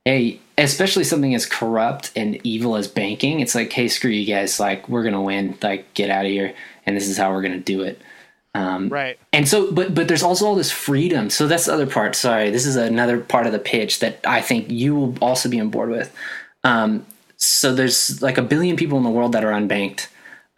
hey, 0.05 0.41
especially 0.59 1.05
something 1.05 1.35
as 1.35 1.47
corrupt 1.47 2.11
and 2.17 2.39
evil 2.45 2.77
as 2.77 2.89
banking. 2.89 3.41
It's 3.41 3.55
like, 3.55 3.73
hey, 3.73 3.89
screw 3.89 4.11
you 4.11 4.27
guys. 4.27 4.59
Like, 4.59 4.89
we're 4.89 5.05
gonna 5.05 5.23
win. 5.23 5.57
Like, 5.63 5.93
get 5.95 6.11
out 6.11 6.25
of 6.27 6.31
here. 6.31 6.55
And 6.85 6.97
this 6.97 7.09
is 7.09 7.17
how 7.19 7.31
we're 7.33 7.43
gonna 7.43 7.59
do 7.59 7.83
it. 7.83 8.01
Right. 8.89 9.19
And 9.33 9.49
so, 9.49 9.71
but 9.73 9.95
but 9.95 10.09
there's 10.09 10.23
also 10.23 10.47
all 10.47 10.55
this 10.55 10.71
freedom. 10.71 11.31
So 11.31 11.47
that's 11.47 11.67
the 11.67 11.73
other 11.75 11.87
part. 11.87 12.15
Sorry, 12.15 12.51
this 12.51 12.67
is 12.67 12.77
another 12.77 13.21
part 13.21 13.47
of 13.47 13.53
the 13.53 13.59
pitch 13.59 14.01
that 14.01 14.21
I 14.27 14.41
think 14.41 14.71
you 14.71 14.95
will 14.95 15.19
also 15.21 15.49
be 15.49 15.61
on 15.61 15.71
board 15.71 15.91
with. 15.91 16.15
Um, 16.65 17.07
so 17.37 17.75
there's 17.75 18.23
like 18.23 18.39
a 18.39 18.43
billion 18.43 18.77
people 18.77 18.99
in 18.99 19.05
the 19.05 19.11
world 19.11 19.33
that 19.33 19.45
are 19.45 19.53
unbanked, 19.53 20.09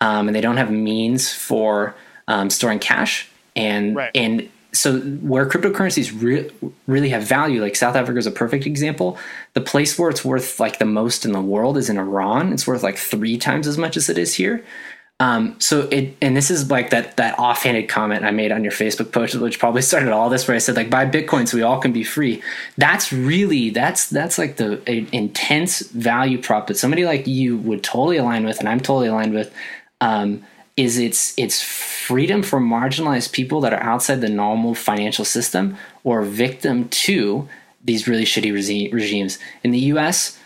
um, 0.01 0.28
and 0.28 0.34
they 0.34 0.40
don't 0.40 0.57
have 0.57 0.70
means 0.70 1.32
for 1.32 1.94
um, 2.28 2.51
storing 2.51 2.78
cash. 2.78 3.28
And 3.57 3.96
Right. 3.96 4.11
and 4.14 4.49
so 4.72 5.01
where 5.01 5.46
cryptocurrencies 5.49 6.12
re- 6.22 6.51
really 6.86 7.09
have 7.09 7.22
value, 7.22 7.61
like 7.62 7.74
South 7.74 7.96
Africa 7.96 8.18
is 8.18 8.26
a 8.26 8.30
perfect 8.30 8.66
example. 8.66 9.18
The 9.55 9.62
place 9.62 9.99
where 9.99 10.11
it's 10.11 10.24
worth 10.24 10.61
like 10.61 10.78
the 10.78 10.84
most 10.84 11.24
in 11.24 11.32
the 11.32 11.40
world 11.40 11.78
is 11.78 11.88
in 11.88 11.99
Iran. 11.99 12.53
It's 12.53 12.66
worth 12.66 12.82
like 12.82 12.99
three 12.99 13.38
times 13.38 13.66
as 13.66 13.78
much 13.78 13.96
as 13.96 14.09
it 14.09 14.18
is 14.18 14.34
here. 14.34 14.62
Um, 15.20 15.58
so 15.58 15.88
it, 15.90 16.16
and 16.22 16.36
this 16.36 16.48
is 16.48 16.70
like 16.70 16.90
that 16.90 17.16
that 17.16 17.38
offhanded 17.38 17.88
comment 17.88 18.24
I 18.24 18.30
made 18.30 18.52
on 18.52 18.62
your 18.62 18.72
Facebook 18.72 19.10
post, 19.10 19.34
which 19.34 19.58
probably 19.58 19.82
started 19.90 20.10
all 20.12 20.30
this, 20.30 20.46
where 20.46 20.54
I 20.54 20.58
said 20.58 20.76
like 20.76 20.90
buy 20.90 21.06
Bitcoin 21.06 21.48
so 21.48 21.56
we 21.56 21.62
all 21.62 21.80
can 21.80 21.92
be 21.92 22.04
free. 22.04 22.42
That's 22.76 23.12
really 23.12 23.70
that's 23.70 24.08
that's 24.08 24.38
like 24.38 24.56
the 24.56 24.80
intense 25.12 25.80
value 25.80 26.40
prop 26.40 26.68
that 26.68 26.76
somebody 26.76 27.04
like 27.04 27.26
you 27.26 27.56
would 27.58 27.82
totally 27.82 28.16
align 28.16 28.44
with, 28.44 28.60
and 28.60 28.68
I'm 28.68 28.80
totally 28.80 29.08
aligned 29.08 29.34
with. 29.34 29.52
Um, 30.00 30.44
is 30.76 30.96
it's 30.96 31.34
it's 31.36 31.60
freedom 31.60 32.40
for 32.40 32.60
marginalized 32.60 33.32
people 33.32 33.60
that 33.62 33.72
are 33.72 33.82
outside 33.82 34.20
the 34.20 34.28
normal 34.28 34.76
financial 34.76 35.24
system 35.24 35.76
or 36.04 36.22
victim 36.22 36.88
to 36.88 37.48
these 37.84 38.06
really 38.06 38.24
shitty 38.24 38.52
regi- 38.52 38.88
regimes 38.92 39.40
in 39.64 39.72
the 39.72 39.80
U.S 39.80 40.38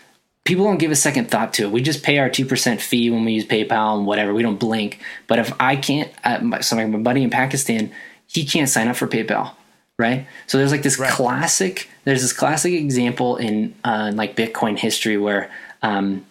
people 0.43 0.65
don't 0.65 0.77
give 0.77 0.91
a 0.91 0.95
second 0.95 1.29
thought 1.31 1.53
to 1.55 1.63
it. 1.63 1.71
We 1.71 1.81
just 1.81 2.03
pay 2.03 2.19
our 2.19 2.29
two 2.29 2.45
percent 2.45 2.81
fee 2.81 3.09
when 3.09 3.25
we 3.25 3.33
use 3.33 3.45
PayPal 3.45 3.97
and 3.97 4.05
whatever. 4.05 4.33
We 4.33 4.43
don't 4.43 4.59
blink. 4.59 4.99
But 5.27 5.39
if 5.39 5.53
I 5.59 5.75
can't, 5.75 6.11
uh, 6.23 6.39
my, 6.39 6.61
so 6.61 6.75
my 6.75 6.97
buddy 6.97 7.23
in 7.23 7.29
Pakistan, 7.29 7.91
he 8.27 8.45
can't 8.45 8.69
sign 8.69 8.87
up 8.87 8.95
for 8.95 9.07
PayPal, 9.07 9.51
right? 9.97 10.27
So 10.47 10.57
there's 10.57 10.71
like 10.71 10.83
this 10.83 10.99
Right. 10.99 11.11
classic. 11.11 11.89
There's 12.03 12.21
this 12.21 12.33
classic 12.33 12.73
example 12.73 13.37
in 13.37 13.73
uh, 13.83 14.11
like 14.13 14.35
Bitcoin 14.35 14.77
history 14.77 15.17
where, 15.17 15.49
um, 15.81 16.25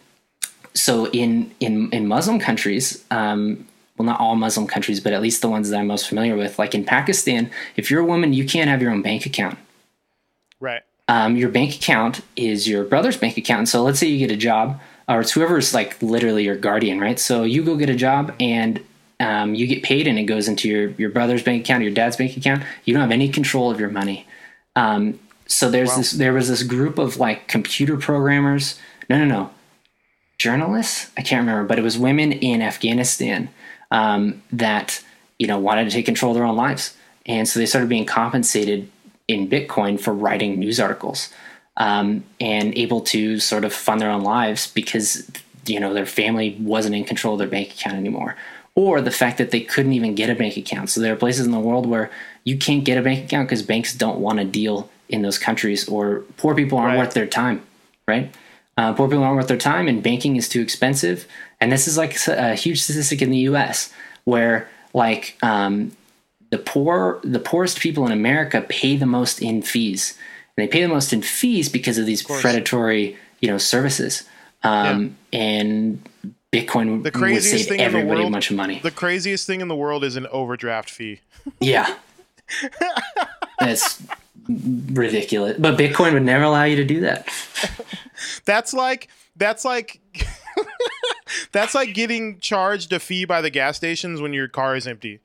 so 0.74 1.08
in 1.08 1.52
in 1.60 1.90
in 1.90 2.06
Muslim 2.08 2.38
countries. 2.38 3.04
Um, 3.10 3.66
well, 3.98 4.06
not 4.06 4.20
all 4.20 4.36
Muslim 4.36 4.66
countries, 4.66 5.00
but 5.00 5.12
at 5.12 5.20
least 5.20 5.42
the 5.42 5.48
ones 5.50 5.68
that 5.68 5.78
I'm 5.78 5.86
most 5.86 6.08
familiar 6.08 6.34
with. 6.34 6.58
Like 6.58 6.74
in 6.74 6.82
Pakistan, 6.82 7.50
if 7.76 7.90
you're 7.90 8.00
a 8.00 8.04
woman, 8.06 8.32
you 8.32 8.44
can't 8.46 8.70
have 8.70 8.80
your 8.80 8.90
own 8.90 9.02
bank 9.02 9.26
account 9.26 9.58
Right. 10.60 10.82
Um, 11.08 11.36
your 11.36 11.48
bank 11.48 11.74
account 11.74 12.20
is 12.36 12.68
your 12.68 12.84
brother's 12.84 13.16
bank 13.16 13.36
account. 13.36 13.58
And 13.58 13.68
so 13.68 13.82
let's 13.82 13.98
say 13.98 14.06
you 14.06 14.18
get 14.18 14.30
a 14.30 14.36
job, 14.36 14.80
or 15.08 15.20
it's 15.20 15.32
whoever's 15.32 15.74
like 15.74 16.00
literally 16.00 16.44
your 16.44 16.56
guardian, 16.56 17.00
right? 17.00 17.18
So 17.18 17.42
you 17.42 17.64
go 17.64 17.76
get 17.76 17.90
a 17.90 17.94
job 17.94 18.34
and 18.38 18.82
um, 19.20 19.54
you 19.54 19.66
get 19.66 19.82
paid, 19.82 20.06
and 20.06 20.18
it 20.18 20.24
goes 20.24 20.48
into 20.48 20.68
your 20.68 20.90
your 20.90 21.10
brother's 21.10 21.42
bank 21.42 21.64
account, 21.64 21.82
your 21.82 21.92
dad's 21.92 22.16
bank 22.16 22.36
account. 22.36 22.64
You 22.84 22.94
don't 22.94 23.02
have 23.02 23.12
any 23.12 23.28
control 23.28 23.70
of 23.70 23.78
your 23.78 23.90
money. 23.90 24.26
Um, 24.74 25.20
so 25.46 25.70
there's 25.70 25.94
this. 25.96 26.12
There 26.12 26.32
was 26.32 26.48
this 26.48 26.62
group 26.62 26.98
of 26.98 27.18
like 27.18 27.46
computer 27.46 27.96
programmers. 27.96 28.78
No, 29.08 29.18
no, 29.18 29.24
no. 29.24 29.50
Journalists. 30.38 31.10
I 31.16 31.22
can't 31.22 31.40
remember, 31.40 31.64
but 31.68 31.78
it 31.78 31.82
was 31.82 31.98
women 31.98 32.32
in 32.32 32.62
Afghanistan 32.62 33.48
um, 33.90 34.42
that 34.50 35.04
you 35.38 35.46
know 35.46 35.58
wanted 35.58 35.84
to 35.84 35.90
take 35.90 36.06
control 36.06 36.32
of 36.32 36.36
their 36.36 36.44
own 36.44 36.56
lives, 36.56 36.96
and 37.26 37.46
so 37.46 37.60
they 37.60 37.66
started 37.66 37.88
being 37.88 38.06
compensated 38.06 38.90
in 39.28 39.48
Bitcoin 39.48 39.98
for 40.00 40.12
writing 40.12 40.58
news 40.58 40.78
articles 40.80 41.28
um, 41.76 42.24
and 42.40 42.76
able 42.76 43.00
to 43.00 43.38
sort 43.38 43.64
of 43.64 43.72
fund 43.72 44.00
their 44.00 44.10
own 44.10 44.22
lives 44.22 44.70
because 44.72 45.30
you 45.66 45.78
know 45.80 45.94
their 45.94 46.06
family 46.06 46.56
wasn't 46.60 46.94
in 46.94 47.04
control 47.04 47.34
of 47.34 47.38
their 47.38 47.48
bank 47.48 47.70
account 47.72 47.96
anymore, 47.96 48.36
or 48.74 49.00
the 49.00 49.10
fact 49.10 49.38
that 49.38 49.50
they 49.50 49.60
couldn't 49.60 49.92
even 49.92 50.14
get 50.14 50.28
a 50.28 50.34
bank 50.34 50.56
account. 50.56 50.90
So 50.90 51.00
there 51.00 51.12
are 51.12 51.16
places 51.16 51.46
in 51.46 51.52
the 51.52 51.60
world 51.60 51.86
where 51.86 52.10
you 52.44 52.56
can't 52.58 52.84
get 52.84 52.98
a 52.98 53.02
bank 53.02 53.24
account 53.26 53.48
because 53.48 53.62
banks 53.62 53.94
don't 53.94 54.18
want 54.18 54.38
to 54.38 54.44
deal 54.44 54.90
in 55.08 55.22
those 55.22 55.38
countries, 55.38 55.88
or 55.88 56.24
poor 56.36 56.54
people 56.54 56.78
aren't 56.78 56.94
Right. 56.94 57.04
worth 57.04 57.14
their 57.14 57.26
time, 57.26 57.62
right? 58.08 58.34
Uh, 58.76 58.92
poor 58.94 59.06
people 59.08 59.22
aren't 59.22 59.36
worth 59.36 59.48
their 59.48 59.56
time, 59.58 59.86
and 59.88 60.02
banking 60.02 60.36
is 60.36 60.48
too 60.48 60.60
expensive. 60.60 61.26
And 61.60 61.70
this 61.70 61.86
is 61.86 61.96
like 61.96 62.16
a 62.26 62.54
huge 62.54 62.82
statistic 62.82 63.22
in 63.22 63.30
the 63.30 63.38
U.S. 63.50 63.92
where 64.24 64.68
like 64.94 65.36
um, 65.42 65.92
the 66.52 66.58
poor 66.58 67.18
the 67.24 67.40
poorest 67.40 67.80
people 67.80 68.04
in 68.06 68.12
America 68.12 68.60
pay 68.68 68.94
the 68.94 69.06
most 69.06 69.40
in 69.40 69.62
fees. 69.62 70.16
And 70.56 70.62
they 70.68 70.70
pay 70.70 70.82
the 70.82 70.88
most 70.88 71.12
in 71.14 71.22
fees 71.22 71.70
because 71.70 71.96
of 71.96 72.04
these 72.04 72.22
predatory, 72.22 73.16
you 73.40 73.48
know, 73.48 73.56
services. 73.56 74.24
Um, 74.62 75.16
and 75.32 76.06
Bitcoin 76.52 77.02
The 77.02 77.18
would 77.18 77.42
save 77.42 77.66
thing 77.66 77.72
in 77.72 77.78
the 77.78 77.82
everybody 77.84 78.20
a 78.20 78.22
world. 78.24 78.32
bunch 78.32 78.50
of 78.50 78.56
money. 78.56 78.80
The 78.80 78.90
craziest 78.90 79.46
thing 79.46 79.62
in 79.62 79.68
the 79.68 79.74
world 79.74 80.04
is 80.04 80.14
an 80.16 80.26
overdraft 80.26 80.90
fee. 80.90 81.20
yeah. 81.60 81.96
That's 83.58 84.02
ridiculous. 84.46 85.56
But 85.58 85.78
Bitcoin 85.78 86.12
would 86.12 86.22
never 86.22 86.44
allow 86.44 86.64
you 86.64 86.76
to 86.76 86.84
do 86.84 87.00
that. 87.00 87.26
That's 88.44 88.74
like 88.74 89.08
that's 89.36 89.64
like 89.64 90.00
that's 91.52 91.74
like 91.74 91.94
getting 91.94 92.38
charged 92.40 92.92
a 92.92 93.00
fee 93.00 93.24
by 93.24 93.40
the 93.40 93.50
gas 93.50 93.76
stations 93.78 94.20
when 94.20 94.32
your 94.32 94.46
car 94.48 94.76
is 94.76 94.86
empty. 94.86 95.20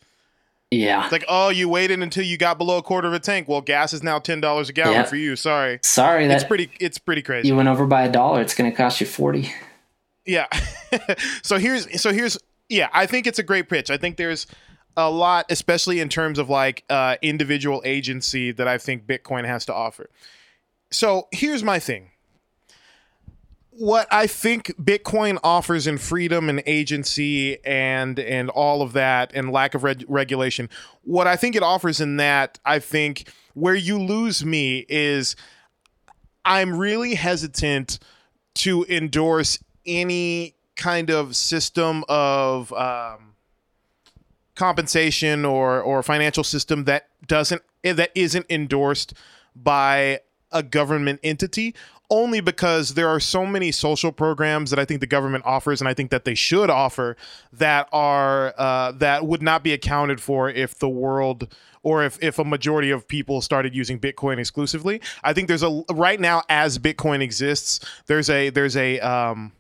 Yeah. 0.72 1.04
It's 1.04 1.12
like, 1.12 1.26
oh, 1.30 1.50
you 1.50 1.70
waited 1.70 2.02
until 2.02 2.24
you 2.26 2.38
got 2.38 2.58
below 2.58 2.78
a 2.78 2.82
quarter 2.82 3.08
of 3.08 3.14
a 3.14 3.20
tank. 3.20 3.48
Well, 3.48 3.62
gas 3.62 3.94
is 3.94 4.04
now 4.04 4.20
ten 4.20 4.42
dollars 4.42 4.70
a 4.70 4.74
gallon 4.74 4.94
Yeah. 4.96 5.04
for 5.04 5.16
you. 5.16 5.36
Sorry, 5.36 5.80
Sorry 5.84 6.26
it's 6.26 6.44
pretty. 6.44 6.70
It's 6.80 6.98
pretty 6.98 7.22
crazy. 7.22 7.48
you 7.48 7.56
went 7.56 7.70
over 7.70 7.86
by 7.86 8.04
a 8.04 8.12
dollar. 8.12 8.42
It's 8.42 8.54
going 8.56 8.70
to 8.70 8.76
cost 8.76 9.00
you 9.00 9.08
40. 9.08 9.50
Yeah. 10.26 10.48
so 11.42 11.58
here's 11.58 12.02
so 12.02 12.12
here's 12.12 12.38
yeah, 12.70 12.90
I 12.94 13.06
think 13.06 13.28
it's 13.28 13.40
a 13.40 13.44
great 13.44 13.70
pitch. 13.70 13.90
I 13.90 13.96
think 13.98 14.18
there's 14.18 14.46
a 14.98 15.10
lot, 15.10 15.46
especially 15.50 16.02
in 16.02 16.10
terms 16.10 16.38
of 16.38 16.50
like 16.50 16.84
uh, 16.90 17.16
individual 17.22 17.82
agency 17.86 18.52
that 18.52 18.68
I 18.68 18.78
think 18.78 19.06
Bitcoin 19.06 19.46
has 19.46 19.64
to 19.68 19.74
offer. 19.74 20.10
So 20.92 21.28
here's 21.32 21.64
my 21.64 21.80
thing. 21.80 22.10
What 23.80 24.08
I 24.12 24.26
think 24.26 24.74
Bitcoin 24.82 25.38
offers 25.44 25.86
in 25.86 26.00
freedom 26.00 26.50
and 26.50 26.64
agency 26.66 27.64
and 27.64 28.18
and 28.18 28.50
all 28.50 28.82
of 28.82 28.94
that 28.94 29.32
and 29.36 29.52
lack 29.52 29.76
of 29.76 29.84
reg- 29.84 30.06
regulation, 30.08 30.68
what 31.04 31.28
I 31.28 31.36
think 31.36 31.56
it 31.56 31.62
offers 31.62 32.02
in 32.02 32.18
that, 32.18 32.60
I 32.66 32.80
think 32.80 33.30
where 33.54 33.76
you 33.76 34.00
lose 34.00 34.44
me 34.44 34.86
is 34.90 35.36
I'm 36.44 36.76
really 36.76 37.14
hesitant 37.14 38.00
to 38.56 38.84
endorse 38.90 39.60
any 39.86 40.56
kind 40.76 41.12
of 41.12 41.36
system 41.36 42.04
of 42.10 42.74
um, 42.74 43.36
compensation 44.56 45.46
or 45.46 45.82
or 45.82 46.02
financial 46.02 46.44
system 46.44 46.86
that 46.86 47.10
doesn't 47.28 47.62
that 47.84 48.10
isn't 48.16 48.48
endorsed 48.50 49.14
by 49.56 50.22
a 50.52 50.64
government 50.64 51.20
entity 51.24 51.76
only 52.10 52.40
because 52.40 52.94
there 52.94 53.10
are 53.10 53.20
so 53.20 53.46
many 53.46 53.72
social 53.72 54.12
programs 54.12 54.70
that 54.70 54.80
I 54.80 54.86
think 54.86 55.02
the 55.02 55.08
government 55.08 55.46
offers, 55.46 55.82
and 55.82 55.88
I 55.88 55.94
think 55.94 56.12
that 56.12 56.26
they 56.26 56.36
should 56.36 56.70
offer 56.70 57.18
that 57.54 57.90
are 57.92 58.54
uh, 58.58 58.92
that 58.94 59.26
would 59.26 59.42
not 59.42 59.64
be 59.64 59.74
accounted 59.74 60.22
for 60.22 60.50
if 60.50 60.78
the 60.78 60.90
world 60.90 61.54
or 61.84 62.04
if, 62.04 62.22
if 62.22 62.40
a 62.40 62.44
majority 62.44 62.92
of 62.92 63.08
people 63.08 63.42
started 63.42 63.74
using 63.76 64.00
Bitcoin 64.00 64.40
exclusively. 64.40 65.02
I 65.24 65.34
think 65.34 65.48
there's 65.48 65.64
a 65.64 65.84
right 65.92 66.20
now 66.20 66.44
as 66.50 66.80
Bitcoin 66.80 67.22
exists, 67.22 67.80
there's 68.08 68.30
a 68.30 68.50
there's 68.50 68.78
a 68.78 69.00
um, 69.00 69.52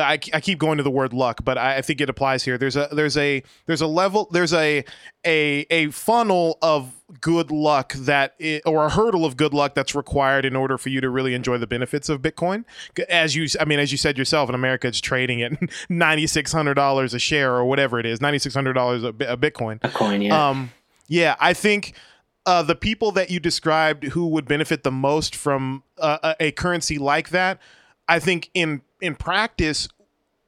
I, 0.00 0.18
I 0.32 0.40
keep 0.40 0.58
going 0.58 0.78
to 0.78 0.82
the 0.82 0.90
word 0.90 1.12
luck, 1.12 1.44
but 1.44 1.58
I, 1.58 1.76
I 1.78 1.82
think 1.82 2.00
it 2.00 2.10
applies 2.10 2.42
here. 2.44 2.58
There's 2.58 2.76
a 2.76 2.88
there's 2.92 3.16
a 3.16 3.42
there's 3.66 3.80
a 3.80 3.86
level 3.86 4.28
there's 4.32 4.52
a 4.52 4.84
a 5.24 5.66
a 5.70 5.90
funnel 5.90 6.58
of 6.62 6.92
good 7.20 7.50
luck 7.50 7.92
that 7.94 8.34
i 8.40 8.60
or 8.64 8.86
a 8.86 8.90
hurdle 8.90 9.24
of 9.24 9.36
good 9.36 9.52
luck 9.52 9.74
that's 9.74 9.94
required 9.94 10.44
in 10.44 10.56
order 10.56 10.78
for 10.78 10.88
you 10.88 11.00
to 11.00 11.10
really 11.10 11.34
enjoy 11.34 11.58
the 11.58 11.66
benefits 11.66 12.08
of 12.08 12.22
Bitcoin. 12.22 12.64
As 13.08 13.36
you 13.36 13.46
I 13.60 13.64
mean 13.64 13.78
as 13.78 13.92
you 13.92 13.98
said 13.98 14.18
yourself, 14.18 14.48
in 14.48 14.54
America 14.54 14.88
it's 14.88 15.00
trading 15.00 15.42
at 15.42 15.52
ninety 15.88 16.26
six 16.26 16.52
hundred 16.52 16.74
dollars 16.74 17.14
a 17.14 17.18
share 17.18 17.54
or 17.54 17.64
whatever 17.64 17.98
it 17.98 18.06
is, 18.06 18.20
ninety 18.20 18.38
six 18.38 18.54
hundred 18.54 18.74
dollars 18.74 19.04
a 19.04 19.12
Bitcoin. 19.12 19.78
A 19.82 19.88
coin, 19.88 20.22
yeah. 20.22 20.48
Um, 20.48 20.72
yeah, 21.08 21.36
I 21.40 21.54
think. 21.54 21.94
Uh, 22.46 22.62
the 22.62 22.74
people 22.74 23.10
that 23.10 23.30
you 23.30 23.40
described 23.40 24.04
who 24.04 24.26
would 24.26 24.46
benefit 24.46 24.82
the 24.82 24.90
most 24.90 25.34
from 25.34 25.82
uh, 25.98 26.34
a, 26.38 26.48
a 26.48 26.52
currency 26.52 26.98
like 26.98 27.30
that, 27.30 27.58
I 28.06 28.18
think 28.18 28.50
in 28.52 28.82
in 29.04 29.14
practice 29.14 29.86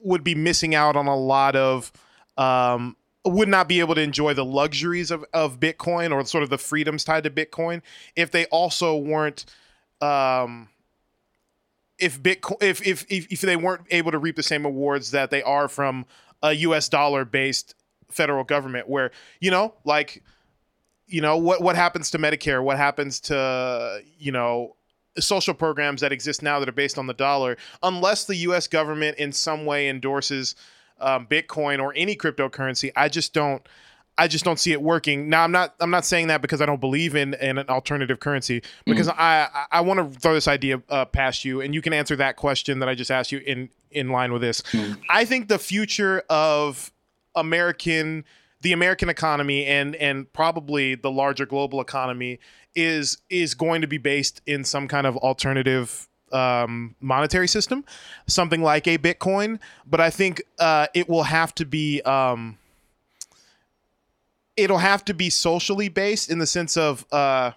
would 0.01 0.25
be 0.25 0.35
missing 0.35 0.75
out 0.75 0.97
on 0.97 1.07
a 1.07 1.17
lot 1.17 1.55
of 1.55 1.93
um, 2.39 2.97
would 3.25 3.49
not 3.49 3.69
be 3.69 3.81
able 3.81 3.95
to 3.95 4.01
enjoy 4.01 4.33
the 4.35 4.45
luxuries 4.45 5.11
of, 5.11 5.25
of 5.33 5.61
Bitcoin 5.61 6.13
or 6.13 6.25
sort 6.25 6.43
of 6.43 6.51
the 6.51 6.59
freedoms 6.59 7.05
tied 7.05 7.25
to 7.25 7.31
Bitcoin 7.31 7.83
if 8.15 8.31
they 8.31 8.47
also 8.47 8.97
weren't 8.97 9.45
um, 10.01 10.69
if 11.99 12.23
Bitcoin 12.23 12.63
if, 12.63 12.87
if 12.87 13.05
if 13.11 13.31
if 13.31 13.41
they 13.43 13.57
weren't 13.57 13.83
able 13.91 14.11
to 14.11 14.19
reap 14.19 14.37
the 14.37 14.43
same 14.43 14.65
awards 14.65 15.11
that 15.11 15.31
they 15.31 15.43
are 15.43 15.69
from 15.69 16.07
a 16.43 16.53
US 16.53 16.89
dollar 16.89 17.25
based 17.25 17.75
federal 18.09 18.45
government 18.45 18.89
where 18.89 19.11
you 19.41 19.51
know 19.51 19.75
like 19.85 20.23
you 21.07 21.21
know 21.21 21.37
what 21.37 21.61
what 21.61 21.77
happens 21.77 22.11
to 22.13 22.19
Medicare? 22.19 22.63
What 22.63 22.77
happens 22.79 23.21
to 23.21 24.03
you 24.19 24.33
know 24.33 24.77
social 25.19 25.55
programs 25.55 26.01
that 26.01 26.13
exist 26.13 26.43
now 26.43 26.59
that 26.61 26.69
are 26.69 26.73
based 26.73 26.99
on 26.99 27.07
the 27.07 27.15
dollar, 27.15 27.57
unless 27.83 28.25
the 28.25 28.37
U.S. 28.37 28.67
government 28.67 29.19
in 29.19 29.33
some 29.33 29.65
way 29.65 29.89
endorses 29.89 30.55
um, 31.01 31.27
Bitcoin 31.27 31.83
or 31.83 31.93
any 31.97 32.17
cryptocurrency, 32.17 32.91
I 32.97 33.09
just 33.09 33.33
don't. 33.33 33.67
I 34.19 34.29
just 34.29 34.47
don't 34.47 34.59
see 34.59 34.73
it 34.73 34.81
working. 34.81 35.29
Now 35.29 35.45
I'm 35.45 35.53
not 35.53 35.75
I'm 35.79 35.91
not 35.91 36.07
saying 36.07 36.29
that 36.29 36.41
because 36.41 36.63
I 36.63 36.67
don't 36.67 36.81
believe 36.81 37.15
in, 37.15 37.35
in 37.35 37.59
an 37.59 37.69
alternative 37.69 38.19
currency 38.19 38.63
because 38.87 39.09
mm. 39.09 39.15
I 39.19 39.67
I 39.71 39.83
want 39.83 40.15
to 40.15 40.19
throw 40.19 40.33
this 40.33 40.49
idea 40.49 40.83
uh, 40.89 41.05
past 41.05 41.45
you 41.45 41.61
and 41.61 41.75
you 41.75 41.83
can 41.83 41.93
answer 41.93 42.17
that 42.17 42.37
question 42.37 42.79
that 42.79 42.89
I 42.89 42.95
just 42.95 43.11
asked 43.11 43.31
you 43.31 43.41
in 43.41 43.69
in 43.91 44.09
line 44.09 44.33
with 44.33 44.41
this. 44.41 44.63
Mm. 44.73 44.99
I 45.11 45.27
think 45.27 45.49
the 45.49 45.59
future 45.59 46.23
of 46.31 46.91
American 47.35 48.25
the 48.63 48.73
American 48.73 49.09
economy 49.09 49.67
and 49.67 49.95
and 49.97 50.33
probably 50.33 50.95
the 50.95 51.11
larger 51.11 51.47
global 51.47 51.81
economy 51.81 52.39
is 52.75 53.19
is 53.31 53.55
going 53.55 53.81
to 53.81 53.87
be 53.87 53.99
based 53.99 54.41
in 54.47 54.65
some 54.65 54.89
kind 54.89 55.07
of 55.07 55.17
alternative 55.19 56.09
um, 56.33 56.95
monetary 57.01 57.49
system, 57.49 57.85
something 58.27 58.63
like 58.63 58.87
a 58.87 58.99
Bitcoin. 58.99 59.59
But 59.87 60.01
I 60.01 60.11
think 60.11 60.43
uh, 60.59 60.87
it 60.95 61.09
will 61.09 61.25
have 61.25 61.55
to 61.57 61.65
be 61.65 62.01
um, 62.03 62.59
it'll 64.57 64.79
have 64.79 65.05
to 65.07 65.15
be 65.15 65.31
socially 65.31 65.89
based 65.89 66.31
in 66.31 66.39
the 66.39 66.47
sense 66.47 66.77
of 66.77 67.05
because 67.09 67.55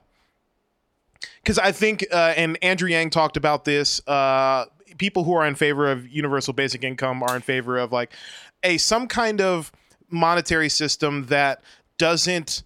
uh, 1.58 1.62
I 1.64 1.72
think 1.72 2.06
uh, 2.12 2.34
and 2.36 2.58
Andrew 2.62 2.90
Yang 2.90 3.12
talked 3.12 3.38
about 3.38 3.66
this. 3.66 4.06
Uh, 4.08 4.66
people 4.98 5.24
who 5.24 5.34
are 5.34 5.48
in 5.48 5.56
favor 5.56 5.90
of 5.90 6.08
universal 6.08 6.54
basic 6.54 6.84
income 6.84 7.24
are 7.24 7.36
in 7.36 7.42
favor 7.42 7.78
of 7.78 7.92
like 7.92 8.12
a 8.64 8.78
some 8.78 9.08
kind 9.08 9.40
of 9.42 9.72
monetary 10.10 10.70
system 10.70 11.26
that 11.28 11.62
doesn't 11.98 12.64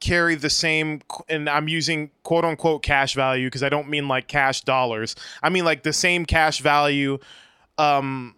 carry 0.00 0.34
the 0.34 0.50
same 0.50 1.00
and 1.28 1.48
I'm 1.48 1.68
using 1.68 2.10
quote 2.24 2.44
unquote 2.44 2.82
cash 2.82 3.14
value 3.14 3.46
because 3.46 3.62
I 3.62 3.68
don't 3.68 3.88
mean 3.88 4.08
like 4.08 4.26
cash 4.26 4.62
dollars. 4.62 5.14
I 5.42 5.48
mean 5.48 5.64
like 5.64 5.84
the 5.84 5.92
same 5.92 6.26
cash 6.26 6.60
value 6.60 7.18
um 7.78 8.34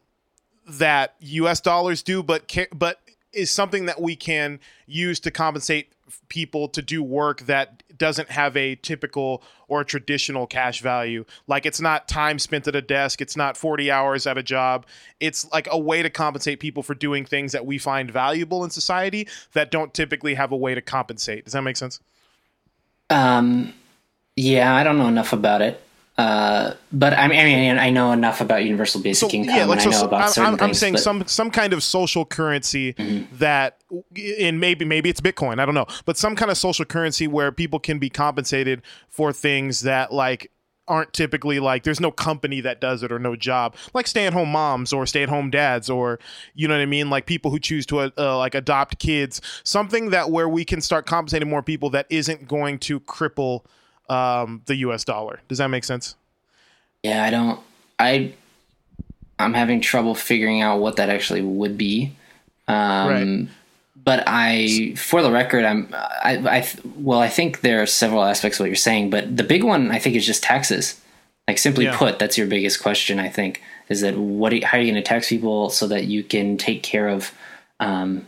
that 0.68 1.14
US 1.20 1.60
dollars 1.60 2.02
do 2.02 2.22
but 2.22 2.54
but 2.74 3.00
is 3.32 3.50
something 3.50 3.86
that 3.86 4.00
we 4.00 4.14
can 4.14 4.60
use 4.86 5.20
to 5.20 5.30
compensate 5.30 5.90
people 6.28 6.68
to 6.68 6.82
do 6.82 7.02
work 7.02 7.40
that 7.42 7.82
doesn't 7.96 8.30
have 8.30 8.56
a 8.56 8.74
typical 8.76 9.42
or 9.68 9.84
traditional 9.84 10.46
cash 10.46 10.80
value. 10.80 11.24
Like 11.46 11.66
it's 11.66 11.80
not 11.80 12.08
time 12.08 12.38
spent 12.38 12.66
at 12.68 12.76
a 12.76 12.82
desk, 12.82 13.20
it's 13.20 13.36
not 13.36 13.56
40 13.56 13.90
hours 13.90 14.26
at 14.26 14.38
a 14.38 14.42
job. 14.42 14.86
It's 15.20 15.50
like 15.52 15.68
a 15.70 15.78
way 15.78 16.02
to 16.02 16.10
compensate 16.10 16.60
people 16.60 16.82
for 16.82 16.94
doing 16.94 17.24
things 17.24 17.52
that 17.52 17.66
we 17.66 17.78
find 17.78 18.10
valuable 18.10 18.64
in 18.64 18.70
society 18.70 19.28
that 19.52 19.70
don't 19.70 19.94
typically 19.94 20.34
have 20.34 20.52
a 20.52 20.56
way 20.56 20.74
to 20.74 20.82
compensate. 20.82 21.44
Does 21.44 21.52
that 21.52 21.62
make 21.62 21.76
sense? 21.76 22.00
Um 23.10 23.74
yeah, 24.36 24.74
I 24.74 24.82
don't 24.82 24.98
know 24.98 25.08
enough 25.08 25.32
about 25.32 25.62
it. 25.62 25.83
Uh, 26.16 26.74
but 26.92 27.12
I 27.12 27.26
mean, 27.26 27.40
I 27.40 27.44
mean, 27.44 27.78
I 27.78 27.90
know 27.90 28.12
enough 28.12 28.40
about 28.40 28.64
universal 28.64 29.02
basic 29.02 29.30
so, 29.30 29.36
income, 29.36 29.56
yeah, 29.56 29.64
like, 29.64 29.84
and 29.84 29.92
so, 29.92 29.98
I 29.98 30.00
know 30.00 30.06
about 30.06 30.30
certain 30.30 30.46
I'm, 30.46 30.52
I'm 30.54 30.58
things, 30.68 30.78
saying 30.78 30.92
but... 30.94 31.02
some 31.02 31.26
some 31.26 31.50
kind 31.50 31.72
of 31.72 31.82
social 31.82 32.24
currency 32.24 32.92
mm-hmm. 32.92 33.36
that, 33.38 33.82
and 34.40 34.60
maybe 34.60 34.84
maybe 34.84 35.10
it's 35.10 35.20
Bitcoin, 35.20 35.58
I 35.58 35.66
don't 35.66 35.74
know, 35.74 35.86
but 36.04 36.16
some 36.16 36.36
kind 36.36 36.52
of 36.52 36.56
social 36.56 36.84
currency 36.84 37.26
where 37.26 37.50
people 37.50 37.80
can 37.80 37.98
be 37.98 38.10
compensated 38.10 38.82
for 39.08 39.32
things 39.32 39.80
that 39.80 40.12
like 40.12 40.52
aren't 40.86 41.12
typically 41.12 41.58
like 41.58 41.82
there's 41.82 42.00
no 42.00 42.12
company 42.12 42.60
that 42.60 42.80
does 42.80 43.02
it 43.02 43.10
or 43.10 43.18
no 43.18 43.34
job 43.34 43.74
like 43.94 44.06
stay-at-home 44.06 44.50
moms 44.50 44.92
or 44.92 45.06
stay-at-home 45.06 45.50
dads 45.50 45.88
or 45.88 46.18
you 46.54 46.68
know 46.68 46.74
what 46.74 46.82
i 46.82 46.86
mean 46.86 47.08
like 47.08 47.24
people 47.24 47.50
who 47.50 47.58
choose 47.58 47.86
to 47.86 48.00
uh, 48.00 48.36
like 48.36 48.54
adopt 48.54 48.98
kids 48.98 49.40
something 49.62 50.10
that 50.10 50.30
where 50.30 50.46
we 50.46 50.62
can 50.62 50.82
start 50.82 51.06
compensating 51.06 51.48
more 51.48 51.62
people 51.62 51.88
that 51.88 52.06
isn't 52.10 52.46
going 52.46 52.78
to 52.78 53.00
cripple 53.00 53.64
um, 54.08 54.62
the 54.66 54.76
U.S. 54.76 55.04
dollar. 55.04 55.40
Does 55.48 55.58
that 55.58 55.68
make 55.68 55.84
sense? 55.84 56.16
Yeah, 57.02 57.24
I 57.24 57.30
don't. 57.30 57.60
I 57.98 58.32
I'm 59.38 59.54
having 59.54 59.80
trouble 59.80 60.14
figuring 60.14 60.62
out 60.62 60.80
what 60.80 60.96
that 60.96 61.10
actually 61.10 61.42
would 61.42 61.76
be. 61.76 62.16
Um, 62.68 63.08
right. 63.08 63.48
But 63.96 64.24
I, 64.26 64.94
for 64.96 65.22
the 65.22 65.30
record, 65.30 65.64
I'm 65.64 65.88
I, 65.92 66.36
I 66.36 66.68
well, 66.96 67.20
I 67.20 67.28
think 67.28 67.60
there 67.60 67.82
are 67.82 67.86
several 67.86 68.22
aspects 68.22 68.58
of 68.58 68.64
what 68.64 68.68
you're 68.68 68.76
saying, 68.76 69.10
but 69.10 69.36
the 69.36 69.42
big 69.42 69.64
one 69.64 69.90
I 69.90 69.98
think 69.98 70.14
is 70.14 70.26
just 70.26 70.42
taxes. 70.42 71.00
Like 71.48 71.58
simply 71.58 71.84
yeah. 71.84 71.96
put, 71.96 72.18
that's 72.18 72.38
your 72.38 72.46
biggest 72.46 72.82
question. 72.82 73.18
I 73.18 73.28
think 73.28 73.62
is 73.88 74.00
that 74.00 74.16
what 74.16 74.52
you, 74.52 74.64
how 74.64 74.78
are 74.78 74.80
you 74.80 74.90
going 74.90 75.02
to 75.02 75.06
tax 75.06 75.28
people 75.28 75.68
so 75.68 75.86
that 75.88 76.04
you 76.04 76.22
can 76.22 76.56
take 76.56 76.82
care 76.82 77.08
of 77.08 77.32
um, 77.80 78.26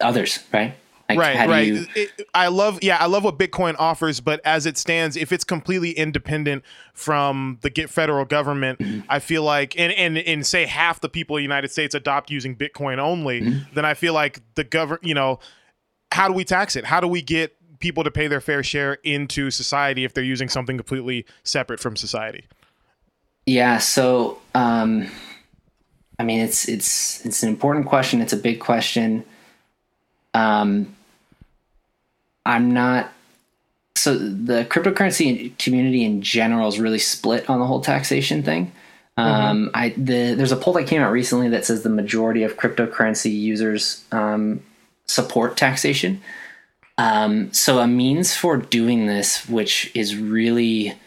others, 0.00 0.40
right? 0.52 0.74
Like, 1.08 1.18
right, 1.18 1.48
right. 1.48 1.66
You... 1.66 1.86
It, 1.94 2.28
I 2.34 2.48
love, 2.48 2.80
yeah, 2.82 2.98
I 2.98 3.06
love 3.06 3.24
what 3.24 3.38
Bitcoin 3.38 3.74
offers, 3.78 4.20
but 4.20 4.40
as 4.44 4.66
it 4.66 4.76
stands, 4.76 5.16
if 5.16 5.32
it's 5.32 5.44
completely 5.44 5.92
independent 5.92 6.64
from 6.92 7.58
the 7.62 7.70
federal 7.88 8.26
government, 8.26 8.78
mm-hmm. 8.78 9.00
I 9.08 9.18
feel 9.18 9.42
like, 9.42 9.78
and, 9.78 9.90
and 9.92 10.18
and 10.18 10.46
say 10.46 10.66
half 10.66 11.00
the 11.00 11.08
people 11.08 11.36
in 11.36 11.40
the 11.40 11.44
United 11.44 11.70
States 11.70 11.94
adopt 11.94 12.30
using 12.30 12.54
Bitcoin 12.54 12.98
only, 12.98 13.40
mm-hmm. 13.40 13.74
then 13.74 13.86
I 13.86 13.94
feel 13.94 14.12
like 14.12 14.42
the 14.54 14.64
government, 14.64 15.04
you 15.04 15.14
know, 15.14 15.38
how 16.12 16.28
do 16.28 16.34
we 16.34 16.44
tax 16.44 16.76
it? 16.76 16.84
How 16.84 17.00
do 17.00 17.08
we 17.08 17.22
get 17.22 17.54
people 17.78 18.04
to 18.04 18.10
pay 18.10 18.26
their 18.26 18.40
fair 18.40 18.62
share 18.62 18.94
into 19.04 19.50
society 19.50 20.04
if 20.04 20.12
they're 20.12 20.24
using 20.24 20.50
something 20.50 20.76
completely 20.76 21.24
separate 21.42 21.80
from 21.80 21.96
society? 21.96 22.44
Yeah. 23.46 23.78
So, 23.78 24.38
um, 24.54 25.10
I 26.18 26.24
mean, 26.24 26.40
it's 26.40 26.68
it's 26.68 27.24
it's 27.24 27.42
an 27.42 27.48
important 27.48 27.86
question. 27.86 28.20
It's 28.20 28.34
a 28.34 28.36
big 28.36 28.60
question. 28.60 29.24
Um, 30.34 30.94
I'm 32.44 32.72
not. 32.72 33.12
So 33.96 34.16
the 34.16 34.64
cryptocurrency 34.64 35.56
community 35.58 36.04
in 36.04 36.22
general 36.22 36.68
is 36.68 36.78
really 36.78 36.98
split 36.98 37.48
on 37.50 37.58
the 37.58 37.66
whole 37.66 37.80
taxation 37.80 38.42
thing. 38.42 38.72
Um, 39.16 39.66
mm-hmm. 39.66 39.70
I 39.74 39.88
the, 39.90 40.34
there's 40.34 40.52
a 40.52 40.56
poll 40.56 40.74
that 40.74 40.86
came 40.86 41.02
out 41.02 41.10
recently 41.10 41.48
that 41.48 41.64
says 41.64 41.82
the 41.82 41.88
majority 41.88 42.44
of 42.44 42.56
cryptocurrency 42.56 43.32
users 43.32 44.04
um, 44.12 44.62
support 45.06 45.56
taxation. 45.56 46.20
Um, 46.98 47.52
so 47.52 47.78
a 47.78 47.86
means 47.86 48.36
for 48.36 48.56
doing 48.56 49.06
this, 49.06 49.48
which 49.48 49.90
is 49.94 50.16
really 50.16 50.98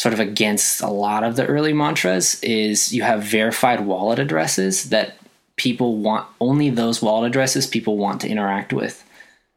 sort 0.00 0.12
of 0.12 0.20
against 0.20 0.80
a 0.80 0.88
lot 0.88 1.24
of 1.24 1.36
the 1.36 1.46
early 1.46 1.72
mantras 1.72 2.40
is 2.42 2.92
you 2.92 3.02
have 3.02 3.22
verified 3.22 3.84
wallet 3.84 4.18
addresses 4.18 4.90
that 4.90 5.16
people 5.56 5.96
want 5.96 6.26
only 6.40 6.70
those 6.70 7.02
wallet 7.02 7.28
addresses 7.28 7.66
people 7.66 7.96
want 7.96 8.20
to 8.20 8.28
interact 8.28 8.72
with. 8.72 9.04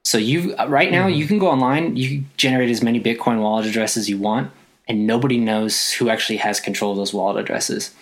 So 0.03 0.17
you 0.17 0.55
right 0.67 0.91
now 0.91 1.07
you 1.07 1.27
can 1.27 1.37
go 1.39 1.49
online, 1.49 1.95
you 1.95 2.09
can 2.09 2.29
generate 2.37 2.69
as 2.69 2.81
many 2.81 2.99
Bitcoin 2.99 3.39
wallet 3.41 3.65
addresses 3.65 4.09
you 4.09 4.17
want, 4.17 4.51
and 4.87 5.05
nobody 5.05 5.37
knows 5.37 5.91
who 5.91 6.09
actually 6.09 6.37
has 6.37 6.59
control 6.59 6.91
of 6.91 6.97
those 6.97 7.13
wallet 7.13 7.37
addresses. 7.39 7.93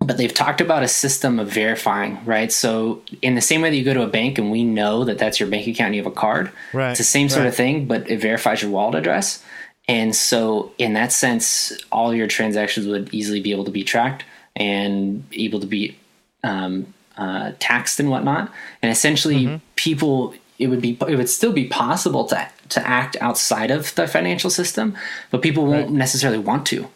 But 0.00 0.16
they've 0.16 0.32
talked 0.32 0.60
about 0.60 0.84
a 0.84 0.88
system 0.88 1.40
of 1.40 1.48
verifying, 1.50 2.24
right? 2.24 2.52
So 2.52 3.02
in 3.20 3.34
the 3.34 3.40
same 3.40 3.60
way 3.62 3.70
that 3.70 3.76
you 3.76 3.84
go 3.84 3.94
to 3.94 4.02
a 4.02 4.08
bank 4.08 4.38
and 4.38 4.50
we 4.50 4.62
know 4.62 5.04
that 5.04 5.18
that's 5.18 5.40
your 5.40 5.48
bank 5.48 5.66
account 5.66 5.88
and 5.88 5.96
you 5.96 6.02
have 6.04 6.10
a 6.10 6.14
card, 6.14 6.52
Right, 6.72 6.90
it's 6.90 6.98
the 6.98 7.04
same 7.04 7.28
sort 7.28 7.42
right. 7.42 7.48
of 7.48 7.56
thing, 7.56 7.86
but 7.86 8.08
it 8.08 8.18
verifies 8.20 8.62
your 8.62 8.70
wallet 8.70 8.94
address. 8.94 9.44
And 9.88 10.14
so 10.14 10.72
in 10.78 10.92
that 10.92 11.10
sense, 11.12 11.76
all 11.90 12.14
your 12.14 12.28
transactions 12.28 12.86
would 12.86 13.12
easily 13.12 13.40
be 13.40 13.50
able 13.50 13.64
to 13.64 13.70
be 13.72 13.82
tracked 13.82 14.24
and 14.54 15.24
able 15.32 15.58
to 15.60 15.66
be 15.66 15.98
um, 16.44 16.94
uh, 17.16 17.52
taxed 17.58 17.98
and 17.98 18.08
whatnot. 18.08 18.52
And 18.82 18.92
essentially, 18.92 19.46
Mm-hmm. 19.46 19.56
people 19.74 20.32
it 20.58 20.66
would 20.68 20.80
be 20.80 20.98
it 21.08 21.16
would 21.16 21.28
still 21.28 21.52
be 21.52 21.66
possible 21.66 22.24
to 22.26 22.48
to 22.70 22.86
act 22.86 23.16
outside 23.20 23.70
of 23.70 23.94
the 23.94 24.06
financial 24.06 24.50
system, 24.50 24.96
but 25.30 25.42
people 25.42 25.66
won't 25.66 25.90
necessarily 25.90 26.38
want 26.38 26.66
to. 26.66 26.88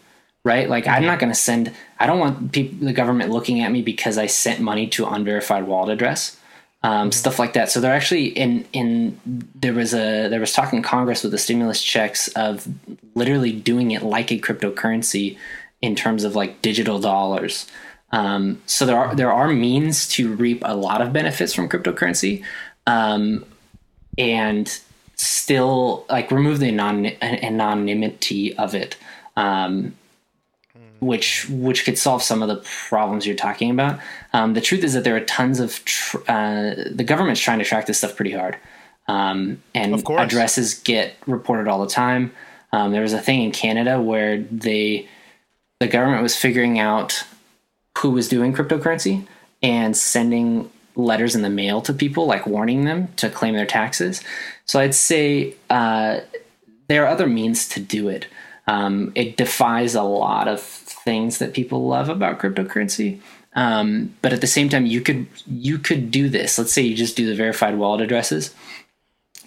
Right? 0.45 0.69
Like 0.69 0.89
I'm 0.89 1.05
not 1.05 1.21
going 1.21 1.31
to 1.31 1.39
send. 1.39 1.73
I 2.01 2.07
don't 2.07 2.19
want 2.19 2.51
people, 2.51 2.87
the 2.87 2.93
government 2.93 3.31
looking 3.31 3.61
at 3.61 3.71
me 3.71 3.81
because 3.81 4.19
I 4.19 4.27
sent 4.27 4.61
money 4.61 4.89
to 4.89 5.07
an 5.07 5.15
unverified 5.15 5.69
wallet 5.69 5.91
address. 5.91 6.37
Um, 6.83 7.13
Stuff 7.13 7.39
like 7.39 7.53
that. 7.53 7.71
So 7.71 7.81
they're 7.81 7.95
actually 7.95 8.27
in 8.27 8.65
in 8.73 9.17
there 9.55 9.73
was 9.73 9.95
a 9.95 10.29
there 10.29 10.41
was 10.41 10.53
talk 10.53 10.73
in 10.73 10.83
Congress 10.83 11.23
with 11.23 11.31
the 11.31 11.39
stimulus 11.39 11.81
checks 11.81 12.27
of 12.29 12.67
literally 13.15 13.53
doing 13.53 13.93
it 13.93 14.03
like 14.03 14.33
a 14.33 14.39
cryptocurrency 14.39 15.39
in 15.81 15.95
terms 15.95 16.25
of 16.25 16.35
like 16.35 16.61
digital 16.61 16.99
dollars. 16.99 17.67
Um, 18.11 18.61
so 18.67 18.85
there 18.85 18.99
are 18.99 19.15
there 19.15 19.33
are 19.33 19.49
means 19.49 20.09
to 20.09 20.33
reap 20.35 20.63
a 20.65 20.75
lot 20.75 21.01
of 21.01 21.13
benefits 21.13 21.55
from 21.55 21.69
cryptocurrency, 21.69 22.45
um, 22.87 23.45
and 24.19 24.81
still 25.17 26.05
like 26.09 26.31
remove 26.31 26.59
the 26.59 26.69
anon- 26.69 27.17
anonymity 27.23 28.57
of 28.57 28.75
it, 28.75 28.97
um, 29.37 29.95
which 31.01 31.49
which 31.49 31.85
could 31.85 31.99
solve 31.99 32.23
some 32.23 32.43
of 32.43 32.49
the 32.49 32.63
problems 32.89 33.27
you're 33.27 33.37
talking 33.37 33.71
about. 33.71 34.01
Um, 34.33 34.55
the 34.55 34.61
truth 34.61 34.85
is 34.85 34.95
that 34.95 35.05
there 35.05 35.17
are 35.17 35.21
tons 35.21 35.61
of 35.61 35.85
tr- 35.85 36.19
uh, 36.29 36.75
the 36.91 37.05
government's 37.05 37.41
trying 37.41 37.59
to 37.59 37.65
track 37.65 37.87
this 37.87 37.99
stuff 37.99 38.17
pretty 38.17 38.33
hard, 38.33 38.57
um, 39.09 39.63
and 39.75 39.95
Of 39.95 40.05
addresses 40.09 40.75
get 40.75 41.15
reported 41.27 41.69
all 41.69 41.81
the 41.81 41.91
time. 41.91 42.33
Um, 42.73 42.93
there 42.93 43.03
was 43.03 43.13
a 43.13 43.21
thing 43.21 43.43
in 43.43 43.53
Canada 43.53 44.01
where 44.01 44.39
they 44.39 45.09
the 45.81 45.89
government 45.89 46.23
was 46.23 46.37
figuring 46.37 46.79
out 46.79 47.25
who 47.99 48.11
was 48.11 48.29
doing 48.29 48.55
cryptocurrency 48.55 49.27
and 49.63 49.97
sending 49.97 50.71
letters 50.95 51.35
in 51.35 51.43
the 51.43 51.51
mail 51.51 51.81
to 51.83 51.93
people, 51.93 52.27
like 52.27 52.47
warning 52.47 52.85
them 52.85 53.09
to 53.17 53.31
claim 53.31 53.55
their 53.55 53.67
taxes. 53.67 54.23
So 54.67 54.81
I'd 54.81 54.95
say 54.95 55.55
uh, 55.71 56.21
there 56.89 57.05
are 57.05 57.09
other 57.09 57.27
means 57.27 57.69
to 57.71 57.81
do 57.81 58.09
it. 58.09 58.27
Um, 58.67 59.13
it 59.15 59.37
defies 59.37 59.95
a 59.95 60.03
lot 60.03 60.49
of 60.49 60.61
things 60.61 61.39
that 61.39 61.55
people 61.55 61.87
love 61.87 62.09
about 62.09 62.39
cryptocurrency. 62.39 63.21
Um, 63.55 64.15
but 64.23 64.33
at 64.33 64.41
the 64.41 64.47
same 64.47 64.69
time, 64.69 64.87
you 64.87 65.01
could 65.01 65.27
you 65.47 65.79
could 65.79 66.11
do 66.11 66.29
this. 66.29 66.59
Let's 66.59 66.73
say 66.73 66.83
you 66.83 66.97
just 66.97 67.17
do 67.17 67.27
the 67.27 67.35
verified 67.35 67.77
wallet 67.77 68.01
addresses, 68.01 68.55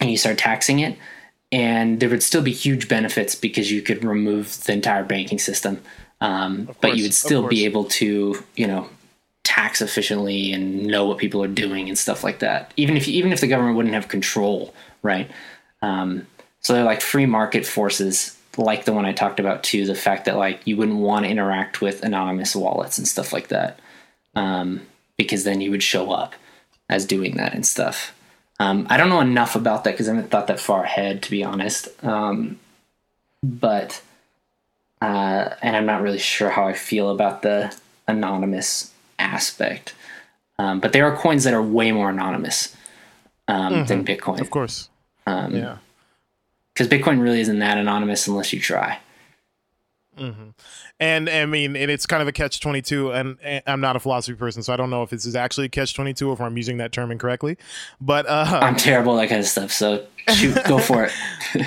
and 0.00 0.10
you 0.10 0.16
start 0.16 0.38
taxing 0.38 0.78
it, 0.78 0.96
and 1.50 1.98
there 1.98 2.08
would 2.08 2.22
still 2.22 2.42
be 2.42 2.52
huge 2.52 2.88
benefits 2.88 3.34
because 3.34 3.72
you 3.72 3.82
could 3.82 4.04
remove 4.04 4.62
the 4.64 4.72
entire 4.72 5.02
banking 5.02 5.38
system. 5.38 5.82
Um, 6.20 6.68
but 6.80 6.96
you 6.96 7.02
would 7.02 7.14
still 7.14 7.46
be 7.46 7.64
able 7.66 7.84
to, 7.84 8.42
you 8.54 8.66
know, 8.66 8.88
tax 9.56 9.80
efficiently 9.80 10.52
and 10.52 10.84
know 10.86 11.06
what 11.06 11.16
people 11.16 11.42
are 11.42 11.48
doing 11.48 11.88
and 11.88 11.98
stuff 11.98 12.22
like 12.22 12.40
that. 12.40 12.72
Even 12.76 12.96
if 12.96 13.08
even 13.08 13.32
if 13.32 13.40
the 13.40 13.46
government 13.46 13.76
wouldn't 13.76 13.94
have 13.94 14.08
control, 14.08 14.74
right? 15.02 15.30
Um, 15.80 16.26
so 16.60 16.74
they're 16.74 16.84
like 16.84 17.00
free 17.00 17.24
market 17.24 17.64
forces, 17.64 18.36
like 18.58 18.84
the 18.84 18.92
one 18.92 19.06
I 19.06 19.12
talked 19.12 19.40
about 19.40 19.62
too. 19.62 19.86
The 19.86 19.94
fact 19.94 20.26
that 20.26 20.36
like 20.36 20.60
you 20.66 20.76
wouldn't 20.76 20.98
want 20.98 21.24
to 21.24 21.30
interact 21.30 21.80
with 21.80 22.02
anonymous 22.02 22.54
wallets 22.54 22.98
and 22.98 23.08
stuff 23.08 23.32
like 23.32 23.48
that, 23.48 23.80
um, 24.34 24.82
because 25.16 25.44
then 25.44 25.62
you 25.62 25.70
would 25.70 25.82
show 25.82 26.12
up 26.12 26.34
as 26.90 27.06
doing 27.06 27.36
that 27.38 27.54
and 27.54 27.66
stuff. 27.66 28.14
Um, 28.60 28.86
I 28.90 28.98
don't 28.98 29.08
know 29.08 29.20
enough 29.20 29.56
about 29.56 29.84
that 29.84 29.92
because 29.92 30.08
I 30.08 30.14
haven't 30.14 30.30
thought 30.30 30.48
that 30.48 30.60
far 30.60 30.84
ahead, 30.84 31.22
to 31.22 31.30
be 31.30 31.42
honest. 31.44 31.88
Um, 32.04 32.58
but 33.42 34.02
uh, 35.00 35.54
and 35.62 35.76
I'm 35.76 35.86
not 35.86 36.02
really 36.02 36.18
sure 36.18 36.50
how 36.50 36.66
I 36.68 36.74
feel 36.74 37.10
about 37.10 37.40
the 37.40 37.74
anonymous 38.06 38.92
aspect. 39.26 39.94
Um, 40.58 40.80
but 40.80 40.92
there 40.92 41.04
are 41.04 41.16
coins 41.16 41.44
that 41.44 41.52
are 41.52 41.62
way 41.62 41.92
more 41.92 42.08
anonymous 42.10 42.74
um, 43.48 43.84
than 43.86 44.04
Bitcoin 44.04 44.36
Mm-hmm. 44.36 44.42
Of 44.42 44.50
course. 44.50 44.88
Um, 45.26 45.54
yeah. 45.54 45.78
because 46.72 46.88
Bitcoin 46.88 47.20
really 47.20 47.40
isn't 47.40 47.58
that 47.58 47.78
anonymous 47.78 48.26
unless 48.28 48.52
you 48.52 48.60
try. 48.60 48.98
And 50.98 51.28
I 51.28 51.44
mean, 51.46 51.76
and 51.76 51.90
it's 51.90 52.06
kind 52.06 52.22
of 52.22 52.28
a 52.28 52.32
catch 52.32 52.60
twenty 52.60 52.82
two. 52.82 53.12
And, 53.12 53.36
and 53.42 53.62
I'm 53.66 53.80
not 53.80 53.96
a 53.96 54.00
philosophy 54.00 54.36
person, 54.36 54.62
so 54.62 54.72
I 54.72 54.76
don't 54.76 54.90
know 54.90 55.02
if 55.02 55.10
this 55.10 55.24
is 55.24 55.36
actually 55.36 55.66
a 55.66 55.68
catch 55.68 55.94
twenty 55.94 56.14
two, 56.14 56.30
or 56.30 56.32
if 56.32 56.40
I'm 56.40 56.56
using 56.56 56.78
that 56.78 56.92
term 56.92 57.10
incorrectly. 57.10 57.56
But 58.00 58.26
uh, 58.26 58.44
I'm 58.62 58.76
terrible 58.76 59.18
at 59.18 59.22
that 59.24 59.28
kind 59.28 59.40
of 59.40 59.46
stuff. 59.46 59.72
So 59.72 60.06
shoot, 60.30 60.56
go 60.66 60.78
for 60.78 61.04
it. 61.04 61.12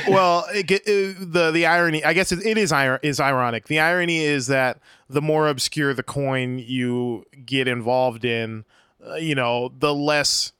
well, 0.08 0.46
it, 0.54 0.68
get- 0.68 0.82
uh, 0.82 1.14
the 1.20 1.52
the 1.54 1.66
irony, 1.66 2.04
I 2.04 2.14
guess 2.14 2.32
it, 2.32 2.46
it 2.46 2.58
is 2.58 2.74
is 3.04 3.20
ironic. 3.20 3.68
The 3.68 3.80
irony 3.80 4.24
is 4.24 4.48
that 4.48 4.80
the 5.10 5.22
more 5.22 5.48
obscure 5.48 5.94
the 5.94 6.04
coin 6.04 6.60
you 6.60 7.26
get 7.46 7.68
involved 7.68 8.26
in, 8.26 8.66
uh, 9.08 9.16
you 9.16 9.36
know, 9.36 9.72
the 9.78 9.94
less 9.94 10.52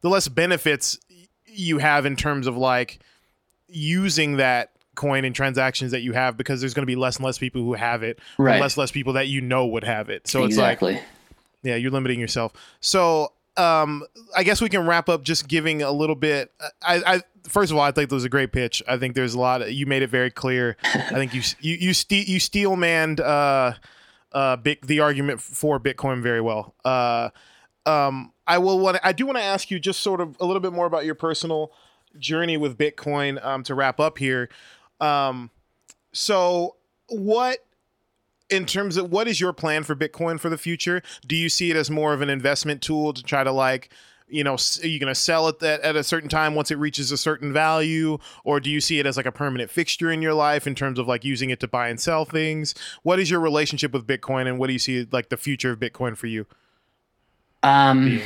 the 0.00 0.08
less 0.08 0.28
benefits 0.28 0.98
you 1.46 1.78
have 1.78 2.06
in 2.06 2.14
terms 2.16 2.46
of 2.46 2.56
like 2.56 3.00
using 3.68 4.36
that 4.36 4.70
coin 4.98 5.24
and 5.24 5.34
transactions 5.34 5.92
that 5.92 6.00
you 6.02 6.12
have 6.12 6.36
because 6.36 6.60
there's 6.60 6.74
going 6.74 6.82
to 6.82 6.86
be 6.86 6.96
less 6.96 7.16
and 7.16 7.24
less 7.24 7.38
people 7.38 7.62
who 7.62 7.74
have 7.74 8.02
it 8.02 8.18
Right. 8.36 8.60
less 8.60 8.74
and 8.74 8.82
less 8.82 8.90
people 8.90 9.12
that 9.14 9.28
you 9.28 9.40
know 9.40 9.66
would 9.66 9.84
have 9.84 10.10
it 10.10 10.26
so 10.26 10.44
it's 10.44 10.56
like 10.58 10.80
yeah, 11.62 11.76
you're 11.76 11.90
limiting 11.90 12.20
yourself. 12.20 12.52
So, 12.80 13.32
um, 13.56 14.04
I 14.36 14.44
guess 14.44 14.60
we 14.60 14.68
can 14.68 14.86
wrap 14.86 15.08
up 15.08 15.22
just 15.24 15.48
giving 15.48 15.82
a 15.82 15.90
little 15.90 16.14
bit. 16.14 16.52
I, 16.82 17.02
I 17.04 17.22
first 17.48 17.72
of 17.72 17.76
all, 17.76 17.82
I 17.82 17.90
think 17.90 18.10
that 18.10 18.14
was 18.14 18.24
a 18.24 18.28
great 18.28 18.52
pitch. 18.52 18.82
I 18.86 18.96
think 18.96 19.14
there's 19.14 19.34
a 19.34 19.40
lot. 19.40 19.62
Of, 19.62 19.70
you 19.72 19.86
made 19.86 20.02
it 20.02 20.10
very 20.10 20.30
clear. 20.30 20.76
I 20.84 21.14
think 21.14 21.34
you 21.34 21.42
you 21.60 21.74
you, 21.74 21.94
ste- 21.94 22.28
you 22.28 22.38
steel 22.38 22.76
manned 22.76 23.20
uh, 23.20 23.74
uh, 24.32 24.56
big, 24.56 24.86
the 24.86 25.00
argument 25.00 25.40
for 25.40 25.80
Bitcoin 25.80 26.22
very 26.22 26.40
well. 26.40 26.74
Uh, 26.84 27.30
um, 27.86 28.32
I 28.46 28.58
will 28.58 28.78
want. 28.78 28.98
I 29.02 29.12
do 29.12 29.26
want 29.26 29.38
to 29.38 29.44
ask 29.44 29.70
you 29.70 29.80
just 29.80 30.00
sort 30.00 30.20
of 30.20 30.36
a 30.40 30.46
little 30.46 30.60
bit 30.60 30.72
more 30.72 30.86
about 30.86 31.04
your 31.04 31.16
personal 31.16 31.72
journey 32.18 32.56
with 32.56 32.78
Bitcoin 32.78 33.44
um, 33.44 33.62
to 33.64 33.74
wrap 33.74 33.98
up 33.98 34.18
here. 34.18 34.48
Um, 35.00 35.50
so, 36.12 36.76
what 37.08 37.58
in 38.50 38.66
terms 38.66 38.96
of 38.96 39.10
what 39.10 39.28
is 39.28 39.40
your 39.40 39.52
plan 39.52 39.84
for 39.84 39.94
Bitcoin 39.94 40.40
for 40.40 40.48
the 40.48 40.58
future? 40.58 41.02
Do 41.26 41.36
you 41.36 41.48
see 41.48 41.70
it 41.70 41.76
as 41.76 41.90
more 41.90 42.12
of 42.12 42.22
an 42.22 42.30
investment 42.30 42.82
tool 42.82 43.12
to 43.12 43.22
try 43.22 43.44
to 43.44 43.52
like, 43.52 43.90
you 44.26 44.42
know, 44.42 44.54
are 44.54 44.86
you 44.86 44.98
going 44.98 45.12
to 45.12 45.14
sell 45.14 45.48
it 45.48 45.62
at, 45.62 45.80
at 45.80 45.96
a 45.96 46.04
certain 46.04 46.28
time 46.28 46.54
once 46.54 46.70
it 46.70 46.76
reaches 46.76 47.10
a 47.12 47.16
certain 47.16 47.52
value, 47.52 48.18
or 48.44 48.60
do 48.60 48.70
you 48.70 48.80
see 48.80 48.98
it 48.98 49.06
as 49.06 49.16
like 49.16 49.26
a 49.26 49.32
permanent 49.32 49.70
fixture 49.70 50.10
in 50.10 50.22
your 50.22 50.34
life 50.34 50.66
in 50.66 50.74
terms 50.74 50.98
of 50.98 51.08
like 51.08 51.24
using 51.24 51.50
it 51.50 51.60
to 51.60 51.68
buy 51.68 51.88
and 51.88 52.00
sell 52.00 52.24
things? 52.24 52.74
What 53.02 53.18
is 53.18 53.30
your 53.30 53.40
relationship 53.40 53.92
with 53.92 54.06
Bitcoin, 54.06 54.46
and 54.46 54.58
what 54.58 54.66
do 54.66 54.72
you 54.74 54.78
see 54.78 55.06
like 55.10 55.28
the 55.28 55.36
future 55.36 55.70
of 55.70 55.78
Bitcoin 55.78 56.16
for 56.16 56.26
you? 56.26 56.46
Um, 57.62 58.20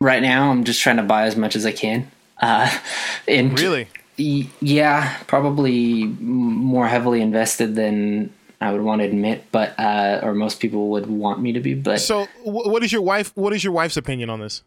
right 0.00 0.22
now, 0.22 0.50
I'm 0.50 0.64
just 0.64 0.80
trying 0.80 0.96
to 0.96 1.02
buy 1.02 1.24
as 1.24 1.36
much 1.36 1.54
as 1.54 1.66
I 1.66 1.72
can. 1.72 2.10
Uh, 2.40 2.70
and 3.28 3.58
Really? 3.58 3.88
Yeah, 4.20 5.16
probably 5.26 6.04
more 6.04 6.86
heavily 6.86 7.20
invested 7.22 7.74
than 7.74 8.32
I 8.60 8.72
would 8.72 8.82
want 8.82 9.00
to 9.00 9.06
admit, 9.06 9.44
but 9.50 9.78
uh, 9.78 10.20
or 10.22 10.34
most 10.34 10.60
people 10.60 10.90
would 10.90 11.06
want 11.06 11.40
me 11.40 11.52
to 11.52 11.60
be. 11.60 11.74
But 11.74 12.00
So, 12.00 12.26
what 12.44 12.82
is 12.84 12.92
your 12.92 13.02
wife? 13.02 13.32
What 13.34 13.52
is 13.52 13.64
your 13.64 13.72
wife's 13.72 13.96
opinion 13.96 14.30
on 14.30 14.40
this? 14.40 14.62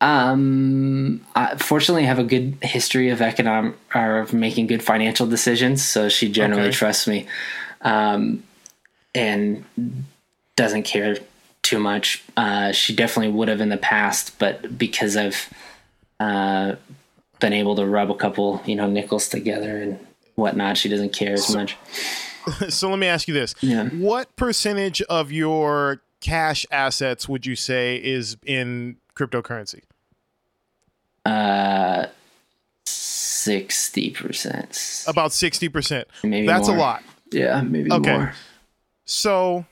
Um, 0.00 1.26
I 1.34 1.56
fortunately 1.56 2.04
have 2.04 2.18
a 2.18 2.24
good 2.24 2.56
history 2.62 3.10
of 3.10 3.20
economic 3.20 3.74
or 3.94 4.20
of 4.20 4.32
making 4.32 4.68
good 4.68 4.82
financial 4.82 5.26
decisions, 5.26 5.84
so 5.84 6.08
she 6.08 6.30
generally 6.30 6.68
Okay. 6.68 6.72
trusts 6.72 7.06
me, 7.08 7.26
um, 7.82 8.44
and 9.14 9.64
doesn't 10.56 10.84
care 10.84 11.16
too 11.62 11.80
much. 11.80 12.22
Uh, 12.36 12.72
she 12.72 12.94
definitely 12.94 13.32
would 13.32 13.48
have 13.48 13.60
in 13.60 13.68
the 13.70 13.76
past, 13.76 14.38
but 14.38 14.78
because 14.78 15.16
I've 15.16 15.52
uh, 16.20 16.76
been 17.40 17.52
able 17.52 17.76
to 17.76 17.86
rub 17.86 18.10
a 18.10 18.14
couple, 18.14 18.62
you 18.66 18.74
know, 18.76 18.88
nickels 18.88 19.28
together 19.28 19.78
and 19.82 19.98
whatnot, 20.34 20.76
she 20.76 20.88
doesn't 20.88 21.12
care 21.12 21.32
as 21.34 21.54
much. 21.54 21.76
so 22.68 22.88
let 22.90 22.98
me 22.98 23.06
ask 23.06 23.28
you 23.28 23.34
this: 23.34 23.54
Yeah. 23.60 23.88
What 23.90 24.34
percentage 24.36 25.02
of 25.02 25.30
your 25.32 26.00
cash 26.20 26.66
assets 26.70 27.28
would 27.28 27.46
you 27.46 27.54
say 27.56 27.96
is 28.02 28.36
in 28.44 28.96
cryptocurrency? 29.14 29.82
Uh, 31.24 32.06
sixty 32.86 34.10
percent, 34.10 35.04
About 35.06 35.32
sixty 35.32 35.68
percent. 35.68 36.08
maybe 36.24 36.46
That's 36.46 36.68
more. 36.68 36.76
a 36.76 36.80
lot. 36.80 37.02
Yeah, 37.30 37.60
maybe 37.62 37.92
Okay. 37.92 38.12
more. 38.16 38.32
So, 39.04 39.66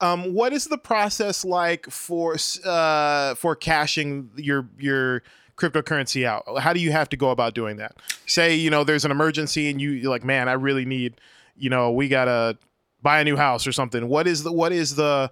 um, 0.00 0.32
what 0.34 0.52
is 0.52 0.64
the 0.66 0.78
process 0.78 1.44
like 1.44 1.86
for 1.90 2.36
uh, 2.64 3.34
for 3.34 3.54
cashing 3.56 4.30
your 4.36 4.68
your 4.78 5.22
cryptocurrency 5.56 6.24
out? 6.24 6.44
How 6.60 6.72
do 6.72 6.80
you 6.80 6.92
have 6.92 7.08
to 7.10 7.16
go 7.16 7.30
about 7.30 7.54
doing 7.54 7.76
that? 7.76 7.96
Say, 8.26 8.54
you 8.54 8.70
know, 8.70 8.84
there's 8.84 9.04
an 9.04 9.10
emergency 9.10 9.70
and 9.70 9.80
you, 9.80 9.90
you're 9.90 10.10
like, 10.10 10.24
man, 10.24 10.48
I 10.48 10.52
really 10.52 10.84
need, 10.84 11.20
you 11.56 11.70
know, 11.70 11.90
we 11.92 12.08
gotta 12.08 12.58
buy 13.02 13.20
a 13.20 13.24
new 13.24 13.36
house 13.36 13.66
or 13.66 13.72
something. 13.72 14.08
What 14.08 14.26
is 14.26 14.42
the 14.42 14.52
what 14.52 14.72
is 14.72 14.96
the 14.96 15.30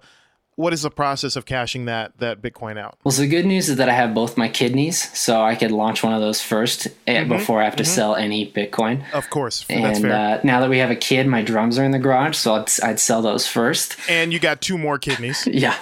what 0.55 0.71
is 0.71 0.83
the 0.83 0.91
process 0.91 1.35
of 1.35 1.45
cashing 1.47 1.85
that 1.85 2.15
that 2.19 2.39
Bitcoin 2.39 2.77
out? 2.77 2.99
Well, 3.03 3.11
so 3.11 3.23
the 3.23 3.27
good 3.27 3.47
news 3.47 3.69
is 3.69 3.77
that 3.77 3.89
I 3.89 3.93
have 3.93 4.13
both 4.13 4.37
my 4.37 4.47
kidneys, 4.47 5.09
so 5.17 5.41
I 5.41 5.55
could 5.55 5.71
launch 5.71 6.03
one 6.03 6.13
of 6.13 6.21
those 6.21 6.39
1st 6.39 6.93
eh, 7.07 7.23
before 7.23 7.59
I 7.59 7.65
have 7.65 7.75
to 7.77 7.83
sell 7.83 8.15
any 8.15 8.51
Bitcoin. 8.51 9.03
Of 9.13 9.31
course, 9.31 9.63
Mm-hmm. 9.63 9.81
that's 9.81 9.97
And 9.97 10.07
fair. 10.07 10.37
uh, 10.37 10.41
now 10.43 10.59
that 10.61 10.69
we 10.69 10.77
have 10.77 10.91
a 10.91 10.95
kid, 10.95 11.25
my 11.25 11.41
drums 11.41 11.79
are 11.79 11.83
in 11.83 11.89
the 11.89 11.97
garage, 11.97 12.37
so 12.37 12.53
I'd, 12.53 12.69
I'd 12.83 12.99
sell 12.99 13.23
those 13.23 13.47
first. 13.47 13.97
and 14.07 14.31
you 14.31 14.37
got 14.37 14.61
two 14.61 14.77
more 14.77 14.99
kidneys 14.99 15.47
Yeah, 15.51 15.75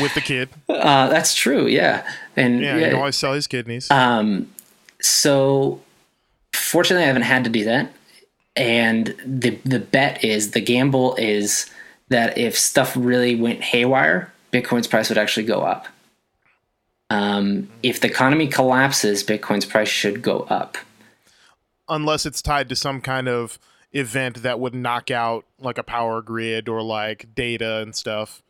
with 0.00 0.14
the 0.14 0.20
kid. 0.20 0.48
uh, 0.68 1.08
that's 1.08 1.34
true. 1.34 1.66
Yeah, 1.66 2.08
and 2.36 2.60
Yeah, 2.60 2.76
yeah, 2.76 2.90
you 2.90 2.96
always 2.96 3.16
sell 3.16 3.32
his 3.34 3.46
kidneys. 3.46 3.90
Um, 3.90 4.50
so 5.00 5.80
fortunately, 6.52 7.04
I 7.04 7.06
haven't 7.08 7.22
had 7.22 7.44
to 7.44 7.50
do 7.50 7.64
that. 7.64 7.92
And 8.56 9.14
the 9.24 9.50
the 9.64 9.78
bet 9.78 10.24
is 10.24 10.50
the 10.50 10.60
gamble 10.60 11.14
is 11.16 11.70
that 12.08 12.36
if 12.36 12.58
stuff 12.58 12.94
really 12.96 13.34
went 13.36 13.62
haywire, 13.62 14.32
Bitcoin's 14.52 14.86
price 14.88 15.08
would 15.10 15.18
actually 15.18 15.46
go 15.46 15.60
up. 15.60 15.86
Um, 17.10 17.68
if 17.82 18.00
the 18.00 18.08
economy 18.08 18.48
collapses, 18.48 19.24
Bitcoin's 19.24 19.64
price 19.64 19.88
should 19.88 20.22
go 20.22 20.40
up. 20.50 20.76
unless 21.88 22.26
it's 22.26 22.42
tied 22.42 22.68
to 22.68 22.76
some 22.76 23.00
kind 23.00 23.28
of 23.28 23.58
event 23.92 24.42
that 24.42 24.60
would 24.60 24.74
knock 24.74 25.10
out 25.10 25.46
like 25.58 25.78
a 25.78 25.82
power 25.82 26.20
grid 26.20 26.68
or 26.68 26.82
like 26.82 27.34
data 27.34 27.78
and 27.78 27.94
stuff. 27.96 28.42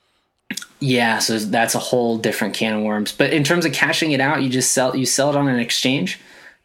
Yeah, 0.81 1.19
so 1.19 1.39
that's 1.39 1.75
a 1.75 1.81
whole 1.81 2.19
different 2.19 2.55
can 2.55 2.75
of 2.75 2.83
worms. 2.83 3.13
But 3.13 3.33
in 3.33 3.45
terms 3.45 3.65
of 3.65 3.73
cashing 3.73 4.13
it 4.13 4.21
out, 4.21 4.43
you 4.43 4.49
just 4.49 4.73
sell 4.73 4.95
you 4.95 5.07
sell 5.07 5.31
it 5.31 5.37
on 5.37 5.49
an 5.49 5.59
exchange, 5.59 6.21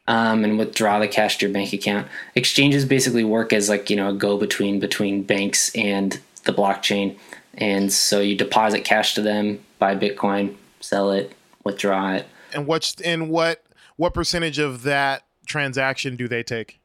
um, 0.07 0.43
and 0.43 0.59
withdraw 0.59 0.99
the 0.99 1.07
cash 1.07 1.37
to 1.37 1.47
your 1.47 1.53
bank 1.53 1.73
account. 1.73 2.07
Exchanges 2.35 2.85
basically 2.85 3.23
work 3.23 3.51
as 3.51 3.69
like 3.69 3.89
you 3.89 3.95
know 3.95 4.09
a 4.09 4.13
go 4.13 4.37
between 4.37 4.79
between 4.79 5.23
banks 5.23 5.73
and 5.75 6.19
the 6.45 6.53
blockchain, 6.53 7.17
and 7.55 7.91
so 7.91 8.19
you 8.19 8.35
deposit 8.35 8.83
cash 8.83 9.15
to 9.15 9.21
them, 9.21 9.59
buy 9.79 9.95
Bitcoin, 9.95 10.55
sell 10.79 11.11
it, 11.11 11.33
withdraw 11.63 12.13
it. 12.13 12.27
And 12.53 12.67
what's 12.67 12.93
and 13.01 13.29
what 13.29 13.63
what 13.95 14.13
percentage 14.13 14.59
of 14.59 14.83
that 14.83 15.23
transaction 15.47 16.15
do 16.15 16.27
they 16.27 16.43
take? 16.43 16.79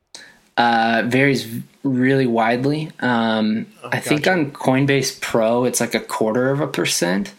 Uh, 0.59 1.05
varies 1.07 1.47
really 1.85 2.27
widely. 2.27 2.91
Um, 3.01 3.67
I 3.85 4.01
think 4.01 4.25
gotcha. 4.25 4.39
on 4.41 4.51
Coinbase 4.51 5.21
Pro, 5.21 5.65
it's 5.65 5.81
like 5.81 5.95
a 5.95 6.01
quarter 6.01 6.51
of 6.51 6.61
a 6.61 6.67
percent. 6.67 7.33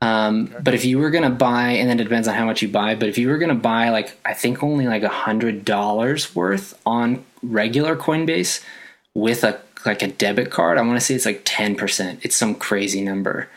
Um, 0.00 0.54
But 0.62 0.74
if 0.74 0.84
you 0.84 0.98
were 0.98 1.10
gonna 1.10 1.30
buy, 1.30 1.70
and 1.70 1.88
then 1.88 2.00
it 2.00 2.04
depends 2.04 2.26
on 2.26 2.34
how 2.34 2.46
much 2.46 2.62
you 2.62 2.68
buy. 2.68 2.94
But 2.94 3.08
if 3.08 3.18
you 3.18 3.28
were 3.28 3.38
gonna 3.38 3.54
buy, 3.54 3.90
like 3.90 4.18
I 4.24 4.32
think 4.34 4.62
only 4.62 4.86
like 4.86 5.02
a 5.02 5.08
hundred 5.08 5.64
dollars 5.64 6.34
worth 6.34 6.78
on 6.84 7.24
regular 7.42 7.96
Coinbase 7.96 8.64
with 9.14 9.44
a 9.44 9.60
like 9.86 10.02
a 10.02 10.08
debit 10.08 10.50
card, 10.50 10.78
I 10.78 10.82
want 10.82 10.98
to 10.98 11.04
say 11.04 11.14
it's 11.14 11.26
like 11.26 11.42
ten 11.44 11.74
percent. 11.74 12.20
It's 12.22 12.36
some 12.36 12.54
crazy 12.54 13.02
number. 13.02 13.48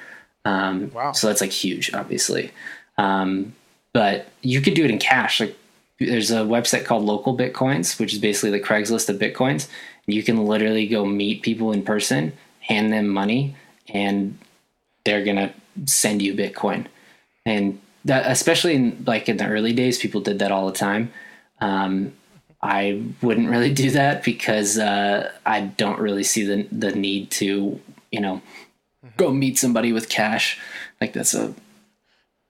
Um, 0.46 0.92
Wow. 0.94 1.14
So 1.14 1.28
that's 1.28 1.42
like 1.42 1.52
huge, 1.52 1.94
obviously. 1.94 2.52
Um, 2.98 3.54
but 3.94 4.28
you 4.42 4.62
could 4.62 4.74
do 4.74 4.84
it 4.86 4.92
in 4.92 5.00
cash. 5.00 5.40
Like 5.40 5.56
there's 6.00 6.32
a 6.32 6.42
website 6.42 6.86
called 6.86 7.04
Local 7.04 7.38
Bitcoins, 7.38 8.00
which 8.00 8.14
is 8.14 8.20
basically 8.20 8.52
the 8.52 8.60
Craigslist 8.60 9.10
of 9.10 9.18
Bitcoins. 9.18 9.68
You 10.06 10.24
can 10.24 10.46
literally 10.46 10.88
go 10.88 11.06
meet 11.06 11.42
people 11.42 11.72
in 11.72 11.84
person, 11.84 12.34
hand 12.62 12.94
them 12.94 13.08
money, 13.08 13.56
and 13.90 14.38
they're 15.04 15.26
gonna 15.26 15.54
send 15.86 16.22
you 16.22 16.34
Bitcoin. 16.34 16.86
And 17.46 17.80
that, 18.06 18.30
especially 18.30 18.76
in 18.76 19.04
like 19.06 19.28
in 19.28 19.38
the 19.38 19.48
early 19.48 19.74
days, 19.74 19.98
people 19.98 20.22
did 20.22 20.40
that 20.40 20.52
all 20.52 20.68
the 20.68 20.78
time. 20.78 21.12
Um, 21.60 22.14
I 22.62 23.04
wouldn't 23.22 23.50
really 23.50 23.74
do 23.74 23.92
that 23.92 24.24
because 24.24 24.78
uh, 24.78 25.32
I 25.46 25.62
don't 25.62 26.00
really 26.00 26.24
see 26.24 26.44
the 26.44 26.68
the 26.72 26.92
need 26.92 27.32
to, 27.32 27.80
you 28.12 28.20
know, 28.20 28.42
go 29.18 29.32
meet 29.32 29.58
somebody 29.58 29.92
with 29.94 30.10
cash. 30.10 30.60
Like 31.02 31.14
that's 31.14 31.34
a 31.34 31.54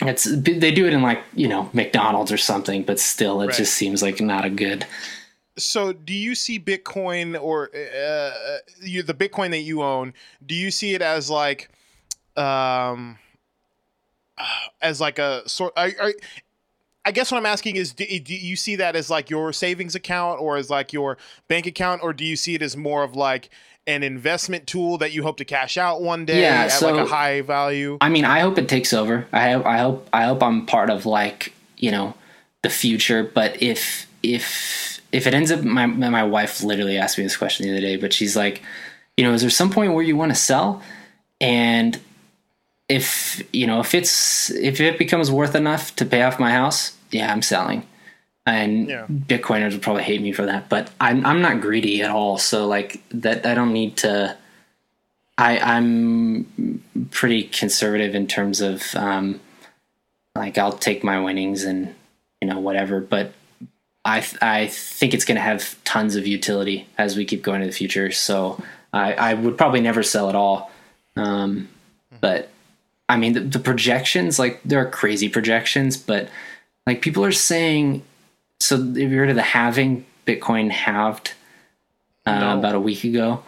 it's 0.01 0.25
they 0.25 0.71
do 0.71 0.85
it 0.85 0.93
in 0.93 1.01
like 1.01 1.21
you 1.33 1.47
know 1.47 1.69
McDonald's 1.73 2.31
or 2.31 2.37
something, 2.37 2.83
but 2.83 2.99
still, 2.99 3.41
it 3.41 3.47
Right. 3.47 3.55
just 3.55 3.73
seems 3.73 4.01
like 4.01 4.21
not 4.21 4.45
a 4.45 4.49
good. 4.49 4.85
So, 5.57 5.91
do 5.91 6.13
you 6.13 6.35
see 6.35 6.59
Bitcoin 6.59 7.39
or 7.41 7.71
uh, 7.75 8.57
you, 8.79 9.01
the 9.01 9.15
Bitcoin 9.15 9.49
that 9.51 9.61
you 9.61 9.81
own? 9.81 10.13
Do 10.45 10.53
you 10.53 10.69
see 10.69 10.93
it 10.93 11.01
as 11.01 11.31
like, 11.31 11.69
um, 12.35 13.17
uh, 14.37 14.45
as 14.79 15.01
like 15.01 15.17
a 15.17 15.47
sort? 15.49 15.73
Are, 15.75 15.89
are, 15.99 16.13
I 17.05 17.11
guess 17.11 17.31
what 17.31 17.39
I'm 17.39 17.45
asking 17.47 17.77
is, 17.77 17.91
do, 17.93 18.05
do 18.19 18.35
you 18.35 18.55
see 18.55 18.75
that 18.75 18.95
as 18.95 19.09
like 19.09 19.31
your 19.31 19.51
savings 19.51 19.95
account 19.95 20.39
or 20.41 20.57
as 20.57 20.69
like 20.69 20.93
your 20.93 21.17
bank 21.47 21.65
account, 21.65 22.03
or 22.03 22.13
do 22.13 22.23
you 22.23 22.35
see 22.35 22.53
it 22.53 22.61
as 22.61 22.77
more 22.77 23.01
of 23.03 23.15
like 23.15 23.49
an 23.87 24.03
investment 24.03 24.67
tool 24.67 24.97
that 24.99 25.13
you 25.13 25.23
hope 25.23 25.37
to 25.37 25.45
cash 25.45 25.77
out 25.77 26.01
one 26.01 26.25
day 26.25 26.41
Yeah, 26.41 26.63
at 26.65 26.71
so- 26.71 26.91
like 26.91 27.05
a 27.05 27.09
high 27.09 27.41
value? 27.41 27.97
I 28.01 28.09
mean, 28.09 28.25
I 28.25 28.41
hope 28.41 28.57
it 28.57 28.67
takes 28.69 28.93
over. 28.93 29.25
I 29.31 29.51
hope, 29.51 29.65
I 29.65 29.77
hope, 29.77 30.09
I 30.13 30.23
hope 30.25 30.43
I'm 30.43 30.65
part 30.65 30.89
of 30.89 31.05
like 31.05 31.53
you 31.77 31.89
know 31.91 32.13
the 32.63 32.69
future. 32.69 33.23
But 33.23 33.61
if 33.61 34.05
if 34.23 34.99
if 35.11 35.25
it 35.25 35.33
ends 35.33 35.51
up, 35.51 35.63
my 35.63 35.85
my 35.85 36.23
wife 36.23 36.61
literally 36.63 36.97
asked 36.97 37.17
me 37.17 37.23
this 37.23 37.37
question 37.37 37.65
the 37.65 37.71
other 37.71 37.81
day, 37.81 37.95
but 37.95 38.11
she's 38.13 38.35
like, 38.35 38.61
you 39.15 39.23
know, 39.23 39.33
is 39.33 39.41
there 39.41 39.49
some 39.49 39.69
point 39.71 39.93
where 39.93 40.03
you 40.03 40.17
want 40.17 40.31
to 40.31 40.35
sell? 40.35 40.81
And 41.39 41.99
if 42.89 43.43
you 43.53 43.67
know 43.67 43.79
if 43.79 43.93
it's 43.93 44.49
if 44.51 44.79
it 44.79 44.97
becomes 44.97 45.29
worth 45.29 45.55
enough 45.55 45.95
to 45.97 46.05
pay 46.05 46.21
off 46.23 46.39
my 46.39 46.51
house, 46.51 46.95
yeah, 47.11 47.31
I'm 47.31 47.41
selling. 47.41 47.85
And 48.47 48.87
Yeah. 48.87 49.05
Bitcoiners 49.07 49.73
would 49.73 49.81
probably 49.81 50.03
hate 50.03 50.21
me 50.21 50.31
for 50.31 50.45
that, 50.45 50.69
but 50.69 50.89
I'm 51.01 51.25
I'm 51.25 51.41
not 51.41 51.59
greedy 51.59 52.01
at 52.01 52.09
all. 52.09 52.37
So 52.37 52.65
like 52.65 53.01
that, 53.09 53.45
I 53.45 53.53
don't 53.53 53.73
need 53.73 53.97
to. 53.97 54.37
I 55.37 55.59
I'm 55.59 56.81
pretty 57.11 57.43
conservative 57.43 58.15
in 58.15 58.25
terms 58.25 58.61
of 58.61 58.95
um, 58.95 59.41
like 60.33 60.57
I'll 60.57 60.71
take 60.71 61.03
my 61.03 61.19
winnings 61.19 61.65
and 61.65 61.93
you 62.41 62.47
know 62.47 62.59
whatever, 62.59 63.01
but 63.01 63.33
I 64.05 64.21
th- 64.21 64.41
I 64.41 64.67
think 64.67 65.13
it's 65.13 65.25
going 65.25 65.35
to 65.35 65.41
have 65.41 65.75
tons 65.83 66.15
of 66.15 66.25
utility 66.25 66.87
as 66.97 67.17
we 67.17 67.25
keep 67.25 67.43
going 67.43 67.59
to 67.59 67.67
the 67.67 67.73
future. 67.73 68.11
So 68.11 68.63
I 68.93 69.13
I 69.13 69.33
would 69.33 69.57
probably 69.57 69.81
never 69.81 70.03
sell 70.03 70.29
at 70.29 70.35
all. 70.35 70.71
Um, 71.17 71.67
but 72.21 72.47
I 73.09 73.17
mean 73.17 73.33
the, 73.33 73.41
the 73.41 73.59
projections 73.59 74.39
like 74.39 74.61
there 74.63 74.79
are 74.79 74.89
crazy 74.89 75.27
projections, 75.27 75.97
but 75.97 76.29
like 76.85 77.01
people 77.01 77.25
are 77.25 77.33
saying. 77.33 78.03
So 78.59 78.75
if 78.75 78.97
you 78.97 79.17
heard 79.17 79.29
of 79.29 79.35
the 79.35 79.41
halving, 79.41 80.05
Bitcoin 80.25 80.71
halved 80.71 81.33
uh, 82.25 82.39
No. 82.39 82.59
about 82.59 82.75
a 82.75 82.79
week 82.79 83.03
ago. 83.03 83.43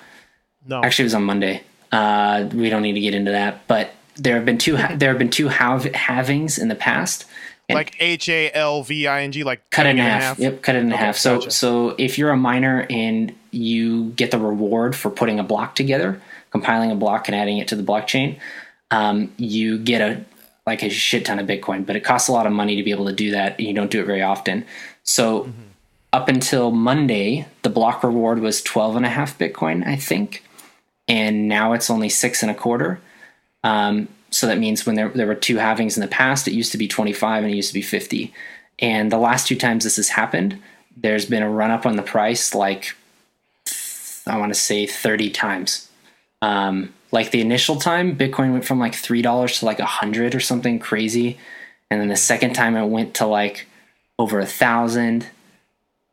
No, 0.68 0.84
Actually, 0.84 1.04
it 1.04 1.08
was 1.08 1.14
on 1.16 1.24
Monday. 1.24 1.64
Uh, 1.92 2.48
we 2.54 2.70
don't 2.70 2.82
need 2.84 2.94
to 2.94 3.00
get 3.00 3.16
into 3.16 3.32
that, 3.32 3.68
but 3.68 3.92
there 4.16 4.36
have 4.36 4.46
been 4.46 4.58
two 4.58 4.78
there 4.96 5.10
have 5.10 5.18
been 5.18 5.30
two 5.32 5.48
halv- 5.48 5.92
halvings 5.94 6.60
in 6.62 6.68
the 6.68 6.76
past. 6.76 7.26
like 7.70 7.96
H 8.00 8.30
A 8.30 8.52
L 8.54 8.84
V 8.84 9.08
I 9.08 9.24
N 9.24 9.32
G, 9.32 9.44
like 9.44 9.68
Cut 9.72 9.86
it 9.88 9.92
in 9.92 9.98
cutting 9.98 10.12
half. 10.12 10.40
Yep, 10.40 10.62
cut 10.62 10.76
it 10.76 10.80
in 10.80 10.94
Okay, 10.94 10.98
half. 11.04 11.18
So 11.18 11.40
gotcha. 11.40 11.52
so 11.52 11.96
if 11.98 12.18
you're 12.18 12.30
a 12.32 12.38
miner 12.38 12.86
and 12.90 13.34
you 13.52 14.10
get 14.12 14.30
the 14.32 14.38
reward 14.38 14.96
for 14.96 15.10
putting 15.10 15.40
a 15.40 15.44
block 15.44 15.74
together, 15.76 16.22
compiling 16.52 16.92
a 16.92 16.96
block 16.96 17.28
and 17.28 17.36
adding 17.36 17.58
it 17.58 17.68
to 17.70 17.76
the 17.76 17.84
blockchain, 17.84 18.38
um, 18.92 19.34
you 19.38 19.78
get 19.80 20.02
a 20.02 20.24
like 20.68 20.84
a 20.84 20.90
shit 20.90 21.26
ton 21.26 21.40
of 21.40 21.48
Bitcoin. 21.48 21.86
But 21.86 21.96
it 21.96 22.02
costs 22.02 22.28
a 22.28 22.32
lot 22.32 22.46
of 22.46 22.52
money 22.54 22.76
to 22.76 22.84
be 22.84 22.92
able 22.92 23.06
to 23.06 23.14
do 23.14 23.32
that, 23.32 23.58
and 23.58 23.68
you 23.68 23.74
don't 23.74 23.90
do 23.90 24.00
it 24.02 24.06
very 24.06 24.22
often. 24.22 24.66
So 25.10 25.52
up 26.14 26.28
until 26.28 26.70
Monday, 26.70 27.48
the 27.64 27.70
block 27.70 28.04
reward 28.04 28.40
was 28.42 28.62
12 28.62 28.96
and 28.96 29.06
a 29.08 29.10
half 29.10 29.40
Bitcoin, 29.40 29.86
I 29.86 29.96
think. 29.96 30.44
And 31.08 31.48
now 31.48 31.74
it's 31.74 31.90
only 31.90 32.10
six 32.10 32.44
and 32.44 32.52
a 32.52 32.56
quarter. 32.56 33.02
Um, 33.64 34.08
so 34.30 34.46
that 34.46 34.60
means 34.60 34.86
when 34.86 34.96
there, 34.96 35.10
there 35.10 35.26
were 35.26 35.34
two 35.34 35.56
halvings 35.56 35.98
in 35.98 36.02
the 36.02 36.08
past, 36.08 36.48
it 36.48 36.54
used 36.54 36.72
to 36.74 36.78
be 36.78 36.88
25 36.88 37.44
and 37.44 37.52
it 37.52 37.56
used 37.56 37.70
to 37.70 37.74
be 37.74 37.82
50. 37.82 38.32
And 38.78 39.12
the 39.12 39.18
last 39.18 39.48
two 39.48 39.56
times 39.56 39.84
this 39.84 39.96
has 39.96 40.10
happened, 40.10 40.62
there's 40.96 41.26
been 41.26 41.42
a 41.42 41.50
run 41.50 41.72
up 41.72 41.88
on 41.88 41.96
the 41.96 42.04
price 42.04 42.54
like, 42.54 42.96
I 44.28 44.38
want 44.38 44.54
to 44.54 44.60
say 44.60 44.86
30 44.86 45.32
times. 45.32 45.90
Um, 46.44 46.94
like 47.12 47.32
the 47.32 47.42
initial 47.42 47.78
time, 47.78 48.16
Bitcoin 48.16 48.52
went 48.52 48.66
from 48.66 48.80
like 48.80 48.94
$3 48.94 49.60
to 49.60 49.66
like 49.66 49.80
100 49.80 50.36
or 50.36 50.40
something 50.40 50.78
crazy. 50.78 51.40
And 51.90 52.00
then 52.00 52.10
the 52.10 52.16
second 52.16 52.54
time 52.54 52.78
it 52.78 52.86
went 52.86 53.16
to 53.16 53.26
like 53.26 53.66
over 54.20 54.40
a 54.40 54.46
thousand. 54.46 55.26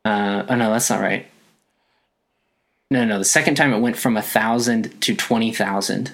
Uh, 0.03 0.45
oh 0.49 0.55
no, 0.55 0.71
that's 0.71 0.89
not 0.89 1.01
right. 1.01 1.27
No, 2.89 3.05
no, 3.05 3.19
the 3.19 3.25
second 3.25 3.55
time 3.55 3.73
it 3.73 3.79
went 3.79 3.97
from 3.97 4.17
a 4.17 4.21
thousand 4.23 4.99
to 5.01 5.15
twenty 5.15 5.53
thousand. 5.53 6.13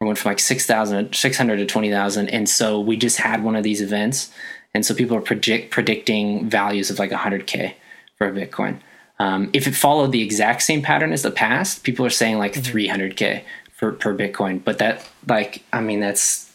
It 0.00 0.04
went 0.04 0.16
from 0.16 0.30
like 0.30 0.38
6,000, 0.38 1.12
600 1.12 1.56
to 1.56 1.66
twenty 1.66 1.90
thousand, 1.90 2.28
and 2.30 2.48
so 2.48 2.80
we 2.80 2.96
just 2.96 3.18
had 3.18 3.44
one 3.44 3.56
of 3.56 3.64
these 3.64 3.82
events, 3.82 4.30
and 4.72 4.86
so 4.86 4.94
people 4.94 5.16
are 5.16 5.20
predict 5.20 5.70
predicting 5.72 6.48
values 6.48 6.88
of 6.88 6.98
like 6.98 7.12
hundred 7.12 7.46
k 7.46 7.76
for 8.16 8.28
a 8.28 8.32
Bitcoin. 8.32 8.78
Um, 9.18 9.50
if 9.52 9.66
it 9.66 9.74
followed 9.74 10.12
the 10.12 10.22
exact 10.22 10.62
same 10.62 10.82
pattern 10.82 11.12
as 11.12 11.22
the 11.22 11.30
past, 11.30 11.82
people 11.82 12.06
are 12.06 12.10
saying 12.10 12.38
like 12.38 12.52
Mm-hmm. 12.54 12.76
300k 12.76 13.42
for 13.72 13.92
per 13.92 14.14
Bitcoin. 14.16 14.62
But 14.62 14.78
that, 14.78 15.04
like, 15.26 15.62
I 15.72 15.80
mean, 15.80 16.00
that's, 16.00 16.50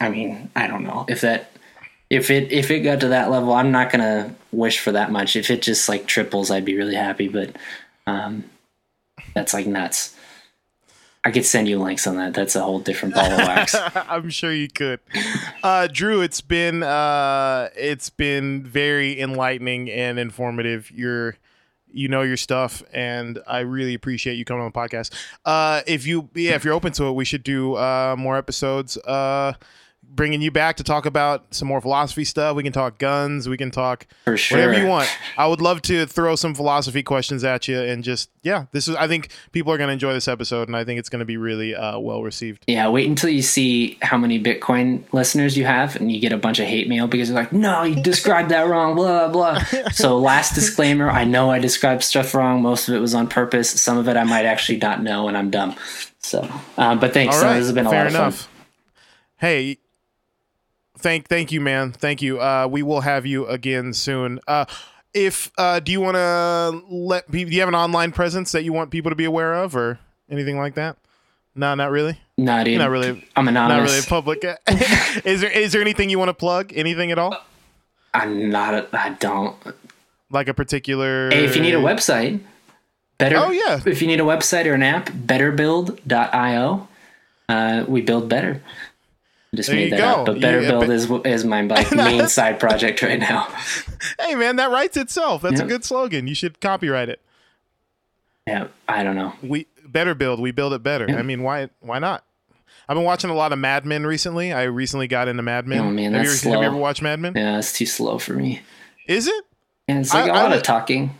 I 0.00 0.08
mean, 0.08 0.50
I 0.56 0.66
don't 0.66 0.84
know 0.84 1.04
if 1.08 1.20
that, 1.22 1.50
if 2.10 2.30
it 2.30 2.52
if 2.52 2.70
it 2.70 2.80
got 2.80 3.00
to 3.00 3.08
that 3.08 3.30
level, 3.30 3.52
I'm 3.52 3.70
not 3.70 3.90
gonna 3.90 4.34
wish 4.52 4.78
for 4.78 4.92
that 4.92 5.10
much. 5.10 5.36
If 5.36 5.50
it 5.50 5.62
just 5.62 5.88
like 5.88 6.06
triples, 6.06 6.50
I'd 6.50 6.64
be 6.64 6.76
really 6.76 6.94
happy. 6.94 7.28
But 7.28 7.56
um, 8.06 8.44
that's 9.34 9.52
like 9.52 9.66
nuts. 9.66 10.14
I 11.24 11.30
could 11.30 11.44
send 11.44 11.68
you 11.68 11.78
links 11.78 12.06
on 12.06 12.16
that. 12.16 12.32
That's 12.32 12.56
a 12.56 12.62
whole 12.62 12.78
different 12.78 13.14
ball 13.14 13.30
of 13.30 13.38
wax. 13.38 13.74
I'm 13.94 14.30
sure 14.30 14.52
you 14.52 14.68
could. 14.68 15.00
Uh, 15.62 15.88
Drew, 15.88 16.22
it's 16.22 16.40
been 16.40 16.82
uh, 16.82 17.68
it's 17.76 18.08
been 18.08 18.62
very 18.62 19.20
enlightening 19.20 19.90
and 19.90 20.18
informative. 20.18 20.90
You're 20.90 21.36
you 21.92 22.08
know 22.08 22.22
your 22.22 22.38
stuff, 22.38 22.82
and 22.92 23.40
I 23.46 23.60
really 23.60 23.92
appreciate 23.92 24.34
you 24.34 24.46
coming 24.46 24.62
on 24.62 24.72
the 24.72 24.78
podcast. 24.78 25.12
Uh, 25.44 25.82
if 25.86 26.06
you 26.06 26.30
yeah, 26.34 26.54
if 26.54 26.64
you're 26.64 26.74
open 26.74 26.92
to 26.94 27.04
it, 27.08 27.12
we 27.12 27.26
should 27.26 27.42
do 27.42 27.74
uh, 27.74 28.16
more 28.16 28.38
episodes. 28.38 28.96
Uh, 28.96 29.52
bringing 30.10 30.42
you 30.42 30.50
back 30.50 30.76
to 30.76 30.82
talk 30.84 31.06
about 31.06 31.54
some 31.54 31.68
more 31.68 31.80
philosophy 31.80 32.24
stuff. 32.24 32.56
We 32.56 32.62
can 32.62 32.72
talk 32.72 32.98
guns. 32.98 33.48
We 33.48 33.56
can 33.56 33.70
talk 33.70 34.06
sure. 34.36 34.58
whatever 34.58 34.78
you 34.80 34.86
want. 34.88 35.08
I 35.36 35.46
would 35.46 35.60
love 35.60 35.80
to 35.82 36.06
throw 36.06 36.34
some 36.34 36.54
philosophy 36.54 37.02
questions 37.02 37.44
at 37.44 37.68
you, 37.68 37.80
and 37.80 38.02
just 38.02 38.30
yeah, 38.42 38.66
this 38.72 38.88
is. 38.88 38.96
I 38.96 39.06
think 39.06 39.28
people 39.52 39.72
are 39.72 39.76
going 39.78 39.88
to 39.88 39.92
enjoy 39.92 40.12
this 40.12 40.26
episode, 40.28 40.68
and 40.68 40.76
I 40.76 40.84
think 40.84 40.98
it's 40.98 41.08
going 41.08 41.20
to 41.20 41.24
be 41.26 41.36
really 41.36 41.74
uh, 41.74 41.98
well 41.98 42.22
received. 42.22 42.64
Yeah, 42.66 42.88
wait 42.88 43.06
until 43.08 43.30
you 43.30 43.42
see 43.42 43.98
how 44.02 44.16
many 44.18 44.42
Bitcoin 44.42 45.02
listeners 45.12 45.56
you 45.56 45.64
have 45.64 45.96
and 45.96 46.10
you 46.10 46.20
get 46.20 46.32
a 46.32 46.38
bunch 46.38 46.58
of 46.58 46.66
hate 46.66 46.88
mail 46.88 47.06
because 47.06 47.28
they're 47.28 47.36
like, 47.42 47.52
no, 47.52 47.82
you 47.84 48.02
described 48.02 48.50
that 48.50 48.62
wrong, 48.62 48.96
blah, 48.96 49.28
blah. 49.28 49.62
So, 49.92 50.18
last 50.18 50.54
disclaimer 50.54 51.08
I 51.10 51.24
know 51.24 51.50
I 51.50 51.58
described 51.58 52.02
stuff 52.02 52.34
wrong. 52.34 52.62
Most 52.62 52.88
of 52.88 52.94
it 52.94 52.98
was 52.98 53.14
on 53.14 53.28
purpose. 53.28 53.70
Some 53.70 53.98
of 53.98 54.08
it 54.08 54.16
I 54.16 54.24
might 54.24 54.44
actually 54.46 54.78
not 54.78 55.02
know 55.02 55.28
and 55.28 55.36
I'm 55.36 55.50
dumb. 55.50 55.76
So, 56.20 56.48
um, 56.76 56.98
but 56.98 57.12
thanks. 57.12 57.34
All 57.36 57.40
So 57.42 57.46
right, 57.46 57.54
this 57.58 57.66
has 57.66 57.72
been 57.74 57.86
a 57.86 57.90
fair 57.90 58.04
lot 58.04 58.06
of 58.08 58.14
enough. 58.14 58.36
fun. 58.42 58.50
Hey, 59.36 59.78
thank 60.98 61.28
thank 61.28 61.52
you, 61.52 61.60
man. 61.60 61.92
Thank 61.92 62.22
you. 62.22 62.40
Uh, 62.40 62.68
we 62.70 62.82
will 62.82 63.00
have 63.00 63.26
you 63.26 63.46
again 63.46 63.92
soon. 63.92 64.40
Uh, 64.46 64.64
if 65.14 65.50
uh, 65.58 65.80
do 65.80 65.92
you 65.92 66.00
want 66.00 66.16
to 66.16 66.82
let 66.88 67.30
people? 67.30 67.50
Do 67.50 67.54
you 67.54 67.60
have 67.60 67.68
an 67.68 67.74
online 67.74 68.12
presence 68.12 68.52
that 68.52 68.64
you 68.64 68.72
want 68.72 68.90
people 68.90 69.10
to 69.10 69.16
be 69.16 69.24
aware 69.24 69.54
of, 69.54 69.74
or 69.74 69.98
anything 70.30 70.58
like 70.58 70.74
that? 70.74 70.96
No, 71.54 71.74
not 71.74 71.90
really. 71.90 72.18
No, 72.36 72.62
dude. 72.62 72.78
Not 72.78 72.90
really. 72.90 73.26
I'm 73.34 73.48
anonymous. 73.48 73.90
Not 73.90 73.94
really 73.94 74.06
public. 74.06 74.44
is 75.24 75.40
there 75.40 75.50
is 75.50 75.72
there 75.72 75.80
anything 75.80 76.10
you 76.10 76.18
want 76.18 76.28
to 76.28 76.34
plug? 76.34 76.72
Anything 76.74 77.10
at 77.10 77.18
all? 77.18 77.36
I'm 78.14 78.50
not, 78.50 78.74
a, 78.74 78.88
I 78.92 79.10
don't. 79.10 79.56
Like 80.30 80.48
a 80.48 80.54
particular? 80.54 81.30
Hey, 81.30 81.44
if 81.44 81.56
you 81.56 81.62
need 81.62 81.74
a 81.74 81.80
website, 81.80 82.40
better. 83.18 83.36
Oh, 83.36 83.50
yeah. 83.50 83.80
If 83.84 84.00
you 84.02 84.08
need 84.08 84.20
a 84.20 84.24
website 84.24 84.66
or 84.66 84.74
an 84.74 84.82
app, 84.82 85.08
betterbuild.io. 85.08 86.88
Uh, 87.48 87.84
we 87.88 88.02
build 88.02 88.28
better. 88.28 88.62
Just 89.54 89.68
There 89.68 89.76
made 89.76 89.92
that 89.92 89.98
go. 89.98 90.04
up. 90.04 90.26
But 90.26 90.40
Better 90.40 90.58
uh, 90.58 90.62
Build 90.62 90.86
but- 90.86 90.90
is 90.90 91.10
is 91.40 91.44
my 91.44 91.62
like 91.62 91.90
main 91.96 92.28
side 92.28 92.60
project 92.60 93.02
right 93.02 93.18
now. 93.18 93.48
Hey, 94.20 94.34
man, 94.34 94.56
that 94.56 94.70
writes 94.70 94.96
itself. 94.96 95.42
That's 95.42 95.60
a 95.60 95.64
good 95.64 95.84
slogan. 95.84 96.26
You 96.28 96.34
should 96.34 96.60
copyright 96.60 97.08
it. 97.08 97.20
Yeah, 98.46 98.68
I 98.86 99.02
don't 99.02 99.16
know. 99.16 99.32
We 99.42 99.66
better 99.86 100.14
build. 100.14 100.38
We 100.40 100.50
build 100.52 100.72
it 100.72 100.82
better. 100.82 101.08
I 101.10 101.22
mean, 101.22 101.42
why 101.42 101.68
why 101.80 101.98
not? 101.98 102.24
I've 102.88 102.94
been 102.94 103.04
watching 103.04 103.28
a 103.30 103.34
lot 103.34 103.52
of 103.52 103.58
Mad 103.58 103.84
Men 103.84 104.06
recently. 104.06 104.52
I 104.52 104.64
recently 104.64 105.08
got 105.08 105.28
into 105.28 105.42
Mad 105.42 105.66
Men. 105.66 105.80
Oh, 105.80 105.90
man, 105.90 106.12
have, 106.14 106.24
you 106.24 106.28
that's 106.30 106.44
ever, 106.46 106.54
have 106.54 106.62
you 106.62 106.66
ever 106.68 106.76
watched 106.76 107.02
Mad 107.02 107.20
Men? 107.20 107.32
Yeah, 107.36 107.58
it's 107.58 107.72
too 107.72 107.86
slow 107.86 108.18
for 108.18 108.34
me. 108.34 108.62
Is 109.06 109.26
it? 109.26 109.44
And 109.88 109.98
it's 110.00 110.14
like 110.14 110.24
I- 110.24 110.28
a 110.28 110.32
I 110.32 110.42
lot 110.42 110.50
would- 110.50 110.56
of 110.58 110.62
talking. 110.62 111.14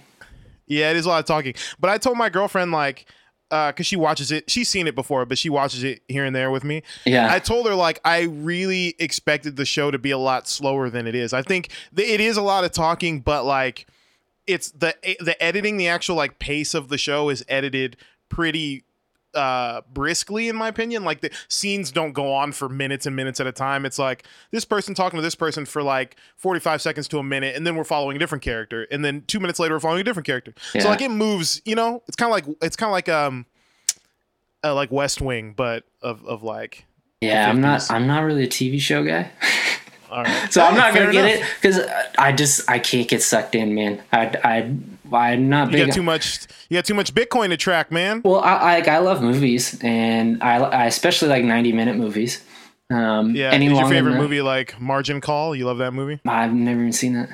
Yeah, 0.67 0.91
it 0.91 0.97
is 0.97 1.07
a 1.07 1.09
lot 1.09 1.21
of 1.21 1.25
talking. 1.27 1.55
But 1.81 1.91
I 1.91 1.99
told 1.99 2.17
my 2.19 2.29
girlfriend 2.29 2.73
like, 2.73 3.07
Uh, 3.51 3.73
because 3.73 3.87
she 3.87 3.97
watches 3.97 4.31
it. 4.31 4.51
She's 4.51 4.69
seen 4.69 4.87
it 4.87 4.95
before, 4.95 5.25
but 5.25 5.39
she 5.39 5.49
watches 5.49 5.83
it 5.83 6.03
here 6.07 6.25
and 6.25 6.37
there 6.37 6.51
with 6.51 6.65
me. 6.65 6.83
Yeah. 7.07 7.33
I 7.33 7.39
told 7.39 7.67
her 7.67 7.75
like 7.75 7.99
I 8.05 8.23
really 8.23 8.95
expected 8.99 9.57
the 9.57 9.65
show 9.65 9.91
to 9.91 9.99
be 9.99 10.11
a 10.11 10.19
lot 10.19 10.47
slower 10.47 10.91
than 10.91 11.07
it 11.07 11.15
is. 11.15 11.33
I 11.33 11.41
think 11.41 11.71
th- 11.97 12.09
it 12.09 12.21
is 12.21 12.37
a 12.37 12.43
lot 12.43 12.65
of 12.65 12.73
talking, 12.73 13.21
but 13.21 13.47
like 13.47 13.87
it's 14.47 14.71
the 14.73 14.95
the 15.21 15.41
editing, 15.43 15.79
the 15.79 15.89
actual 15.89 16.17
like 16.17 16.39
pace 16.39 16.75
of 16.75 16.89
the 16.89 16.99
show 16.99 17.31
is 17.31 17.45
edited 17.49 17.97
pretty 18.29 18.85
uh 19.35 19.83
briskly 19.93 20.49
in 20.49 20.57
my 20.57 20.69
opinion. 20.69 21.05
Like 21.05 21.21
the 21.21 21.31
scenes 21.49 21.91
don't 21.93 22.13
go 22.13 22.33
on 22.33 22.53
for 22.53 22.69
minutes 22.69 23.07
and 23.07 23.15
minutes 23.15 23.41
at 23.41 23.47
a 23.47 23.53
time. 23.53 23.85
It's 23.85 23.99
like 23.99 24.25
this 24.51 24.65
person 24.65 24.95
talking 24.95 25.19
to 25.19 25.23
this 25.23 25.35
person 25.35 25.65
for 25.67 25.83
like 25.83 26.17
45 26.37 26.81
seconds 26.83 27.09
to 27.09 27.19
a 27.19 27.23
minute 27.23 27.55
and 27.57 27.67
then 27.67 27.77
we're 27.77 27.85
following 27.85 28.17
a 28.17 28.19
different 28.19 28.43
character 28.43 28.87
and 28.91 29.05
then 29.05 29.25
two 29.27 29.41
minutes 29.41 29.59
later 29.59 29.75
we're 29.75 29.81
following 29.81 30.01
a 30.01 30.05
different 30.05 30.27
character. 30.27 30.55
Yeah. 30.75 30.83
so 30.83 30.89
like 30.89 31.03
it 31.03 31.11
moves 31.11 31.61
you 31.65 31.75
know? 31.75 32.03
It's 32.09 32.17
kind 32.17 32.31
of 32.31 32.33
like 32.33 32.57
it's 32.63 32.77
kind 32.77 32.89
of 32.89 32.93
like 32.93 33.09
um 33.09 33.47
uh, 34.65 34.75
like 34.75 34.91
west 34.91 35.21
wing 35.21 35.53
but 35.57 35.85
of 36.03 36.25
of 36.27 36.43
like 36.43 36.85
yeah, 37.21 37.49
I'm 37.49 37.61
not 37.61 37.91
I'm 37.91 38.07
not 38.07 38.23
really 38.23 38.45
a 38.45 38.49
TV 38.49 38.81
show 38.81 39.05
guy. 39.05 39.31
all 40.11 40.23
right. 40.23 40.49
So 40.53 40.63
I'm 40.63 40.75
not 40.77 40.95
gonna 40.95 41.13
get 41.13 41.25
it 41.27 41.45
because 41.61 41.81
I 42.19 42.33
just 42.33 42.69
I 42.71 42.79
can't 42.79 43.09
get 43.09 43.23
sucked 43.23 43.55
in, 43.55 43.75
man. 43.75 44.03
I 44.13 44.35
I 44.45 44.77
I'm 45.13 45.49
not 45.49 45.73
You 45.73 45.85
got 45.87 45.95
too 45.95 46.03
much. 46.03 46.41
You 46.69 46.77
got 46.79 46.85
too 46.85 46.95
much 46.95 47.15
Bitcoin 47.15 47.49
to 47.49 47.57
track, 47.57 47.91
man. 47.93 48.23
well, 48.25 48.41
I, 48.41 48.79
I 48.79 48.95
I 48.97 48.99
love 48.99 49.23
movies, 49.23 49.79
and 49.83 50.43
I 50.43 50.57
I 50.57 50.85
especially 50.87 51.29
like 51.29 51.45
90 51.45 51.73
minute 51.73 51.97
movies. 51.97 52.43
Um, 52.91 53.35
Yeah. 53.35 53.51
any 53.51 53.67
Is 53.67 53.73
your 53.79 53.89
favorite 53.89 54.13
that- 54.13 54.19
movie 54.21 54.41
like 54.41 54.81
Margin 54.81 55.21
Call? 55.21 55.55
You 55.55 55.67
love 55.67 55.79
that 55.79 55.93
movie? 55.93 56.21
I've 56.27 56.53
never 56.55 56.81
even 56.81 56.93
seen 56.93 57.15
that. 57.15 57.29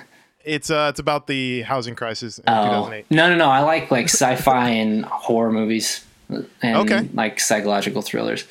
It's 0.45 0.69
uh, 0.71 0.89
it's 0.91 1.01
about 1.01 1.27
the 1.27 1.63
housing 1.63 1.95
crisis 1.95 2.39
in 2.39 2.45
Oh 2.49 2.65
2008. 2.65 3.07
no 3.11 3.29
no 3.31 3.37
no! 3.37 3.49
I 3.49 3.61
like 3.61 3.91
like 3.91 4.07
sci-fi 4.07 4.69
and 4.83 5.05
horror 5.07 5.51
movies 5.53 6.05
and 6.29 6.77
Okay. 6.77 7.09
like 7.15 7.41
psychological 7.41 8.03
thrillers. 8.03 8.45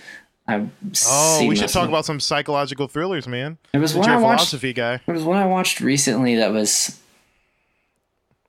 I've 0.47 0.69
Oh, 1.07 1.37
seen 1.39 1.47
we 1.49 1.55
should 1.55 1.69
talk 1.69 1.87
about 1.87 2.03
some 2.05 2.19
psychological 2.19 2.87
thrillers, 2.87 3.27
man. 3.27 3.57
There 3.71 3.79
was 3.79 3.91
Since 3.91 4.05
one 4.07 4.09
you're 4.11 4.21
watched. 4.21 4.39
philosophy 4.49 4.73
guy. 4.73 4.99
There 5.05 5.15
was 5.15 5.23
one 5.23 5.37
I 5.37 5.45
watched 5.45 5.79
recently 5.81 6.35
that 6.37 6.51
was. 6.51 6.99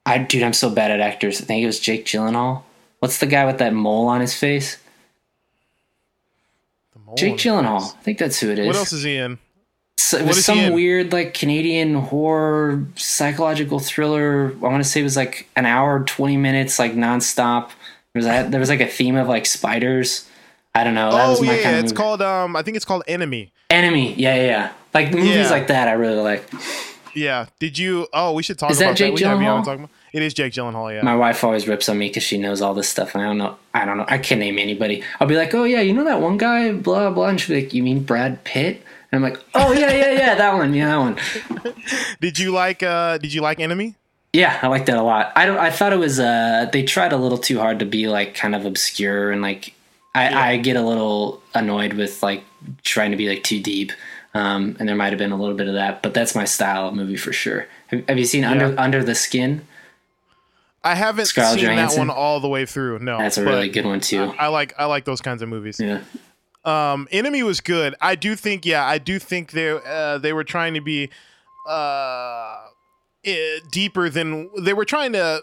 I 0.06 0.18
dude, 0.18 0.42
I'm 0.42 0.52
so 0.52 0.70
bad 0.70 0.90
at 0.90 1.00
actors. 1.00 1.40
I 1.40 1.44
think 1.44 1.62
it 1.62 1.66
was 1.66 1.80
Jake 1.80 2.04
Gyllenhaal. 2.04 2.62
What's 3.00 3.18
the 3.18 3.26
guy 3.26 3.44
with 3.46 3.58
that 3.58 3.72
mole 3.74 4.06
on 4.08 4.20
his 4.20 4.34
face? 4.34 4.78
The 6.92 6.98
mole 7.00 7.14
Jake 7.16 7.34
Gyllenhaal. 7.36 7.80
face. 7.80 7.94
I 7.98 8.02
think 8.02 8.18
that's 8.18 8.40
who 8.40 8.50
it 8.50 8.58
is. 8.58 8.66
What 8.66 8.76
else 8.76 8.92
is 8.92 9.02
he 9.02 9.16
in? 9.16 9.38
So 9.96 10.18
it 10.18 10.26
was 10.26 10.44
some 10.44 10.72
weird 10.72 11.12
like 11.12 11.34
Canadian 11.34 11.94
horror 11.94 12.86
psychological 12.96 13.78
thriller. 13.78 14.48
I 14.52 14.66
want 14.68 14.82
to 14.82 14.88
say 14.88 15.00
it 15.00 15.04
was 15.04 15.16
like 15.16 15.48
an 15.56 15.64
hour, 15.66 16.02
twenty 16.04 16.36
minutes, 16.36 16.78
like 16.78 16.92
nonstop. 16.94 17.68
There 18.12 18.20
was 18.20 18.26
that. 18.26 18.50
There 18.50 18.60
was 18.60 18.68
like 18.68 18.80
a 18.80 18.86
theme 18.86 19.16
of 19.16 19.28
like 19.28 19.46
spiders. 19.46 20.28
I 20.74 20.84
don't 20.84 20.94
know. 20.94 21.10
That 21.12 21.26
Oh 21.26 21.30
was 21.30 21.40
my 21.40 21.46
yeah, 21.46 21.52
kind 21.62 21.62
yeah, 21.62 21.70
of 21.78 21.84
it's 21.84 21.92
movie. 21.92 22.02
called 22.02 22.22
um, 22.22 22.56
I 22.56 22.62
think 22.62 22.76
it's 22.76 22.84
called 22.84 23.04
Enemy. 23.06 23.52
Enemy. 23.70 24.14
Yeah, 24.14 24.34
yeah, 24.34 24.42
yeah. 24.42 24.72
Like 24.92 25.12
movies 25.12 25.34
Yeah. 25.36 25.50
like 25.50 25.68
that, 25.68 25.88
I 25.88 25.92
really 25.92 26.20
like. 26.20 26.48
Yeah. 27.14 27.46
Did 27.58 27.78
you? 27.78 28.06
Oh, 28.12 28.32
we 28.32 28.42
should 28.42 28.58
talk 28.58 28.70
Is 28.70 28.78
that 28.78 28.84
about 28.86 28.96
Jake 28.96 29.14
that. 29.16 29.20
We 29.22 29.26
have 29.26 29.40
you 29.40 29.46
on 29.48 29.62
Gyllenhaal? 29.62 29.64
talking 29.64 29.84
about. 29.84 29.90
It 30.12 30.22
is 30.22 30.34
Jake 30.34 30.52
Gyllenhaal. 30.52 30.94
Yeah. 30.94 31.02
My 31.02 31.16
wife 31.16 31.42
always 31.42 31.66
rips 31.66 31.88
on 31.88 31.98
me 31.98 32.08
because 32.08 32.22
she 32.22 32.38
knows 32.38 32.62
all 32.62 32.74
this 32.74 32.88
stuff, 32.88 33.14
and 33.14 33.22
I 33.22 33.26
don't 33.26 33.38
know. 33.38 33.56
I 33.72 33.84
don't 33.84 33.96
know. 33.96 34.04
I 34.08 34.18
can't 34.18 34.38
name 34.40 34.58
anybody. 34.58 35.02
I'll 35.20 35.26
be 35.26 35.36
like, 35.36 35.54
"Oh 35.54 35.64
yeah, 35.64 35.80
you 35.80 35.92
know 35.92 36.04
that 36.04 36.20
one 36.20 36.36
guy?" 36.38 36.72
Blah 36.72 37.10
blah, 37.10 37.26
and 37.28 37.40
she'll 37.40 37.56
be 37.56 37.62
like, 37.62 37.74
"You 37.74 37.82
mean 37.82 38.04
Brad 38.04 38.44
Pitt?" 38.44 38.82
And 39.10 39.24
I'm 39.24 39.32
like, 39.32 39.42
"Oh 39.54 39.72
yeah, 39.72 39.90
yeah, 39.92 40.12
yeah, 40.12 40.34
that 40.36 40.54
one, 40.54 40.72
yeah, 40.74 40.86
that 40.86 40.98
one." 40.98 41.74
did 42.20 42.38
you 42.38 42.52
like? 42.52 42.82
uh 42.82 43.18
Did 43.18 43.32
you 43.34 43.40
like 43.40 43.58
Enemy? 43.60 43.94
Yeah, 44.32 44.58
I 44.62 44.66
like 44.68 44.86
that 44.86 44.96
a 44.96 45.02
lot. 45.02 45.32
I 45.36 45.46
don't. 45.46 45.58
I 45.58 45.70
thought 45.70 45.92
it 45.92 45.98
was. 45.98 46.18
Uh, 46.20 46.68
they 46.72 46.82
tried 46.84 47.12
a 47.12 47.16
little 47.16 47.38
too 47.38 47.58
hard 47.58 47.78
to 47.80 47.84
be 47.86 48.06
like 48.08 48.34
kind 48.34 48.54
of 48.54 48.64
obscure 48.64 49.30
and 49.32 49.42
like. 49.42 49.74
I, 50.16 50.52
I 50.52 50.56
get 50.58 50.76
a 50.76 50.80
little 50.82 51.42
annoyed 51.54 51.94
with 51.94 52.22
like 52.22 52.44
trying 52.84 53.10
to 53.10 53.16
be 53.16 53.28
like 53.28 53.42
too 53.42 53.58
deep, 53.58 53.90
um, 54.34 54.76
and 54.78 54.88
there 54.88 54.96
might 54.96 55.10
have 55.10 55.18
been 55.18 55.32
a 55.32 55.36
little 55.36 55.54
bit 55.54 55.68
of 55.68 55.74
that. 55.74 56.02
But 56.02 56.14
that's 56.14 56.34
my 56.34 56.44
style 56.44 56.88
of 56.88 56.94
movie 56.94 57.16
for 57.16 57.32
sure. 57.32 57.66
Have, 57.88 58.06
have 58.08 58.18
you 58.18 58.24
seen 58.24 58.44
Under 58.44 58.74
Under 58.78 59.02
the 59.02 59.14
Skin? 59.14 59.66
I 60.84 60.94
haven't 60.94 61.26
Scarlett 61.26 61.60
seen 61.60 61.76
that 61.76 61.96
one 61.96 62.10
all 62.10 62.40
the 62.40 62.48
way 62.48 62.66
through. 62.66 62.98
No, 62.98 63.16
That's 63.16 63.38
a 63.38 63.44
really 63.44 63.70
good 63.70 63.86
one 63.86 64.00
too. 64.00 64.34
I 64.38 64.48
like 64.48 64.74
I 64.78 64.84
like 64.84 65.06
those 65.06 65.22
kinds 65.22 65.40
of 65.40 65.48
movies. 65.48 65.80
Yeah. 65.80 66.02
Um, 66.64 67.08
Enemy 67.10 67.42
was 67.42 67.60
good. 67.60 67.94
I 68.00 68.14
do 68.14 68.36
think, 68.36 68.64
yeah, 68.64 68.86
I 68.86 68.98
do 68.98 69.18
think 69.18 69.52
they 69.52 69.70
uh, 69.70 70.18
they 70.18 70.32
were 70.32 70.44
trying 70.44 70.74
to 70.74 70.80
be 70.80 71.10
uh, 71.68 72.56
eh, 73.24 73.60
deeper 73.70 74.10
than 74.10 74.50
they 74.58 74.74
were 74.74 74.84
trying 74.84 75.12
to. 75.12 75.42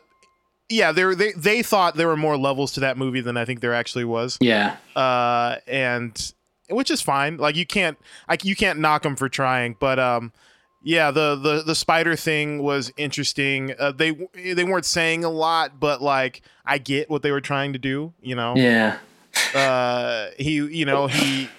Yeah, 0.69 0.91
they 0.91 1.03
were, 1.03 1.15
they 1.15 1.33
they 1.33 1.63
thought 1.63 1.95
there 1.95 2.07
were 2.07 2.17
more 2.17 2.37
levels 2.37 2.71
to 2.73 2.79
that 2.81 2.97
movie 2.97 3.21
than 3.21 3.37
I 3.37 3.45
think 3.45 3.61
there 3.61 3.73
actually 3.73 4.05
was. 4.05 4.37
Yeah. 4.41 4.77
Uh, 4.95 5.57
and 5.67 6.33
which 6.71 6.89
is 6.91 7.01
fine. 7.01 7.37
Like 7.37 7.55
you 7.55 7.65
can't 7.65 7.97
like 8.29 8.43
you 8.45 8.55
can't 8.55 8.79
knock 8.79 9.03
them 9.03 9.15
for 9.15 9.29
trying, 9.29 9.75
but 9.79 9.99
um. 9.99 10.31
Yeah, 10.83 11.11
the, 11.11 11.35
the 11.35 11.61
the 11.63 11.75
spider 11.75 12.15
thing 12.15 12.63
was 12.63 12.91
interesting. 12.97 13.75
Uh, 13.77 13.91
they 13.91 14.17
they 14.33 14.63
weren't 14.63 14.83
saying 14.85 15.23
a 15.23 15.29
lot, 15.29 15.79
but 15.79 16.01
like 16.01 16.41
I 16.65 16.79
get 16.79 17.07
what 17.07 17.21
they 17.21 17.29
were 17.29 17.39
trying 17.39 17.73
to 17.73 17.77
do. 17.77 18.13
You 18.19 18.33
know, 18.33 18.55
Yeah. 18.55 18.97
uh 19.53 20.29
he 20.39 20.53
you 20.55 20.85
know 20.85 21.05
he 21.05 21.49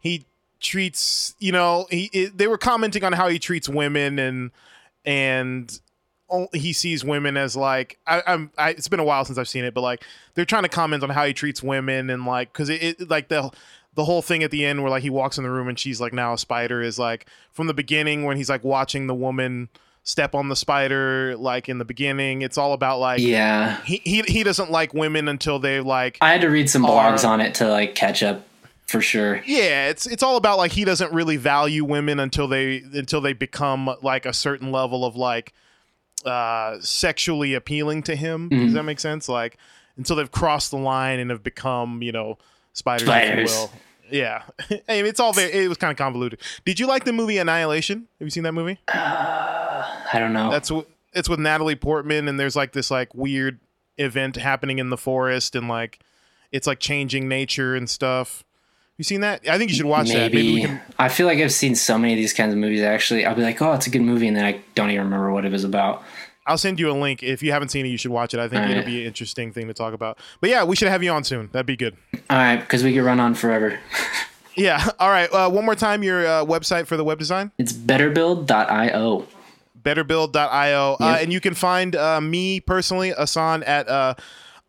he 0.00 0.26
treats 0.60 1.34
you 1.40 1.50
know 1.50 1.86
he 1.90 2.04
it, 2.12 2.38
they 2.38 2.46
were 2.46 2.56
commenting 2.56 3.02
on 3.02 3.12
how 3.14 3.26
he 3.26 3.40
treats 3.40 3.68
women 3.68 4.16
and 4.20 4.52
and 5.04 5.80
he 6.52 6.72
sees 6.72 7.04
women 7.04 7.36
as 7.36 7.56
like 7.56 7.98
I, 8.06 8.22
I'm. 8.26 8.50
I, 8.58 8.70
it's 8.70 8.88
been 8.88 8.98
a 9.00 9.04
while 9.04 9.24
since 9.24 9.38
I've 9.38 9.48
seen 9.48 9.64
it, 9.64 9.74
but 9.74 9.80
like 9.82 10.04
they're 10.34 10.44
trying 10.44 10.64
to 10.64 10.68
comment 10.68 11.04
on 11.04 11.10
how 11.10 11.24
he 11.24 11.32
treats 11.32 11.62
women 11.62 12.10
and 12.10 12.24
like 12.26 12.52
because 12.52 12.68
it, 12.68 12.82
it 13.00 13.08
like 13.10 13.28
the 13.28 13.50
the 13.96 14.04
whole 14.04 14.22
thing 14.22 14.42
at 14.44 14.50
the 14.52 14.64
end 14.64 14.82
where 14.82 14.90
like 14.90 15.02
he 15.02 15.10
walks 15.10 15.36
in 15.38 15.44
the 15.44 15.50
room 15.50 15.66
and 15.68 15.78
she's 15.78 16.00
like 16.00 16.12
now 16.12 16.32
a 16.34 16.38
spider 16.38 16.80
is 16.82 16.98
like 16.98 17.26
from 17.52 17.66
the 17.66 17.74
beginning 17.74 18.24
when 18.24 18.36
he's 18.36 18.48
like 18.48 18.62
watching 18.62 19.06
the 19.08 19.14
woman 19.14 19.68
step 20.04 20.34
on 20.36 20.48
the 20.48 20.54
spider 20.54 21.34
like 21.36 21.68
in 21.68 21.78
the 21.78 21.84
beginning. 21.84 22.42
It's 22.42 22.56
all 22.56 22.72
about 22.74 23.00
like 23.00 23.20
Yeah. 23.20 23.80
he 23.84 24.00
he 24.04 24.22
he 24.22 24.42
doesn't 24.44 24.70
like 24.70 24.94
women 24.94 25.26
until 25.28 25.58
they 25.58 25.80
like 25.80 26.16
I 26.20 26.30
had 26.30 26.42
to 26.42 26.48
read 26.48 26.70
some 26.70 26.84
Are- 26.84 27.12
blogs 27.12 27.26
on 27.26 27.40
it 27.40 27.54
to 27.56 27.68
like 27.68 27.94
catch 27.96 28.22
up 28.22 28.46
for 28.86 29.00
sure. 29.00 29.42
yeah 29.46 29.88
it's 29.88 30.06
it's 30.06 30.22
all 30.22 30.36
about 30.36 30.58
like 30.58 30.70
he 30.70 30.84
doesn't 30.84 31.12
really 31.12 31.36
value 31.36 31.84
women 31.84 32.20
until 32.20 32.46
they 32.46 32.84
until 32.94 33.20
they 33.20 33.32
become 33.32 33.90
like 34.00 34.24
a 34.26 34.32
certain 34.32 34.70
level 34.70 35.04
of 35.04 35.16
like 35.16 35.52
uh 36.24 36.76
sexually 36.80 37.54
appealing 37.54 38.02
to 38.04 38.14
him 38.16 38.48
does 38.48 38.58
Mhm. 38.70 38.72
that 38.74 38.82
make 38.84 39.00
sense 39.00 39.28
like 39.28 39.56
until 39.96 40.16
they've 40.16 40.30
crossed 40.30 40.70
the 40.70 40.76
line 40.78 41.18
and 41.18 41.30
have 41.30 41.42
become 41.42 42.02
you 42.02 42.12
know 42.12 42.38
spiders, 42.74 43.06
Spiders. 43.08 43.50
if 43.52 43.56
you 43.56 43.62
will 43.62 43.70
yeah. 44.10 44.42
I 44.70 44.74
mean, 44.88 45.06
it's 45.06 45.20
all 45.20 45.32
very 45.32 45.52
it 45.52 45.68
was 45.68 45.78
kind 45.78 45.90
of 45.90 45.96
convoluted. 45.96 46.40
Did 46.64 46.80
you 46.80 46.86
like 46.86 47.04
the 47.04 47.12
movie 47.12 47.38
annihilation? 47.38 48.08
Have 48.18 48.26
you 48.26 48.30
seen 48.30 48.44
that 48.44 48.52
movie? 48.52 48.78
Uh, 48.88 49.84
I 50.12 50.18
don't 50.18 50.32
know. 50.32 50.50
that's 50.50 50.70
it's 51.12 51.28
with 51.28 51.38
natalie 51.38 51.76
portman 51.76 52.28
and 52.28 52.38
there's 52.38 52.54
like 52.56 52.72
this 52.72 52.90
like 52.90 53.14
weird 53.14 53.58
event 53.96 54.36
happening 54.36 54.78
in 54.78 54.90
the 54.90 54.98
forest 54.98 55.56
and 55.56 55.66
like 55.66 55.98
it's 56.52 56.66
like 56.66 56.78
changing 56.78 57.28
nature 57.28 57.74
and 57.74 57.88
stuff. 57.88 58.44
You 58.98 59.04
seen 59.04 59.20
that? 59.20 59.46
I 59.46 59.58
think 59.58 59.70
you 59.70 59.76
should 59.76 59.86
watch 59.86 60.08
that. 60.08 60.32
Maybe 60.32 60.54
we 60.54 60.60
can 60.62 60.80
I 60.98 61.10
feel 61.10 61.26
like 61.26 61.38
I've 61.38 61.52
seen 61.52 61.74
so 61.74 61.98
many 61.98 62.14
of 62.14 62.16
these 62.16 62.32
kinds 62.32 62.54
of 62.54 62.58
movies. 62.58 62.80
Actually, 62.80 63.26
I'll 63.26 63.34
be 63.34 63.42
like, 63.42 63.60
"Oh, 63.60 63.74
it's 63.74 63.86
a 63.86 63.90
good 63.90 64.00
movie," 64.00 64.26
and 64.26 64.34
then 64.34 64.44
I 64.46 64.60
don't 64.74 64.90
even 64.90 65.04
remember 65.04 65.30
what 65.32 65.44
it 65.44 65.52
was 65.52 65.64
about. 65.64 66.02
I'll 66.46 66.58
send 66.58 66.78
you 66.80 66.90
a 66.90 66.92
link. 66.92 67.22
If 67.22 67.42
you 67.42 67.52
haven't 67.52 67.68
seen 67.68 67.86
it, 67.86 67.88
you 67.90 67.98
should 67.98 68.10
watch 68.12 68.34
it. 68.34 68.40
I 68.40 68.48
think 68.48 68.62
All 68.64 68.70
it'll 68.70 68.82
right. 68.82 68.86
be 68.86 69.00
an 69.02 69.06
interesting 69.06 69.52
thing 69.52 69.66
to 69.68 69.74
talk 69.74 69.92
about. 69.94 70.18
But 70.40 70.50
yeah, 70.50 70.64
we 70.64 70.76
should 70.76 70.88
have 70.88 71.02
you 71.02 71.10
on 71.10 71.24
soon. 71.24 71.48
That'd 71.52 71.66
be 71.66 71.76
good. 71.76 71.96
All 72.30 72.36
right, 72.36 72.56
because 72.60 72.82
we 72.84 72.94
could 72.94 73.02
run 73.04 73.20
on 73.20 73.34
forever. 73.34 73.78
Yeah. 74.58 74.88
All 74.98 75.10
right. 75.10 75.30
Uh, 75.30 75.50
one 75.50 75.66
more 75.66 75.74
time, 75.74 76.02
your 76.02 76.26
uh, 76.26 76.42
website 76.42 76.86
for 76.86 76.96
the 76.96 77.04
web 77.04 77.18
design 77.18 77.52
It's 77.58 77.74
betterbuild.io. 77.74 79.26
betterbuild.io. 79.82 80.96
Uh, 81.00 81.18
and 81.20 81.32
you 81.32 81.40
can 81.40 81.52
find 81.54 81.94
uh, 81.94 82.20
me 82.20 82.60
personally, 82.60 83.12
Ahsohn, 83.12 83.66
at 83.66 83.88
uh, 83.88 84.14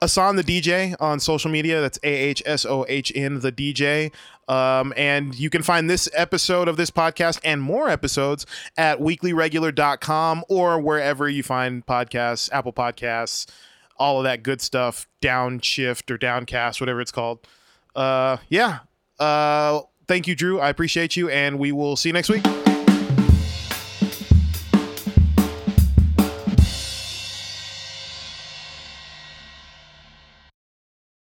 Ahsohn 0.01 0.35
the 0.35 0.43
DJ 0.43 0.95
on 0.99 1.19
social 1.19 1.49
media. 1.49 1.81
That's 1.81 1.99
A 2.03 2.07
H 2.13 2.43
S 2.45 2.65
O 2.65 2.85
H 2.87 3.11
N 3.15 3.39
the 3.39 3.51
DJ. 3.51 4.11
Um, 4.47 4.93
and 4.95 5.35
you 5.35 5.49
can 5.49 5.61
find 5.61 5.89
this 5.89 6.07
episode 6.13 6.67
of 6.67 6.77
this 6.77 6.89
podcast 6.89 7.39
and 7.43 7.61
more 7.61 7.89
episodes 7.89 8.45
at 8.77 8.99
weeklyregular.com 8.99 10.45
or 10.49 10.79
wherever 10.79 11.27
you 11.27 11.43
find 11.43 11.85
podcasts, 11.85 12.49
Apple 12.51 12.73
Podcasts, 12.73 13.47
all 13.97 14.19
of 14.19 14.23
that 14.23 14.43
good 14.43 14.61
stuff, 14.61 15.07
downshift 15.21 16.09
or 16.09 16.17
downcast, 16.17 16.79
whatever 16.79 17.01
it's 17.01 17.11
called. 17.11 17.45
Uh, 17.95 18.37
yeah. 18.47 18.79
Uh, 19.19 19.81
thank 20.07 20.27
you, 20.27 20.35
Drew. 20.35 20.59
I 20.59 20.69
appreciate 20.69 21.15
you, 21.15 21.29
and 21.29 21.59
we 21.59 21.71
will 21.71 21.95
see 21.95 22.09
you 22.09 22.13
next 22.13 22.29
week. 22.29 22.45